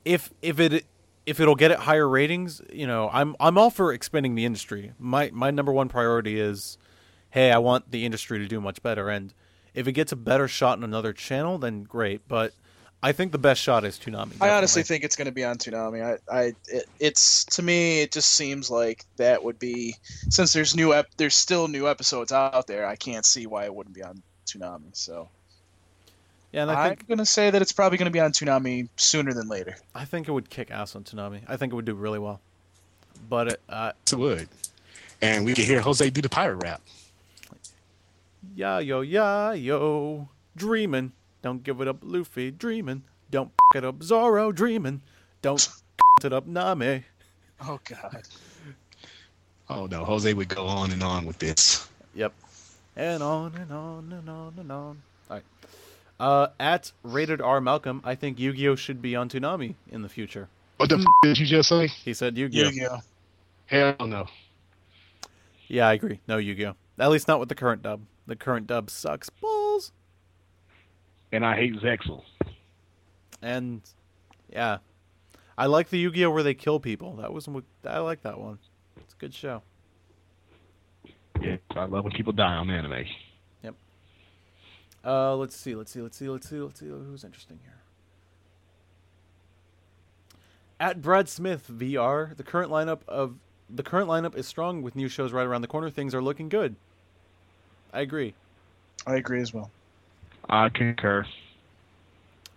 if 0.05 0.31
if 0.41 0.59
it 0.59 0.85
if 1.25 1.39
it'll 1.41 1.55
get 1.55 1.71
it 1.71 1.79
higher 1.79 2.07
ratings, 2.07 2.61
you 2.71 2.87
know, 2.87 3.09
I'm 3.11 3.35
I'm 3.39 3.57
all 3.57 3.69
for 3.69 3.91
expanding 3.93 4.35
the 4.35 4.45
industry. 4.45 4.93
My 4.97 5.29
my 5.33 5.51
number 5.51 5.73
one 5.73 5.89
priority 5.89 6.39
is, 6.39 6.77
hey, 7.31 7.51
I 7.51 7.57
want 7.57 7.91
the 7.91 8.05
industry 8.05 8.39
to 8.39 8.47
do 8.47 8.61
much 8.61 8.81
better, 8.81 9.09
and 9.09 9.33
if 9.73 9.87
it 9.87 9.91
gets 9.91 10.11
a 10.13 10.15
better 10.15 10.47
shot 10.47 10.77
in 10.77 10.83
another 10.85 11.11
channel, 11.13 11.57
then 11.57 11.83
great. 11.83 12.27
But 12.27 12.53
I 13.03 13.11
think 13.11 13.31
the 13.31 13.37
best 13.37 13.61
shot 13.61 13.85
is 13.85 13.99
Toonami. 13.99 14.33
I 14.41 14.49
honestly 14.49 14.81
think 14.81 15.03
it's 15.03 15.15
going 15.15 15.27
to 15.27 15.31
be 15.31 15.43
on 15.43 15.57
Toonami. 15.57 16.03
I, 16.03 16.35
I, 16.35 16.43
it, 16.67 16.85
it's 16.99 17.45
to 17.45 17.61
me, 17.61 18.01
it 18.01 18.11
just 18.11 18.31
seems 18.31 18.71
like 18.71 19.05
that 19.17 19.43
would 19.43 19.59
be 19.59 19.95
since 20.29 20.51
there's 20.53 20.75
new, 20.75 20.93
ep, 20.93 21.07
there's 21.17 21.35
still 21.35 21.67
new 21.67 21.87
episodes 21.87 22.31
out 22.31 22.65
there. 22.65 22.87
I 22.87 22.95
can't 22.95 23.25
see 23.25 23.45
why 23.45 23.65
it 23.65 23.75
wouldn't 23.75 23.95
be 23.95 24.01
on 24.01 24.23
Toonami. 24.47 24.89
So 24.93 25.29
yeah, 26.51 26.63
and 26.63 26.71
I 26.71 26.89
I'm 26.89 26.97
going 27.07 27.17
to 27.19 27.25
say 27.25 27.51
that 27.51 27.61
it's 27.61 27.71
probably 27.71 27.97
going 27.97 28.05
to 28.05 28.11
be 28.11 28.19
on 28.19 28.31
Toonami 28.31 28.89
sooner 28.95 29.33
than 29.33 29.47
later. 29.47 29.77
I 29.93 30.05
think 30.05 30.27
it 30.27 30.31
would 30.31 30.49
kick 30.49 30.71
ass 30.71 30.95
on 30.95 31.03
Toonami. 31.03 31.41
I 31.47 31.57
think 31.57 31.73
it 31.73 31.75
would 31.75 31.85
do 31.85 31.93
really 31.93 32.19
well. 32.19 32.39
But 33.29 33.47
it, 33.49 33.61
uh, 33.69 33.91
It 34.11 34.15
would. 34.15 34.49
And 35.21 35.45
we 35.45 35.53
could 35.53 35.65
hear 35.65 35.81
Jose 35.81 36.09
do 36.09 36.21
the 36.21 36.29
pirate 36.29 36.57
rap. 36.63 36.81
yeah, 38.55 38.79
yo, 38.79 39.01
yeah, 39.01 39.53
yo, 39.53 40.29
dreaming. 40.55 41.11
Don't 41.41 41.63
give 41.63 41.81
it 41.81 41.87
up, 41.87 41.97
Luffy. 42.01 42.51
Dreaming. 42.51 43.03
Don't 43.29 43.51
f- 43.73 43.75
it 43.77 43.85
up, 43.85 44.01
Zoro. 44.03 44.51
Dreaming. 44.51 45.01
Don't 45.41 45.61
f- 45.61 45.81
it 46.25 46.33
up, 46.33 46.47
Nami. 46.47 47.03
Oh 47.61 47.79
God. 47.83 48.23
Oh 49.69 49.85
no, 49.87 50.05
Jose 50.05 50.33
would 50.33 50.47
go 50.49 50.65
on 50.65 50.91
and 50.91 51.03
on 51.03 51.25
with 51.25 51.39
this. 51.39 51.87
Yep. 52.15 52.33
And 52.95 53.21
on 53.21 53.55
and 53.55 53.71
on 53.71 54.11
and 54.11 54.29
on 54.29 54.53
and 54.57 54.71
on. 54.71 55.01
All 55.29 55.37
right. 55.37 55.43
Uh, 56.19 56.47
at 56.59 56.91
rated 57.03 57.41
R 57.41 57.61
Malcolm, 57.61 58.01
I 58.03 58.15
think 58.15 58.39
Yu-Gi-Oh 58.39 58.75
should 58.75 59.01
be 59.01 59.15
on 59.15 59.29
Toonami 59.29 59.75
in 59.91 60.01
the 60.01 60.09
future. 60.09 60.47
What 60.77 60.89
the 60.89 60.97
f- 60.97 61.05
did 61.21 61.37
you 61.37 61.45
just 61.45 61.69
say? 61.69 61.87
He 61.87 62.13
said 62.13 62.37
Yu-Gi-Oh. 62.37 62.69
Yu-Gi-Oh. 62.69 62.99
Hell 63.67 64.07
no. 64.07 64.25
Yeah, 65.67 65.87
I 65.87 65.93
agree. 65.93 66.19
No 66.27 66.37
Yu-Gi-Oh. 66.37 66.75
At 66.97 67.11
least 67.11 67.27
not 67.27 67.39
with 67.39 67.49
the 67.49 67.55
current 67.55 67.83
dub. 67.83 68.01
The 68.25 68.35
current 68.35 68.65
dub 68.67 68.89
sucks 68.89 69.29
balls. 69.29 69.66
And 71.31 71.45
I 71.45 71.55
hate 71.55 71.75
Zexal. 71.75 72.23
And 73.41 73.81
yeah, 74.51 74.77
I 75.57 75.65
like 75.65 75.89
the 75.89 75.97
Yu-Gi-Oh 75.99 76.31
where 76.31 76.43
they 76.43 76.53
kill 76.53 76.79
people. 76.79 77.17
That 77.17 77.33
was 77.33 77.49
I 77.85 77.99
like 77.99 78.21
that 78.23 78.39
one. 78.39 78.59
It's 78.97 79.13
a 79.13 79.17
good 79.17 79.33
show. 79.33 79.61
Yeah, 81.41 81.57
I 81.71 81.85
love 81.85 82.03
when 82.03 82.13
people 82.13 82.33
die 82.33 82.55
on 82.55 82.69
anime. 82.69 83.05
Yep. 83.63 83.75
Uh, 85.05 85.35
let's 85.35 85.55
see, 85.55 85.75
let's 85.75 85.91
see, 85.91 86.01
let's 86.01 86.17
see, 86.17 86.29
let's 86.29 86.49
see, 86.49 86.59
let's 86.59 86.79
see 86.79 86.87
who's 86.87 87.23
interesting 87.23 87.59
here. 87.63 87.73
At 90.79 91.01
Brad 91.01 91.27
Smith 91.27 91.69
VR, 91.71 92.35
the 92.35 92.43
current 92.43 92.71
lineup 92.71 92.99
of 93.07 93.35
the 93.69 93.83
current 93.83 94.07
lineup 94.07 94.35
is 94.35 94.47
strong 94.47 94.81
with 94.81 94.95
new 94.95 95.09
shows 95.09 95.33
right 95.33 95.45
around 95.45 95.61
the 95.61 95.67
corner. 95.67 95.89
Things 95.89 96.13
are 96.15 96.21
looking 96.21 96.49
good. 96.49 96.75
I 97.93 98.01
agree. 98.01 98.33
I 99.05 99.15
agree 99.15 99.41
as 99.41 99.53
well. 99.53 99.71
I 100.49 100.69
concur. 100.69 101.25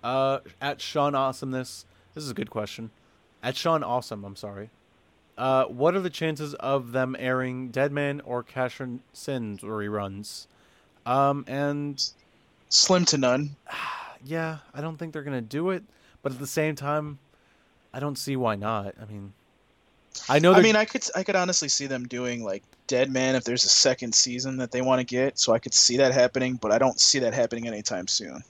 Uh, 0.02 0.40
at 0.60 0.80
Sean 0.80 1.14
Awesomeness, 1.14 1.84
this 2.14 2.24
is 2.24 2.30
a 2.30 2.34
good 2.34 2.50
question. 2.50 2.90
At 3.42 3.56
Sean 3.56 3.82
Awesome, 3.82 4.24
I'm 4.24 4.36
sorry. 4.36 4.70
Uh, 5.36 5.64
what 5.64 5.94
are 5.94 6.00
the 6.00 6.10
chances 6.10 6.54
of 6.54 6.92
them 6.92 7.16
airing 7.18 7.68
Deadman 7.68 8.20
or 8.22 8.42
Casshern 8.44 9.00
Sins 9.12 9.60
reruns? 9.60 10.46
Um, 11.06 11.44
and 11.48 12.02
Slim 12.68 13.04
to 13.06 13.18
none. 13.18 13.56
yeah, 14.24 14.58
I 14.74 14.80
don't 14.80 14.96
think 14.96 15.12
they're 15.12 15.22
gonna 15.22 15.40
do 15.40 15.70
it, 15.70 15.82
but 16.22 16.32
at 16.32 16.38
the 16.38 16.46
same 16.46 16.76
time, 16.76 17.18
I 17.92 18.00
don't 18.00 18.16
see 18.16 18.36
why 18.36 18.54
not. 18.54 18.94
I 19.00 19.10
mean, 19.10 19.32
I 20.28 20.38
know. 20.38 20.54
I 20.54 20.62
mean, 20.62 20.76
I 20.76 20.84
could 20.84 21.04
I 21.14 21.24
could 21.24 21.36
honestly 21.36 21.68
see 21.68 21.86
them 21.86 22.06
doing 22.06 22.44
like 22.44 22.62
Dead 22.90 23.08
Man 23.08 23.36
if 23.36 23.44
there's 23.44 23.64
a 23.64 23.68
second 23.68 24.12
season 24.16 24.56
that 24.56 24.72
they 24.72 24.82
want 24.82 24.98
to 24.98 25.04
get. 25.04 25.38
So 25.38 25.52
I 25.52 25.60
could 25.60 25.72
see 25.72 25.96
that 25.98 26.12
happening, 26.12 26.56
but 26.56 26.72
I 26.72 26.78
don't 26.78 26.98
see 26.98 27.20
that 27.20 27.32
happening 27.32 27.68
anytime 27.68 28.08
soon. 28.08 28.42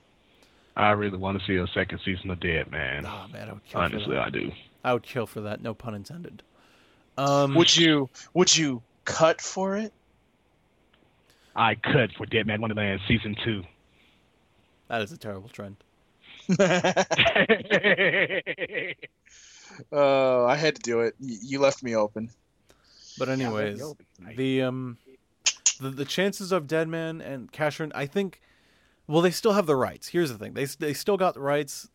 I 0.76 0.93
really 0.93 1.18
want 1.18 1.38
to 1.38 1.47
see 1.47 1.57
a 1.57 1.66
second 1.74 2.01
season 2.07 2.30
of 2.30 2.41
Dead 2.41 2.70
Man. 2.70 3.05
oh 3.05 3.26
man, 3.30 3.51
I 3.51 3.53
would 3.53 3.64
kill 3.66 3.80
Honestly, 3.82 4.05
for 4.05 4.11
that. 4.12 4.22
I 4.22 4.30
do. 4.30 4.51
I 4.82 4.95
would 4.95 5.03
kill 5.03 5.26
for 5.26 5.43
that. 5.43 5.61
No 5.61 5.74
pun 5.74 5.95
intended. 5.95 6.43
Um, 7.18 7.55
Would 7.55 7.76
you 7.76 8.09
would 8.32 8.57
you 8.57 8.80
cut 9.05 9.43
for 9.43 9.76
it? 9.76 9.93
I 11.55 11.74
cut 11.74 12.12
for 12.16 12.24
Dead 12.24 12.47
Man 12.47 12.62
Wonderland 12.62 13.03
season 13.07 13.36
two. 13.45 13.62
that 14.88 15.03
is 15.03 15.12
a 15.12 15.18
terrible 15.18 15.51
trend. 15.51 15.76
Oh, 19.93 20.47
I 20.47 20.57
had 20.57 20.76
to 20.76 20.82
do 20.82 21.01
it. 21.01 21.14
You 21.20 21.61
left 21.61 21.82
me 21.82 21.95
open. 21.95 22.30
But 23.19 23.29
anyways, 23.29 23.83
the 24.37 24.63
um, 24.63 24.99
the 25.81 25.91
the 25.91 26.05
chances 26.05 26.53
of 26.53 26.67
Deadman 26.67 27.21
and 27.21 27.53
Casshern, 27.53 27.93
I 27.95 28.07
think, 28.07 28.41
well, 29.07 29.21
they 29.21 29.31
still 29.31 29.53
have 29.53 29.67
the 29.67 29.77
rights. 29.77 30.09
Here's 30.09 30.31
the 30.31 30.39
thing: 30.39 30.55
they 30.55 30.65
they 30.65 30.93
still 30.95 31.17
got 31.17 31.35
the 31.35 31.41
rights. 31.41 31.89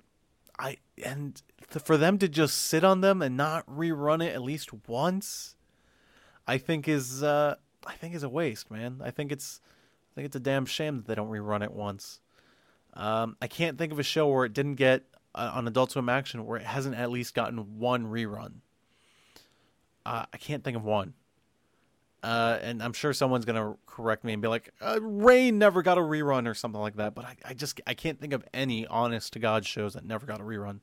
I 0.58 0.78
and 1.04 1.42
th- 1.72 1.84
for 1.84 1.98
them 1.98 2.18
to 2.20 2.30
just 2.30 2.58
sit 2.58 2.84
on 2.84 3.02
them 3.02 3.22
and 3.22 3.36
not 3.36 3.68
rerun 3.68 4.26
it 4.26 4.34
at 4.34 4.42
least 4.42 4.70
once, 4.88 5.56
I 6.48 6.58
think 6.58 6.88
is 6.88 7.24
uh, 7.24 7.56
I 7.86 7.94
think 7.94 8.16
is 8.16 8.24
a 8.24 8.30
waste, 8.30 8.72
man. 8.72 9.02
I 9.04 9.12
think 9.12 9.32
it's 9.32 9.60
I 10.12 10.16
think 10.16 10.26
it's 10.28 10.36
a 10.36 10.42
damn 10.42 10.66
shame 10.66 10.98
that 10.98 11.08
they 11.08 11.16
don't 11.16 11.30
rerun 11.30 11.64
it 11.64 11.72
once. 11.72 12.22
Um, 12.94 13.36
I 13.42 13.48
can't 13.48 13.78
think 13.78 13.92
of 13.92 14.00
a 14.00 14.04
show 14.04 14.28
where 14.30 14.46
it 14.46 14.54
didn't 14.54 14.76
get 14.76 15.04
uh, 15.34 15.52
on 15.54 15.68
Adult 15.68 15.92
Swim 15.92 16.08
Action 16.08 16.46
where 16.46 16.58
it 16.58 16.66
hasn't 16.66 16.96
at 16.96 17.12
least 17.12 17.34
gotten 17.34 17.78
one 17.80 18.06
rerun. 18.06 18.62
Uh, 20.06 20.26
I 20.32 20.38
can't 20.38 20.64
think 20.64 20.78
of 20.78 20.84
one. 20.84 21.14
Uh, 22.22 22.58
and 22.62 22.82
I'm 22.82 22.94
sure 22.94 23.14
someone's 23.14 23.46
gonna 23.46 23.76
correct 23.86 24.24
me 24.24 24.34
and 24.34 24.42
be 24.42 24.48
like, 24.48 24.74
uh, 24.82 25.00
"Rain 25.00 25.60
never 25.60 25.84
got 25.84 26.00
a 26.00 26.02
rerun" 26.02 26.48
or 26.48 26.56
something 26.56 26.82
like 26.82 26.96
that. 26.96 27.14
But 27.14 27.26
I, 27.26 27.36
I 27.46 27.54
just 27.54 27.80
I 27.86 27.94
can't 27.94 28.20
think 28.20 28.34
of 28.34 28.44
any 28.54 28.88
honest 28.88 29.34
to 29.34 29.40
god 29.40 29.64
shows 29.66 29.94
that 29.94 30.06
never 30.06 30.26
got 30.26 30.42
a 30.42 30.44
rerun. 30.44 30.80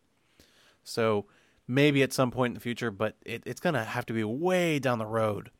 So 0.84 1.26
maybe 1.66 2.02
at 2.02 2.12
some 2.12 2.30
point 2.30 2.52
in 2.52 2.54
the 2.54 2.60
future, 2.60 2.92
but 2.92 3.16
it, 3.24 3.42
it's 3.44 3.60
gonna 3.60 3.84
have 3.84 4.06
to 4.06 4.12
be 4.12 4.22
way 4.22 4.78
down 4.78 4.98
the 4.98 5.06
road 5.06 5.50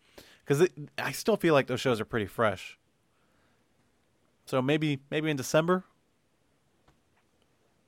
because 0.44 0.68
I 0.98 1.10
still 1.10 1.36
feel 1.36 1.52
like 1.52 1.66
those 1.66 1.80
shows 1.80 2.00
are 2.00 2.04
pretty 2.04 2.26
fresh. 2.26 2.78
So 4.46 4.62
maybe 4.62 5.00
maybe 5.10 5.30
in 5.30 5.36
December. 5.36 5.84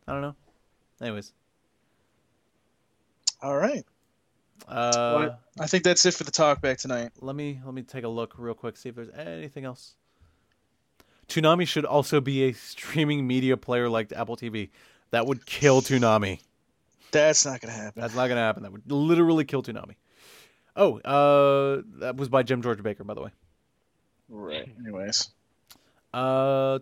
I 0.09 0.13
don't 0.13 0.23
know. 0.23 0.35
Anyways, 1.01 1.33
All 3.41 3.57
right. 3.57 3.85
Uh, 4.69 5.31
I 5.59 5.67
think 5.67 5.85
that's 5.85 6.05
it 6.07 6.15
for 6.15 6.25
the 6.25 6.31
talk 6.31 6.61
back 6.61 6.79
tonight. 6.79 7.13
let 7.21 7.37
me 7.37 7.61
let 7.65 7.75
me 7.75 7.83
take 7.83 8.05
a 8.05 8.09
look 8.09 8.35
real 8.39 8.55
quick 8.55 8.77
see 8.77 8.89
if 8.89 8.95
there's 8.95 9.11
anything 9.11 9.65
else 9.65 9.97
Toonami 11.29 11.67
should 11.67 11.85
also 11.85 12.21
be 12.21 12.45
a 12.45 12.53
streaming 12.53 13.27
media 13.27 13.57
player 13.57 13.89
like 13.89 14.13
Apple 14.13 14.37
TV. 14.37 14.71
That 15.11 15.27
would 15.27 15.47
kill 15.47 15.81
Toonami. 15.81 16.41
That's 17.11 17.47
not 17.47 17.61
gonna 17.61 17.73
happen. 17.73 18.03
That's 18.03 18.15
not 18.15 18.29
gonna 18.29 18.41
happen. 18.41 18.63
That 18.65 18.73
would 18.73 18.91
literally 18.91 19.45
kill 19.45 19.63
Toonami. 19.63 19.95
Oh, 20.77 20.99
uh, 21.01 21.83
that 22.01 22.17
was 22.17 22.29
by 22.29 22.43
Jim 22.43 22.63
George 22.63 22.83
Baker, 22.83 23.05
by 23.05 23.15
the 23.15 23.23
way. 23.23 23.31
Right. 24.29 24.69
Anyways. 24.81 25.31
Uh, 26.13 26.79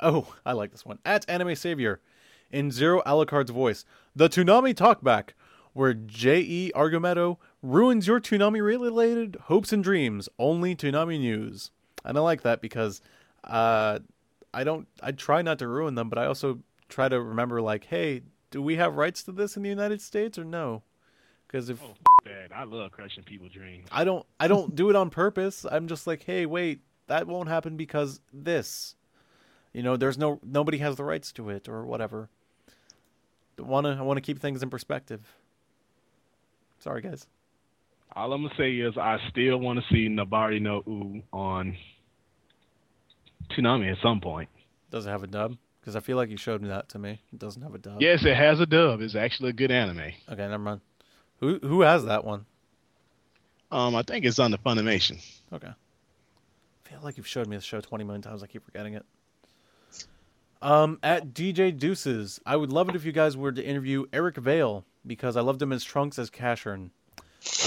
oh, 0.00 0.34
I 0.44 0.52
like 0.52 0.72
this 0.72 0.84
one. 0.84 0.98
At 1.04 1.28
Anime 1.28 1.54
Savior, 1.54 2.00
in 2.50 2.70
Zero 2.70 3.02
Alucard's 3.06 3.50
voice, 3.50 3.84
the 4.16 4.28
Toonami 4.28 4.74
Talkback, 4.74 5.30
where 5.72 5.94
J.E. 5.94 6.72
Argumedo 6.74 7.38
ruins 7.62 8.06
your 8.06 8.20
Toonami-related 8.20 9.36
hopes 9.44 9.72
and 9.72 9.82
dreams. 9.82 10.28
Only 10.38 10.74
Toonami 10.74 11.18
news. 11.20 11.70
And 12.04 12.16
I 12.16 12.20
like 12.20 12.42
that 12.42 12.60
because, 12.60 13.00
uh, 13.44 13.98
I 14.54 14.64
don't. 14.64 14.88
I 15.02 15.12
try 15.12 15.42
not 15.42 15.58
to 15.58 15.68
ruin 15.68 15.94
them, 15.94 16.08
but 16.08 16.18
I 16.18 16.26
also 16.26 16.60
try 16.88 17.08
to 17.08 17.20
remember, 17.20 17.60
like, 17.60 17.84
hey, 17.84 18.22
do 18.50 18.62
we 18.62 18.76
have 18.76 18.96
rights 18.96 19.22
to 19.24 19.32
this 19.32 19.56
in 19.56 19.62
the 19.62 19.68
United 19.68 20.00
States 20.00 20.38
or 20.38 20.44
no? 20.44 20.82
Because 21.46 21.70
if 21.70 21.80
That 22.24 22.50
I 22.54 22.64
love 22.64 22.92
crushing 22.92 23.24
people's 23.24 23.52
dreams. 23.52 23.88
I 23.90 24.04
don't 24.04 24.26
I 24.38 24.48
don't 24.48 24.74
do 24.74 24.90
it 24.90 24.96
on 24.96 25.10
purpose. 25.10 25.64
I'm 25.70 25.88
just 25.88 26.06
like, 26.06 26.24
hey, 26.24 26.46
wait, 26.46 26.80
that 27.06 27.26
won't 27.26 27.48
happen 27.48 27.76
because 27.76 28.20
this. 28.32 28.94
You 29.72 29.82
know, 29.82 29.96
there's 29.96 30.18
no 30.18 30.40
nobody 30.42 30.78
has 30.78 30.96
the 30.96 31.04
rights 31.04 31.32
to 31.32 31.50
it 31.50 31.68
or 31.68 31.84
whatever. 31.84 32.28
Wanna 33.58 33.96
I 33.98 34.02
wanna 34.02 34.20
keep 34.20 34.40
things 34.40 34.62
in 34.62 34.70
perspective. 34.70 35.37
Sorry 36.88 37.02
guys. 37.02 37.26
All 38.16 38.32
I'm 38.32 38.44
gonna 38.44 38.54
say 38.56 38.72
is 38.76 38.96
I 38.96 39.18
still 39.28 39.58
want 39.58 39.78
to 39.78 39.84
see 39.94 40.08
Nabari 40.08 40.58
no 40.58 40.82
Ou 40.88 41.22
on 41.34 41.76
Toonami 43.50 43.92
at 43.92 43.98
some 44.02 44.22
point. 44.22 44.48
Does 44.90 45.04
it 45.04 45.10
have 45.10 45.22
a 45.22 45.26
dub? 45.26 45.58
Because 45.78 45.96
I 45.96 46.00
feel 46.00 46.16
like 46.16 46.30
you 46.30 46.38
showed 46.38 46.62
me 46.62 46.68
that 46.68 46.88
to 46.90 46.98
me. 46.98 47.20
It 47.30 47.38
doesn't 47.38 47.60
have 47.60 47.74
a 47.74 47.78
dub. 47.78 48.00
Yes, 48.00 48.24
it 48.24 48.34
has 48.34 48.60
a 48.60 48.64
dub. 48.64 49.02
It's 49.02 49.14
actually 49.14 49.50
a 49.50 49.52
good 49.52 49.70
anime. 49.70 50.12
Okay, 50.30 50.48
never 50.48 50.58
mind. 50.58 50.80
Who 51.40 51.58
who 51.58 51.82
has 51.82 52.06
that 52.06 52.24
one? 52.24 52.46
Um, 53.70 53.94
I 53.94 54.00
think 54.00 54.24
it's 54.24 54.38
on 54.38 54.50
the 54.50 54.58
Funimation. 54.58 55.22
Okay. 55.52 55.68
I 55.68 56.88
feel 56.88 57.00
like 57.02 57.18
you've 57.18 57.26
showed 57.26 57.48
me 57.48 57.56
this 57.56 57.66
show 57.66 57.82
20 57.82 58.02
million 58.04 58.22
times. 58.22 58.42
I 58.42 58.46
keep 58.46 58.64
forgetting 58.64 58.94
it. 58.94 59.04
Um, 60.62 60.98
at 61.02 61.34
DJ 61.34 61.78
Deuces, 61.78 62.40
I 62.46 62.56
would 62.56 62.72
love 62.72 62.88
it 62.88 62.96
if 62.96 63.04
you 63.04 63.12
guys 63.12 63.36
were 63.36 63.52
to 63.52 63.62
interview 63.62 64.06
Eric 64.10 64.38
Vale 64.38 64.86
because 65.06 65.36
I 65.36 65.40
loved 65.40 65.60
him 65.62 65.72
as 65.72 65.84
Trunks 65.84 66.18
as 66.18 66.30
Casshern. 66.30 66.90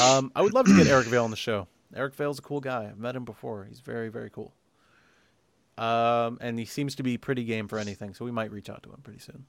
Um, 0.02 0.32
I 0.36 0.42
would 0.42 0.54
love 0.54 0.66
to 0.66 0.76
get 0.76 0.88
Eric 0.88 1.08
Vale 1.08 1.24
on 1.24 1.32
the 1.32 1.38
show. 1.38 1.68
Eric 1.96 2.16
Vale's 2.16 2.40
a 2.40 2.42
cool 2.42 2.60
guy. 2.60 2.86
I've 2.86 2.98
met 2.98 3.16
him 3.16 3.26
before. 3.26 3.66
He's 3.66 3.80
very, 3.80 4.10
very 4.10 4.30
cool. 4.30 4.54
Um, 5.78 6.38
and 6.42 6.60
he 6.60 6.66
seems 6.66 6.96
to 6.96 7.04
be 7.04 7.18
pretty 7.18 7.44
game 7.44 7.68
for 7.68 7.80
anything, 7.80 8.14
so 8.14 8.24
we 8.26 8.32
might 8.32 8.52
reach 8.52 8.70
out 8.70 8.84
to 8.84 8.90
him 8.90 9.00
pretty 9.04 9.20
soon. 9.20 9.46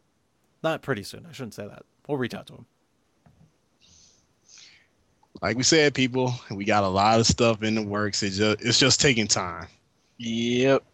Not 0.62 0.82
pretty 0.82 1.02
soon. 1.02 1.26
I 1.28 1.32
shouldn't 1.32 1.54
say 1.54 1.66
that. 1.66 1.84
We'll 2.06 2.18
reach 2.18 2.34
out 2.34 2.46
to 2.48 2.54
him. 2.54 2.66
Like 5.40 5.56
we 5.56 5.62
said, 5.62 5.94
people, 5.94 6.34
we 6.50 6.64
got 6.64 6.84
a 6.84 6.88
lot 6.88 7.18
of 7.18 7.26
stuff 7.26 7.62
in 7.62 7.74
the 7.74 7.82
works. 7.82 8.22
It's 8.22 8.36
just 8.36 8.60
it's 8.60 8.78
just 8.78 9.00
taking 9.00 9.26
time. 9.26 9.66
Yep. 10.18 10.84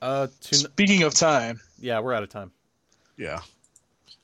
Uh, 0.00 0.28
to, 0.42 0.54
Speaking 0.54 1.02
of 1.02 1.14
time, 1.14 1.60
yeah, 1.78 1.98
we're 2.00 2.14
out 2.14 2.22
of 2.22 2.28
time. 2.28 2.50
Yeah. 3.16 3.40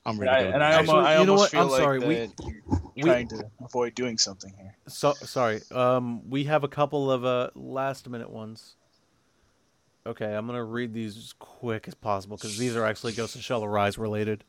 I'm 0.05 0.11
and 0.11 0.19
ready 0.19 0.31
I, 0.31 0.43
to 0.43 0.49
go. 0.49 0.53
and 0.55 0.63
I, 0.63 0.75
almost, 0.75 0.91
I 1.07 1.19
you 1.19 1.25
know 1.25 1.33
what? 1.33 1.51
feel 1.51 1.61
I'm 1.61 1.69
like 1.69 1.81
sorry, 1.81 1.99
we- 1.99 2.15
that 2.15 2.31
you're 2.39 2.61
we- 2.95 3.01
trying 3.03 3.27
to 3.29 3.43
avoid 3.63 3.95
doing 3.95 4.17
something 4.17 4.53
here. 4.57 4.75
So 4.87 5.13
sorry. 5.13 5.61
Um, 5.71 6.29
we 6.29 6.43
have 6.45 6.63
a 6.63 6.67
couple 6.67 7.11
of 7.11 7.25
uh 7.25 7.49
last 7.55 8.07
minute 8.09 8.29
ones. 8.29 8.75
Okay, 10.07 10.33
I'm 10.35 10.45
gonna 10.45 10.63
read 10.63 10.93
these 10.93 11.17
as 11.17 11.33
quick 11.39 11.87
as 11.87 11.95
possible 11.95 12.37
because 12.37 12.57
these 12.57 12.75
are 12.75 12.85
actually 12.85 13.13
Ghost 13.13 13.35
of 13.35 13.41
Shell 13.43 13.63
Arise 13.63 13.97
related. 13.97 14.43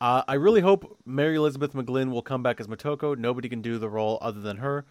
Uh, 0.00 0.22
I 0.26 0.34
really 0.34 0.60
hope 0.60 0.98
Mary 1.06 1.36
Elizabeth 1.36 1.72
McGlynn 1.72 2.10
will 2.10 2.20
come 2.22 2.42
back 2.42 2.58
as 2.60 2.66
Motoko. 2.66 3.16
Nobody 3.16 3.48
can 3.48 3.62
do 3.62 3.78
the 3.78 3.88
role 3.88 4.18
other 4.20 4.40
than 4.40 4.56
her. 4.56 4.84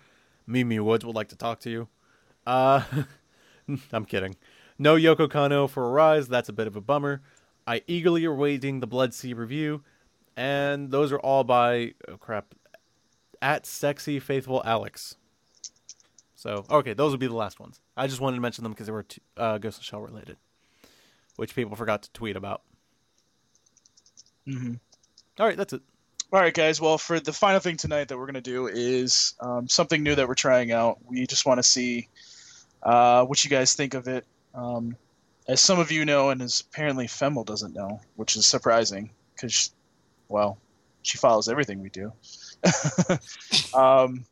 Mimi 0.47 0.79
Woods 0.79 1.05
would 1.05 1.15
like 1.15 1.27
to 1.27 1.35
talk 1.35 1.59
to 1.61 1.69
you. 1.69 1.87
Uh, 2.47 2.81
I'm 3.91 4.05
kidding. 4.05 4.37
No 4.79 4.95
Yoko 4.95 5.27
Kanno 5.27 5.69
for 5.69 5.89
Arise. 5.89 6.29
That's 6.29 6.47
a 6.49 6.53
bit 6.53 6.67
of 6.67 6.75
a 6.77 6.81
bummer. 6.81 7.21
I 7.65 7.81
eagerly 7.87 8.25
awaiting 8.25 8.79
the 8.79 8.87
Blood-C 8.87 9.33
review, 9.33 9.83
and 10.35 10.91
those 10.91 11.11
are 11.11 11.19
all 11.19 11.43
by 11.43 11.93
oh 12.07 12.17
crap 12.17 12.53
at 13.41 13.65
sexy 13.65 14.19
faithful 14.19 14.61
Alex. 14.65 15.15
So 16.35 16.65
okay, 16.69 16.93
those 16.93 17.11
would 17.11 17.19
be 17.19 17.27
the 17.27 17.35
last 17.35 17.59
ones. 17.59 17.79
I 17.95 18.07
just 18.07 18.19
wanted 18.19 18.37
to 18.37 18.41
mention 18.41 18.63
them 18.63 18.73
because 18.73 18.87
they 18.87 18.93
were 18.93 19.03
t- 19.03 19.21
uh, 19.37 19.57
Ghost 19.59 19.77
of 19.77 19.85
Shell 19.85 20.01
related, 20.01 20.37
which 21.35 21.55
people 21.55 21.75
forgot 21.75 22.03
to 22.03 22.11
tweet 22.11 22.35
about. 22.35 22.63
Mm-hmm. 24.47 24.73
All 25.39 25.45
right, 25.45 25.57
that's 25.57 25.73
it. 25.73 25.81
All 26.33 26.39
right, 26.39 26.53
guys. 26.53 26.81
Well, 26.81 26.97
for 26.97 27.19
the 27.19 27.31
final 27.31 27.59
thing 27.59 27.77
tonight 27.77 28.07
that 28.07 28.17
we're 28.17 28.25
going 28.25 28.33
to 28.33 28.41
do 28.41 28.67
is 28.67 29.35
um, 29.39 29.67
something 29.67 30.01
new 30.01 30.15
that 30.15 30.27
we're 30.27 30.33
trying 30.33 30.71
out. 30.71 30.97
We 31.05 31.27
just 31.27 31.45
want 31.45 31.59
to 31.59 31.63
see 31.63 32.09
uh, 32.81 33.23
what 33.25 33.43
you 33.43 33.49
guys 33.49 33.75
think 33.75 33.93
of 33.93 34.07
it. 34.07 34.25
Um, 34.55 34.95
as 35.47 35.61
some 35.61 35.79
of 35.79 35.91
you 35.91 36.05
know, 36.05 36.29
and 36.29 36.41
as 36.41 36.61
apparently 36.61 37.07
Femel 37.07 37.45
doesn't 37.45 37.73
know, 37.73 37.99
which 38.15 38.35
is 38.35 38.45
surprising 38.45 39.11
because, 39.35 39.73
well, 40.29 40.57
she 41.01 41.17
follows 41.17 41.49
everything 41.49 41.81
we 41.81 41.89
do. 41.89 42.11
um, 43.73 44.25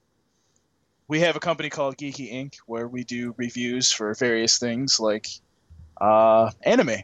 we 1.07 1.19
have 1.19 1.35
a 1.35 1.39
company 1.39 1.69
called 1.69 1.97
Geeky 1.97 2.31
Inc. 2.33 2.55
where 2.65 2.87
we 2.87 3.03
do 3.03 3.33
reviews 3.37 3.91
for 3.91 4.13
various 4.13 4.57
things 4.57 4.99
like 4.99 5.27
uh, 5.99 6.49
anime. 6.63 7.03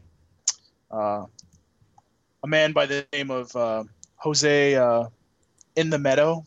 Uh, 0.90 1.26
a 2.44 2.48
man 2.48 2.72
by 2.72 2.86
the 2.86 3.06
name 3.12 3.30
of 3.30 3.54
uh, 3.56 3.84
Jose 4.16 4.76
uh, 4.76 5.06
in 5.76 5.90
the 5.90 6.00
Meadow, 6.00 6.46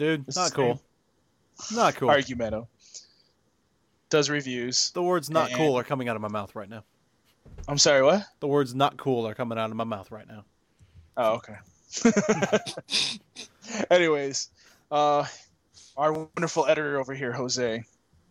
Dude, 0.00 0.34
not 0.34 0.54
cool. 0.54 0.80
Not 1.74 1.94
cool. 1.96 2.08
Argumedo, 2.08 2.66
does 4.10 4.28
reviews. 4.28 4.90
The 4.90 5.02
words 5.02 5.30
not 5.30 5.48
And- 5.48 5.56
cool 5.56 5.78
are 5.78 5.84
coming 5.84 6.08
out 6.08 6.16
of 6.16 6.22
my 6.22 6.28
mouth 6.28 6.54
right 6.54 6.68
now. 6.68 6.84
I'm 7.68 7.78
sorry, 7.78 8.02
what? 8.02 8.24
The 8.40 8.46
words 8.46 8.74
not 8.74 8.96
cool 8.96 9.26
are 9.26 9.34
coming 9.34 9.58
out 9.58 9.70
of 9.70 9.76
my 9.76 9.84
mouth 9.84 10.10
right 10.10 10.26
now. 10.26 10.44
Oh, 11.16 11.32
okay. 11.34 11.56
Anyways, 13.90 14.48
uh, 14.90 15.24
our 15.96 16.12
wonderful 16.12 16.66
editor 16.66 16.98
over 16.98 17.14
here, 17.14 17.32
Jose, 17.32 17.84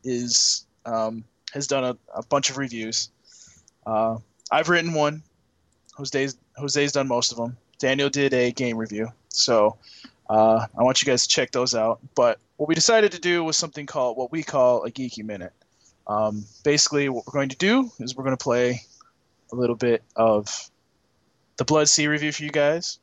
is 0.04 0.66
um, 0.86 1.24
has 1.54 1.68
done 1.68 1.84
a, 1.84 1.98
a 2.16 2.24
bunch 2.28 2.50
of 2.50 2.58
reviews. 2.58 3.10
Uh, 3.86 4.18
I've 4.52 4.70
written 4.70 4.94
one. 4.94 5.24
Jose's 5.98 6.38
Jose's 6.58 6.92
done 6.94 7.08
most 7.08 7.32
of 7.32 7.38
them. 7.38 7.58
Daniel 7.80 8.10
did 8.10 8.34
a 8.34 8.52
game 8.52 8.78
review, 8.78 9.10
so 9.30 9.78
uh, 10.30 10.66
I 10.78 10.84
want 10.84 11.02
you 11.02 11.06
guys 11.06 11.24
to 11.24 11.30
check 11.30 11.52
those 11.52 11.76
out. 11.76 12.00
But 12.16 12.40
what 12.58 12.68
we 12.70 12.76
decided 12.76 13.12
to 13.14 13.20
do 13.20 13.44
was 13.44 13.58
something 13.58 13.86
called 13.86 14.18
what 14.18 14.32
we 14.32 14.44
call 14.44 14.84
a 14.86 14.92
geeky 14.92 15.24
minute. 15.24 15.54
Um, 16.10 16.44
basically, 16.64 17.08
what 17.08 17.28
we're 17.28 17.34
going 17.34 17.50
to 17.50 17.58
do 17.58 17.92
is 18.00 18.16
we're 18.16 18.24
going 18.24 18.36
to 18.36 18.44
play 18.44 18.82
a 19.54 19.56
little 19.56 19.76
bit 19.76 20.04
of 20.16 20.70
the 21.58 21.66
Blood-C 21.66 22.08
review 22.08 22.32
for 22.32 22.44
you 22.44 22.50
guys. 22.50 22.98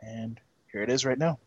And 0.00 0.40
here 0.72 0.82
it 0.82 0.90
is 0.90 1.04
right 1.04 1.16
now. 1.16 1.38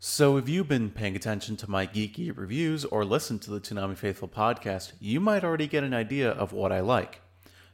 So, 0.00 0.36
if 0.36 0.48
you've 0.48 0.68
been 0.68 0.90
paying 0.90 1.14
attention 1.14 1.56
to 1.56 1.70
my 1.70 1.86
geeky 1.86 2.36
reviews 2.36 2.84
or 2.84 3.04
listened 3.04 3.42
to 3.42 3.50
the 3.50 3.60
Toonami 3.60 3.96
Faithful 3.96 4.28
podcast, 4.28 4.92
you 5.00 5.20
might 5.20 5.44
already 5.44 5.68
get 5.68 5.84
an 5.84 5.94
idea 5.94 6.30
of 6.30 6.52
what 6.52 6.72
I 6.72 6.80
like. 6.80 7.20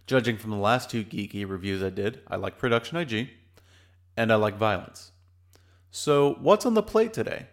Judging 0.06 0.36
from 0.36 0.50
the 0.50 0.56
last 0.56 0.90
two 0.90 1.04
geeky 1.04 1.48
reviews 1.48 1.82
I 1.82 1.90
did, 1.90 2.20
I 2.28 2.36
like 2.36 2.58
Production 2.58 2.98
IG 2.98 3.30
and 4.16 4.30
I 4.30 4.36
like 4.36 4.56
violence. 4.56 5.09
So, 5.92 6.34
what's 6.40 6.66
on 6.66 6.74
the 6.74 6.82
plate 6.82 7.12
today? 7.12 7.46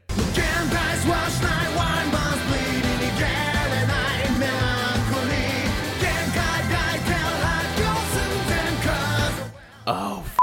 Oh, 9.89 10.23
f- 10.25 10.37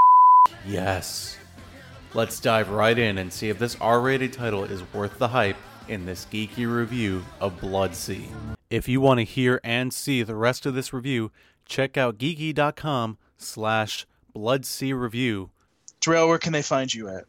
yes. 0.67 1.37
Let's 2.15 2.41
dive 2.41 2.71
right 2.71 2.99
in 2.99 3.19
and 3.19 3.33
see 3.33 3.49
if 3.51 3.59
this 3.59 3.77
R 3.81 4.01
rated 4.01 4.33
title 4.33 4.65
is 4.65 4.83
worth 4.95 5.19
the 5.19 5.29
hype 5.29 5.57
in 5.87 6.07
this 6.07 6.27
geeky 6.33 6.67
review 6.73 7.25
of 7.41 7.61
Blood-C. 7.61 8.27
If 8.71 8.89
you 8.89 9.01
want 9.01 9.19
to 9.19 9.25
hear 9.25 9.61
and 9.63 9.93
see 9.93 10.23
the 10.23 10.35
rest 10.35 10.65
of 10.65 10.75
this 10.75 10.93
review, 10.93 11.31
check 11.67 11.97
out 11.99 12.19
geeky.com 12.19 13.19
slash 13.37 14.07
Blood-C 14.33 14.93
Review. 14.95 15.51
Terrell, 16.01 16.29
where 16.29 16.39
can 16.39 16.53
they 16.53 16.63
find 16.63 16.93
you 16.93 17.09
at? 17.09 17.25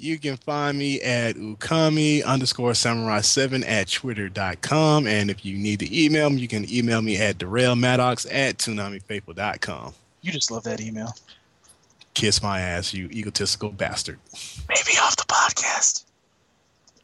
You 0.00 0.18
can 0.18 0.36
find 0.36 0.78
me 0.78 1.00
at 1.00 1.36
ukami 1.36 2.24
underscore 2.24 2.74
samurai 2.74 3.20
7 3.20 3.64
at 3.64 3.88
twitter.com. 3.88 5.06
And 5.06 5.30
if 5.30 5.44
you 5.44 5.56
need 5.58 5.80
to 5.80 6.04
email 6.04 6.30
me, 6.30 6.40
you 6.40 6.48
can 6.48 6.70
email 6.72 7.02
me 7.02 7.16
at 7.16 7.38
Darrell 7.38 7.76
Maddox 7.76 8.26
at 8.30 8.58
toonamifaithful.com. 8.58 9.94
You 10.22 10.32
just 10.32 10.50
love 10.50 10.64
that 10.64 10.80
email. 10.80 11.14
Kiss 12.14 12.42
my 12.42 12.60
ass, 12.60 12.92
you 12.92 13.06
egotistical 13.10 13.70
bastard. 13.70 14.18
Maybe 14.68 14.98
off 15.02 15.16
the 15.16 15.24
podcast. 15.24 16.04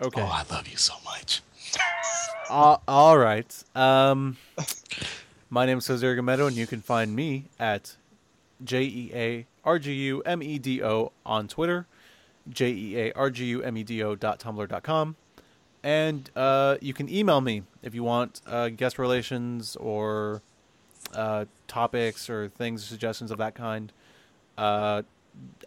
Okay. 0.01 0.21
Oh, 0.21 0.25
I 0.27 0.45
love 0.51 0.69
you 0.69 0.77
so 0.77 0.95
much. 1.05 1.43
Uh, 2.51 2.77
all 2.87 3.17
right. 3.17 3.65
Um, 3.75 4.37
my 5.49 5.65
name 5.65 5.79
is 5.79 5.87
Jose 5.87 6.07
Argumedo, 6.07 6.47
and 6.47 6.55
you 6.55 6.67
can 6.67 6.83
find 6.83 7.17
me 7.17 7.45
at 7.59 7.97
J 8.63 8.83
E 8.83 9.11
A 9.15 9.47
R 9.65 9.79
G 9.79 9.93
U 9.95 10.23
M 10.27 10.43
E 10.43 10.59
D 10.59 10.83
O 10.83 11.11
on 11.25 11.49
Twitter, 11.49 11.87
J 12.49 12.71
E 12.71 12.99
A 12.99 13.13
R 13.13 13.31
G 13.31 13.45
U 13.47 13.63
M 13.63 13.77
E 13.77 13.83
D 13.83 14.03
O 14.03 14.15
dot 14.15 14.39
tumblr 14.39 14.69
dot 14.69 14.83
com. 14.83 15.17
And 15.83 16.31
uh, 16.35 16.77
you 16.81 16.95
can 16.95 17.09
email 17.11 17.41
me 17.41 17.63
if 17.83 17.95
you 17.95 18.03
want 18.03 18.41
uh, 18.47 18.71
guest 18.71 18.99
relations 18.99 19.77
or 19.77 20.41
uh, 21.15 21.45
topics 21.69 22.31
or 22.31 22.49
things, 22.49 22.85
suggestions 22.85 23.31
of 23.31 23.39
that 23.39 23.55
kind, 23.55 23.93
uh, 24.57 25.03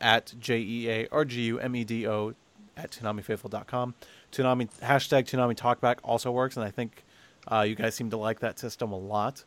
at 0.02 0.34
J 0.40 0.60
E 0.60 0.90
A 0.90 1.08
R 1.12 1.26
G 1.26 1.42
U 1.44 1.60
M 1.60 1.76
E 1.76 1.84
D 1.84 2.08
O 2.08 2.34
at 2.76 2.92
ToonamiFaithful.com. 2.92 3.96
Toonami 4.32 4.70
hashtag 4.82 5.26
Toonami 5.26 5.56
Talkback 5.56 5.98
also 6.04 6.32
works, 6.32 6.58
and 6.58 6.66
I 6.66 6.72
think 6.72 7.04
uh, 7.52 7.62
you 7.62 7.76
guys 7.76 7.96
seem 7.96 8.10
to 8.10 8.18
like 8.18 8.40
that 8.40 8.60
system 8.60 8.92
a 8.92 8.98
lot. 8.98 9.44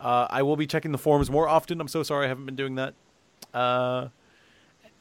Uh, 0.00 0.26
I 0.30 0.42
will 0.42 0.56
be 0.56 0.66
checking 0.66 0.92
the 0.92 0.98
forums 0.98 1.30
more 1.30 1.48
often. 1.48 1.80
I'm 1.80 1.88
so 1.88 2.02
sorry 2.02 2.26
I 2.26 2.28
haven't 2.28 2.46
been 2.46 2.56
doing 2.56 2.76
that. 2.76 2.94
Uh, 3.52 4.08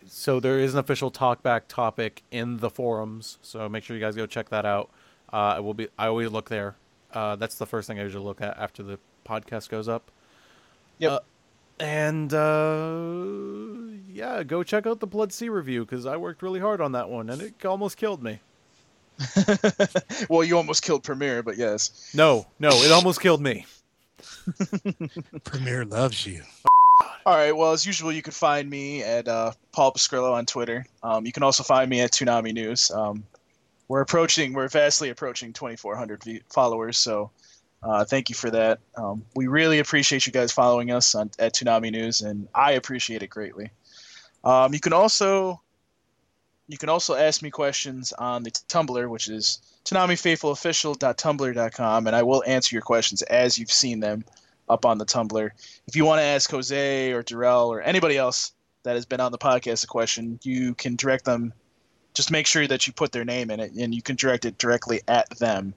so 0.07 0.39
there 0.39 0.59
is 0.59 0.73
an 0.73 0.79
official 0.79 1.11
Talkback 1.11 1.63
topic 1.67 2.23
in 2.31 2.57
the 2.57 2.69
forums, 2.69 3.37
so 3.41 3.67
make 3.69 3.83
sure 3.83 3.95
you 3.95 4.01
guys 4.01 4.15
go 4.15 4.25
check 4.25 4.49
that 4.49 4.65
out. 4.65 4.89
Uh, 5.31 5.55
I 5.55 5.59
will 5.59 5.73
be. 5.73 5.87
I 5.97 6.07
always 6.07 6.29
look 6.29 6.49
there. 6.49 6.75
Uh, 7.13 7.35
that's 7.35 7.55
the 7.55 7.65
first 7.65 7.87
thing 7.87 7.99
I 7.99 8.03
usually 8.03 8.23
look 8.23 8.41
at 8.41 8.57
after 8.57 8.83
the 8.83 8.99
podcast 9.25 9.69
goes 9.69 9.87
up. 9.87 10.11
Yep. 10.99 11.11
Uh, 11.11 11.19
and 11.79 12.33
uh, 12.33 13.97
yeah, 14.11 14.43
go 14.43 14.63
check 14.63 14.87
out 14.87 14.99
the 14.99 15.07
Blood-C 15.07 15.49
review 15.49 15.85
because 15.85 16.05
I 16.05 16.17
worked 16.17 16.41
really 16.41 16.59
hard 16.59 16.81
on 16.81 16.93
that 16.93 17.09
one 17.09 17.29
and 17.29 17.41
it 17.41 17.65
almost 17.65 17.97
killed 17.97 18.23
me. 18.23 18.39
well, 20.29 20.43
you 20.43 20.57
almost 20.57 20.83
killed 20.83 21.03
Premiere, 21.03 21.43
but 21.43 21.57
yes. 21.57 22.11
No, 22.15 22.47
no, 22.59 22.69
it 22.69 22.91
almost 22.91 23.21
killed 23.21 23.41
me. 23.41 23.65
Premiere 25.43 25.85
loves 25.85 26.25
you. 26.25 26.43
All 27.27 27.35
right. 27.35 27.51
Well, 27.51 27.73
as 27.73 27.85
usual, 27.85 28.13
you 28.13 28.21
can 28.21 28.31
find 28.31 28.69
me 28.69 29.03
at 29.03 29.27
uh, 29.27 29.51
Paul 29.73 29.91
Pascrillo 29.91 30.31
on 30.31 30.45
Twitter. 30.45 30.85
Um, 31.03 31.25
you 31.25 31.33
can 31.33 31.43
also 31.43 31.61
find 31.61 31.89
me 31.89 31.99
at 31.99 32.13
Toonami 32.13 32.53
News. 32.53 32.89
Um, 32.89 33.25
we're 33.89 33.99
approaching, 33.99 34.53
we're 34.53 34.69
vastly 34.69 35.09
approaching 35.09 35.51
2,400 35.51 36.23
v- 36.23 36.41
followers. 36.49 36.97
So 36.97 37.31
uh, 37.83 38.05
thank 38.05 38.29
you 38.29 38.35
for 38.35 38.49
that. 38.51 38.79
Um, 38.95 39.25
we 39.35 39.47
really 39.47 39.79
appreciate 39.79 40.25
you 40.25 40.31
guys 40.31 40.53
following 40.53 40.91
us 40.91 41.15
on, 41.15 41.29
at 41.37 41.53
Toonami 41.53 41.91
News, 41.91 42.21
and 42.21 42.47
I 42.55 42.71
appreciate 42.71 43.23
it 43.23 43.29
greatly. 43.29 43.71
Um, 44.45 44.73
you 44.73 44.79
can 44.79 44.93
also 44.93 45.59
you 46.69 46.77
can 46.77 46.87
also 46.87 47.13
ask 47.13 47.41
me 47.41 47.49
questions 47.49 48.13
on 48.13 48.43
the 48.43 48.51
Tumblr, 48.51 49.09
which 49.09 49.27
is 49.27 49.59
ToonamiFaithfulOfficial.tumblr.com, 49.83 52.07
and 52.07 52.15
I 52.15 52.23
will 52.23 52.41
answer 52.47 52.73
your 52.73 52.83
questions 52.83 53.21
as 53.23 53.57
you've 53.57 53.69
seen 53.69 53.99
them 53.99 54.23
up 54.69 54.85
on 54.85 54.97
the 54.97 55.05
Tumblr. 55.05 55.49
If 55.87 55.95
you 55.95 56.05
want 56.05 56.19
to 56.19 56.25
ask 56.25 56.49
Jose 56.51 57.11
or 57.11 57.23
Darrell 57.23 57.71
or 57.71 57.81
anybody 57.81 58.17
else 58.17 58.53
that 58.83 58.95
has 58.95 59.05
been 59.05 59.19
on 59.19 59.31
the 59.31 59.37
podcast 59.37 59.83
a 59.83 59.87
question, 59.87 60.39
you 60.43 60.73
can 60.75 60.95
direct 60.95 61.25
them. 61.25 61.53
Just 62.13 62.31
make 62.31 62.47
sure 62.47 62.67
that 62.67 62.87
you 62.87 62.93
put 62.93 63.11
their 63.11 63.25
name 63.25 63.51
in 63.51 63.59
it, 63.59 63.71
and 63.73 63.93
you 63.93 64.01
can 64.01 64.15
direct 64.15 64.45
it 64.45 64.57
directly 64.57 65.01
at 65.07 65.29
them 65.37 65.73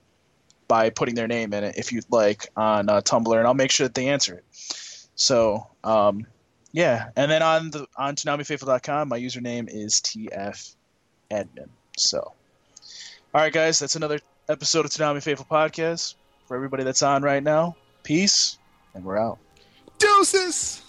by 0.67 0.89
putting 0.89 1.15
their 1.15 1.27
name 1.27 1.53
in 1.53 1.63
it 1.63 1.75
if 1.77 1.91
you'd 1.91 2.05
like 2.09 2.47
on 2.55 2.89
uh, 2.89 3.01
Tumblr, 3.01 3.37
and 3.37 3.45
I'll 3.45 3.53
make 3.53 3.71
sure 3.71 3.87
that 3.87 3.93
they 3.93 4.07
answer 4.07 4.35
it. 4.35 4.45
So, 5.15 5.67
um, 5.83 6.25
yeah, 6.71 7.09
and 7.15 7.29
then 7.29 7.43
on 7.43 7.69
the 7.71 7.85
on 7.97 8.15
ToonamiFaithful.com, 8.15 9.09
my 9.09 9.19
username 9.19 9.67
is 9.69 9.95
TF 9.95 10.75
admin. 11.29 11.67
So, 11.97 12.19
all 12.19 13.41
right, 13.41 13.51
guys, 13.51 13.79
that's 13.79 13.95
another 13.95 14.19
episode 14.47 14.85
of 14.85 14.91
Toonami 14.91 15.21
Faithful 15.21 15.45
Podcast. 15.49 16.15
For 16.47 16.55
everybody 16.55 16.83
that's 16.83 17.03
on 17.03 17.21
right 17.21 17.43
now, 17.43 17.75
peace, 18.03 18.57
and 18.93 19.03
we're 19.03 19.17
out. 19.17 19.39
Deuces! 19.97 20.81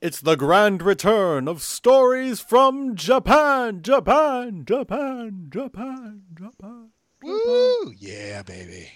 It's 0.00 0.18
the 0.20 0.34
grand 0.34 0.80
return 0.80 1.46
of 1.46 1.60
stories 1.60 2.40
from 2.40 2.96
Japan, 2.96 3.82
Japan, 3.82 4.64
Japan, 4.64 5.48
Japan, 5.50 6.22
Japan. 6.34 6.88
Woo! 7.22 7.92
Yeah, 7.98 8.42
baby. 8.42 8.92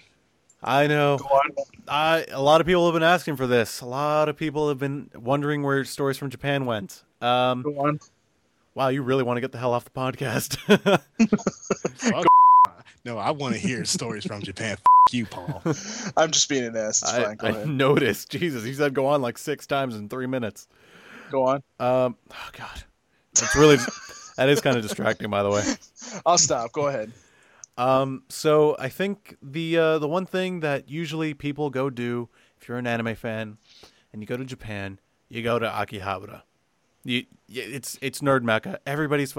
I 0.63 0.87
know. 0.87 1.19
Go 1.19 1.25
on. 1.25 1.51
I 1.87 2.25
a 2.31 2.41
lot 2.41 2.59
of 2.59 2.65
people 2.65 2.85
have 2.87 2.95
been 2.95 3.03
asking 3.03 3.35
for 3.35 3.45
this. 3.45 3.81
A 3.81 3.85
lot 3.85 4.29
of 4.29 4.35
people 4.37 4.67
have 4.69 4.79
been 4.79 5.11
wondering 5.15 5.61
where 5.61 5.85
stories 5.85 6.17
from 6.17 6.31
Japan 6.31 6.65
went. 6.65 7.03
Um, 7.21 7.61
Go 7.61 7.77
on. 7.85 7.99
wow, 8.73 8.87
you 8.87 9.03
really 9.03 9.21
want 9.21 9.37
to 9.37 9.41
get 9.41 9.51
the 9.51 9.59
hell 9.59 9.73
off 9.73 9.83
the 9.85 9.91
podcast? 9.91 10.57
Fuck. 11.97 12.25
no, 13.05 13.19
I 13.19 13.29
want 13.29 13.53
to 13.53 13.59
hear 13.59 13.85
stories 13.85 14.25
from 14.25 14.41
Japan. 14.41 14.71
F- 14.71 14.81
you, 15.11 15.27
Paul. 15.27 15.61
I'm 16.17 16.31
just 16.31 16.49
being 16.49 16.65
an 16.65 16.75
ass. 16.75 17.03
It's 17.03 17.13
I, 17.13 17.23
fine. 17.25 17.35
Go 17.37 17.45
I 17.45 17.49
ahead. 17.51 17.67
noticed. 17.69 18.31
Jesus, 18.31 18.63
he 18.63 18.73
said 18.73 18.95
go 18.95 19.05
on 19.05 19.21
like 19.21 19.37
six 19.37 19.67
times 19.67 19.95
in 19.95 20.09
three 20.09 20.25
minutes. 20.25 20.67
Go 21.31 21.47
on. 21.47 21.63
Um, 21.79 22.17
oh 22.31 22.49
God, 22.53 22.83
that's 23.33 23.55
really 23.55 23.77
that 24.37 24.49
is 24.49 24.61
kind 24.61 24.77
of 24.77 24.83
distracting, 24.83 25.29
by 25.29 25.43
the 25.43 25.49
way. 25.49 25.63
I'll 26.25 26.37
stop. 26.37 26.71
Go 26.71 26.87
ahead. 26.87 27.11
Um, 27.77 28.23
so 28.29 28.75
I 28.79 28.89
think 28.89 29.37
the 29.41 29.77
uh, 29.77 29.99
the 29.99 30.07
one 30.07 30.25
thing 30.25 30.61
that 30.61 30.89
usually 30.89 31.33
people 31.33 31.69
go 31.69 31.89
do 31.89 32.29
if 32.59 32.67
you're 32.67 32.77
an 32.77 32.87
anime 32.87 33.15
fan 33.15 33.57
and 34.13 34.21
you 34.21 34.27
go 34.27 34.37
to 34.37 34.45
Japan, 34.45 34.99
you 35.29 35.43
go 35.43 35.59
to 35.59 35.67
Akihabara. 35.67 36.43
You, 37.03 37.25
it's 37.49 37.97
it's 38.01 38.21
nerd 38.21 38.43
mecca. 38.43 38.79
Everybody's 38.85 39.35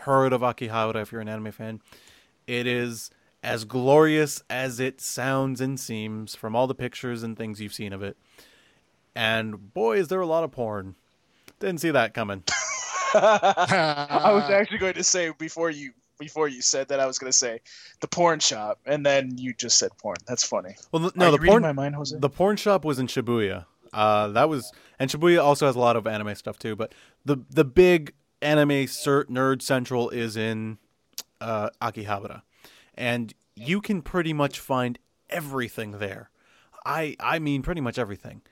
heard 0.00 0.32
of 0.32 0.42
Akihabara 0.42 1.02
if 1.02 1.12
you're 1.12 1.20
an 1.20 1.28
anime 1.28 1.52
fan. 1.52 1.80
It 2.46 2.66
is 2.66 3.10
as 3.42 3.64
glorious 3.64 4.42
as 4.48 4.78
it 4.78 5.00
sounds 5.00 5.60
and 5.60 5.78
seems 5.78 6.34
from 6.34 6.54
all 6.54 6.66
the 6.66 6.74
pictures 6.74 7.22
and 7.22 7.36
things 7.36 7.60
you've 7.60 7.74
seen 7.74 7.92
of 7.92 8.02
it. 8.02 8.16
And 9.14 9.74
boy, 9.74 9.98
is 9.98 10.08
there 10.08 10.20
a 10.20 10.26
lot 10.26 10.44
of 10.44 10.52
porn. 10.52 10.94
Didn't 11.62 11.78
see 11.78 11.92
that 11.92 12.12
coming. 12.12 12.42
I 13.14 14.32
was 14.32 14.50
actually 14.50 14.78
going 14.78 14.94
to 14.94 15.04
say 15.04 15.30
before 15.38 15.70
you 15.70 15.92
before 16.18 16.48
you 16.48 16.60
said 16.60 16.88
that 16.88 16.98
I 16.98 17.06
was 17.06 17.20
going 17.20 17.30
to 17.30 17.38
say 17.38 17.60
the 18.00 18.08
porn 18.08 18.40
shop, 18.40 18.80
and 18.84 19.06
then 19.06 19.38
you 19.38 19.54
just 19.54 19.78
said 19.78 19.92
porn. 19.96 20.16
That's 20.26 20.42
funny. 20.42 20.74
Well, 20.90 21.12
no, 21.14 21.30
you 21.30 21.38
the 21.38 21.46
porn 21.46 21.62
my 21.62 21.72
mind, 21.72 21.94
Jose? 21.94 22.16
The 22.18 22.28
porn 22.28 22.56
shop 22.56 22.84
was 22.84 22.98
in 22.98 23.06
Shibuya. 23.06 23.66
Uh, 23.92 24.26
that 24.28 24.48
was, 24.48 24.72
and 24.98 25.08
Shibuya 25.08 25.40
also 25.40 25.66
has 25.66 25.76
a 25.76 25.78
lot 25.78 25.94
of 25.94 26.04
anime 26.04 26.34
stuff 26.34 26.58
too. 26.58 26.74
But 26.74 26.96
the 27.24 27.36
the 27.48 27.64
big 27.64 28.12
anime 28.40 28.86
cert 28.86 29.26
nerd 29.26 29.62
central 29.62 30.10
is 30.10 30.36
in 30.36 30.78
uh, 31.40 31.70
Akihabara, 31.80 32.42
and 32.96 33.32
you 33.54 33.80
can 33.80 34.02
pretty 34.02 34.32
much 34.32 34.58
find 34.58 34.98
everything 35.30 35.92
there. 35.92 36.30
I 36.84 37.14
I 37.20 37.38
mean 37.38 37.62
pretty 37.62 37.80
much 37.80 38.00
everything. 38.00 38.42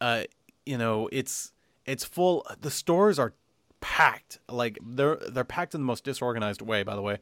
Uh, 0.00 0.22
you 0.64 0.78
know, 0.78 1.10
it's 1.12 1.52
it's 1.86 2.04
full. 2.04 2.46
The 2.60 2.70
stores 2.70 3.18
are 3.18 3.34
packed. 3.80 4.38
Like 4.48 4.78
they're 4.84 5.16
they're 5.16 5.44
packed 5.44 5.74
in 5.74 5.80
the 5.80 5.86
most 5.86 6.04
disorganized 6.04 6.62
way, 6.62 6.82
by 6.82 6.94
the 6.94 7.02
way, 7.02 7.18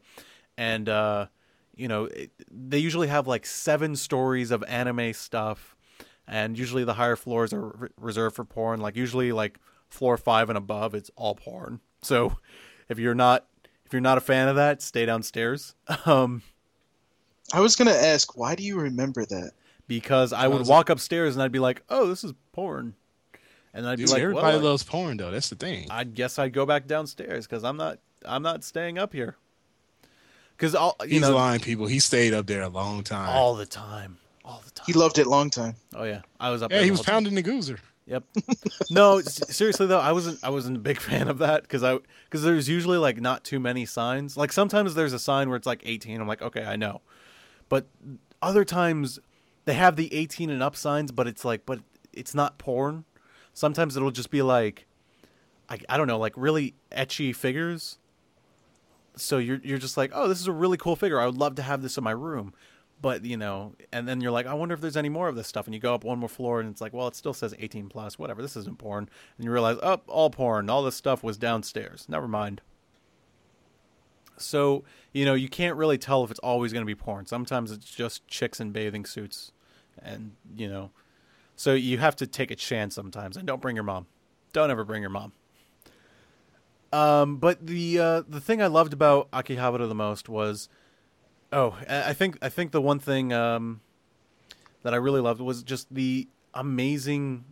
and 0.57 0.87
uh, 0.89 1.27
you 1.75 1.87
know 1.87 2.05
it, 2.05 2.31
they 2.49 2.77
usually 2.77 3.07
have 3.07 3.27
like 3.27 3.45
seven 3.45 3.95
stories 3.95 4.51
of 4.51 4.63
anime 4.63 5.13
stuff, 5.13 5.75
and 6.27 6.57
usually 6.57 6.83
the 6.83 6.93
higher 6.93 7.15
floors 7.15 7.53
are 7.53 7.67
re- 7.75 7.89
reserved 7.99 8.35
for 8.35 8.45
porn. 8.45 8.79
Like 8.79 8.95
usually 8.95 9.31
like 9.31 9.59
floor 9.89 10.17
five 10.17 10.49
and 10.49 10.57
above, 10.57 10.95
it's 10.95 11.11
all 11.15 11.35
porn. 11.35 11.79
So 12.01 12.37
if 12.89 12.99
you're 12.99 13.15
not 13.15 13.47
if 13.85 13.93
you're 13.93 14.01
not 14.01 14.17
a 14.17 14.21
fan 14.21 14.47
of 14.47 14.55
that, 14.55 14.81
stay 14.81 15.05
downstairs. 15.05 15.75
Um, 16.05 16.41
I 17.53 17.59
was 17.59 17.75
going 17.75 17.89
to 17.89 17.95
ask, 17.95 18.37
why 18.37 18.55
do 18.55 18.63
you 18.63 18.79
remember 18.79 19.25
that? 19.25 19.51
because 19.87 20.33
I 20.33 20.47
would 20.47 20.67
walk 20.67 20.89
upstairs 20.89 21.35
and 21.35 21.43
I'd 21.43 21.51
be 21.51 21.59
like, 21.59 21.83
"Oh, 21.89 22.07
this 22.07 22.23
is 22.23 22.33
porn," 22.51 22.95
and 23.73 23.87
I'd 23.87 23.97
be 23.97 24.05
like, 24.05 24.21
everybody 24.21 24.57
well, 24.57 24.71
loves 24.71 24.83
porn, 24.83 25.17
though. 25.17 25.31
That's 25.31 25.49
the 25.49 25.55
thing. 25.55 25.87
I 25.89 26.03
guess 26.03 26.37
I'd 26.37 26.53
go 26.53 26.65
back 26.65 26.87
downstairs 26.87 27.47
because 27.47 27.63
I'm 27.63 27.77
not 27.77 27.99
I'm 28.25 28.43
not 28.43 28.63
staying 28.63 28.97
up 28.97 29.13
here. 29.13 29.35
Because 30.55 30.75
all 30.75 30.95
you 31.01 31.09
He's 31.09 31.21
know 31.21 31.35
lying, 31.35 31.59
people. 31.59 31.87
He 31.87 31.99
stayed 31.99 32.33
up 32.33 32.45
there 32.45 32.61
a 32.61 32.69
long 32.69 33.03
time. 33.03 33.29
all 33.29 33.55
the 33.55 33.65
time, 33.65 34.17
all 34.45 34.61
the 34.63 34.71
time. 34.71 34.85
He 34.85 34.93
loved 34.93 35.17
it 35.17 35.27
long 35.27 35.49
time. 35.49 35.75
oh 35.95 36.03
yeah, 36.03 36.21
I 36.39 36.51
was 36.51 36.61
up. 36.61 36.71
yeah, 36.71 36.77
there 36.77 36.85
he 36.85 36.91
was 36.91 36.99
whole 36.99 37.05
time. 37.05 37.13
pounding 37.23 37.35
the 37.35 37.43
goozer. 37.43 37.79
Yep. 38.05 38.23
no, 38.91 39.21
seriously 39.21 39.87
though, 39.87 39.99
I 39.99 40.11
wasn't. 40.11 40.39
I 40.43 40.49
wasn't 40.49 40.77
a 40.77 40.79
big 40.79 40.99
fan 41.01 41.27
of 41.27 41.39
that 41.39 41.63
because 41.63 41.83
I 41.83 41.97
because 42.25 42.43
there's 42.43 42.69
usually 42.69 42.97
like 42.97 43.19
not 43.19 43.43
too 43.43 43.59
many 43.59 43.85
signs. 43.85 44.37
Like 44.37 44.51
sometimes 44.51 44.93
there's 44.93 45.13
a 45.13 45.19
sign 45.19 45.49
where 45.49 45.57
it's 45.57 45.67
like 45.67 45.81
18. 45.85 46.21
I'm 46.21 46.27
like, 46.27 46.41
okay, 46.41 46.63
I 46.63 46.75
know. 46.75 47.01
But 47.69 47.87
other 48.41 48.65
times 48.65 49.19
they 49.65 49.73
have 49.73 49.95
the 49.95 50.13
18 50.13 50.49
and 50.49 50.61
up 50.61 50.75
signs, 50.75 51.11
but 51.11 51.27
it's 51.27 51.45
like, 51.45 51.65
but 51.65 51.79
it's 52.11 52.35
not 52.35 52.57
porn. 52.57 53.05
Sometimes 53.53 53.95
it'll 53.95 54.11
just 54.11 54.31
be 54.31 54.41
like, 54.41 54.85
I, 55.69 55.79
I 55.89 55.97
don't 55.97 56.07
know, 56.07 56.19
like 56.19 56.33
really 56.35 56.75
ecchi 56.91 57.35
figures. 57.35 57.97
So 59.15 59.37
you're 59.37 59.59
you're 59.63 59.77
just 59.77 59.97
like, 59.97 60.11
oh, 60.13 60.27
this 60.27 60.39
is 60.39 60.47
a 60.47 60.51
really 60.51 60.77
cool 60.77 60.95
figure. 60.95 61.19
I 61.19 61.25
would 61.25 61.37
love 61.37 61.55
to 61.55 61.61
have 61.61 61.81
this 61.81 61.97
in 61.97 62.03
my 62.03 62.11
room. 62.11 62.53
But 63.01 63.25
you 63.25 63.37
know, 63.37 63.73
and 63.91 64.07
then 64.07 64.21
you're 64.21 64.31
like, 64.31 64.45
I 64.45 64.53
wonder 64.53 64.73
if 64.73 64.81
there's 64.81 64.97
any 64.97 65.09
more 65.09 65.27
of 65.27 65.35
this 65.35 65.47
stuff. 65.47 65.65
And 65.65 65.73
you 65.73 65.79
go 65.79 65.93
up 65.93 66.03
one 66.03 66.19
more 66.19 66.29
floor, 66.29 66.59
and 66.59 66.69
it's 66.69 66.81
like, 66.81 66.93
well, 66.93 67.07
it 67.07 67.15
still 67.15 67.33
says 67.33 67.53
18 67.59 67.89
plus. 67.89 68.17
Whatever. 68.17 68.41
This 68.41 68.55
isn't 68.55 68.79
porn. 68.79 69.09
And 69.37 69.45
you 69.45 69.51
realize, 69.51 69.77
oh, 69.83 70.01
all 70.07 70.29
porn. 70.29 70.69
All 70.69 70.83
this 70.83 70.95
stuff 70.95 71.21
was 71.21 71.37
downstairs. 71.37 72.05
Never 72.07 72.27
mind. 72.27 72.61
So 74.37 74.83
you 75.11 75.25
know, 75.25 75.33
you 75.33 75.49
can't 75.49 75.75
really 75.75 75.97
tell 75.97 76.23
if 76.23 76.31
it's 76.31 76.39
always 76.39 76.73
going 76.73 76.81
to 76.81 76.87
be 76.87 76.95
porn. 76.95 77.25
Sometimes 77.25 77.71
it's 77.71 77.85
just 77.85 78.27
chicks 78.27 78.59
in 78.59 78.71
bathing 78.71 79.05
suits, 79.05 79.51
and 80.01 80.31
you 80.55 80.67
know, 80.67 80.91
so 81.55 81.73
you 81.73 81.97
have 81.97 82.15
to 82.17 82.27
take 82.27 82.51
a 82.51 82.55
chance 82.55 82.95
sometimes. 82.95 83.37
And 83.37 83.47
don't 83.47 83.61
bring 83.61 83.75
your 83.75 83.83
mom. 83.83 84.07
Don't 84.53 84.71
ever 84.71 84.83
bring 84.83 85.01
your 85.01 85.09
mom. 85.09 85.33
Um, 86.91 87.37
but 87.37 87.65
the 87.65 87.99
uh, 87.99 88.21
the 88.27 88.39
thing 88.39 88.61
I 88.61 88.67
loved 88.67 88.93
about 88.93 89.31
Akihabara 89.31 89.87
the 89.87 89.95
most 89.95 90.29
was, 90.29 90.69
oh, 91.51 91.75
I 91.89 92.13
think 92.13 92.37
I 92.41 92.49
think 92.49 92.71
the 92.71 92.81
one 92.81 92.99
thing 92.99 93.33
um, 93.33 93.81
that 94.83 94.93
I 94.93 94.97
really 94.97 95.21
loved 95.21 95.41
was 95.41 95.63
just 95.63 95.91
the 95.91 96.27
amazing, 96.53 97.45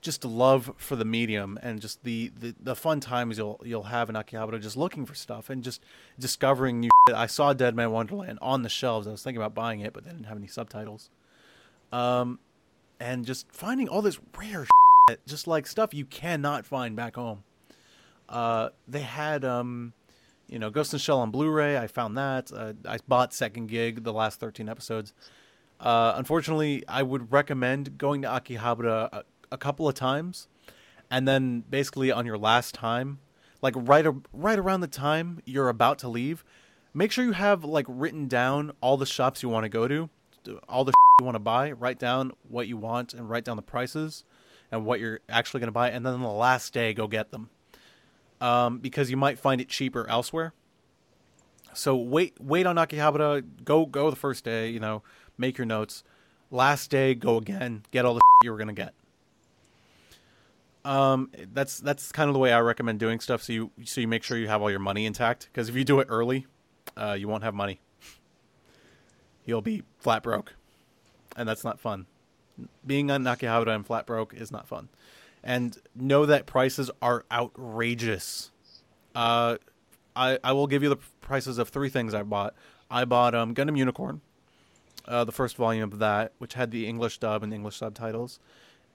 just 0.00 0.24
love 0.24 0.72
for 0.76 0.94
the 0.94 1.04
medium 1.04 1.58
and 1.60 1.80
just 1.80 2.04
the, 2.04 2.30
the, 2.38 2.54
the 2.60 2.76
fun 2.76 3.00
times 3.00 3.36
you'll 3.36 3.60
you'll 3.64 3.84
have 3.84 4.08
in 4.08 4.14
Akihabara 4.14 4.60
just 4.62 4.76
looking 4.76 5.06
for 5.06 5.16
stuff 5.16 5.50
and 5.50 5.64
just 5.64 5.82
discovering 6.16 6.78
new. 6.78 6.90
Shit. 7.08 7.16
I 7.16 7.26
saw 7.26 7.52
Dead 7.52 7.74
Man 7.74 7.90
Wonderland 7.90 8.38
on 8.40 8.62
the 8.62 8.68
shelves. 8.68 9.08
I 9.08 9.10
was 9.10 9.24
thinking 9.24 9.42
about 9.42 9.54
buying 9.54 9.80
it, 9.80 9.92
but 9.92 10.04
they 10.04 10.10
didn't 10.10 10.26
have 10.26 10.38
any 10.38 10.46
subtitles. 10.46 11.10
Um, 11.90 12.38
and 13.00 13.24
just 13.24 13.50
finding 13.52 13.88
all 13.88 14.02
this 14.02 14.18
rare, 14.36 14.66
shit, 15.08 15.26
just 15.26 15.46
like 15.46 15.66
stuff 15.66 15.94
you 15.94 16.04
cannot 16.04 16.66
find 16.66 16.96
back 16.96 17.16
home 17.16 17.44
uh, 18.28 18.70
they 18.88 19.00
had 19.00 19.44
um, 19.44 19.92
you 20.48 20.58
know 20.58 20.70
Ghost 20.70 20.92
in 20.92 20.96
the 20.96 21.00
Shell 21.00 21.20
on 21.20 21.30
Blu-ray. 21.30 21.78
I 21.78 21.86
found 21.86 22.16
that. 22.16 22.50
Uh, 22.52 22.72
I 22.86 22.98
bought 23.06 23.32
Second 23.32 23.68
Gig, 23.68 24.04
the 24.04 24.12
last 24.12 24.40
13 24.40 24.68
episodes. 24.68 25.12
Uh, 25.78 26.14
unfortunately, 26.16 26.84
I 26.88 27.02
would 27.02 27.30
recommend 27.32 27.98
going 27.98 28.22
to 28.22 28.28
Akihabara 28.28 29.08
a, 29.12 29.24
a 29.52 29.58
couple 29.58 29.88
of 29.88 29.94
times, 29.94 30.48
and 31.10 31.28
then 31.28 31.64
basically 31.68 32.10
on 32.10 32.26
your 32.26 32.38
last 32.38 32.74
time, 32.74 33.18
like 33.62 33.74
right 33.76 34.06
right 34.32 34.58
around 34.58 34.80
the 34.80 34.88
time 34.88 35.40
you're 35.44 35.68
about 35.68 35.98
to 36.00 36.08
leave, 36.08 36.44
make 36.94 37.12
sure 37.12 37.24
you 37.24 37.32
have 37.32 37.64
like 37.64 37.86
written 37.88 38.26
down 38.26 38.72
all 38.80 38.96
the 38.96 39.06
shops 39.06 39.42
you 39.42 39.48
want 39.48 39.64
to 39.64 39.68
go 39.68 39.86
to, 39.86 40.08
all 40.68 40.84
the 40.84 40.92
you 41.20 41.24
want 41.24 41.34
to 41.34 41.40
buy. 41.40 41.72
Write 41.72 41.98
down 41.98 42.32
what 42.48 42.68
you 42.68 42.76
want 42.76 43.14
and 43.14 43.28
write 43.28 43.44
down 43.44 43.56
the 43.56 43.62
prices 43.62 44.24
and 44.70 44.84
what 44.84 45.00
you're 45.00 45.20
actually 45.28 45.60
going 45.60 45.68
to 45.68 45.72
buy, 45.72 45.90
and 45.90 46.04
then 46.04 46.14
on 46.14 46.22
the 46.22 46.28
last 46.28 46.72
day 46.72 46.92
go 46.92 47.06
get 47.06 47.30
them 47.30 47.50
um, 48.40 48.78
because 48.78 49.10
you 49.10 49.16
might 49.16 49.38
find 49.38 49.60
it 49.60 49.68
cheaper 49.68 50.08
elsewhere. 50.08 50.52
So 51.74 51.96
wait, 51.96 52.34
wait 52.40 52.66
on 52.66 52.76
Akihabara. 52.76 53.44
Go, 53.64 53.86
go 53.86 54.10
the 54.10 54.16
first 54.16 54.44
day. 54.44 54.70
You 54.70 54.80
know, 54.80 55.02
make 55.36 55.58
your 55.58 55.66
notes. 55.66 56.02
Last 56.50 56.90
day, 56.90 57.14
go 57.14 57.36
again. 57.36 57.84
Get 57.90 58.04
all 58.04 58.14
the 58.14 58.20
you 58.42 58.52
were 58.52 58.58
gonna 58.58 58.72
get. 58.72 58.94
Um, 60.84 61.30
that's 61.52 61.78
that's 61.80 62.12
kind 62.12 62.28
of 62.28 62.34
the 62.34 62.38
way 62.38 62.52
I 62.52 62.60
recommend 62.60 63.00
doing 63.00 63.20
stuff. 63.20 63.42
So 63.42 63.52
you 63.52 63.70
so 63.84 64.00
you 64.00 64.08
make 64.08 64.22
sure 64.22 64.38
you 64.38 64.48
have 64.48 64.62
all 64.62 64.70
your 64.70 64.80
money 64.80 65.04
intact. 65.04 65.48
Because 65.52 65.68
if 65.68 65.74
you 65.74 65.84
do 65.84 66.00
it 66.00 66.06
early, 66.08 66.46
uh, 66.96 67.16
you 67.18 67.28
won't 67.28 67.42
have 67.42 67.54
money. 67.54 67.80
You'll 69.46 69.62
be 69.62 69.84
flat 69.98 70.22
broke, 70.22 70.54
and 71.36 71.48
that's 71.48 71.64
not 71.64 71.80
fun. 71.80 72.06
Being 72.86 73.10
on 73.10 73.24
Akihabara 73.24 73.74
and 73.74 73.86
flat 73.86 74.06
broke 74.06 74.34
is 74.34 74.50
not 74.50 74.66
fun 74.68 74.88
and 75.46 75.78
know 75.94 76.26
that 76.26 76.44
prices 76.44 76.90
are 77.00 77.24
outrageous. 77.30 78.50
Uh, 79.14 79.56
I 80.14 80.38
I 80.42 80.52
will 80.52 80.66
give 80.66 80.82
you 80.82 80.88
the 80.90 80.98
prices 81.20 81.56
of 81.58 81.68
three 81.68 81.88
things 81.88 82.12
I 82.12 82.24
bought. 82.24 82.54
I 82.90 83.04
bought 83.04 83.34
um 83.34 83.54
Gundam 83.54 83.78
Unicorn, 83.78 84.20
uh, 85.06 85.24
the 85.24 85.32
first 85.32 85.56
volume 85.56 85.84
of 85.84 86.00
that, 86.00 86.32
which 86.38 86.54
had 86.54 86.72
the 86.72 86.86
English 86.86 87.18
dub 87.18 87.44
and 87.44 87.54
English 87.54 87.76
subtitles, 87.76 88.40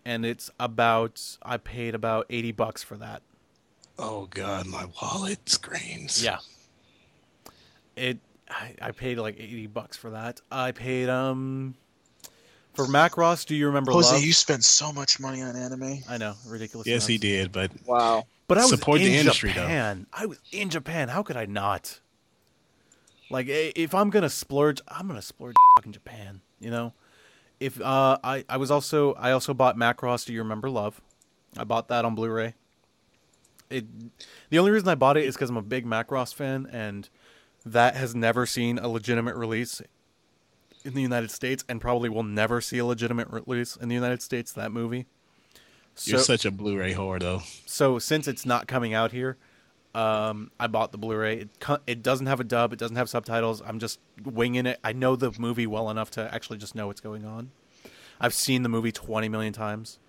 and 0.06 0.26
it's 0.26 0.52
about 0.60 1.38
I 1.42 1.56
paid 1.56 1.96
about 1.96 2.26
eighty 2.30 2.52
bucks 2.52 2.84
for 2.84 2.98
that. 2.98 3.22
Oh 3.98 4.28
God, 4.30 4.68
my 4.68 4.88
wallet 5.02 5.48
screams. 5.48 6.22
Yeah. 6.22 6.40
It 7.96 8.20
I, 8.52 8.76
I 8.82 8.92
paid 8.92 9.18
like 9.18 9.40
eighty 9.40 9.68
bucks 9.68 9.98
for 9.98 10.12
that. 10.12 10.42
I 10.52 10.72
paid 10.72 11.10
um 11.10 11.76
For 12.74 12.86
Macross, 12.86 13.46
do 13.46 13.56
you 13.56 13.68
remember 13.68 13.92
Jose, 13.92 14.14
Love? 14.16 14.24
you 14.24 14.34
spent 14.34 14.64
so 14.64 14.92
much 14.92 15.20
money 15.20 15.42
on 15.42 15.56
anime. 15.56 16.00
I 16.10 16.18
know, 16.18 16.36
ridiculous. 16.46 16.88
Yes, 16.88 17.08
he 17.08 17.18
did, 17.18 17.52
but 17.52 17.72
Wow. 17.86 18.26
But 18.48 18.58
I 18.58 18.62
was 18.62 18.72
Support 18.72 19.00
in 19.00 19.08
the 19.08 19.18
industry, 19.18 19.50
though. 19.54 19.62
Japan. 19.62 20.08
I 20.12 20.26
was 20.26 20.38
in 20.52 20.70
Japan. 20.70 21.08
How 21.08 21.24
could 21.24 21.38
I 21.38 21.46
not? 21.46 22.02
Like, 23.30 23.48
if 23.50 23.96
I'm 23.96 24.10
gonna 24.10 24.30
splurge, 24.30 24.82
I'm 24.90 25.08
gonna 25.08 25.22
splurge 25.22 25.56
in 25.86 25.94
Japan. 25.94 26.42
You 26.60 26.70
know, 26.70 26.94
if 27.62 27.80
uh, 27.80 28.18
I 28.24 28.44
I 28.50 28.58
was 28.58 28.70
also 28.70 29.14
I 29.14 29.32
also 29.32 29.54
bought 29.54 29.78
Macross. 29.78 30.26
Do 30.26 30.34
you 30.34 30.40
remember 30.40 30.70
Love? 30.70 31.00
I 31.58 31.64
bought 31.64 31.88
that 31.88 32.04
on 32.06 32.14
Blu-ray. 32.16 32.56
It 33.70 33.86
the 34.50 34.60
only 34.60 34.72
reason 34.72 34.90
I 34.90 34.96
bought 34.96 35.16
it 35.16 35.24
is 35.24 35.36
because 35.36 35.50
I'm 35.50 35.58
a 35.58 35.62
big 35.62 35.86
Macross 35.86 36.34
fan, 36.34 36.68
and 36.72 37.08
that 37.66 37.96
has 37.96 38.16
never 38.16 38.46
seen 38.46 38.78
a 38.80 38.88
legitimate 38.88 39.36
release 39.36 39.82
in 40.84 40.94
the 40.94 41.02
United 41.02 41.32
States, 41.32 41.64
and 41.70 41.80
probably 41.80 42.10
will 42.10 42.24
never 42.24 42.60
see 42.62 42.78
a 42.80 42.86
legitimate 42.86 43.28
release 43.30 43.76
in 43.76 43.88
the 43.90 43.96
United 43.96 44.22
States. 44.22 44.52
That 44.52 44.72
movie. 44.72 45.06
you're 46.04 46.20
such 46.20 46.46
a 46.46 46.52
Blu-ray 46.52 46.94
whore, 46.94 47.20
though. 47.20 47.42
so 47.66 48.00
since 48.00 48.28
it's 48.28 48.46
not 48.46 48.68
coming 48.68 48.94
out 48.94 49.12
here, 49.12 49.38
um, 49.94 50.50
I 50.60 50.68
bought 50.68 50.92
the 50.92 50.98
Blu-ray. 50.98 51.38
It 51.38 51.50
it 51.86 52.02
doesn't 52.04 52.26
have 52.28 52.40
a 52.40 52.44
dub. 52.44 52.74
It 52.74 52.80
doesn't 52.80 52.96
have 52.96 53.10
subtitles. 53.10 53.62
I'm 53.62 53.80
just 53.80 54.00
winging 54.24 54.66
it. 54.66 54.80
I 54.84 54.94
know 54.94 55.16
the 55.16 55.32
movie 55.38 55.68
well 55.68 55.90
enough 55.90 56.10
to 56.12 56.34
actually 56.34 56.58
just 56.58 56.76
know 56.76 56.88
what's 56.88 57.02
going 57.02 57.26
on. 57.26 57.52
I've 58.20 58.34
seen 58.34 58.64
the 58.64 58.70
movie 58.70 58.92
20 58.92 59.30
million 59.30 59.52
times, 59.54 60.00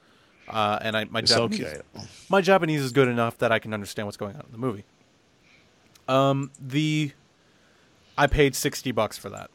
uh, 0.48 0.78
and 0.82 0.96
I 0.96 1.04
my 1.04 1.20
It's 1.20 1.30
Japanese 1.34 1.60
okay. 1.66 1.80
my 2.28 2.40
Japanese 2.40 2.82
is 2.82 2.92
good 2.92 3.08
enough 3.08 3.38
that 3.38 3.52
I 3.52 3.58
can 3.58 3.74
understand 3.74 4.06
what's 4.06 4.16
going 4.16 4.36
on 4.36 4.42
in 4.42 4.52
the 4.52 4.58
movie. 4.58 4.84
Um, 6.08 6.50
the 6.60 7.12
I 8.16 8.26
paid 8.26 8.54
60 8.54 8.92
bucks 8.92 9.16
for 9.18 9.30
that. 9.30 9.50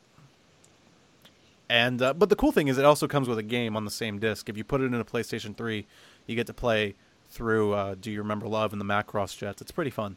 And 1.70 2.02
uh, 2.02 2.14
but 2.14 2.30
the 2.30 2.36
cool 2.36 2.52
thing 2.52 2.70
is 2.70 2.78
it 2.78 2.86
also 2.86 3.08
comes 3.08 3.28
with 3.28 3.38
a 3.38 3.44
game 3.44 3.76
on 3.76 3.84
the 3.86 3.92
same 3.92 4.20
disc. 4.20 4.48
If 4.48 4.58
you 4.58 4.64
put 4.64 4.80
it 4.82 4.86
in 4.86 4.94
a 4.96 5.04
PlayStation 5.04 5.56
3, 5.56 5.86
you 6.26 6.36
get 6.36 6.48
to 6.48 6.54
play 6.54 6.96
through 7.30 7.74
uh, 7.74 7.96
Do 8.00 8.10
You 8.10 8.20
Remember 8.22 8.48
Love 8.48 8.72
and 8.72 8.80
the 8.80 8.86
Macross 8.86 9.38
Jets. 9.38 9.62
It's 9.62 9.72
pretty 9.72 9.92
fun. 9.92 10.16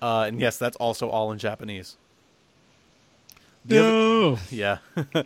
Uh, 0.00 0.24
and 0.28 0.40
yes, 0.40 0.58
that's 0.58 0.76
also 0.76 1.08
all 1.08 1.32
in 1.32 1.38
Japanese. 1.38 1.96
The 3.64 3.78
other- 3.78 3.90
No. 3.90 4.38
yeah. 4.50 4.78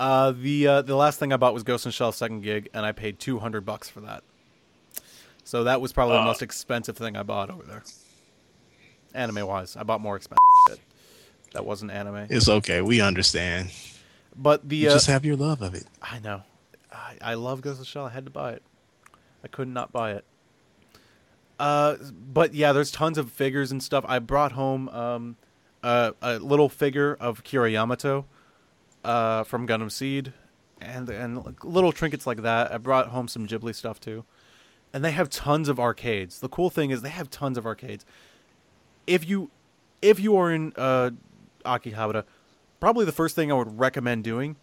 uh, 0.00 0.32
the 0.32 0.66
uh, 0.66 0.82
the 0.82 0.96
last 0.96 1.18
thing 1.18 1.32
I 1.32 1.36
bought 1.36 1.52
was 1.52 1.62
Ghost 1.62 1.84
in 1.84 1.92
Shell 1.92 2.12
second 2.12 2.40
gig, 2.40 2.70
and 2.72 2.86
I 2.86 2.92
paid 2.92 3.18
two 3.18 3.38
hundred 3.38 3.66
bucks 3.66 3.88
for 3.90 4.00
that. 4.00 4.22
So 5.44 5.64
that 5.64 5.80
was 5.82 5.92
probably 5.92 6.16
the 6.16 6.24
most 6.24 6.42
expensive 6.42 6.96
thing 6.96 7.16
I 7.16 7.22
bought 7.22 7.50
over 7.50 7.64
there. 7.64 7.82
Anime 9.12 9.46
wise, 9.46 9.76
I 9.76 9.82
bought 9.82 10.00
more 10.00 10.16
expensive. 10.16 10.38
That 11.52 11.64
wasn't 11.66 11.90
anime, 11.90 12.26
It's 12.30 12.48
okay. 12.48 12.80
We 12.80 13.00
understand. 13.00 13.70
but 14.36 14.68
the 14.68 14.76
You 14.76 14.88
uh, 14.88 14.92
just 14.92 15.08
have 15.08 15.24
your 15.24 15.36
love 15.36 15.62
of 15.62 15.74
it. 15.74 15.84
I 16.00 16.18
know, 16.20 16.42
I, 16.92 17.16
I 17.20 17.34
love 17.34 17.60
Ghost 17.60 17.78
in 17.80 17.84
Shell. 17.84 18.06
I 18.06 18.10
had 18.10 18.24
to 18.24 18.30
buy 18.30 18.52
it. 18.52 18.62
I 19.42 19.48
could 19.48 19.68
not 19.68 19.90
buy 19.90 20.12
it. 20.12 20.24
Uh, 21.58 21.96
but 22.32 22.54
yeah, 22.54 22.72
there's 22.72 22.90
tons 22.90 23.18
of 23.18 23.30
figures 23.30 23.70
and 23.70 23.82
stuff. 23.82 24.04
I 24.08 24.18
brought 24.18 24.52
home 24.52 24.88
um, 24.90 25.36
a, 25.82 26.14
a 26.22 26.38
little 26.38 26.68
figure 26.68 27.16
of 27.20 27.44
Kira 27.44 27.70
Yamato 27.70 28.24
uh, 29.04 29.44
from 29.44 29.66
Gundam 29.66 29.90
Seed, 29.90 30.32
and 30.80 31.08
and 31.10 31.56
little 31.62 31.92
trinkets 31.92 32.26
like 32.26 32.42
that. 32.42 32.72
I 32.72 32.78
brought 32.78 33.08
home 33.08 33.28
some 33.28 33.46
Ghibli 33.46 33.74
stuff 33.74 34.00
too, 34.00 34.24
and 34.94 35.04
they 35.04 35.10
have 35.10 35.28
tons 35.28 35.68
of 35.68 35.78
arcades. 35.78 36.40
The 36.40 36.48
cool 36.48 36.70
thing 36.70 36.90
is 36.90 37.02
they 37.02 37.10
have 37.10 37.28
tons 37.28 37.58
of 37.58 37.66
arcades. 37.66 38.06
If 39.06 39.28
you 39.28 39.50
if 40.00 40.18
you 40.18 40.36
are 40.36 40.50
in 40.50 40.72
uh, 40.76 41.10
Akihabara, 41.64 42.24
probably 42.80 43.04
the 43.04 43.12
first 43.12 43.36
thing 43.36 43.50
I 43.50 43.54
would 43.54 43.78
recommend 43.78 44.24
doing. 44.24 44.56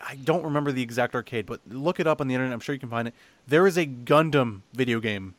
I 0.00 0.16
don't 0.16 0.44
remember 0.44 0.72
the 0.72 0.82
exact 0.82 1.14
arcade, 1.14 1.46
but 1.46 1.60
look 1.68 1.98
it 2.00 2.06
up 2.06 2.20
on 2.20 2.28
the 2.28 2.34
internet. 2.34 2.52
I'm 2.52 2.60
sure 2.60 2.74
you 2.74 2.80
can 2.80 2.90
find 2.90 3.08
it. 3.08 3.14
There 3.46 3.66
is 3.66 3.78
a 3.78 3.86
Gundam 3.86 4.60
video 4.72 5.00
game 5.00 5.34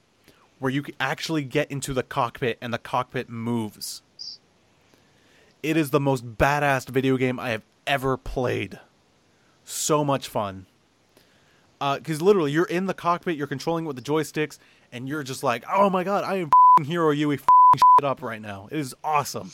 where 0.59 0.71
you 0.71 0.83
actually 0.99 1.43
get 1.43 1.69
into 1.71 1.93
the 1.93 2.03
cockpit 2.03 2.57
and 2.61 2.73
the 2.73 2.79
cockpit 2.79 3.29
moves. 3.29 4.01
It 5.61 5.77
is 5.77 5.91
the 5.91 5.99
most 5.99 6.37
badass 6.37 6.89
video 6.89 7.17
game 7.17 7.39
I 7.39 7.49
have 7.49 7.63
ever 7.85 8.17
played. 8.17 8.79
So 9.63 10.03
much 10.03 10.27
fun. 10.27 10.65
Uh, 11.79 11.97
because 11.97 12.21
literally, 12.21 12.51
you're 12.51 12.65
in 12.65 12.87
the 12.87 12.93
cockpit, 12.93 13.37
you're 13.37 13.47
controlling 13.47 13.85
it 13.85 13.87
with 13.87 13.97
the 13.97 14.01
joysticks, 14.01 14.57
and 14.91 15.07
you're 15.07 15.23
just 15.23 15.43
like, 15.43 15.63
oh 15.71 15.89
my 15.89 16.03
god, 16.03 16.23
I 16.23 16.37
am 16.37 16.49
Heero 16.79 17.15
Yuy 17.15 17.37
shit 17.37 18.05
up 18.05 18.21
right 18.21 18.41
now. 18.41 18.67
It 18.71 18.79
is 18.79 18.95
awesome. 19.03 19.51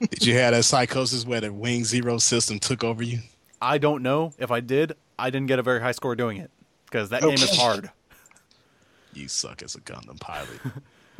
Did 0.00 0.26
you 0.26 0.34
have 0.34 0.52
that 0.52 0.64
psychosis 0.64 1.24
where 1.24 1.40
the 1.40 1.52
Wing 1.52 1.84
Zero 1.84 2.18
system 2.18 2.58
took 2.58 2.82
over 2.84 3.02
you? 3.02 3.20
I 3.60 3.78
don't 3.78 4.02
know. 4.02 4.32
If 4.38 4.50
I 4.50 4.60
did, 4.60 4.94
I 5.18 5.30
didn't 5.30 5.48
get 5.48 5.58
a 5.58 5.62
very 5.62 5.80
high 5.80 5.92
score 5.92 6.14
doing 6.14 6.38
it. 6.38 6.50
Because 6.84 7.10
that 7.10 7.22
game 7.22 7.32
is 7.32 7.56
hard. 7.56 7.90
You 9.12 9.28
suck 9.28 9.62
as 9.62 9.74
a 9.74 9.80
Gundam 9.80 10.18
pilot. 10.20 10.60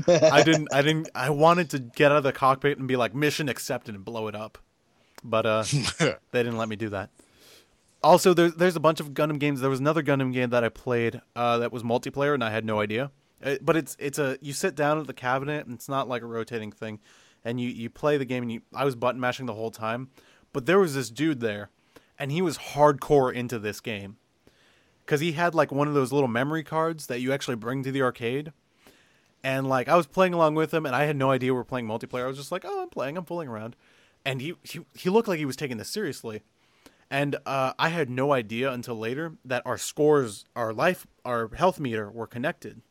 I 0.32 0.42
didn't. 0.42 0.68
I 0.72 0.82
didn't. 0.82 1.08
I 1.14 1.30
wanted 1.30 1.70
to 1.70 1.78
get 1.78 2.12
out 2.12 2.18
of 2.18 2.24
the 2.24 2.32
cockpit 2.32 2.78
and 2.78 2.86
be 2.86 2.96
like 2.96 3.14
mission 3.14 3.48
accepted 3.48 3.94
and 3.94 4.04
blow 4.04 4.28
it 4.28 4.34
up, 4.34 4.58
but 5.24 5.44
uh, 5.44 5.62
they 5.98 6.14
didn't 6.32 6.56
let 6.56 6.68
me 6.68 6.76
do 6.76 6.88
that. 6.90 7.10
Also, 8.02 8.32
there's 8.32 8.54
there's 8.54 8.76
a 8.76 8.80
bunch 8.80 9.00
of 9.00 9.10
Gundam 9.10 9.38
games. 9.40 9.60
There 9.60 9.70
was 9.70 9.80
another 9.80 10.02
Gundam 10.02 10.32
game 10.32 10.50
that 10.50 10.62
I 10.62 10.68
played 10.68 11.20
uh, 11.34 11.58
that 11.58 11.72
was 11.72 11.82
multiplayer, 11.82 12.32
and 12.32 12.44
I 12.44 12.50
had 12.50 12.64
no 12.64 12.80
idea. 12.80 13.10
Uh, 13.42 13.56
but 13.60 13.76
it's 13.76 13.96
it's 13.98 14.18
a 14.18 14.38
you 14.40 14.52
sit 14.52 14.76
down 14.76 15.00
at 15.00 15.06
the 15.06 15.12
cabinet, 15.12 15.66
and 15.66 15.74
it's 15.74 15.88
not 15.88 16.08
like 16.08 16.22
a 16.22 16.26
rotating 16.26 16.70
thing, 16.70 17.00
and 17.48 17.60
you 17.60 17.68
you 17.68 17.90
play 17.90 18.16
the 18.16 18.24
game. 18.24 18.42
And 18.42 18.52
you, 18.52 18.62
I 18.74 18.84
was 18.84 18.94
button 18.94 19.20
mashing 19.20 19.46
the 19.46 19.54
whole 19.54 19.70
time, 19.70 20.10
but 20.52 20.66
there 20.66 20.78
was 20.78 20.94
this 20.94 21.10
dude 21.10 21.40
there, 21.40 21.70
and 22.18 22.30
he 22.30 22.42
was 22.42 22.58
hardcore 22.58 23.32
into 23.32 23.58
this 23.58 23.80
game, 23.80 24.16
because 25.04 25.20
he 25.20 25.32
had 25.32 25.54
like 25.54 25.72
one 25.72 25.88
of 25.88 25.94
those 25.94 26.12
little 26.12 26.28
memory 26.28 26.62
cards 26.62 27.06
that 27.06 27.20
you 27.20 27.32
actually 27.32 27.56
bring 27.56 27.82
to 27.82 27.92
the 27.92 28.02
arcade 28.02 28.52
and 29.42 29.68
like 29.68 29.88
I 29.88 29.96
was 29.96 30.06
playing 30.06 30.34
along 30.34 30.54
with 30.54 30.72
him, 30.72 30.86
and 30.86 30.94
I 30.94 31.04
had 31.04 31.16
no 31.16 31.30
idea 31.30 31.54
we 31.54 31.60
are 31.60 31.64
playing 31.64 31.86
multiplayer. 31.86 32.24
I 32.24 32.26
was 32.26 32.36
just 32.36 32.52
like, 32.52 32.64
"Oh, 32.64 32.82
I'm 32.82 32.88
playing, 32.88 33.16
I'm 33.16 33.24
fooling 33.24 33.48
around," 33.48 33.76
and 34.24 34.40
he 34.40 34.54
he, 34.62 34.80
he 34.94 35.10
looked 35.10 35.28
like 35.28 35.38
he 35.38 35.44
was 35.44 35.56
taking 35.56 35.76
this 35.76 35.88
seriously, 35.88 36.42
and 37.10 37.36
uh, 37.46 37.72
I 37.78 37.90
had 37.90 38.10
no 38.10 38.32
idea 38.32 38.72
until 38.72 38.98
later 38.98 39.34
that 39.44 39.62
our 39.64 39.78
scores, 39.78 40.44
our 40.56 40.72
life, 40.72 41.06
our 41.24 41.54
health 41.54 41.78
meter 41.78 42.10
were 42.10 42.26
connected. 42.26 42.82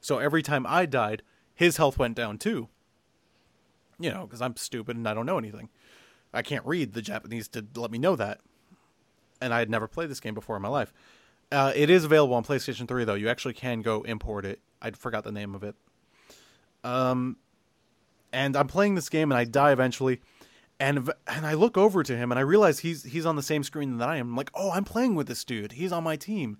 So 0.00 0.18
every 0.18 0.42
time 0.42 0.66
I 0.66 0.86
died, 0.86 1.22
his 1.54 1.76
health 1.76 1.98
went 1.98 2.16
down 2.16 2.38
too. 2.38 2.68
You 3.98 4.10
know, 4.10 4.26
because 4.26 4.40
I'm 4.42 4.56
stupid 4.56 4.96
and 4.96 5.08
I 5.08 5.14
don't 5.14 5.26
know 5.26 5.38
anything. 5.38 5.68
I 6.32 6.42
can't 6.42 6.66
read 6.66 6.92
the 6.92 7.02
Japanese 7.02 7.48
to 7.48 7.64
let 7.76 7.90
me 7.90 7.98
know 7.98 8.16
that, 8.16 8.40
and 9.40 9.54
I 9.54 9.60
had 9.60 9.70
never 9.70 9.86
played 9.86 10.10
this 10.10 10.20
game 10.20 10.34
before 10.34 10.56
in 10.56 10.62
my 10.62 10.68
life. 10.68 10.92
Uh, 11.52 11.72
it 11.76 11.90
is 11.90 12.04
available 12.04 12.34
on 12.34 12.44
PlayStation 12.44 12.88
3 12.88 13.04
though. 13.04 13.14
You 13.14 13.28
actually 13.28 13.54
can 13.54 13.82
go 13.82 14.02
import 14.02 14.44
it. 14.44 14.60
I 14.82 14.90
forgot 14.90 15.24
the 15.24 15.32
name 15.32 15.54
of 15.54 15.62
it. 15.62 15.76
Um, 16.82 17.36
and 18.32 18.56
I'm 18.56 18.66
playing 18.66 18.96
this 18.96 19.08
game 19.08 19.30
and 19.30 19.38
I 19.38 19.44
die 19.44 19.72
eventually, 19.72 20.20
and 20.80 21.10
and 21.26 21.46
I 21.46 21.54
look 21.54 21.78
over 21.78 22.02
to 22.02 22.16
him 22.16 22.32
and 22.32 22.38
I 22.38 22.42
realize 22.42 22.80
he's 22.80 23.04
he's 23.04 23.24
on 23.24 23.36
the 23.36 23.42
same 23.42 23.62
screen 23.62 23.98
that 23.98 24.08
I 24.08 24.16
am. 24.16 24.30
I'm 24.30 24.36
like, 24.36 24.50
oh, 24.54 24.72
I'm 24.72 24.84
playing 24.84 25.14
with 25.14 25.28
this 25.28 25.44
dude. 25.44 25.72
He's 25.72 25.92
on 25.92 26.04
my 26.04 26.16
team, 26.16 26.58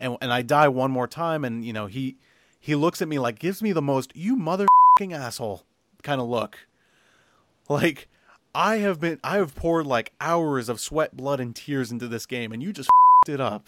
and 0.00 0.16
and 0.20 0.32
I 0.32 0.42
die 0.42 0.68
one 0.68 0.90
more 0.90 1.06
time, 1.06 1.44
and 1.44 1.64
you 1.64 1.72
know 1.72 1.86
he 1.86 2.16
he 2.58 2.74
looks 2.74 3.00
at 3.00 3.08
me 3.08 3.18
like 3.18 3.38
gives 3.38 3.62
me 3.62 3.72
the 3.72 3.80
most 3.80 4.14
you 4.14 4.36
motherfucking 4.36 5.14
asshole 5.14 5.64
kind 6.04 6.20
of 6.20 6.28
look, 6.28 6.58
like. 7.68 8.06
I 8.56 8.76
have 8.76 9.00
been 9.00 9.18
I 9.24 9.38
have 9.38 9.56
poured 9.56 9.84
like 9.84 10.12
hours 10.20 10.68
of 10.68 10.78
sweat, 10.78 11.16
blood, 11.16 11.40
and 11.40 11.56
tears 11.56 11.90
into 11.90 12.06
this 12.06 12.24
game, 12.24 12.52
and 12.52 12.62
you 12.62 12.72
just 12.72 12.88
it 13.28 13.40
up. 13.40 13.66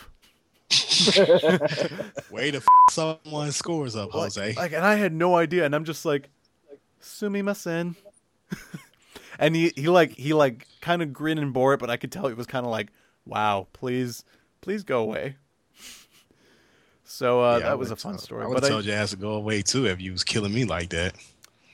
Way 2.31 2.53
to 2.53 2.57
f- 2.59 2.65
someone's 2.91 3.57
scores 3.57 3.97
up, 3.97 4.11
Jose. 4.13 4.55
Like, 4.55 4.73
and 4.73 4.85
I 4.85 4.95
had 4.95 5.13
no 5.13 5.35
idea, 5.35 5.65
and 5.65 5.75
I'm 5.75 5.85
just 5.85 6.05
like, 6.05 6.29
sumimasen. 7.03 7.97
and 9.41 9.57
he, 9.57 9.73
he 9.75 9.89
like 9.89 10.13
he 10.13 10.35
like 10.35 10.69
kind 10.81 11.03
of 11.03 11.13
grinned 11.13 11.41
and 11.41 11.53
bore 11.53 11.75
it, 11.75 11.81
but 11.81 11.91
I 11.91 11.97
could 11.97 12.13
tell 12.13 12.29
he 12.29 12.35
was 12.35 12.47
kind 12.47 12.65
of 12.65 12.71
like, 12.71 12.93
wow, 13.25 13.67
please, 13.73 14.25
please 14.61 14.85
go 14.85 15.01
away. 15.01 15.35
So 17.05 17.43
uh, 17.43 17.59
Yeah, 17.59 17.71
that 17.71 17.79
was 17.79 17.91
a 17.91 17.97
fun 17.97 18.13
told- 18.13 18.21
story. 18.23 18.45
I 18.45 18.47
would 18.47 18.55
but 18.55 18.63
have 18.63 18.71
I, 18.71 18.75
told 18.75 18.85
your 18.85 18.97
ass 18.97 19.11
to 19.11 19.17
go 19.17 19.33
away 19.35 19.63
too 19.63 19.87
if 19.87 20.01
you 20.01 20.13
was 20.13 20.25
killing 20.25 20.53
me 20.55 20.65
like 20.65 20.91
that. 20.91 21.15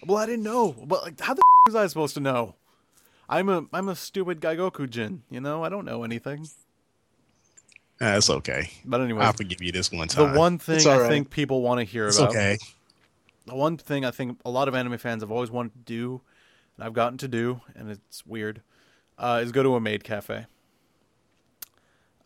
Well, 0.06 0.18
I 0.18 0.26
didn't 0.26 0.44
know. 0.44 0.72
But 0.72 1.02
like, 1.02 1.20
how 1.20 1.34
the 1.34 1.40
f- 1.40 1.72
was 1.72 1.74
I 1.74 1.86
supposed 1.86 2.14
to 2.14 2.20
know? 2.20 2.54
I'm 3.28 3.48
a 3.48 3.64
I'm 3.72 3.88
a 3.88 3.96
stupid 3.96 4.40
Gaigoku 4.40 4.88
Jin. 4.90 5.22
You 5.30 5.40
know, 5.40 5.64
I 5.64 5.68
don't 5.68 5.84
know 5.84 6.04
anything. 6.04 6.48
That's 7.98 8.28
okay. 8.28 8.70
But 8.84 9.00
anyway, 9.00 9.24
I'll 9.24 9.32
forgive 9.32 9.62
you 9.62 9.70
this 9.70 9.92
one 9.92 10.08
time. 10.08 10.32
the 10.32 10.38
one 10.38 10.58
thing 10.58 10.86
I 10.88 10.98
right. 10.98 11.08
think 11.08 11.30
people 11.30 11.62
want 11.62 11.78
to 11.78 11.84
hear 11.84 12.08
it's 12.08 12.18
about. 12.18 12.30
okay. 12.30 12.58
the 13.46 13.54
one 13.54 13.76
thing 13.76 14.04
I 14.04 14.10
think 14.10 14.40
a 14.44 14.50
lot 14.50 14.68
of 14.68 14.74
anime 14.74 14.98
fans 14.98 15.22
have 15.22 15.30
always 15.30 15.50
wanted 15.50 15.72
to 15.74 15.78
do, 15.78 16.20
and 16.76 16.84
I've 16.84 16.94
gotten 16.94 17.16
to 17.18 17.28
do, 17.28 17.60
and 17.76 17.90
it's 17.90 18.26
weird, 18.26 18.62
uh, 19.18 19.40
is 19.42 19.52
go 19.52 19.62
to 19.62 19.76
a 19.76 19.80
maid 19.80 20.02
cafe. 20.02 20.46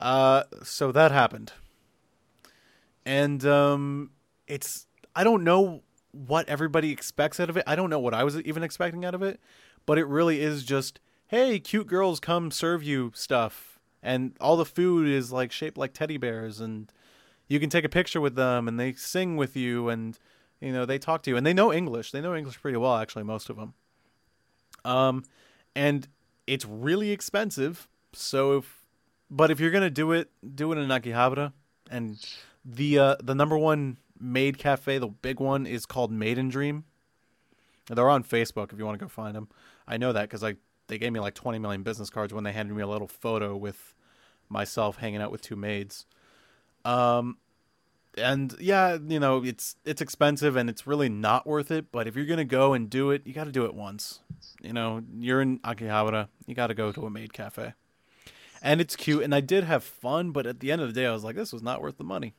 Uh, 0.01 0.45
so 0.63 0.93
that 0.93 1.13
happened, 1.13 1.53
and 3.05 3.45
um, 3.45 4.11
it's 4.47 4.87
I 5.15 5.25
don't 5.25 5.45
know 5.45 5.83
what 6.17 6.49
everybody 6.49 6.91
expects 6.91 7.39
out 7.39 7.51
of 7.51 7.57
it. 7.57 7.65
I 7.67 7.77
don't 7.77 7.91
know 7.91 7.99
what 7.99 8.15
I 8.15 8.25
was 8.25 8.41
even 8.41 8.63
expecting 8.63 9.05
out 9.05 9.15
of 9.15 9.23
it, 9.23 9.41
but 9.85 9.99
it 9.99 10.07
really 10.07 10.41
is 10.41 10.65
just 10.65 11.01
hey, 11.29 11.59
cute 11.59 11.87
girls 11.87 12.21
come 12.21 12.51
serve 12.51 12.83
you 12.83 13.13
stuff, 13.15 13.79
and 14.03 14.37
all 14.41 14.57
the 14.57 14.65
food 14.65 15.09
is 15.09 15.33
like 15.33 15.53
shaped 15.53 15.77
like 15.77 15.93
teddy 15.93 16.17
bears, 16.17 16.61
and 16.61 16.93
you 17.49 17.61
can 17.61 17.71
take 17.71 17.85
a 17.85 17.89
picture 17.89 18.21
with 18.21 18.37
them, 18.37 18.69
and 18.69 18.79
they 18.79 18.93
sing 18.93 19.37
with 19.37 19.57
you, 19.57 19.89
and 19.89 20.19
you 20.61 20.73
know 20.73 20.87
they 20.87 20.99
talk 20.99 21.23
to 21.23 21.31
you, 21.31 21.37
and 21.37 21.47
they 21.47 21.55
know 21.55 21.73
English. 21.73 22.13
They 22.13 22.21
know 22.21 22.35
English 22.35 22.61
pretty 22.61 22.79
well, 22.79 22.97
actually, 22.97 23.25
most 23.25 23.51
of 23.51 23.57
them. 23.57 23.75
Um, 24.85 25.25
and 25.75 26.07
it's 26.47 26.65
really 26.65 27.11
expensive. 27.11 27.89
So 28.13 28.59
if, 28.59 28.85
but 29.31 29.51
if 29.51 29.61
you're 29.61 29.73
gonna 29.73 29.91
do 29.91 30.13
it, 30.13 30.31
do 30.55 30.73
it 30.73 30.79
in 30.79 30.89
Akihabara, 30.89 31.53
and 31.91 32.25
the 32.65 32.99
uh, 32.99 33.17
the 33.23 33.35
number 33.35 33.59
one 33.59 33.99
maid 34.21 34.59
cafe, 34.59 34.99
the 34.99 35.09
big 35.09 35.41
one, 35.41 35.67
is 35.67 35.87
called 35.87 36.13
Maidreamin. 36.13 36.85
They're 37.89 38.11
on 38.11 38.25
Facebook 38.25 38.73
if 38.73 38.79
you 38.79 38.85
want 38.85 38.99
to 38.99 39.05
go 39.05 39.09
find 39.09 39.35
them. 39.35 39.49
I 39.87 39.97
know 39.97 40.13
that 40.13 40.23
because 40.23 40.43
I 40.43 40.57
they 40.89 40.99
gave 40.99 41.13
me 41.13 41.21
like 41.21 41.35
20 41.35 41.59
million 41.59 41.83
business 41.83 42.11
cards 42.11 42.33
when 42.33 42.45
they 42.45 42.53
handed 42.53 42.75
me 42.75 42.83
a 42.83 42.87
little 42.87 43.09
photo 43.09 43.57
with 43.57 43.95
myself 44.49 44.99
hanging 44.99 45.21
out 45.21 45.33
with 45.33 45.43
two 45.43 45.57
maids. 45.57 46.07
Um, 46.85 47.39
and 48.17 48.55
yeah, 48.59 48.97
you 49.07 49.21
know 49.21 49.45
it's 49.45 49.77
it's 49.85 50.01
expensive 50.01 50.57
and 50.57 50.71
it's 50.71 50.87
really 50.87 51.09
not 51.09 51.47
worth 51.47 51.71
it. 51.71 51.93
But 51.93 52.07
if 52.07 52.17
you're 52.17 52.27
gonna 52.27 52.45
go 52.45 52.73
and 52.73 52.89
do 52.89 53.11
it, 53.11 53.23
you 53.27 53.35
got 53.35 53.45
to 53.45 53.53
do 53.53 53.65
it 53.65 53.75
once. 53.75 54.21
You 54.63 54.73
know, 54.73 55.03
you're 55.19 55.43
in 55.43 55.59
Akihabara, 55.61 56.29
you 56.47 56.55
got 56.55 56.69
to 56.69 56.75
go 56.75 56.93
to 56.93 57.07
a 57.07 57.11
maid 57.11 57.33
cafe, 57.33 57.75
and 58.63 58.81
it's 58.81 58.97
cute. 58.97 59.23
And 59.23 59.35
I 59.35 59.41
did 59.41 59.65
have 59.65 59.85
fun, 59.85 60.31
but 60.31 60.47
at 60.47 60.61
the 60.61 60.73
end 60.73 60.81
of 60.81 60.89
the 60.89 60.95
day, 60.95 61.07
I 61.07 61.13
was 61.13 61.25
like, 61.25 61.37
this 61.37 61.53
was 61.53 61.63
not 61.63 61.83
worth 61.83 61.99
the 61.99 62.05
money. 62.05 62.35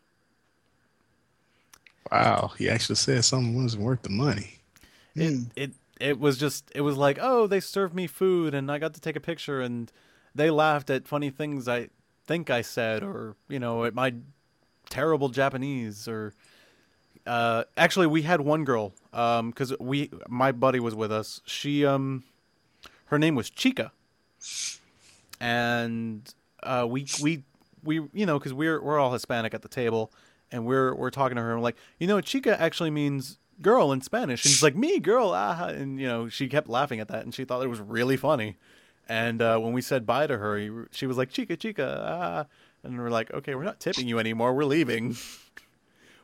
Wow, 2.12 2.54
he 2.58 2.70
actually 2.70 2.96
said 2.96 3.26
something 3.26 3.56
wasn't 3.62 3.84
worth 3.84 4.04
the 4.04 4.10
money. 4.10 4.60
It 5.16 5.36
Hmm. 5.36 5.44
it 5.56 5.72
it 6.00 6.20
was 6.20 6.38
just 6.38 6.72
it 6.76 6.82
was 6.82 6.96
like 6.98 7.18
oh 7.20 7.48
they 7.48 7.60
served 7.60 7.94
me 7.96 8.08
food 8.08 8.54
and 8.54 8.72
I 8.72 8.78
got 8.78 8.94
to 8.94 9.02
take 9.02 9.16
a 9.16 9.20
picture 9.20 9.62
and 9.62 9.92
they 10.36 10.50
laughed 10.50 10.90
at 10.90 11.08
funny 11.08 11.30
things 11.30 11.68
I 11.68 11.90
think 12.26 12.50
I 12.50 12.62
said 12.62 13.04
or 13.04 13.36
you 13.50 13.60
know 13.60 13.84
at 13.84 13.96
my 13.96 14.14
terrible 14.90 15.30
Japanese 15.30 16.08
or 16.08 16.34
uh 17.26 17.64
actually 17.76 18.08
we 18.08 18.22
had 18.22 18.42
one 18.42 18.64
girl 18.64 18.94
um 19.12 19.52
cuz 19.52 19.74
we 19.80 20.12
my 20.28 20.52
buddy 20.52 20.80
was 20.80 20.94
with 20.96 21.12
us 21.12 21.42
she 21.46 21.86
um 21.86 22.24
her 23.06 23.18
name 23.18 23.36
was 23.36 23.50
Chica 23.50 23.92
and 25.40 26.34
uh 26.64 26.86
we 26.88 27.08
we 27.22 27.44
we 27.84 27.96
you 28.14 28.26
know 28.26 28.40
cuz 28.40 28.54
we're 28.54 28.82
we're 28.82 29.00
all 29.00 29.14
Hispanic 29.14 29.54
at 29.54 29.62
the 29.62 29.68
table 29.68 30.12
and 30.52 30.66
we're 30.66 30.94
we're 30.94 31.10
talking 31.10 31.36
to 31.36 31.42
her 31.42 31.52
and 31.52 31.60
we're 31.60 31.64
like 31.64 31.78
you 32.00 32.08
know 32.08 32.22
Chica 32.22 32.60
actually 32.60 32.90
means 32.90 33.40
girl 33.62 33.92
in 33.92 34.02
Spanish. 34.02 34.44
And 34.46 34.52
she's 34.52 34.64
like 34.64 34.76
me 34.76 35.00
girl 35.00 35.32
ah 35.34 35.68
and 35.68 36.00
you 36.00 36.08
know 36.08 36.30
she 36.30 36.48
kept 36.48 36.70
laughing 36.70 37.00
at 37.00 37.08
that 37.10 37.24
and 37.24 37.34
she 37.34 37.46
thought 37.46 37.64
it 37.64 37.68
was 37.68 37.80
really 37.80 38.18
funny. 38.18 38.58
And 39.10 39.42
uh, 39.42 39.58
when 39.60 39.74
we 39.74 39.82
said 39.82 40.06
bye 40.06 40.28
to 40.28 40.38
her 40.38 40.58
he, 40.58 40.70
she 40.92 41.08
was 41.08 41.18
like 41.18 41.30
chica 41.30 41.56
chica 41.56 42.04
ah 42.06 42.46
and 42.84 42.98
we're 42.98 43.10
like 43.10 43.34
okay 43.34 43.56
we're 43.56 43.64
not 43.64 43.80
tipping 43.80 44.08
you 44.08 44.20
anymore 44.20 44.54
we're 44.54 44.66
leaving. 44.66 45.16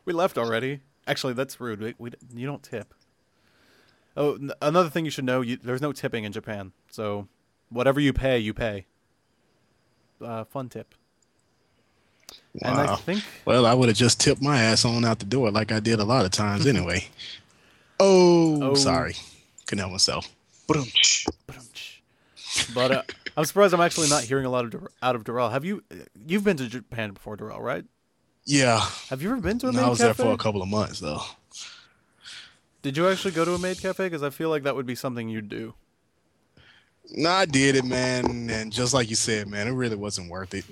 We 0.06 0.12
left 0.12 0.38
already. 0.38 0.82
Actually 1.08 1.32
that's 1.32 1.62
rude. 1.62 1.80
We, 1.80 1.96
we 1.98 2.12
you 2.36 2.46
don't 2.46 2.62
tip. 2.62 2.94
Oh 4.18 4.34
n- 4.34 4.52
another 4.62 4.90
thing 4.90 5.06
you 5.06 5.12
should 5.12 5.24
know 5.24 5.40
you, 5.40 5.56
there's 5.56 5.82
no 5.82 5.94
tipping 5.94 6.26
in 6.26 6.34
Japan 6.34 6.74
so 6.92 7.30
whatever 7.70 8.02
you 8.02 8.12
pay 8.12 8.38
you 8.38 8.54
pay. 8.54 8.86
Uh, 10.22 10.44
fun 10.44 10.68
tip 10.68 10.94
and 12.62 12.76
I 12.80 12.86
Wow. 12.86 12.96
think 12.98 13.24
Well, 13.46 13.66
I 13.66 13.74
would 13.74 13.90
have 13.90 13.98
just 13.98 14.20
tipped 14.20 14.42
my 14.42 14.62
ass 14.62 14.86
on 14.86 15.04
out 15.06 15.20
the 15.20 15.26
door 15.26 15.50
like 15.52 15.72
I 15.72 15.80
did 15.80 16.00
a 16.00 16.06
lot 16.06 16.26
of 16.26 16.32
times 16.32 16.68
anyway. 16.74 17.08
oh, 18.00 18.62
Oh. 18.72 18.76
sorry. 18.76 19.16
Couldn't 19.66 19.80
help 19.80 19.92
myself. 19.94 20.30
Ba-dum-tsh. 20.68 21.26
But 22.76 22.92
uh, 22.92 23.02
I'm 23.36 23.46
surprised 23.46 23.74
I'm 23.74 23.82
actually 23.82 24.10
not 24.10 24.24
hearing 24.24 24.46
a 24.46 24.50
lot 24.50 24.66
of 24.66 24.72
Dur- 24.72 24.92
out 25.02 25.16
of 25.16 25.24
Durrell. 25.24 25.50
Have 25.50 25.66
you? 25.66 25.84
You've 26.28 26.44
been 26.44 26.58
to 26.58 26.68
Japan 26.68 27.12
before, 27.14 27.36
Durrell, 27.36 27.62
right? 27.62 27.84
Yeah. 28.46 28.80
Have 29.10 29.22
you 29.24 29.32
ever 29.32 29.42
been 29.42 29.58
to 29.60 29.70
a 29.70 29.72
No, 29.72 29.80
maid 29.80 29.86
I 29.86 29.90
was 29.90 29.98
cafe? 30.00 30.08
there 30.08 30.26
for 30.28 30.34
a 30.34 30.38
couple 30.38 30.62
of 30.62 30.68
months 30.68 31.00
though. 31.00 31.22
Did 32.84 32.98
you 32.98 33.08
actually 33.08 33.32
go 33.32 33.46
to 33.46 33.54
a 33.54 33.58
maid 33.60 33.80
cafe? 33.80 34.06
Because 34.06 34.22
I 34.24 34.30
feel 34.30 34.50
like 34.50 34.64
that 34.64 34.76
would 34.76 34.86
be 34.86 34.96
something 34.96 35.30
you'd 35.30 35.50
do. 35.50 35.74
No, 37.12 37.30
I 37.30 37.46
did 37.46 37.76
it, 37.76 37.86
man, 37.86 38.50
and 38.50 38.72
just 38.72 38.94
like 38.94 39.10
you 39.10 39.16
said, 39.16 39.48
man, 39.48 39.68
it 39.68 39.72
really 39.72 39.96
wasn't 39.96 40.30
worth 40.30 40.54
it. 40.54 40.66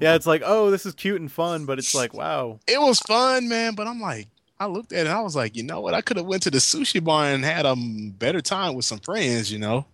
Yeah, 0.00 0.14
it's 0.14 0.26
like, 0.26 0.42
oh, 0.44 0.70
this 0.70 0.86
is 0.86 0.94
cute 0.94 1.20
and 1.20 1.30
fun, 1.30 1.66
but 1.66 1.78
it's 1.78 1.94
like, 1.94 2.14
wow. 2.14 2.58
It 2.66 2.80
was 2.80 2.98
fun, 3.00 3.48
man, 3.48 3.74
but 3.74 3.86
I'm 3.86 4.00
like, 4.00 4.28
I 4.58 4.66
looked 4.66 4.92
at 4.92 4.98
it 4.98 5.06
and 5.06 5.10
I 5.10 5.20
was 5.20 5.36
like, 5.36 5.56
you 5.56 5.62
know 5.62 5.80
what? 5.80 5.94
I 5.94 6.00
could 6.00 6.16
have 6.16 6.26
went 6.26 6.42
to 6.44 6.50
the 6.50 6.58
sushi 6.58 7.02
bar 7.02 7.26
and 7.26 7.44
had 7.44 7.66
a 7.66 7.74
better 7.76 8.40
time 8.40 8.74
with 8.74 8.84
some 8.84 8.98
friends, 8.98 9.52
you 9.52 9.58
know. 9.58 9.86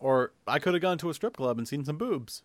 Or 0.00 0.32
I 0.46 0.58
could 0.58 0.74
have 0.74 0.82
gone 0.82 0.98
to 0.98 1.10
a 1.10 1.14
strip 1.14 1.36
club 1.36 1.58
and 1.58 1.68
seen 1.68 1.84
some 1.84 1.96
boobs. 1.96 2.42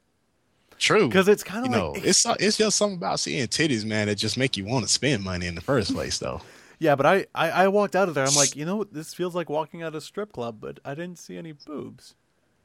True. 0.79 1.07
Because 1.07 1.27
it's 1.27 1.43
kind 1.43 1.65
of 1.65 1.71
know, 1.71 1.91
like, 1.91 2.05
it's 2.05 2.25
it's 2.39 2.57
just 2.57 2.77
something 2.77 2.97
about 2.97 3.19
seeing 3.19 3.47
titties, 3.47 3.83
man, 3.83 4.07
that 4.07 4.15
just 4.15 4.37
make 4.37 4.55
you 4.55 4.63
want 4.63 4.85
to 4.85 4.91
spend 4.91 5.23
money 5.23 5.47
in 5.47 5.55
the 5.55 5.61
first 5.61 5.93
place, 5.93 6.19
though. 6.19 6.41
yeah. 6.79 6.95
But 6.95 7.05
I, 7.05 7.25
I, 7.33 7.49
I 7.49 7.67
walked 7.67 7.95
out 7.95 8.07
of 8.07 8.15
there. 8.15 8.25
I'm 8.25 8.35
like, 8.35 8.55
you 8.55 8.63
know, 8.63 8.77
what? 8.77 8.93
this 8.93 9.13
feels 9.13 9.33
like 9.33 9.49
walking 9.49 9.81
out 9.81 9.89
of 9.89 9.95
a 9.95 10.01
strip 10.01 10.31
club, 10.31 10.57
but 10.61 10.79
I 10.85 10.93
didn't 10.93 11.17
see 11.17 11.37
any 11.37 11.51
boobs. 11.51 12.15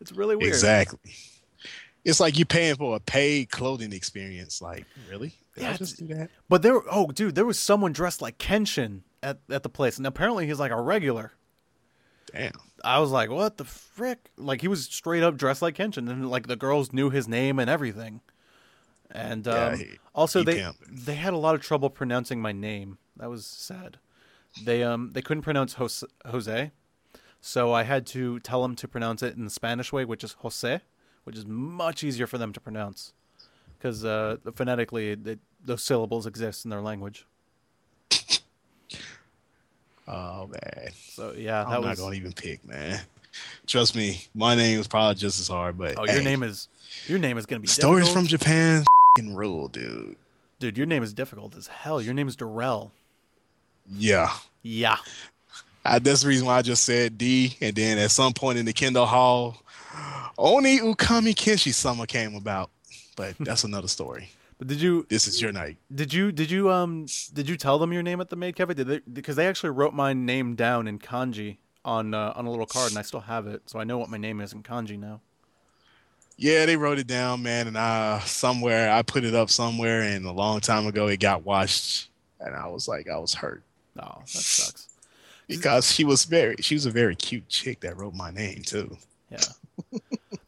It's 0.00 0.12
really 0.12 0.36
weird. 0.36 0.48
Exactly. 0.48 0.98
It's 2.04 2.18
like 2.20 2.36
you're 2.38 2.46
paying 2.46 2.74
for 2.76 2.96
a 2.96 3.00
paid 3.00 3.50
clothing 3.50 3.92
experience. 3.92 4.60
Like, 4.60 4.86
really? 5.08 5.34
Did 5.54 5.62
Yeah, 5.62 5.70
I 5.70 5.76
just 5.76 5.98
do 5.98 6.06
that? 6.14 6.30
But 6.48 6.62
there, 6.62 6.80
oh, 6.90 7.08
dude, 7.12 7.34
there 7.34 7.44
was 7.44 7.58
someone 7.58 7.92
dressed 7.92 8.20
like 8.22 8.38
Kenshin 8.38 9.02
at 9.22 9.38
at 9.50 9.62
the 9.62 9.68
place, 9.68 9.98
and 9.98 10.06
apparently 10.06 10.46
he's 10.46 10.58
like 10.58 10.72
a 10.72 10.80
regular. 10.80 11.32
Damn. 12.32 12.52
I 12.84 12.98
was 12.98 13.10
like, 13.10 13.30
what 13.30 13.56
the 13.58 13.64
frick? 13.64 14.30
Like 14.36 14.62
he 14.62 14.68
was 14.68 14.86
straight 14.86 15.22
up 15.22 15.36
dressed 15.36 15.62
like 15.62 15.76
Kenshin, 15.76 16.08
and 16.10 16.28
like 16.30 16.46
the 16.48 16.56
girls 16.56 16.92
knew 16.92 17.10
his 17.10 17.28
name 17.28 17.58
and 17.58 17.68
everything. 17.70 18.20
And 19.10 19.46
um, 19.46 19.54
Yeah, 19.54 19.76
he- 19.76 19.98
also 20.14 20.38
he 20.40 20.44
they 20.46 20.56
pimped. 20.60 21.04
they 21.04 21.14
had 21.14 21.34
a 21.34 21.38
lot 21.38 21.54
of 21.54 21.60
trouble 21.62 21.90
pronouncing 21.90 22.40
my 22.40 22.52
name. 22.52 22.98
That 23.18 23.28
was 23.30 23.46
sad. 23.46 23.98
They 24.64 24.82
um 24.82 25.10
they 25.12 25.22
couldn't 25.22 25.42
pronounce 25.42 25.74
Jose, 25.74 26.70
so 27.40 27.72
I 27.72 27.82
had 27.84 28.06
to 28.08 28.40
tell 28.40 28.62
them 28.62 28.74
to 28.76 28.88
pronounce 28.88 29.22
it 29.22 29.36
in 29.36 29.44
the 29.44 29.50
Spanish 29.50 29.92
way, 29.92 30.04
which 30.04 30.24
is 30.24 30.32
Jose, 30.40 30.80
which 31.24 31.36
is 31.36 31.46
much 31.46 32.02
easier 32.04 32.26
for 32.26 32.38
them 32.38 32.52
to 32.52 32.60
pronounce 32.60 33.12
because 33.78 34.04
uh, 34.04 34.36
phonetically 34.54 35.10
it, 35.10 35.38
those 35.64 35.82
syllables 35.82 36.26
exist 36.26 36.64
in 36.64 36.70
their 36.70 36.80
language. 36.80 37.26
Oh 40.08 40.46
man. 40.48 40.90
So 41.10 41.32
yeah, 41.36 41.64
that 41.64 41.68
I'm 41.68 41.82
was. 41.82 41.98
not 41.98 42.04
gonna 42.04 42.16
even 42.16 42.32
pick, 42.32 42.66
man. 42.66 43.00
Trust 43.66 43.94
me, 43.96 44.24
my 44.34 44.54
name 44.54 44.78
is 44.80 44.88
probably 44.88 45.14
just 45.14 45.40
as 45.40 45.48
hard, 45.48 45.78
but 45.78 45.96
Oh, 45.98 46.04
your 46.04 46.14
hey, 46.16 46.24
name 46.24 46.42
is 46.42 46.68
your 47.06 47.18
name 47.18 47.38
is 47.38 47.46
gonna 47.46 47.60
be 47.60 47.68
stories 47.68 48.06
difficult. 48.06 48.24
from 48.24 48.28
Japan 48.28 48.84
fing 49.16 49.34
rule, 49.34 49.68
dude. 49.68 50.16
Dude, 50.58 50.76
your 50.76 50.86
name 50.86 51.02
is 51.02 51.12
difficult 51.12 51.56
as 51.56 51.66
hell. 51.68 52.00
Your 52.00 52.14
name 52.14 52.28
is 52.28 52.36
Darrell. 52.36 52.92
Yeah. 53.88 54.30
Yeah. 54.62 54.96
I, 55.84 55.98
that's 55.98 56.22
the 56.22 56.28
reason 56.28 56.46
why 56.46 56.58
I 56.58 56.62
just 56.62 56.84
said 56.84 57.18
D, 57.18 57.56
and 57.60 57.74
then 57.74 57.98
at 57.98 58.12
some 58.12 58.32
point 58.32 58.58
in 58.58 58.64
the 58.66 58.72
Kendall 58.72 59.06
Hall, 59.06 59.56
Oni 60.38 60.78
Ukami 60.80 61.34
Kenshi 61.34 61.72
Summer 61.72 62.06
came 62.06 62.34
about. 62.34 62.70
But 63.16 63.34
that's 63.40 63.64
another 63.64 63.88
story. 63.88 64.30
But 64.58 64.68
did 64.68 64.80
you 64.80 65.06
This 65.08 65.26
is 65.26 65.40
your 65.42 65.52
night. 65.52 65.76
did 65.94 66.12
you 66.12 66.32
did 66.32 66.50
you 66.50 66.70
um 66.70 67.06
did 67.32 67.48
you 67.48 67.56
tell 67.56 67.78
them 67.78 67.92
your 67.92 68.02
name 68.02 68.20
at 68.20 68.30
the 68.30 68.36
maid 68.36 68.56
cafe? 68.56 68.74
Did 68.74 68.86
they 68.86 69.00
because 69.12 69.36
they 69.36 69.46
actually 69.46 69.70
wrote 69.70 69.92
my 69.94 70.12
name 70.12 70.54
down 70.54 70.86
in 70.88 70.98
kanji 70.98 71.56
on 71.84 72.14
uh, 72.14 72.32
on 72.36 72.46
a 72.46 72.50
little 72.50 72.66
card 72.66 72.90
and 72.90 72.98
I 72.98 73.02
still 73.02 73.20
have 73.20 73.46
it, 73.48 73.62
so 73.66 73.80
I 73.80 73.84
know 73.84 73.98
what 73.98 74.08
my 74.08 74.18
name 74.18 74.40
is 74.40 74.52
in 74.52 74.62
kanji 74.62 74.98
now. 74.98 75.20
Yeah, 76.38 76.64
they 76.64 76.76
wrote 76.76 76.98
it 76.98 77.06
down, 77.06 77.42
man, 77.42 77.66
and 77.66 77.76
I 77.76 78.20
somewhere 78.20 78.90
I 78.92 79.02
put 79.02 79.24
it 79.24 79.34
up 79.34 79.50
somewhere, 79.50 80.02
and 80.02 80.24
a 80.24 80.32
long 80.32 80.60
time 80.60 80.86
ago 80.86 81.08
it 81.08 81.18
got 81.20 81.44
washed, 81.44 82.08
and 82.40 82.54
I 82.54 82.66
was 82.68 82.88
like, 82.88 83.08
I 83.08 83.18
was 83.18 83.34
hurt 83.34 83.62
Oh, 83.98 84.18
that 84.20 84.28
sucks. 84.28 84.88
because 85.46 85.92
she 85.92 86.04
was 86.04 86.24
very, 86.24 86.56
she 86.60 86.74
was 86.74 86.86
a 86.86 86.90
very 86.90 87.14
cute 87.16 87.48
chick 87.48 87.80
that 87.80 87.96
wrote 87.98 88.14
my 88.14 88.30
name 88.30 88.62
too. 88.62 88.96
Yeah. 89.32 89.98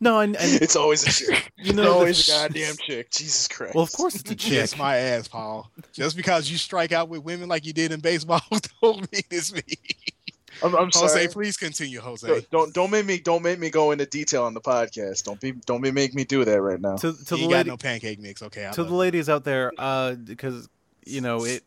No, 0.00 0.20
and, 0.20 0.36
and 0.36 0.52
It's 0.62 0.76
always 0.76 1.02
a 1.06 1.10
chick. 1.10 1.50
you 1.56 1.72
know 1.72 1.82
It's 1.82 1.90
always 1.92 2.28
a 2.28 2.32
goddamn 2.32 2.74
chick. 2.76 3.10
Jesus 3.10 3.48
Christ. 3.48 3.74
well, 3.74 3.84
of 3.84 3.92
course 3.92 4.14
it's 4.16 4.30
a 4.30 4.34
chick. 4.36 4.52
Kiss 4.60 4.76
my 4.78 4.96
ass, 4.96 5.28
Paul. 5.28 5.70
Just 5.92 6.16
because 6.16 6.50
you 6.50 6.58
strike 6.58 6.92
out 6.92 7.08
with 7.08 7.22
women 7.22 7.48
like 7.48 7.64
you 7.64 7.72
did 7.72 7.90
in 7.92 8.00
baseball 8.00 8.40
don't 8.82 9.10
mean 9.12 9.22
it's 9.30 9.52
me. 9.54 9.62
I'm, 10.62 10.74
I'm 10.76 10.90
Jose, 10.94 11.08
sorry. 11.08 11.28
please 11.28 11.56
continue, 11.56 12.00
Jose. 12.00 12.26
Don't- 12.28 12.50
Don't 12.50 12.74
don't 12.74 12.90
make 12.90 13.06
me 13.06 13.18
don't 13.18 13.42
make 13.42 13.58
me 13.58 13.70
go 13.70 13.90
into 13.90 14.06
detail 14.06 14.44
on 14.44 14.54
the 14.54 14.60
podcast. 14.60 15.24
Don't 15.24 15.40
be 15.40 15.52
don't 15.66 15.80
be 15.82 15.90
make 15.90 16.14
me 16.14 16.24
do 16.24 16.44
that 16.44 16.60
right 16.60 16.80
now. 16.80 16.96
To 16.96 17.12
to 17.12 17.16
you 17.16 17.24
the 17.24 17.34
ain't 17.36 17.50
got 17.50 17.56
lady, 17.56 17.70
no 17.70 17.76
pancake 17.76 18.20
mix, 18.20 18.42
okay? 18.42 18.68
I 18.68 18.70
to 18.72 18.84
the 18.84 18.90
you. 18.90 18.94
ladies 18.96 19.28
out 19.28 19.42
there, 19.44 19.72
uh, 19.78 20.12
because 20.14 20.68
you 21.06 21.20
know 21.22 21.44
it. 21.44 21.64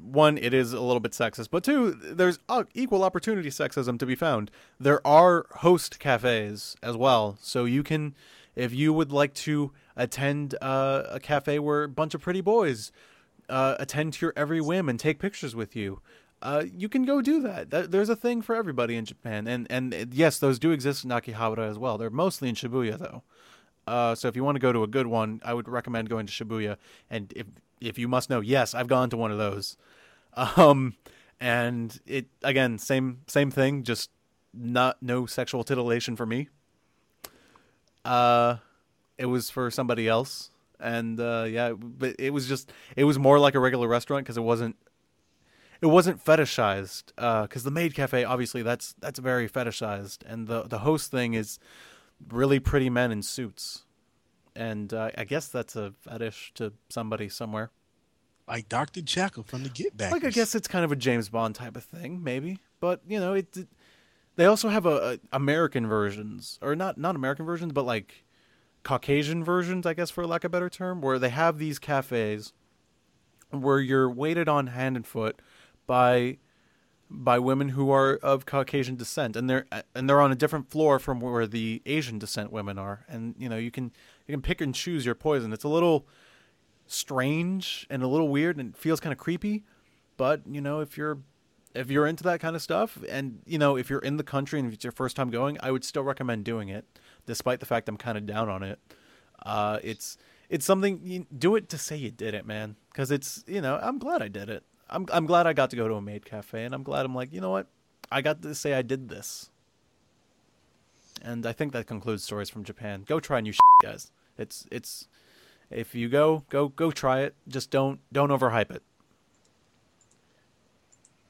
One, 0.00 0.38
it 0.38 0.54
is 0.54 0.72
a 0.72 0.80
little 0.80 1.00
bit 1.00 1.12
sexist, 1.12 1.48
but 1.50 1.64
two, 1.64 1.92
there's 1.92 2.38
uh, 2.48 2.64
equal 2.74 3.02
opportunity 3.02 3.48
sexism 3.50 3.98
to 3.98 4.06
be 4.06 4.14
found. 4.14 4.50
There 4.78 5.04
are 5.06 5.46
host 5.56 5.98
cafes 5.98 6.76
as 6.82 6.96
well, 6.96 7.36
so 7.40 7.64
you 7.64 7.82
can, 7.82 8.14
if 8.54 8.72
you 8.72 8.92
would 8.92 9.12
like 9.12 9.34
to 9.34 9.72
attend 9.96 10.54
uh, 10.62 11.02
a 11.10 11.20
cafe 11.20 11.58
where 11.58 11.84
a 11.84 11.88
bunch 11.88 12.14
of 12.14 12.20
pretty 12.20 12.40
boys 12.40 12.92
uh, 13.48 13.74
attend 13.78 14.14
to 14.14 14.26
your 14.26 14.32
every 14.36 14.60
whim 14.60 14.88
and 14.88 15.00
take 15.00 15.18
pictures 15.18 15.56
with 15.56 15.74
you. 15.74 16.00
Uh, 16.40 16.64
you 16.72 16.88
can 16.88 17.04
go 17.04 17.20
do 17.20 17.40
that. 17.42 17.90
There's 17.90 18.08
a 18.08 18.14
thing 18.14 18.42
for 18.42 18.54
everybody 18.54 18.96
in 18.96 19.04
Japan, 19.04 19.48
and 19.48 19.66
and 19.68 20.12
yes, 20.12 20.38
those 20.38 20.58
do 20.60 20.70
exist 20.70 21.04
in 21.04 21.10
Akihabara 21.10 21.68
as 21.68 21.78
well. 21.78 21.98
They're 21.98 22.10
mostly 22.10 22.48
in 22.48 22.54
Shibuya 22.54 22.96
though. 22.96 23.22
Uh, 23.88 24.14
so 24.14 24.28
if 24.28 24.36
you 24.36 24.44
want 24.44 24.54
to 24.54 24.60
go 24.60 24.72
to 24.72 24.82
a 24.82 24.86
good 24.86 25.06
one, 25.06 25.40
I 25.44 25.54
would 25.54 25.66
recommend 25.66 26.10
going 26.10 26.26
to 26.26 26.32
Shibuya. 26.32 26.76
And 27.08 27.32
if 27.34 27.46
if 27.80 27.98
you 27.98 28.08
must 28.08 28.30
know, 28.30 28.40
yes, 28.40 28.74
I've 28.74 28.88
gone 28.88 29.10
to 29.10 29.16
one 29.16 29.30
of 29.30 29.38
those. 29.38 29.76
Um, 30.56 30.94
and 31.40 31.98
it 32.06 32.26
again, 32.42 32.78
same 32.78 33.22
same 33.26 33.50
thing, 33.50 33.82
just 33.82 34.10
not 34.52 34.98
no 35.02 35.26
sexual 35.26 35.64
titillation 35.64 36.16
for 36.16 36.26
me. 36.26 36.48
Uh, 38.04 38.56
it 39.16 39.26
was 39.26 39.50
for 39.50 39.70
somebody 39.70 40.06
else, 40.08 40.50
and 40.78 41.18
uh, 41.18 41.46
yeah, 41.48 41.72
but 41.72 42.16
it 42.18 42.30
was 42.30 42.46
just 42.46 42.72
it 42.96 43.04
was 43.04 43.18
more 43.18 43.38
like 43.38 43.54
a 43.54 43.60
regular 43.60 43.88
restaurant 43.88 44.24
because 44.24 44.36
it 44.36 44.42
wasn't 44.42 44.76
it 45.80 45.86
wasn't 45.86 46.24
fetishized 46.24 47.12
because 47.42 47.62
the 47.62 47.70
maid 47.70 47.94
cafe 47.94 48.24
obviously 48.24 48.62
that's 48.62 48.94
that's 48.98 49.18
very 49.18 49.48
fetishized 49.48 50.18
and 50.26 50.48
the 50.48 50.62
the 50.62 50.80
host 50.80 51.10
thing 51.10 51.34
is 51.34 51.58
really 52.30 52.58
pretty 52.58 52.90
men 52.90 53.12
in 53.12 53.22
suits 53.22 53.84
and 54.58 54.92
uh, 54.92 55.10
i 55.16 55.24
guess 55.24 55.48
that's 55.48 55.76
a 55.76 55.92
fetish 56.00 56.52
to 56.54 56.72
somebody 56.90 57.28
somewhere 57.28 57.70
Like 58.46 58.68
Dr. 58.68 59.02
Jekyll 59.02 59.42
from 59.44 59.62
the 59.62 59.68
Get 59.68 59.96
Back. 59.96 60.10
like 60.12 60.24
i 60.24 60.30
guess 60.30 60.54
it's 60.54 60.66
kind 60.68 60.84
of 60.84 60.92
a 60.92 60.96
james 60.96 61.28
bond 61.28 61.54
type 61.54 61.76
of 61.76 61.84
thing 61.84 62.22
maybe 62.22 62.58
but 62.80 63.00
you 63.08 63.20
know 63.20 63.34
it, 63.34 63.56
it- 63.56 63.68
they 64.36 64.44
also 64.46 64.68
have 64.68 64.86
a, 64.86 65.18
a 65.32 65.36
american 65.36 65.86
versions 65.86 66.58
or 66.62 66.74
not 66.76 66.96
not 66.98 67.14
american 67.16 67.44
versions 67.46 67.72
but 67.72 67.84
like 67.84 68.24
caucasian 68.84 69.42
versions 69.44 69.84
i 69.86 69.92
guess 69.94 70.10
for 70.10 70.26
lack 70.26 70.44
of 70.44 70.50
a 70.50 70.52
better 70.52 70.68
term 70.70 71.00
where 71.00 71.18
they 71.18 71.28
have 71.30 71.58
these 71.58 71.78
cafes 71.78 72.52
where 73.50 73.80
you're 73.80 74.10
waited 74.10 74.48
on 74.48 74.68
hand 74.68 74.96
and 74.96 75.06
foot 75.06 75.40
by 75.86 76.36
by 77.10 77.38
women 77.38 77.70
who 77.70 77.90
are 77.90 78.16
of 78.22 78.46
Caucasian 78.46 78.96
descent, 78.96 79.36
and 79.36 79.48
they're 79.48 79.66
and 79.94 80.08
they're 80.08 80.20
on 80.20 80.32
a 80.32 80.36
different 80.36 80.70
floor 80.70 80.98
from 80.98 81.20
where 81.20 81.46
the 81.46 81.82
Asian 81.86 82.18
descent 82.18 82.52
women 82.52 82.78
are, 82.78 83.04
and 83.08 83.34
you 83.38 83.48
know 83.48 83.56
you 83.56 83.70
can 83.70 83.92
you 84.26 84.32
can 84.32 84.42
pick 84.42 84.60
and 84.60 84.74
choose 84.74 85.06
your 85.06 85.14
poison. 85.14 85.52
It's 85.52 85.64
a 85.64 85.68
little 85.68 86.06
strange 86.86 87.86
and 87.88 88.02
a 88.02 88.06
little 88.06 88.28
weird, 88.28 88.58
and 88.58 88.74
it 88.74 88.76
feels 88.76 89.00
kind 89.00 89.12
of 89.12 89.18
creepy, 89.18 89.64
but 90.16 90.42
you 90.46 90.60
know 90.60 90.80
if 90.80 90.96
you're 90.96 91.18
if 91.74 91.90
you're 91.90 92.06
into 92.06 92.24
that 92.24 92.40
kind 92.40 92.56
of 92.56 92.62
stuff, 92.62 92.98
and 93.08 93.40
you 93.46 93.58
know 93.58 93.76
if 93.76 93.88
you're 93.88 94.00
in 94.00 94.16
the 94.16 94.24
country 94.24 94.58
and 94.60 94.72
it's 94.72 94.84
your 94.84 94.92
first 94.92 95.16
time 95.16 95.30
going, 95.30 95.56
I 95.60 95.70
would 95.70 95.84
still 95.84 96.02
recommend 96.02 96.44
doing 96.44 96.68
it, 96.68 96.84
despite 97.26 97.60
the 97.60 97.66
fact 97.66 97.88
I'm 97.88 97.96
kind 97.96 98.18
of 98.18 98.26
down 98.26 98.48
on 98.48 98.62
it. 98.62 98.78
Uh, 99.44 99.78
it's 99.82 100.18
it's 100.48 100.64
something 100.64 101.00
you 101.02 101.26
do 101.36 101.56
it 101.56 101.68
to 101.70 101.78
say 101.78 101.96
you 101.96 102.10
did 102.10 102.34
it, 102.34 102.46
man, 102.46 102.76
because 102.92 103.10
it's 103.10 103.44
you 103.46 103.60
know 103.60 103.78
I'm 103.82 103.98
glad 103.98 104.20
I 104.20 104.28
did 104.28 104.50
it. 104.50 104.64
I'm 104.90 105.06
I'm 105.12 105.26
glad 105.26 105.46
I 105.46 105.52
got 105.52 105.70
to 105.70 105.76
go 105.76 105.88
to 105.88 105.94
a 105.94 106.02
maid 106.02 106.24
cafe, 106.24 106.64
and 106.64 106.74
I'm 106.74 106.82
glad 106.82 107.04
I'm 107.04 107.14
like 107.14 107.32
you 107.32 107.40
know 107.40 107.50
what 107.50 107.66
I 108.10 108.22
got 108.22 108.42
to 108.42 108.54
say 108.54 108.74
I 108.74 108.82
did 108.82 109.08
this. 109.08 109.50
And 111.20 111.44
I 111.46 111.52
think 111.52 111.72
that 111.72 111.86
concludes 111.86 112.22
stories 112.22 112.48
from 112.48 112.62
Japan. 112.64 113.04
Go 113.06 113.18
try 113.18 113.40
new 113.40 113.52
shit, 113.52 113.60
guys. 113.82 114.10
It's 114.36 114.66
it's 114.70 115.08
if 115.70 115.94
you 115.94 116.08
go 116.08 116.44
go 116.48 116.68
go 116.68 116.90
try 116.90 117.20
it. 117.20 117.34
Just 117.46 117.70
don't 117.70 118.00
don't 118.12 118.30
overhype 118.30 118.70
it. 118.70 118.82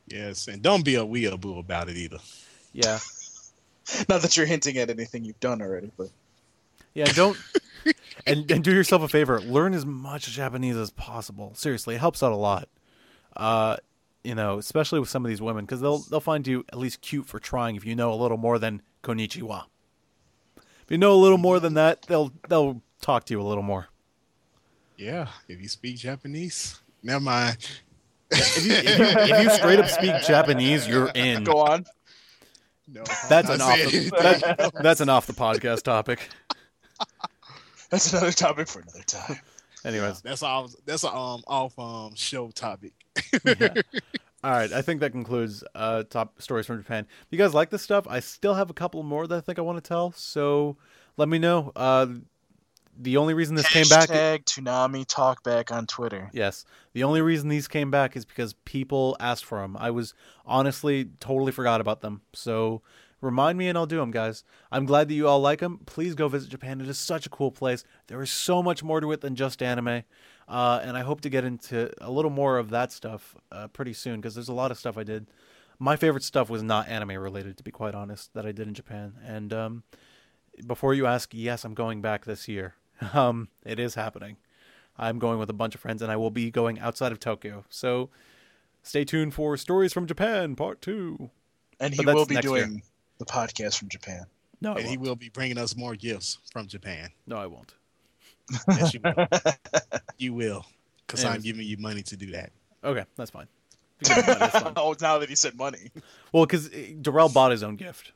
Yes, 0.07 0.49
and 0.49 0.63
don't 0.63 0.85
be 0.85 0.95
a 0.95 1.05
weeaboo 1.05 1.59
about 1.59 1.89
it 1.89 1.97
either. 1.97 2.19
Yeah 2.73 2.99
Not 4.09 4.23
that 4.23 4.37
you're 4.37 4.47
hinting 4.47 4.77
at 4.79 4.91
anything 4.91 5.25
you've 5.25 5.41
done 5.41 5.63
already, 5.63 5.91
but 5.97 6.09
yeah 6.95 7.07
don't 7.07 7.37
and 8.27 8.51
and 8.51 8.65
do 8.65 8.73
yourself 8.73 9.03
a 9.03 9.09
favor. 9.09 9.41
Learn 9.41 9.75
as 9.75 9.87
much 9.87 10.31
Japanese 10.31 10.77
as 10.77 10.91
possible. 10.91 11.53
Seriously, 11.55 11.95
it 11.95 11.99
helps 11.99 12.23
out 12.23 12.33
a 12.33 12.37
lot. 12.37 12.69
Uh, 13.39 13.77
you 14.25 14.35
know, 14.35 14.59
especially 14.59 15.01
with 15.01 15.09
some 15.09 15.25
of 15.25 15.29
these 15.29 15.41
women 15.41 15.65
because 15.65 15.81
they'll 15.81 16.01
they'll 16.01 16.21
find 16.21 16.47
you 16.47 16.65
at 16.73 16.79
least 16.79 17.01
cute 17.01 17.27
for 17.27 17.39
trying 17.39 17.77
if 17.77 17.87
you 17.87 17.95
know 17.95 18.13
a 18.13 18.17
little 18.17 18.37
more 18.37 18.59
than 18.59 18.83
konnichiwa. 19.03 19.65
If 20.57 20.91
you 20.91 20.99
know 20.99 21.15
a 21.15 21.17
little 21.17 21.39
more 21.39 21.61
than 21.61 21.75
that, 21.75 22.03
they'll 22.03 22.33
they'll 22.49 22.83
talk 23.01 23.25
to 23.27 23.35
you 23.35 23.41
a 23.41 23.45
little 23.45 23.63
more. 23.63 23.89
Yeah, 24.97 25.29
if 25.49 25.63
you 25.63 25.69
speak 25.69 25.97
Japanese, 25.97 26.81
never 27.03 27.21
mind. 27.21 27.57
If 28.31 28.67
you, 28.67 28.73
if 28.73 28.99
you, 28.99 29.05
if 29.07 29.43
you 29.45 29.51
straight 29.51 29.79
up 29.79 29.89
speak 29.89 30.15
Japanese, 30.27 30.87
you're 30.87 31.11
in. 31.15 31.45
go 31.45 31.61
on. 31.61 31.87
No, 32.91 33.05
That's 33.29 33.49
an 33.49 33.61
off 33.61 33.77
the, 33.77 34.11
that, 34.11 34.73
that's 34.83 35.01
an 35.01 35.09
off 35.09 35.27
the 35.27 35.35
podcast 35.35 35.83
topic. 35.83 36.29
That's 37.91 38.13
another 38.13 38.33
topic 38.33 38.69
for 38.69 38.81
another 38.81 39.03
time. 39.07 39.39
Anyways, 39.85 40.21
That's 40.23 40.43
all. 40.43 40.71
That's 40.85 41.05
a 41.05 41.15
um 41.15 41.43
off 41.47 41.79
um 41.79 42.15
show 42.15 42.51
topic. 42.51 42.93
Yeah. 43.45 43.75
all 44.45 44.51
right. 44.51 44.73
I 44.73 44.83
think 44.83 45.01
that 45.01 45.13
concludes 45.13 45.65
uh, 45.75 46.05
top 46.05 46.41
stories 46.41 46.67
from 46.67 46.79
Japan. 46.79 47.07
If 47.23 47.27
you 47.31 47.39
guys 47.39 47.55
like 47.55 47.71
this 47.71 47.83
stuff, 47.83 48.07
I 48.09 48.21
still 48.21 48.55
have 48.55 48.71
a 48.71 48.75
couple 48.75 49.03
more 49.03 49.27
that 49.27 49.37
I 49.37 49.41
think 49.41 49.59
I 49.59 49.63
want 49.63 49.83
to 49.83 49.87
tell. 49.87 50.13
So 50.13 50.77
let 51.17 51.29
me 51.29 51.39
know. 51.39 51.73
Uh, 51.75 52.07
the 53.01 53.17
only 53.17 53.35
reason 53.35 53.55
this 53.55 53.69
came 53.69 53.89
back, 53.89 54.09
Hashtag 54.09 54.45
Toonami 54.45 55.07
talk 55.07 55.45
back 55.45 55.71
on 55.71 55.87
Twitter. 55.87 56.31
yes, 56.33 56.65
the 56.93 57.05
only 57.05 57.21
reason 57.21 57.49
these 57.49 57.69
came 57.69 57.91
back 57.91 58.17
is 58.17 58.25
because 58.25 58.55
people 58.65 59.17
asked 59.21 59.45
for 59.45 59.61
them. 59.61 59.77
I 59.79 59.91
was 59.91 60.15
honestly 60.45 61.11
totally 61.21 61.53
forgot 61.53 61.81
about 61.81 62.01
them. 62.01 62.23
So 62.33 62.83
remind 63.21 63.57
me 63.57 63.69
and 63.69 63.79
I'll 63.79 63.87
do 63.87 63.99
them, 63.99 64.11
guys. 64.11 64.43
I'm 64.73 64.85
glad 64.85 65.09
that 65.09 65.15
you 65.15 65.29
all 65.29 65.41
like 65.41 65.61
them. 65.61 65.81
Please 65.87 66.15
go 66.15 66.29
visit 66.29 66.51
Japan. 66.51 66.81
It 66.81 66.89
is 66.89 66.99
such 66.99 67.25
a 67.25 67.31
cool 67.31 67.53
place. 67.53 67.85
There 68.09 68.21
is 68.21 68.31
so 68.31 68.63
much 68.63 68.83
more 68.83 69.01
to 69.01 69.13
it 69.13 69.21
than 69.21 69.37
just 69.37 69.63
anime. 69.63 70.03
Uh, 70.49 70.81
and 70.83 70.97
I 70.97 71.03
hope 71.03 71.21
to 71.21 71.29
get 71.29 71.45
into 71.45 71.93
a 72.01 72.11
little 72.11 72.31
more 72.31 72.57
of 72.59 72.71
that 72.71 72.91
stuff 72.91 73.37
uh, 73.53 73.69
pretty 73.69 73.93
soon 73.93 74.17
because 74.21 74.35
there's 74.35 74.49
a 74.49 74.55
lot 74.55 74.71
of 74.71 74.79
stuff 74.79 74.97
I 74.97 75.05
did. 75.05 75.27
My 75.79 75.95
favorite 75.95 76.25
stuff 76.25 76.49
was 76.49 76.63
not 76.63 76.89
anime 76.89 77.11
related, 77.19 77.57
to 77.59 77.63
be 77.63 77.71
quite 77.71 77.95
honest, 77.95 78.33
that 78.35 78.47
I 78.47 78.53
did 78.53 78.67
in 78.67 78.75
Japan. 78.75 79.15
And 79.25 79.53
um, 79.53 79.83
before 80.67 80.95
you 80.95 81.07
ask, 81.07 81.31
yes, 81.35 81.65
I'm 81.65 81.75
going 81.75 82.01
back 82.01 82.25
this 82.25 82.49
year. 82.49 82.75
Um, 83.15 83.47
it 83.65 83.79
is 83.79 83.95
happening. 83.95 84.39
I'm 84.97 85.21
going 85.21 85.39
with 85.39 85.49
a 85.49 85.53
bunch 85.53 85.77
of 85.77 85.81
friends, 85.81 86.03
and 86.03 86.11
I 86.11 86.17
will 86.17 86.33
be 86.33 86.51
going 86.51 86.81
outside 86.81 87.13
of 87.13 87.21
Tokyo. 87.21 87.65
So 87.69 88.11
stay 88.83 89.05
tuned 89.05 89.35
for 89.35 89.57
Stories 89.57 89.93
from 89.93 90.07
Japan 90.09 90.57
Part 90.57 90.83
Two. 90.83 91.31
And 91.79 91.95
he 91.95 92.05
will 92.05 92.27
be 92.27 92.35
next 92.35 92.49
year. 92.49 92.67
doing 92.67 92.83
the 93.19 93.25
podcast 93.25 93.79
from 93.79 93.89
Japan. 93.89 94.25
No, 94.61 94.73
I 94.73 94.79
and 94.81 94.89
he 94.89 94.97
won't. 94.97 95.09
will 95.09 95.15
be 95.15 95.29
bringing 95.29 95.59
us 95.59 95.77
more 95.77 95.95
gifts 95.95 96.39
from 96.51 96.67
Japan. 96.67 97.11
No, 97.25 97.37
I 97.37 97.47
won't. 97.47 97.75
Yes, 98.69 98.95
you 98.95 99.01
will. 99.03 99.27
you 100.19 100.35
will, 100.35 100.67
because 101.07 101.25
I'm 101.25 101.41
giving 101.41 101.67
you 101.67 101.77
money 101.79 102.03
to 102.03 102.17
do 102.17 102.33
that. 102.33 102.53
Okay, 102.83 103.05
that's 103.17 103.31
fine. 103.31 103.47
You 104.01 104.15
can 104.15 104.17
do 104.17 104.23
that, 104.27 104.39
that's 104.39 104.59
fine. 104.61 104.73
oh, 104.77 104.95
now 105.01 105.19
that 105.19 105.29
he 105.29 105.35
said 105.35 105.57
money. 105.57 105.91
Well, 106.33 106.47
because 106.47 106.71
eh, 106.73 106.93
Darrell 107.01 107.29
bought 107.29 107.51
his 107.51 107.63
own 107.63 107.77
gift. 107.77 108.13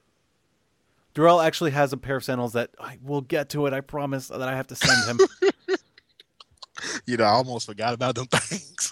Darrell 1.15 1.41
actually 1.41 1.73
has 1.73 1.93
a 1.93 1.97
pair 1.97 2.17
of 2.17 2.25
sandals 2.25 2.55
that 2.55 2.71
I 2.81 2.99
will 3.03 3.21
get 3.21 3.51
to 3.51 3.67
it. 3.67 3.73
I 3.73 3.81
promise 3.83 4.29
that 4.29 4.41
I 4.41 4.57
have 4.57 4.69
to 4.69 4.75
send 4.75 5.21
him. 5.21 5.27
You 7.07 7.17
know, 7.17 7.25
I 7.25 7.29
almost 7.29 7.67
forgot 7.67 7.95
about 7.95 8.15
them 8.17 8.27
things. 8.27 8.92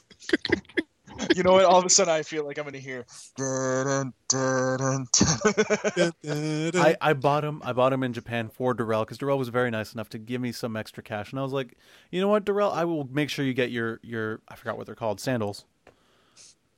You 1.40 1.44
know 1.44 1.52
what? 1.52 1.64
All 1.64 1.78
of 1.78 1.86
a 1.86 1.88
sudden, 1.88 2.12
I 2.12 2.20
feel 2.20 2.44
like 2.44 2.58
I'm 2.58 2.64
going 2.64 2.74
to 2.74 2.78
hear. 2.78 3.06
I, 6.78 6.96
I 7.00 7.14
bought 7.14 7.46
him. 7.46 7.62
I 7.64 7.72
bought 7.72 7.94
him 7.94 8.02
in 8.02 8.12
Japan 8.12 8.50
for 8.50 8.74
Darrell 8.74 9.06
because 9.06 9.16
Darrell 9.16 9.38
was 9.38 9.48
very 9.48 9.70
nice 9.70 9.94
enough 9.94 10.10
to 10.10 10.18
give 10.18 10.42
me 10.42 10.52
some 10.52 10.76
extra 10.76 11.02
cash, 11.02 11.32
and 11.32 11.40
I 11.40 11.42
was 11.42 11.54
like, 11.54 11.78
you 12.10 12.20
know 12.20 12.28
what, 12.28 12.44
Darrell, 12.44 12.70
I 12.70 12.84
will 12.84 13.08
make 13.10 13.30
sure 13.30 13.42
you 13.42 13.54
get 13.54 13.70
your 13.70 14.00
your 14.02 14.42
I 14.50 14.54
forgot 14.54 14.76
what 14.76 14.84
they're 14.84 14.94
called 14.94 15.18
sandals. 15.18 15.64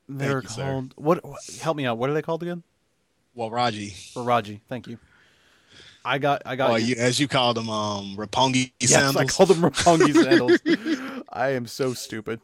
They're 0.08 0.42
you, 0.42 0.48
called 0.48 0.94
what, 0.94 1.24
what? 1.24 1.40
Help 1.60 1.76
me 1.76 1.84
out. 1.84 1.98
What 1.98 2.08
are 2.08 2.14
they 2.14 2.22
called 2.22 2.44
again? 2.44 2.62
Well, 3.34 3.50
Raji, 3.50 3.96
For 4.14 4.22
Raji. 4.22 4.60
Thank 4.68 4.86
you. 4.86 4.96
I 6.04 6.18
got. 6.18 6.42
I 6.46 6.54
got. 6.54 6.70
oh, 6.70 6.76
you- 6.76 6.86
you, 6.86 6.94
as 6.98 7.18
you 7.18 7.26
call 7.26 7.52
them, 7.52 7.68
um, 7.68 8.14
Roppongi 8.16 8.70
Yes, 8.78 8.90
sandals. 8.90 9.16
I 9.16 9.24
called 9.24 9.48
them 9.48 9.68
Roppongi 9.68 10.14
sandals. 10.22 10.60
I 11.28 11.48
am 11.48 11.66
so 11.66 11.94
stupid. 11.94 12.40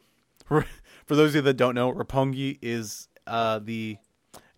For 1.09 1.15
those 1.15 1.31
of 1.31 1.37
you 1.37 1.41
that 1.41 1.55
don't 1.55 1.73
know, 1.73 1.91
Roppongi 1.91 2.59
is 2.61 3.07
uh, 3.25 3.57
the 3.57 3.97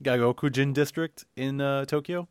Gaikokujin 0.04 0.74
district 0.74 1.24
in 1.38 1.62
uh, 1.62 1.86
Tokyo, 1.86 2.28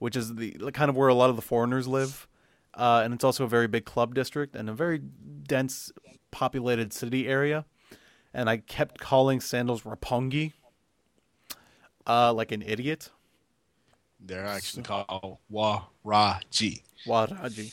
which 0.00 0.16
is 0.16 0.34
the 0.34 0.72
kind 0.74 0.88
of 0.88 0.96
where 0.96 1.06
a 1.06 1.14
lot 1.14 1.30
of 1.30 1.36
the 1.36 1.42
foreigners 1.42 1.86
live, 1.86 2.26
uh, 2.74 3.02
and 3.04 3.14
it's 3.14 3.22
also 3.22 3.44
a 3.44 3.48
very 3.48 3.68
big 3.68 3.84
club 3.84 4.12
district 4.12 4.56
and 4.56 4.68
a 4.68 4.72
very 4.72 4.98
dense, 4.98 5.92
populated 6.32 6.92
city 6.92 7.28
area. 7.28 7.64
And 8.34 8.50
I 8.50 8.56
kept 8.56 8.98
calling 8.98 9.40
sandals 9.40 9.82
Roppongi, 9.82 10.52
uh, 12.08 12.32
like 12.32 12.50
an 12.50 12.60
idiot. 12.60 13.10
They're 14.18 14.46
actually 14.46 14.82
called 14.82 15.38
Waraji. 15.48 16.82
Waraji. 17.06 17.72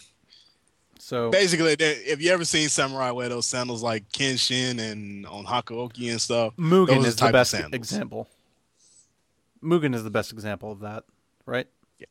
So 1.02 1.32
Basically, 1.32 1.76
if 1.80 2.22
you 2.22 2.32
ever 2.32 2.45
seen 2.45 2.69
samurai 2.69 3.10
wear 3.10 3.28
those 3.28 3.48
sandals 3.48 3.82
like 3.82 4.07
Kenshin 4.11 4.80
and 4.80 5.26
on 5.26 5.45
Hakuoki 5.45 6.11
and 6.11 6.22
stuff, 6.22 6.56
Mugen 6.57 7.03
is 7.03 7.15
type 7.15 7.30
the 7.30 7.34
best 7.34 7.56
example. 7.73 8.28
Mugen 9.64 9.95
is 9.95 10.03
the 10.03 10.11
best 10.11 10.32
example 10.32 10.72
of 10.72 10.82
that, 10.82 11.06
right? 11.48 11.65
Yeah. 11.98 12.06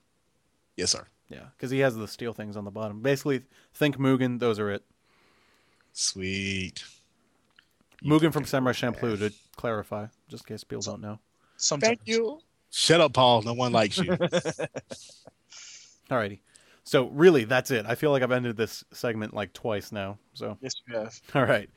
Yes, 0.76 0.90
sir. 0.90 1.06
Yeah, 1.28 1.44
because 1.56 1.70
he 1.70 1.78
has 1.78 1.94
the 1.94 2.08
steel 2.08 2.32
things 2.32 2.56
on 2.56 2.64
the 2.64 2.72
bottom. 2.72 3.00
Basically, 3.00 3.42
think 3.74 3.96
Mugen. 3.96 4.40
Those 4.40 4.58
are 4.58 4.72
it. 4.72 4.82
Sweet. 5.92 6.82
Mugen 8.04 8.32
from 8.32 8.44
Samurai 8.44 8.72
Champloo 8.72 9.16
to 9.20 9.32
clarify, 9.56 10.06
just 10.28 10.50
in 10.50 10.54
case 10.54 10.64
people 10.64 10.82
don't 10.82 11.00
know. 11.00 11.20
Sometimes. 11.56 11.90
Thank 11.90 12.00
you. 12.06 12.40
Shut 12.70 13.00
up, 13.00 13.12
Paul. 13.12 13.42
No 13.42 13.54
one 13.54 13.72
likes 13.72 13.98
you. 13.98 14.10
Alrighty. 16.10 16.40
So 16.84 17.08
really, 17.08 17.44
that's 17.44 17.70
it. 17.70 17.86
I 17.86 17.94
feel 17.94 18.10
like 18.10 18.22
I've 18.22 18.32
ended 18.32 18.56
this 18.56 18.84
segment 18.92 19.34
like 19.34 19.52
twice 19.52 19.92
now. 19.92 20.18
So 20.34 20.56
Yes, 20.60 20.74
you 20.88 20.96
have. 20.96 21.20
all 21.34 21.44
right. 21.44 21.70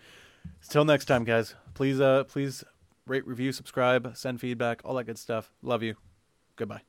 Till 0.69 0.85
next 0.85 1.05
time, 1.05 1.23
guys. 1.23 1.55
Please, 1.73 2.01
uh, 2.01 2.23
please 2.25 2.63
rate, 3.07 3.25
review, 3.27 3.51
subscribe, 3.51 4.15
send 4.15 4.39
feedback, 4.39 4.81
all 4.83 4.95
that 4.95 5.05
good 5.05 5.17
stuff. 5.17 5.51
Love 5.61 5.83
you. 5.83 5.95
Goodbye. 6.55 6.81